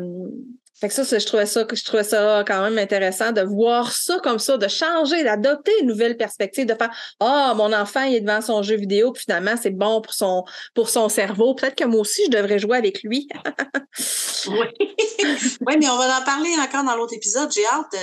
fait 0.81 0.89
que 0.89 0.95
ça, 0.95 1.19
je 1.19 1.27
trouvais 1.27 1.45
ça, 1.45 1.67
je 1.71 1.85
trouvais 1.85 2.05
ça 2.05 2.43
quand 2.47 2.63
même 2.63 2.79
intéressant 2.79 3.33
de 3.33 3.43
voir 3.43 3.93
ça 3.93 4.19
comme 4.23 4.39
ça, 4.39 4.57
de 4.57 4.67
changer, 4.67 5.23
d'adopter 5.23 5.73
une 5.81 5.89
nouvelle 5.89 6.17
perspective, 6.17 6.65
de 6.65 6.75
faire 6.75 6.91
Ah, 7.21 7.53
mon 7.55 7.71
enfant 7.75 8.03
il 8.05 8.15
est 8.15 8.21
devant 8.23 8.41
son 8.41 8.63
jeu 8.63 8.77
vidéo, 8.77 9.13
puis 9.13 9.25
finalement, 9.25 9.57
c'est 9.61 9.77
bon 9.77 10.01
pour 10.01 10.15
son 10.15 10.45
pour 10.75 10.89
son 10.89 11.11
cerveau. 11.11 11.55
Peut-être 11.55 11.75
que 11.75 11.85
moi 11.85 12.01
aussi, 12.01 12.23
je 12.27 12.31
devrais 12.31 12.59
jouer 12.59 12.79
avec 12.79 13.03
lui. 13.03 13.29
oui. 14.49 14.67
oui, 15.67 15.77
mais 15.79 15.89
on 15.91 15.99
va 15.99 16.19
en 16.19 16.25
parler 16.25 16.51
encore 16.59 16.85
dans 16.85 16.97
l'autre 16.97 17.15
épisode. 17.15 17.53
J'ai 17.53 17.67
hâte 17.67 17.95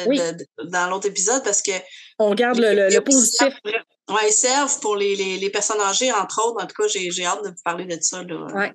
dans 0.65 0.89
l'autre 0.89 1.07
épisode 1.07 1.43
parce 1.43 1.63
que. 1.63 1.71
On 2.19 2.35
garde 2.35 2.59
le, 2.59 2.89
le, 2.89 3.01
positif. 3.01 3.53
Oui, 3.65 4.21
ils 4.27 4.31
servent 4.31 4.79
pour 4.79 4.95
les, 4.95 5.15
les, 5.15 5.37
les, 5.37 5.49
personnes 5.49 5.81
âgées, 5.81 6.11
entre 6.11 6.45
autres. 6.45 6.63
En 6.63 6.67
tout 6.67 6.81
cas, 6.81 6.87
j'ai 6.87 7.25
hâte 7.25 7.43
de 7.43 7.49
vous 7.49 7.63
parler 7.63 7.85
de 7.85 7.97
ça. 8.01 8.21
Oui. 8.21 8.65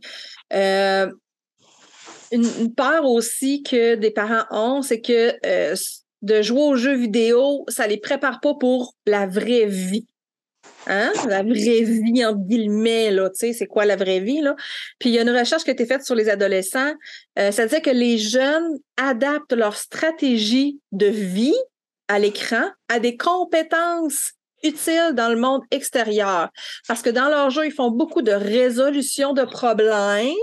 Euh, 0.52 1.06
une, 2.32 2.74
peur 2.74 3.04
aussi 3.04 3.62
que 3.62 3.94
des 3.94 4.10
parents 4.10 4.44
ont, 4.50 4.82
c'est 4.82 5.00
que 5.00 5.34
euh, 5.46 5.74
de 6.22 6.42
jouer 6.42 6.62
aux 6.62 6.76
jeux 6.76 6.96
vidéo, 6.96 7.64
ça 7.68 7.86
les 7.86 7.98
prépare 7.98 8.40
pas 8.40 8.54
pour 8.54 8.94
la 9.06 9.26
vraie 9.26 9.66
vie. 9.66 10.06
Hein? 10.86 11.12
La 11.28 11.42
vraie 11.42 11.82
vie, 11.82 12.24
en 12.24 12.34
guillemets, 12.34 13.10
là, 13.10 13.30
tu 13.30 13.38
sais, 13.38 13.52
c'est 13.52 13.66
quoi 13.66 13.84
la 13.84 13.96
vraie 13.96 14.20
vie, 14.20 14.40
là? 14.40 14.56
Puis 14.98 15.10
il 15.10 15.12
y 15.14 15.18
a 15.18 15.22
une 15.22 15.36
recherche 15.36 15.64
qui 15.64 15.70
a 15.70 15.72
été 15.72 15.86
faite 15.86 16.04
sur 16.04 16.14
les 16.14 16.28
adolescents. 16.28 16.92
Euh, 17.38 17.50
ça 17.52 17.66
disait 17.66 17.80
que 17.80 17.90
les 17.90 18.18
jeunes 18.18 18.78
adaptent 18.96 19.52
leur 19.52 19.76
stratégie 19.76 20.80
de 20.90 21.06
vie 21.06 21.54
à 22.08 22.18
l'écran 22.18 22.64
à 22.88 22.98
des 22.98 23.16
compétences 23.16 24.32
utiles 24.62 25.12
dans 25.14 25.28
le 25.28 25.36
monde 25.36 25.62
extérieur. 25.70 26.48
Parce 26.86 27.02
que 27.02 27.10
dans 27.10 27.28
leur 27.28 27.50
jeu, 27.50 27.66
ils 27.66 27.72
font 27.72 27.90
beaucoup 27.90 28.22
de 28.22 28.32
résolution 28.32 29.32
de 29.32 29.42
problèmes 29.42 30.34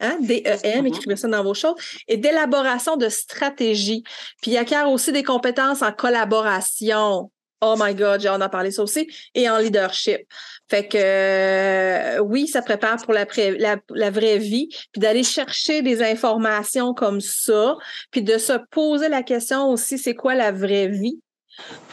Hein, 0.00 0.18
DEM, 0.20 0.86
écrivez 0.86 1.16
ça 1.16 1.28
dans 1.28 1.42
vos 1.42 1.54
choses, 1.54 1.74
et 2.06 2.16
d'élaboration 2.16 2.96
de 2.96 3.08
stratégie. 3.08 4.02
Puis 4.42 4.50
il 4.52 4.56
acquiert 4.58 4.90
aussi 4.90 5.10
des 5.12 5.22
compétences 5.22 5.82
en 5.82 5.92
collaboration. 5.92 7.30
Oh 7.62 7.74
my 7.78 7.94
God, 7.94 8.20
j'ai 8.20 8.28
en 8.28 8.40
a 8.42 8.50
parlé 8.50 8.70
ça 8.70 8.82
aussi, 8.82 9.08
et 9.34 9.48
en 9.48 9.56
leadership. 9.56 10.20
Fait 10.68 10.86
que 10.86 10.98
euh, 10.98 12.18
oui, 12.18 12.46
ça 12.46 12.60
prépare 12.60 12.98
pour 13.02 13.14
la, 13.14 13.24
la, 13.58 13.76
la 13.88 14.10
vraie 14.10 14.36
vie, 14.36 14.68
puis 14.92 15.00
d'aller 15.00 15.22
chercher 15.22 15.80
des 15.80 16.02
informations 16.02 16.92
comme 16.92 17.22
ça, 17.22 17.76
puis 18.10 18.22
de 18.22 18.36
se 18.36 18.52
poser 18.70 19.08
la 19.08 19.22
question 19.22 19.70
aussi, 19.70 19.96
c'est 19.96 20.14
quoi 20.14 20.34
la 20.34 20.52
vraie 20.52 20.88
vie? 20.88 21.18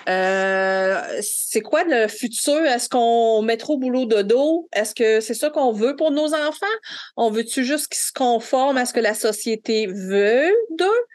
Euh, 0.09 1.01
c'est 1.21 1.61
quoi 1.61 1.83
le 1.83 2.07
futur? 2.07 2.59
Est-ce 2.59 2.89
qu'on 2.89 3.41
met 3.41 3.57
trop 3.57 3.77
boulot 3.77 4.05
de 4.05 4.21
dos? 4.21 4.67
Est-ce 4.73 4.95
que 4.95 5.21
c'est 5.21 5.33
ça 5.33 5.49
qu'on 5.49 5.71
veut 5.71 5.95
pour 5.95 6.11
nos 6.11 6.33
enfants? 6.33 6.65
On 7.17 7.29
veut-tu 7.29 7.63
juste 7.63 7.87
qu'ils 7.87 8.03
se 8.03 8.13
conforment 8.13 8.77
à 8.77 8.85
ce 8.85 8.93
que 8.93 8.99
la 8.99 9.13
société 9.13 9.87
veut 9.87 10.51
d'eux, 10.71 11.05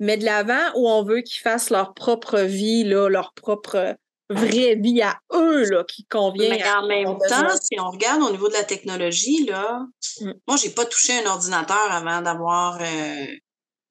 mais 0.00 0.16
de 0.16 0.24
l'avant, 0.24 0.72
ou 0.76 0.88
on 0.88 1.02
veut 1.02 1.20
qu'ils 1.20 1.42
fassent 1.42 1.70
leur 1.70 1.94
propre 1.94 2.40
vie, 2.40 2.84
là, 2.84 3.08
leur 3.08 3.32
propre 3.34 3.96
vraie 4.30 4.74
vie 4.74 5.02
à 5.02 5.18
eux, 5.32 5.64
là, 5.64 5.84
qui 5.84 6.04
convient. 6.04 6.50
Mais 6.50 6.62
en 6.68 6.86
même 6.86 7.18
temps, 7.28 7.48
si 7.60 7.80
on 7.80 7.90
regarde 7.90 8.22
au 8.22 8.30
niveau 8.30 8.48
de 8.48 8.54
la 8.54 8.64
technologie, 8.64 9.46
là, 9.46 9.80
mm. 10.20 10.32
moi, 10.46 10.56
j'ai 10.56 10.70
pas 10.70 10.84
touché 10.84 11.12
un 11.24 11.30
ordinateur 11.30 11.90
avant 11.90 12.20
d'avoir 12.20 12.78
euh, 12.80 13.26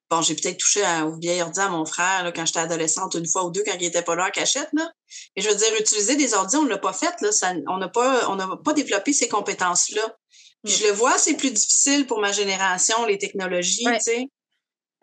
Bon, 0.09 0.21
j'ai 0.21 0.35
peut-être 0.35 0.57
touché 0.57 0.81
au 1.03 1.17
vieil 1.17 1.41
ordi 1.41 1.59
à 1.59 1.67
mon 1.67 1.85
frère 1.85 2.23
là, 2.23 2.31
quand 2.31 2.45
j'étais 2.45 2.59
adolescente 2.59 3.15
une 3.15 3.27
fois 3.27 3.43
ou 3.43 3.51
deux 3.51 3.63
quand 3.65 3.75
il 3.77 3.85
était 3.85 4.01
pas 4.01 4.15
là 4.15 4.27
en 4.27 4.29
cachette. 4.29 4.69
Là. 4.73 4.89
Et 5.35 5.41
je 5.41 5.49
veux 5.49 5.55
dire, 5.55 5.67
utiliser 5.79 6.15
des 6.15 6.33
ordi, 6.33 6.55
on 6.55 6.63
ne 6.63 6.69
l'a 6.69 6.77
pas 6.77 6.93
fait. 6.93 7.13
Là, 7.21 7.31
ça, 7.31 7.53
on 7.67 7.77
n'a 7.77 7.89
pas, 7.89 8.29
on 8.29 8.57
pas 8.57 8.73
développé 8.73 9.11
ces 9.11 9.27
compétences-là. 9.27 10.15
Puis 10.63 10.73
je 10.73 10.87
le 10.87 10.93
vois, 10.93 11.17
c'est 11.17 11.35
plus 11.35 11.51
difficile 11.51 12.07
pour 12.07 12.19
ma 12.19 12.31
génération, 12.31 13.05
les 13.05 13.17
technologies, 13.17 13.85
tu 13.85 13.99
sais. 13.99 14.27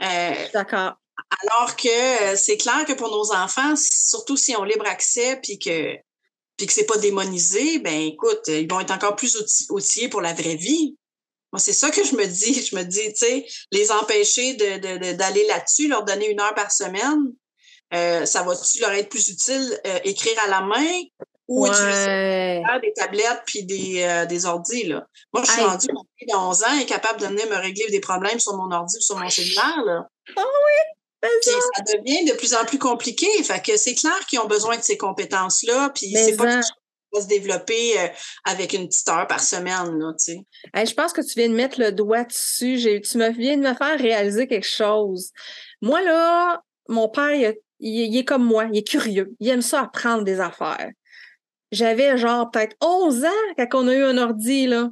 Euh, 0.03 0.49
D'accord. 0.53 0.95
Alors 1.43 1.77
que 1.77 2.33
euh, 2.33 2.37
c'est 2.37 2.57
clair 2.57 2.85
que 2.87 2.93
pour 2.93 3.11
nos 3.11 3.33
enfants, 3.33 3.75
surtout 3.77 4.37
si 4.37 4.57
ont 4.57 4.65
libre 4.65 4.87
accès 4.87 5.39
puis 5.43 5.59
que 5.59 5.97
puis 6.57 6.67
que 6.67 6.73
c'est 6.73 6.87
pas 6.87 6.99
démonisé, 6.99 7.79
ben 7.79 8.01
écoute, 8.01 8.47
ils 8.47 8.71
vont 8.71 8.81
être 8.81 8.93
encore 8.93 9.17
plus 9.17 9.67
outillés 9.71 10.09
pour 10.09 10.21
la 10.21 10.33
vraie 10.33 10.55
vie. 10.55 10.97
Moi, 11.55 11.61
c'est 11.61 11.73
ça 11.73 11.93
que 11.93 12.03
je 12.03 12.17
me 12.17 12.27
dis. 12.27 12.67
Je 12.67 12.75
me 12.75 12.83
dis, 12.83 13.13
tu 13.13 13.27
sais, 13.27 13.47
les 13.71 13.93
empêcher 13.93 14.55
d'aller 14.55 15.47
là-dessus, 15.47 15.87
leur 15.87 16.03
donner 16.03 16.29
une 16.29 16.41
heure 16.41 16.53
par 16.53 16.73
semaine, 16.73 17.33
euh, 17.95 18.27
ça 18.27 18.43
va-tu 18.43 18.81
leur 18.81 18.91
être 18.91 19.09
plus 19.09 19.29
utile 19.29 19.81
euh, 19.87 20.01
écrire 20.03 20.37
à 20.47 20.49
la 20.49 20.63
main 20.63 21.03
ou 21.47 21.65
utiliser 21.69 22.61
des 22.83 22.93
tablettes 22.97 23.43
puis 23.47 23.63
des, 23.63 24.03
euh, 24.03 24.27
des 24.27 24.47
ordis, 24.47 24.83
là? 24.83 25.07
Moi, 25.33 25.45
je 25.47 25.53
suis 25.53 25.63
rendue, 25.63 25.87
mon 25.93 26.03
fille 26.19 26.27
de 26.27 26.37
11 26.37 26.65
ans 26.65 26.79
est 26.81 26.87
capable 26.87 27.21
de 27.21 27.27
venir 27.27 27.49
me 27.49 27.57
régler 27.57 27.87
des 27.89 28.01
problèmes 28.01 28.41
sur 28.41 28.57
mon 28.57 28.73
ordi 28.73 28.97
ou 28.97 29.01
sur 29.01 29.17
mon 29.17 29.31
cellulaire, 29.31 29.81
là. 29.87 30.09
Ah 30.37 30.43
oui! 30.43 31.29
Puis 31.41 31.53
ça 31.53 31.83
devient 31.97 32.25
de 32.25 32.33
plus 32.33 32.53
en 32.55 32.65
plus 32.65 32.81
compliqué. 32.81 33.29
Fait 33.45 33.63
que 33.63 33.77
c'est 33.77 33.95
clair 33.95 34.27
qu'ils 34.29 34.41
ont 34.41 34.49
besoin 34.49 34.77
de 34.77 34.83
ces 34.83 34.99
compétences-là. 34.99 35.91
Puis 35.95 36.13
c'est 36.17 36.37
pas 36.37 36.61
va 37.15 37.23
se 37.23 37.29
développer 37.29 37.99
euh, 37.99 38.09
avec 38.45 38.73
une 38.73 38.89
petite 38.89 39.09
heure 39.09 39.27
par 39.27 39.41
semaine, 39.41 39.99
là, 39.99 40.13
tu 40.19 40.35
sais. 40.35 40.87
je 40.87 40.95
pense 40.95 41.13
que 41.13 41.21
tu 41.21 41.39
viens 41.39 41.49
de 41.49 41.55
mettre 41.55 41.81
le 41.81 41.93
doigt 41.93 42.25
dessus. 42.25 42.79
Tu 43.03 43.19
me 43.19 43.31
viens 43.31 43.57
de 43.57 43.63
me 43.63 43.75
faire 43.75 43.99
réaliser 43.99 44.47
quelque 44.47 44.67
chose. 44.67 45.31
Moi, 45.81 46.03
là, 46.03 46.63
mon 46.89 47.09
père, 47.09 47.55
il, 47.81 48.17
est 48.17 48.25
comme 48.25 48.45
moi, 48.45 48.67
il 48.73 48.79
est 48.79 48.87
curieux. 48.87 49.35
Il 49.41 49.49
aime 49.49 49.63
ça 49.63 49.83
apprendre 49.83 50.25
des 50.25 50.41
affaires. 50.41 50.91
J'avais 51.73 52.17
genre 52.17 52.51
peut-être 52.51 52.77
11 52.81 53.25
ans 53.25 53.55
quand 53.57 53.85
on 53.85 53.89
a 53.89 53.95
eu 53.95 54.03
un 54.03 54.19
ordi, 54.19 54.67
là. 54.67 54.91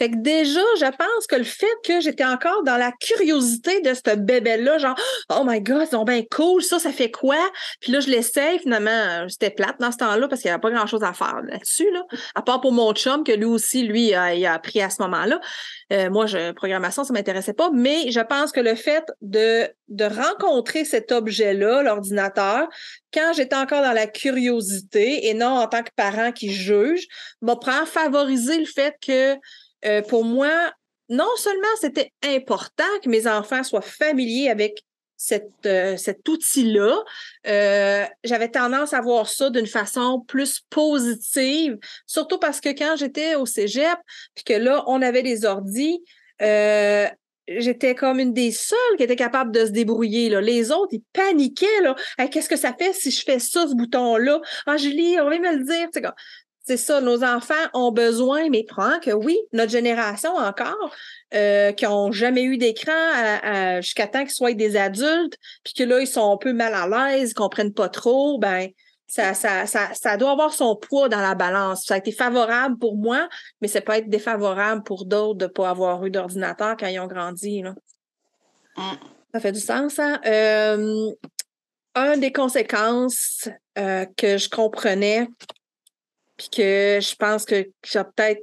Fait 0.00 0.08
que 0.08 0.16
déjà, 0.16 0.62
je 0.78 0.86
pense 0.86 1.26
que 1.28 1.36
le 1.36 1.44
fait 1.44 1.66
que 1.84 2.00
j'étais 2.00 2.24
encore 2.24 2.62
dans 2.62 2.78
la 2.78 2.90
curiosité 2.90 3.82
de 3.82 3.92
ce 3.92 4.16
bébé-là, 4.16 4.78
genre, 4.78 4.94
oh 5.30 5.42
my 5.44 5.60
god, 5.60 5.86
c'est 5.90 6.04
bien 6.06 6.22
cool, 6.34 6.62
ça, 6.62 6.78
ça 6.78 6.90
fait 6.90 7.10
quoi? 7.10 7.36
Puis 7.82 7.92
là, 7.92 8.00
je 8.00 8.08
l'essaye, 8.08 8.58
finalement, 8.60 8.88
euh, 8.90 9.28
c'était 9.28 9.50
plate 9.50 9.78
dans 9.78 9.92
ce 9.92 9.98
temps-là 9.98 10.26
parce 10.26 10.40
qu'il 10.40 10.48
n'y 10.48 10.54
avait 10.54 10.60
pas 10.62 10.70
grand-chose 10.70 11.02
à 11.02 11.12
faire 11.12 11.42
là-dessus, 11.46 11.90
là. 11.92 12.02
À 12.34 12.40
part 12.40 12.62
pour 12.62 12.72
mon 12.72 12.94
chum, 12.94 13.24
que 13.24 13.32
lui 13.32 13.44
aussi, 13.44 13.82
lui, 13.82 14.06
il 14.06 14.14
a 14.14 14.54
appris 14.54 14.80
à 14.80 14.88
ce 14.88 15.02
moment-là. 15.02 15.38
Euh, 15.92 16.08
moi, 16.08 16.24
je, 16.24 16.52
programmation, 16.52 17.04
ça 17.04 17.12
m'intéressait 17.12 17.52
pas, 17.52 17.68
mais 17.70 18.10
je 18.10 18.20
pense 18.20 18.52
que 18.52 18.60
le 18.60 18.76
fait 18.76 19.04
de, 19.20 19.68
de 19.88 20.04
rencontrer 20.06 20.86
cet 20.86 21.12
objet-là, 21.12 21.82
l'ordinateur, 21.82 22.68
quand 23.12 23.34
j'étais 23.34 23.56
encore 23.56 23.82
dans 23.82 23.92
la 23.92 24.06
curiosité 24.06 25.28
et 25.28 25.34
non 25.34 25.58
en 25.58 25.66
tant 25.66 25.82
que 25.82 25.90
parent 25.94 26.32
qui 26.32 26.50
juge, 26.54 27.06
m'a 27.42 27.58
favorisé 27.84 28.58
le 28.58 28.64
fait 28.64 28.94
que 29.06 29.36
euh, 29.84 30.02
pour 30.02 30.24
moi, 30.24 30.72
non 31.08 31.30
seulement 31.36 31.68
c'était 31.80 32.12
important 32.24 32.84
que 33.02 33.08
mes 33.08 33.26
enfants 33.26 33.64
soient 33.64 33.80
familiers 33.80 34.48
avec 34.48 34.84
euh, 35.66 35.96
cet 35.98 36.26
outil-là, 36.26 37.04
euh, 37.46 38.06
j'avais 38.24 38.48
tendance 38.48 38.94
à 38.94 39.02
voir 39.02 39.28
ça 39.28 39.50
d'une 39.50 39.66
façon 39.66 40.24
plus 40.26 40.62
positive, 40.70 41.78
surtout 42.06 42.38
parce 42.38 42.60
que 42.60 42.70
quand 42.70 42.96
j'étais 42.96 43.34
au 43.34 43.44
cégep, 43.44 43.98
puis 44.34 44.44
que 44.44 44.54
là, 44.54 44.82
on 44.86 45.02
avait 45.02 45.22
les 45.22 45.44
ordis, 45.44 46.02
j'étais 47.58 47.94
comme 47.94 48.18
une 48.18 48.32
des 48.32 48.52
seules 48.52 48.96
qui 48.96 49.02
était 49.02 49.16
capable 49.16 49.50
de 49.52 49.66
se 49.66 49.70
débrouiller. 49.70 50.30
Là. 50.30 50.40
Les 50.40 50.70
autres, 50.70 50.92
ils 50.92 51.02
paniquaient. 51.12 51.66
Qu'est-ce 52.30 52.48
que 52.48 52.56
ça 52.56 52.72
fait 52.72 52.92
si 52.94 53.10
je 53.10 53.22
fais 53.22 53.38
ça, 53.38 53.66
ce 53.66 53.74
bouton-là? 53.74 54.40
Ah, 54.66 54.76
Julie, 54.76 55.20
on 55.20 55.28
va 55.28 55.38
me 55.38 55.56
le 55.56 55.64
dire. 55.64 55.88
C'est 56.70 56.76
ça, 56.76 57.00
nos 57.00 57.24
enfants 57.24 57.54
ont 57.74 57.90
besoin, 57.90 58.48
mais 58.48 58.62
prends 58.62 59.00
que 59.00 59.10
oui, 59.10 59.36
notre 59.52 59.72
génération 59.72 60.36
encore, 60.36 60.94
euh, 61.34 61.72
qui 61.72 61.84
n'ont 61.84 62.12
jamais 62.12 62.44
eu 62.44 62.58
d'écran 62.58 62.92
jusqu'à 63.80 64.06
temps 64.06 64.20
qu'ils 64.20 64.30
soient 64.30 64.52
des 64.52 64.76
adultes, 64.76 65.36
puis 65.64 65.74
que 65.74 65.82
là, 65.82 65.98
ils 65.98 66.06
sont 66.06 66.32
un 66.32 66.36
peu 66.36 66.52
mal 66.52 66.72
à 66.74 66.86
l'aise, 66.86 67.32
ils 67.32 67.34
comprennent 67.34 67.74
pas 67.74 67.88
trop, 67.88 68.38
ben 68.38 68.68
ça, 69.08 69.34
ça, 69.34 69.66
ça, 69.66 69.92
ça 69.94 70.16
doit 70.16 70.30
avoir 70.30 70.52
son 70.52 70.76
poids 70.76 71.08
dans 71.08 71.18
la 71.18 71.34
balance. 71.34 71.86
Ça 71.86 71.94
a 71.94 71.98
été 71.98 72.12
favorable 72.12 72.78
pour 72.78 72.96
moi, 72.96 73.28
mais 73.60 73.66
ça 73.66 73.80
peut 73.80 73.94
être 73.94 74.08
défavorable 74.08 74.84
pour 74.84 75.06
d'autres 75.06 75.38
de 75.38 75.46
ne 75.46 75.50
pas 75.50 75.70
avoir 75.70 76.06
eu 76.06 76.10
d'ordinateur 76.12 76.76
quand 76.78 76.86
ils 76.86 77.00
ont 77.00 77.08
grandi. 77.08 77.62
Là. 77.62 77.74
Mm. 78.76 78.92
Ça 79.34 79.40
fait 79.40 79.50
du 79.50 79.58
sens, 79.58 79.98
hein? 79.98 80.20
Euh, 80.24 81.10
un 81.96 82.16
des 82.16 82.30
conséquences 82.30 83.48
euh, 83.76 84.06
que 84.16 84.38
je 84.38 84.48
comprenais 84.48 85.26
puis 86.40 86.48
que 86.48 87.00
je 87.02 87.14
pense 87.16 87.44
que 87.44 87.70
j'ai 87.84 88.04
peut-être 88.16 88.40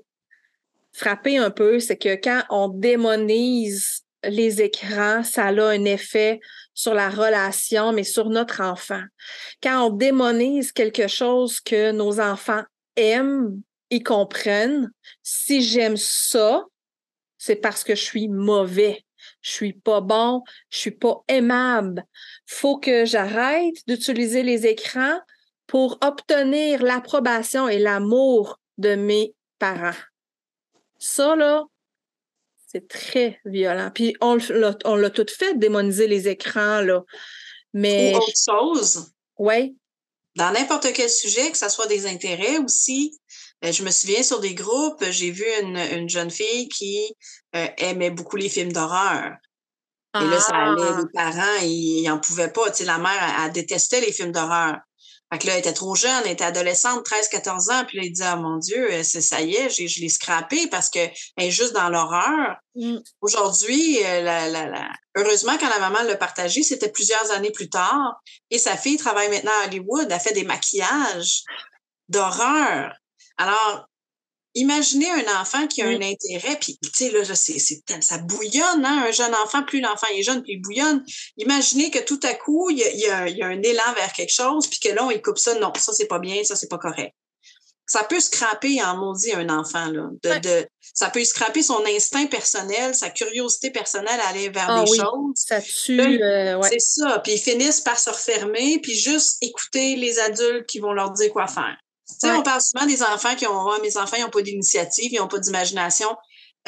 frappé 0.94 1.40
un 1.40 1.50
peu, 1.50 1.80
c'est 1.80 1.98
que 1.98 2.14
quand 2.14 2.44
on 2.52 2.68
démonise 2.68 4.04
les 4.24 4.62
écrans, 4.62 5.24
ça 5.24 5.46
a 5.46 5.52
un 5.52 5.84
effet 5.86 6.40
sur 6.76 6.94
la 6.94 7.10
relation, 7.10 7.94
mais 7.94 8.04
sur 8.04 8.30
notre 8.30 8.62
enfant. 8.62 9.02
Quand 9.64 9.88
on 9.88 9.90
démonise 9.90 10.72
quelque 10.72 11.08
chose 11.08 11.60
que 11.60 11.92
nos 11.92 12.20
enfants 12.20 12.62
aiment 12.96 13.64
et 13.90 14.04
comprennent, 14.04 14.92
si 15.24 15.64
j'aime 15.64 15.98
ça, 15.98 16.66
c'est 17.40 17.56
parce 17.56 17.84
que 17.84 17.96
je 17.96 18.04
suis 18.04 18.28
mauvais. 18.28 19.04
Je 19.42 19.50
suis 19.50 19.74
pas 19.74 20.02
bon, 20.02 20.44
je 20.70 20.78
suis 20.78 20.92
pas 20.92 21.24
aimable. 21.28 22.06
Faut 22.46 22.78
que 22.78 23.06
j'arrête 23.06 23.76
d'utiliser 23.88 24.44
les 24.44 24.68
écrans 24.68 25.20
pour 25.68 25.98
obtenir 26.02 26.82
l'approbation 26.82 27.68
et 27.68 27.78
l'amour 27.78 28.60
de 28.78 28.96
mes 28.96 29.36
parents. 29.60 29.98
Ça, 30.98 31.36
là, 31.36 31.66
c'est 32.68 32.88
très 32.88 33.40
violent. 33.46 33.92
Puis 33.94 34.16
on, 34.22 34.36
l'a 34.36 35.10
tout 35.10 35.26
fait, 35.30 35.58
démoniser 35.58 36.08
les 36.08 36.28
écrans, 36.28 36.82
là. 36.82 37.04
Mais. 37.74 38.14
Ou 38.14 38.18
autre 38.18 38.34
chose. 38.46 39.12
Oui. 39.38 39.78
Dans 40.36 40.52
n'importe 40.52 40.94
quel 40.94 41.10
sujet, 41.10 41.52
que 41.52 41.58
ce 41.58 41.70
soit 41.70 41.88
des 41.88 42.06
intérêts 42.08 42.58
aussi. 42.60 43.18
Euh, 43.66 43.72
je 43.72 43.84
me 43.84 43.90
souviens 43.90 44.22
sur 44.22 44.40
des 44.40 44.54
groupes, 44.54 45.04
j'ai 45.10 45.32
vu 45.32 45.46
une, 45.64 46.08
jeune 46.08 46.30
fille 46.30 46.70
qui 46.70 47.12
euh, 47.56 47.68
aimait 47.78 48.12
beaucoup 48.12 48.36
les 48.36 48.50
films 48.50 48.72
d'horreur. 48.72 49.32
Et 50.16 50.26
là, 50.26 50.40
ça 50.40 50.56
allait, 50.56 50.82
ah! 50.82 50.98
les 51.00 51.12
parents, 51.14 51.62
ils 51.64 52.04
n'en 52.04 52.20
pouvaient 52.20 52.52
pas. 52.52 52.70
Tu 52.70 52.78
sais, 52.78 52.86
la 52.86 52.98
mère, 52.98 53.44
elle 53.44 53.52
détestait 53.52 54.02
les 54.02 54.12
films 54.12 54.32
d'horreur. 54.32 54.78
Fait 55.32 55.40
que 55.40 55.48
là, 55.48 55.54
elle 55.54 55.60
était 55.60 55.74
trop 55.74 55.94
jeune, 55.94 56.24
elle 56.24 56.32
était 56.32 56.46
adolescente, 56.46 57.04
13, 57.04 57.28
14 57.28 57.70
ans, 57.70 57.84
puis 57.86 57.98
là, 57.98 58.04
il 58.06 58.14
dit, 58.14 58.24
ah 58.24 58.38
mon 58.38 58.58
Dieu, 58.58 58.92
euh, 58.94 59.04
c'est 59.04 59.22
ça 59.22 59.42
y 59.42 59.56
est, 59.56 59.70
je 59.70 60.02
l'ai 60.02 60.08
scrappé 60.08 60.68
parce 60.68 60.90
qu'elle 60.90 61.12
est 61.38 61.52
juste 61.52 61.74
dans 61.74 61.90
l'horreur. 61.90 62.56
Mm. 62.76 62.98
Aujourd'hui, 63.20 64.04
euh, 64.06 64.22
la, 64.22 64.48
la, 64.48 64.68
la... 64.68 64.90
heureusement, 65.18 65.58
quand 65.60 65.70
la 65.70 65.80
maman 65.80 66.02
l'a 66.04 66.16
partagé, 66.16 66.64
c'était 66.64 66.90
plusieurs 66.90 67.32
années 67.32 67.52
plus 67.52 67.70
tard, 67.70 68.22
et 68.52 68.58
sa 68.58 68.78
fille 68.78 68.98
travaille 68.98 69.30
maintenant 69.30 69.52
à 69.64 69.68
Hollywood, 69.68 70.08
elle 70.10 70.20
fait 70.20 70.34
des 70.34 70.46
maquillages 70.46 71.44
d'horreur. 72.08 72.94
Alors, 73.38 73.88
imaginez 74.58 75.10
un 75.10 75.42
enfant 75.42 75.68
qui 75.68 75.82
a 75.82 75.88
un 75.88 76.02
intérêt, 76.02 76.58
puis 76.60 76.78
tu 76.82 76.90
sais, 76.94 77.12
là, 77.12 77.24
c'est, 77.24 77.60
ça 78.02 78.18
bouillonne, 78.20 78.86
hein, 78.86 79.06
un 79.08 79.12
jeune 79.12 79.34
enfant, 79.36 79.64
plus 79.64 79.82
l'enfant 79.82 80.08
est 80.14 80.24
jeune, 80.24 80.42
puis 80.42 80.54
il 80.54 80.62
bouillonne. 80.62 81.04
Imaginez 81.38 81.92
que 81.92 82.00
tout 82.00 82.20
à 82.24 82.34
coup, 82.34 82.70
il 82.70 82.80
y 82.80 82.84
a, 83.08 83.28
y 83.30 83.42
a, 83.42 83.48
un 83.48 83.62
élan 83.62 83.94
vers 83.96 84.12
quelque 84.14 84.34
chose, 84.34 84.68
puis 84.68 84.80
que 84.80 84.90
là, 84.90 85.06
on 85.06 85.12
il 85.12 85.22
coupe 85.22 85.38
ça, 85.38 85.56
non, 85.56 85.72
ça, 85.78 85.94
c'est 85.94 86.08
pas 86.08 86.20
bien, 86.20 86.44
ça, 86.44 86.56
c'est 86.56 86.70
pas 86.70 86.78
correct. 86.78 87.14
Ça 87.86 88.04
peut 88.04 88.20
scraper 88.20 88.82
en 88.84 88.98
maudit 88.98 89.34
un 89.34 89.48
enfant, 89.50 89.86
là. 89.86 90.10
De, 90.22 90.40
de, 90.40 90.68
ça 90.94 91.10
peut 91.10 91.24
scraper 91.24 91.64
son 91.64 91.86
instinct 91.86 92.26
personnel, 92.26 92.94
sa 92.96 93.10
curiosité 93.10 93.72
personnelle 93.72 94.20
à 94.20 94.30
aller 94.30 94.50
vers 94.50 94.70
ah 94.70 94.84
des 94.84 94.88
choses. 94.88 95.36
Ça 95.36 95.62
tue. 95.62 96.02
Euh, 96.02 96.60
c'est 96.64 96.82
ça. 96.82 97.20
Puis 97.24 97.34
ils 97.34 97.40
finissent 97.40 97.80
par 97.80 97.98
se 97.98 98.10
refermer, 98.10 98.80
puis 98.82 98.94
juste 98.94 99.38
écouter 99.42 99.96
les 99.96 100.20
adultes 100.20 100.66
qui 100.66 100.80
vont 100.80 100.92
leur 100.92 101.12
dire 101.12 101.32
quoi 101.32 101.48
faire. 101.48 101.78
Tu 102.10 102.16
sais, 102.20 102.32
on 102.32 102.42
parle 102.42 102.62
souvent 102.62 102.86
des 102.86 103.04
enfants 103.04 103.36
qui 103.36 103.46
ont, 103.48 103.82
mes 103.82 103.98
enfants, 103.98 104.18
ils 104.18 104.24
n'ont 104.24 104.30
pas 104.30 104.42
d'initiative, 104.42 105.12
ils 105.12 105.20
n'ont 105.20 105.28
pas 105.28 105.40
d'imagination. 105.40 106.10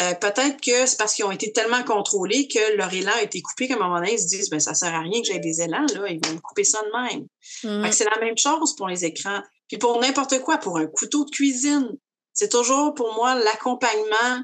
Euh, 0.02 0.14
peut-être 0.14 0.62
que 0.62 0.86
c'est 0.86 0.98
parce 0.98 1.14
qu'ils 1.14 1.26
ont 1.26 1.32
été 1.32 1.52
tellement 1.52 1.84
contrôlés 1.84 2.48
que 2.48 2.78
leur 2.78 2.94
élan 2.94 3.12
a 3.16 3.22
été 3.22 3.42
coupé 3.42 3.68
qu'à 3.68 3.76
un 3.76 3.80
moment 3.80 3.96
donné, 3.96 4.14
ils 4.14 4.20
se 4.20 4.28
disent, 4.28 4.50
ben, 4.50 4.60
ça 4.60 4.74
sert 4.74 4.94
à 4.94 5.00
rien 5.00 5.22
que 5.22 5.28
j'aie 5.28 5.40
des 5.40 5.62
élans, 5.62 5.86
là, 5.94 6.08
ils 6.08 6.20
vont 6.26 6.36
me 6.36 6.40
couper 6.40 6.64
ça 6.64 6.82
de 6.82 6.92
même. 6.92 7.28
Mmh. 7.64 7.92
C'est 7.92 8.06
la 8.06 8.20
même 8.22 8.38
chose 8.38 8.76
pour 8.76 8.88
les 8.88 9.04
écrans. 9.04 9.42
Puis 9.68 9.78
pour 9.78 10.00
n'importe 10.00 10.40
quoi, 10.42 10.58
pour 10.58 10.78
un 10.78 10.88
couteau 10.88 11.26
de 11.26 11.30
cuisine, 11.30 11.90
c'est 12.34 12.50
toujours 12.50 12.94
pour 12.94 13.14
moi 13.16 13.36
l'accompagnement 13.36 14.44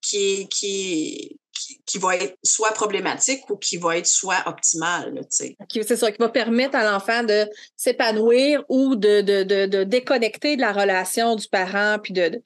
qui 0.00 0.16
est, 0.16 0.48
qui, 0.48 1.39
qui 1.86 1.98
va 1.98 2.16
être 2.16 2.36
soit 2.42 2.72
problématique 2.72 3.48
ou 3.50 3.56
qui 3.56 3.76
va 3.76 3.98
être 3.98 4.06
soit 4.06 4.42
optimal. 4.46 5.20
C'est 5.30 5.96
ça, 5.96 6.12
qui 6.12 6.18
va 6.18 6.28
permettre 6.28 6.76
à 6.76 6.84
l'enfant 6.84 7.22
de 7.22 7.48
s'épanouir 7.76 8.64
ou 8.68 8.96
de, 8.96 9.20
de, 9.20 9.66
de, 9.66 9.84
déconnecter 9.84 10.56
de 10.56 10.60
la 10.60 10.72
relation 10.72 11.36
du 11.36 11.48
parent, 11.48 11.98
puis 12.02 12.12
de 12.12 12.42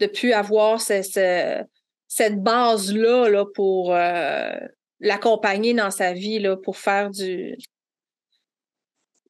ne 0.00 0.06
plus 0.06 0.32
avoir 0.32 0.80
cette 0.80 2.42
base-là 2.42 3.28
là, 3.28 3.44
pour 3.54 3.94
euh, 3.94 4.52
l'accompagner 5.00 5.74
dans 5.74 5.90
sa 5.90 6.12
vie, 6.12 6.38
là, 6.38 6.56
pour 6.56 6.76
faire 6.76 7.10
du. 7.10 7.56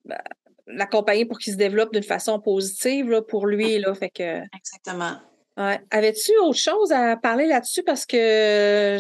Ben, 0.05 0.21
l'accompagner 0.67 1.25
pour 1.25 1.39
qu'il 1.39 1.53
se 1.53 1.59
développe 1.59 1.93
d'une 1.93 2.03
façon 2.03 2.41
positive 2.41 3.11
là, 3.11 3.23
pour 3.23 3.47
lui. 3.47 3.79
Là, 3.79 3.95
fait 3.95 4.11
que... 4.11 4.41
Exactement. 4.57 5.19
Ouais. 5.57 5.81
Avais-tu 5.91 6.37
autre 6.39 6.59
chose 6.59 6.93
à 6.93 7.17
parler 7.17 7.47
là-dessus? 7.47 7.83
Parce 7.83 8.07
que 8.07 8.99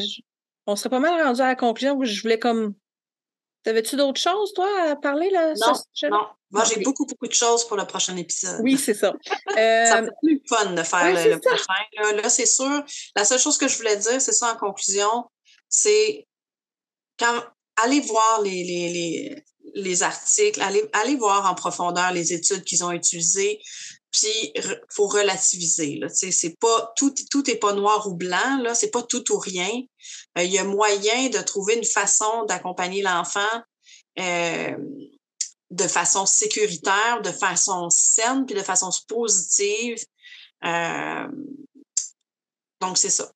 on 0.66 0.76
serait 0.76 0.90
pas 0.90 1.00
mal 1.00 1.20
rendu 1.22 1.40
à 1.40 1.48
la 1.48 1.57
conclusion 1.57 1.96
où 1.96 2.05
je 2.05 2.22
voulais 2.22 2.38
comme. 2.38 2.74
T'avais-tu 3.64 3.96
d'autres 3.96 4.20
choses, 4.20 4.52
toi, 4.52 4.68
à 4.90 4.96
parler 4.96 5.30
là? 5.30 5.55
Non, 5.55 5.72
non. 6.11 6.26
Moi, 6.50 6.64
j'ai 6.64 6.80
beaucoup, 6.82 7.07
beaucoup 7.07 7.26
de 7.26 7.32
choses 7.32 7.66
pour 7.66 7.78
le 7.78 7.86
prochain 7.86 8.14
épisode. 8.16 8.61
Oui, 8.62 8.76
c'est 8.76 8.94
ça. 8.94 9.12
Euh... 9.57 9.86
ça 9.86 10.00
va 10.00 10.07
être 10.07 10.14
plus 10.22 10.42
fun 10.48 10.72
de 10.72 10.82
faire 10.82 11.05
le, 11.05 11.38
prochain. 11.38 12.12
Là, 12.22 12.28
c'est 12.28 12.46
sûr. 12.46 12.84
La 13.16 13.24
seule 13.24 13.38
chose 13.38 13.57
que 13.57 13.68
je 13.68 13.76
voulais 13.76 13.96
dire, 13.96 14.20
c'est 14.20 14.32
ça 14.32 14.52
en 14.52 14.57
conclusion, 14.57 15.24
c'est 15.68 16.26
quand 17.18 17.42
allez 17.82 18.00
voir 18.00 18.42
les, 18.42 18.64
les, 18.64 18.88
les, 18.92 19.44
les 19.74 20.02
articles, 20.02 20.61
allez, 20.61 20.82
allez 20.92 21.16
voir 21.16 21.50
en 21.50 21.55
profondeur 21.55 22.12
les 22.12 22.32
études 22.32 22.64
qu'ils 22.64 22.84
ont 22.84 22.92
utilisées. 22.92 23.61
Puis 24.14 24.52
faut 24.90 25.08
relativiser. 25.08 25.96
Là, 25.96 26.08
c'est 26.08 26.56
pas 26.60 26.92
tout, 26.96 27.12
tout 27.30 27.42
pas 27.60 27.72
noir 27.72 28.06
ou 28.06 28.14
blanc. 28.14 28.58
Là, 28.62 28.74
c'est 28.74 28.90
pas 28.90 29.02
tout 29.02 29.32
ou 29.32 29.38
rien. 29.38 29.82
Euh, 30.38 30.42
il 30.42 30.52
y 30.52 30.58
a 30.58 30.64
moyen 30.64 31.28
de 31.30 31.38
trouver 31.38 31.74
une 31.74 31.84
façon 31.84 32.44
d'accompagner 32.44 33.02
l'enfant 33.02 33.40
euh, 34.20 34.76
de 35.70 35.88
façon 35.88 36.26
sécuritaire, 36.26 37.22
de 37.22 37.32
façon 37.32 37.90
saine, 37.90 38.46
puis 38.46 38.54
de 38.54 38.62
façon 38.62 38.90
positive. 39.08 39.98
Euh, 40.64 41.26
donc, 42.80 42.98
c'est 42.98 43.10
ça. 43.10 43.32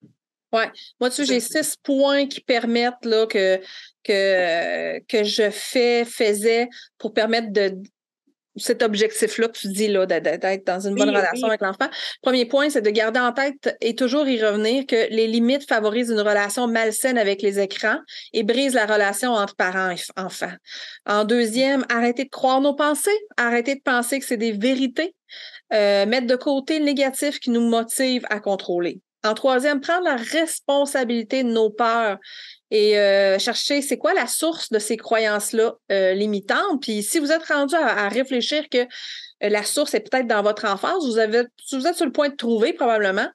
Oui. 0.53 0.63
Moi, 1.01 1.11
tu 1.11 1.25
j'ai 1.27 1.41
six 1.41 1.75
points 1.83 2.27
qui 2.27 2.41
permettent 2.41 3.05
là, 3.05 3.27
que, 3.27 3.61
que, 4.05 4.99
que 5.01 5.25
je 5.25 5.51
fais, 5.51 6.05
faisais 6.05 6.69
pour 6.97 7.13
permettre 7.13 7.53
de, 7.53 7.83
cet 8.59 8.83
objectif-là 8.83 9.49
que 9.49 9.59
tu 9.59 9.69
dis, 9.69 9.89
là, 9.89 10.07
d'être 10.07 10.67
dans 10.67 10.81
une 10.81 10.95
bonne 10.95 11.11
relation 11.11 11.47
avec 11.47 11.61
l'enfant. 11.61 11.89
Premier 12.23 12.45
point, 12.47 12.71
c'est 12.71 12.83
de 12.83 12.91
garder 12.91 13.21
en 13.21 13.33
tête 13.33 13.77
et 13.81 13.95
toujours 13.95 14.27
y 14.29 14.43
revenir 14.43 14.87
que 14.87 15.09
les 15.11 15.27
limites 15.27 15.69
favorisent 15.69 16.11
une 16.11 16.21
relation 16.21 16.67
malsaine 16.69 17.19
avec 17.19 17.43
les 17.43 17.61
écrans 17.61 17.99
et 18.33 18.43
brisent 18.43 18.75
la 18.75 18.87
relation 18.87 19.33
entre 19.33 19.57
parents 19.57 19.91
et 19.91 19.97
enfants. 20.17 20.53
En 21.07 21.25
deuxième, 21.25 21.85
arrêtez 21.89 22.25
de 22.25 22.31
croire 22.31 22.61
nos 22.61 22.75
pensées, 22.75 23.19
arrêtez 23.37 23.75
de 23.77 23.83
penser 23.83 24.19
que 24.19 24.25
c'est 24.25 24.37
des 24.37 24.53
vérités, 24.53 25.15
euh, 25.73 26.07
mettre 26.07 26.27
de 26.27 26.37
côté 26.37 26.79
le 26.79 26.85
négatif 26.85 27.41
qui 27.41 27.51
nous 27.51 27.69
motive 27.69 28.25
à 28.31 28.41
contrôler. 28.41 29.01
En 29.25 29.35
troisième, 29.35 29.81
prendre 29.81 30.05
la 30.05 30.17
responsabilité 30.17 31.43
de 31.43 31.49
nos 31.49 31.71
peurs 31.71 32.19
et 32.71 32.99
euh, 32.99 33.39
chercher 33.39 33.81
c'est 33.81 33.97
quoi 33.97 34.13
la 34.13 34.27
source 34.27 34.71
de 34.71 34.79
ces 34.79 34.97
croyances-là 34.97 35.75
euh, 35.91 36.13
limitantes. 36.13 36.83
Puis 36.83 37.03
si 37.03 37.19
vous 37.19 37.33
êtes 37.33 37.45
rendu 37.45 37.75
à, 37.75 38.09
réfléchir 38.09 38.69
que 38.69 38.79
euh, 38.79 38.87
la 39.41 39.63
source 39.63 39.95
est 39.95 40.01
peut-être 40.01 40.27
dans 40.27 40.43
votre 40.43 40.67
enfance, 40.67 41.07
vous, 41.07 41.19
êtes 41.19 41.49
sur 41.97 42.07
le 42.07 42.13
point 42.13 42.29
de 42.29 42.37
trouver 42.37 42.73
probablement. 42.73 43.29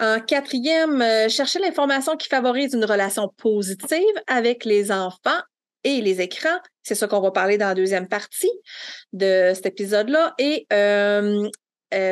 En 0.00 0.18
quatrième, 0.20 1.04
cherchez 1.28 1.60
l'information 1.60 2.16
qui 2.16 2.28
favorise 2.28 2.74
une 2.74 2.84
relation 2.84 3.28
positive 3.36 4.00
avec 4.26 4.64
les 4.64 4.90
enfants 4.90 5.40
et 5.84 6.00
les 6.00 6.20
écrans. 6.20 6.58
C'est 6.82 6.96
ça 6.96 7.06
qu'on 7.06 7.20
va 7.20 7.30
parler 7.30 7.56
dans 7.56 7.68
la 7.68 7.74
deuxième 7.74 8.08
partie 8.08 8.50
de 9.12 9.52
cet 9.54 9.66
épisode-là. 9.66 10.34
Et 10.38 10.66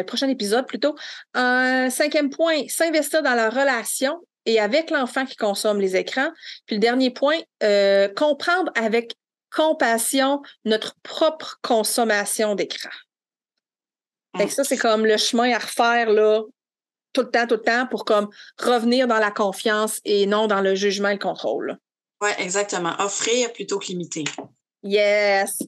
prochain 0.07 0.29
épisode 0.29 0.69
plutôt. 0.69 0.95
Un 1.35 1.91
cinquième 1.91 2.31
point, 2.31 2.69
s'investir 2.69 3.23
dans 3.23 3.35
la 3.35 3.51
relation 3.51 4.21
et 4.51 4.61
avec 4.61 4.91
l'enfant 4.91 5.25
qui 5.25 5.37
consomme 5.37 5.81
les 5.81 5.97
écrans. 5.97 6.31
Puis 6.67 6.77
le 6.77 6.81
dernier 6.81 7.11
point, 7.11 7.39
euh, 7.63 8.09
comprendre 8.09 8.73
avec 8.75 9.15
compassion 9.55 10.43
notre 10.65 10.95
propre 11.03 11.59
consommation 11.63 12.55
d'écran. 12.55 12.91
Et 14.39 14.49
ça, 14.49 14.63
c'est 14.63 14.77
comme 14.77 15.07
le 15.07 15.17
chemin 15.17 15.53
à 15.53 15.59
refaire 15.59 16.11
là, 16.11 16.43
tout 17.13 17.23
le 17.23 17.31
temps, 17.31 17.47
tout 17.47 17.57
le 17.57 17.63
temps, 17.63 17.87
pour 17.89 18.05
comme 18.05 18.29
revenir 18.59 19.09
dans 19.09 19.19
la 19.19 19.33
confiance 19.33 20.01
et 20.05 20.27
non 20.27 20.47
dans 20.47 20.61
le 20.61 20.77
jugement 20.77 21.09
et 21.09 21.15
le 21.15 21.19
contrôle. 21.19 21.77
Oui, 22.23 22.31
exactement. 22.39 22.95
Offrir 23.01 23.53
plutôt 23.53 23.79
que 23.79 23.87
limiter. 23.87 24.25
Yes. 24.83 25.59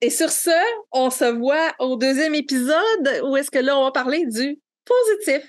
Et 0.00 0.10
sur 0.10 0.30
ce, 0.30 0.50
on 0.92 1.10
se 1.10 1.24
voit 1.24 1.74
au 1.78 1.96
deuxième 1.96 2.34
épisode 2.34 3.22
où 3.24 3.36
est-ce 3.36 3.50
que 3.50 3.58
là, 3.58 3.78
on 3.78 3.84
va 3.84 3.92
parler 3.92 4.26
du 4.26 4.60
positif. 4.84 5.44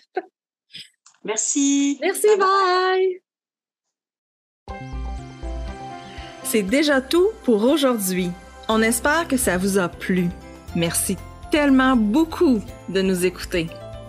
Merci. 1.23 1.97
Merci, 2.01 2.27
bye. 2.37 3.21
C'est 6.43 6.63
déjà 6.63 7.01
tout 7.01 7.27
pour 7.43 7.63
aujourd'hui. 7.63 8.31
On 8.67 8.81
espère 8.81 9.27
que 9.27 9.37
ça 9.37 9.57
vous 9.57 9.77
a 9.77 9.89
plu. 9.89 10.29
Merci 10.75 11.17
tellement 11.51 11.95
beaucoup 11.95 12.61
de 12.89 13.01
nous 13.01 13.25
écouter. 13.25 13.67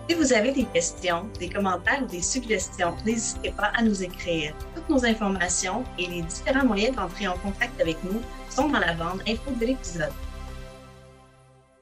Si 0.09 0.15
vous 0.15 0.33
avez 0.33 0.51
des 0.51 0.65
questions, 0.65 1.29
des 1.39 1.49
commentaires 1.49 2.03
ou 2.03 2.07
des 2.07 2.21
suggestions, 2.21 2.95
n'hésitez 3.05 3.51
pas 3.51 3.71
à 3.75 3.81
nous 3.81 4.03
écrire. 4.03 4.53
Toutes 4.75 4.89
nos 4.89 5.05
informations 5.05 5.83
et 5.97 6.07
les 6.07 6.21
différents 6.21 6.65
moyens 6.65 6.95
d'entrer 6.95 7.27
en 7.27 7.37
contact 7.37 7.79
avec 7.79 7.97
nous 8.03 8.21
sont 8.49 8.69
dans 8.69 8.79
la 8.79 8.93
bande 8.93 9.21
info 9.27 9.51
de 9.59 9.65
l'épisode. 9.65 10.11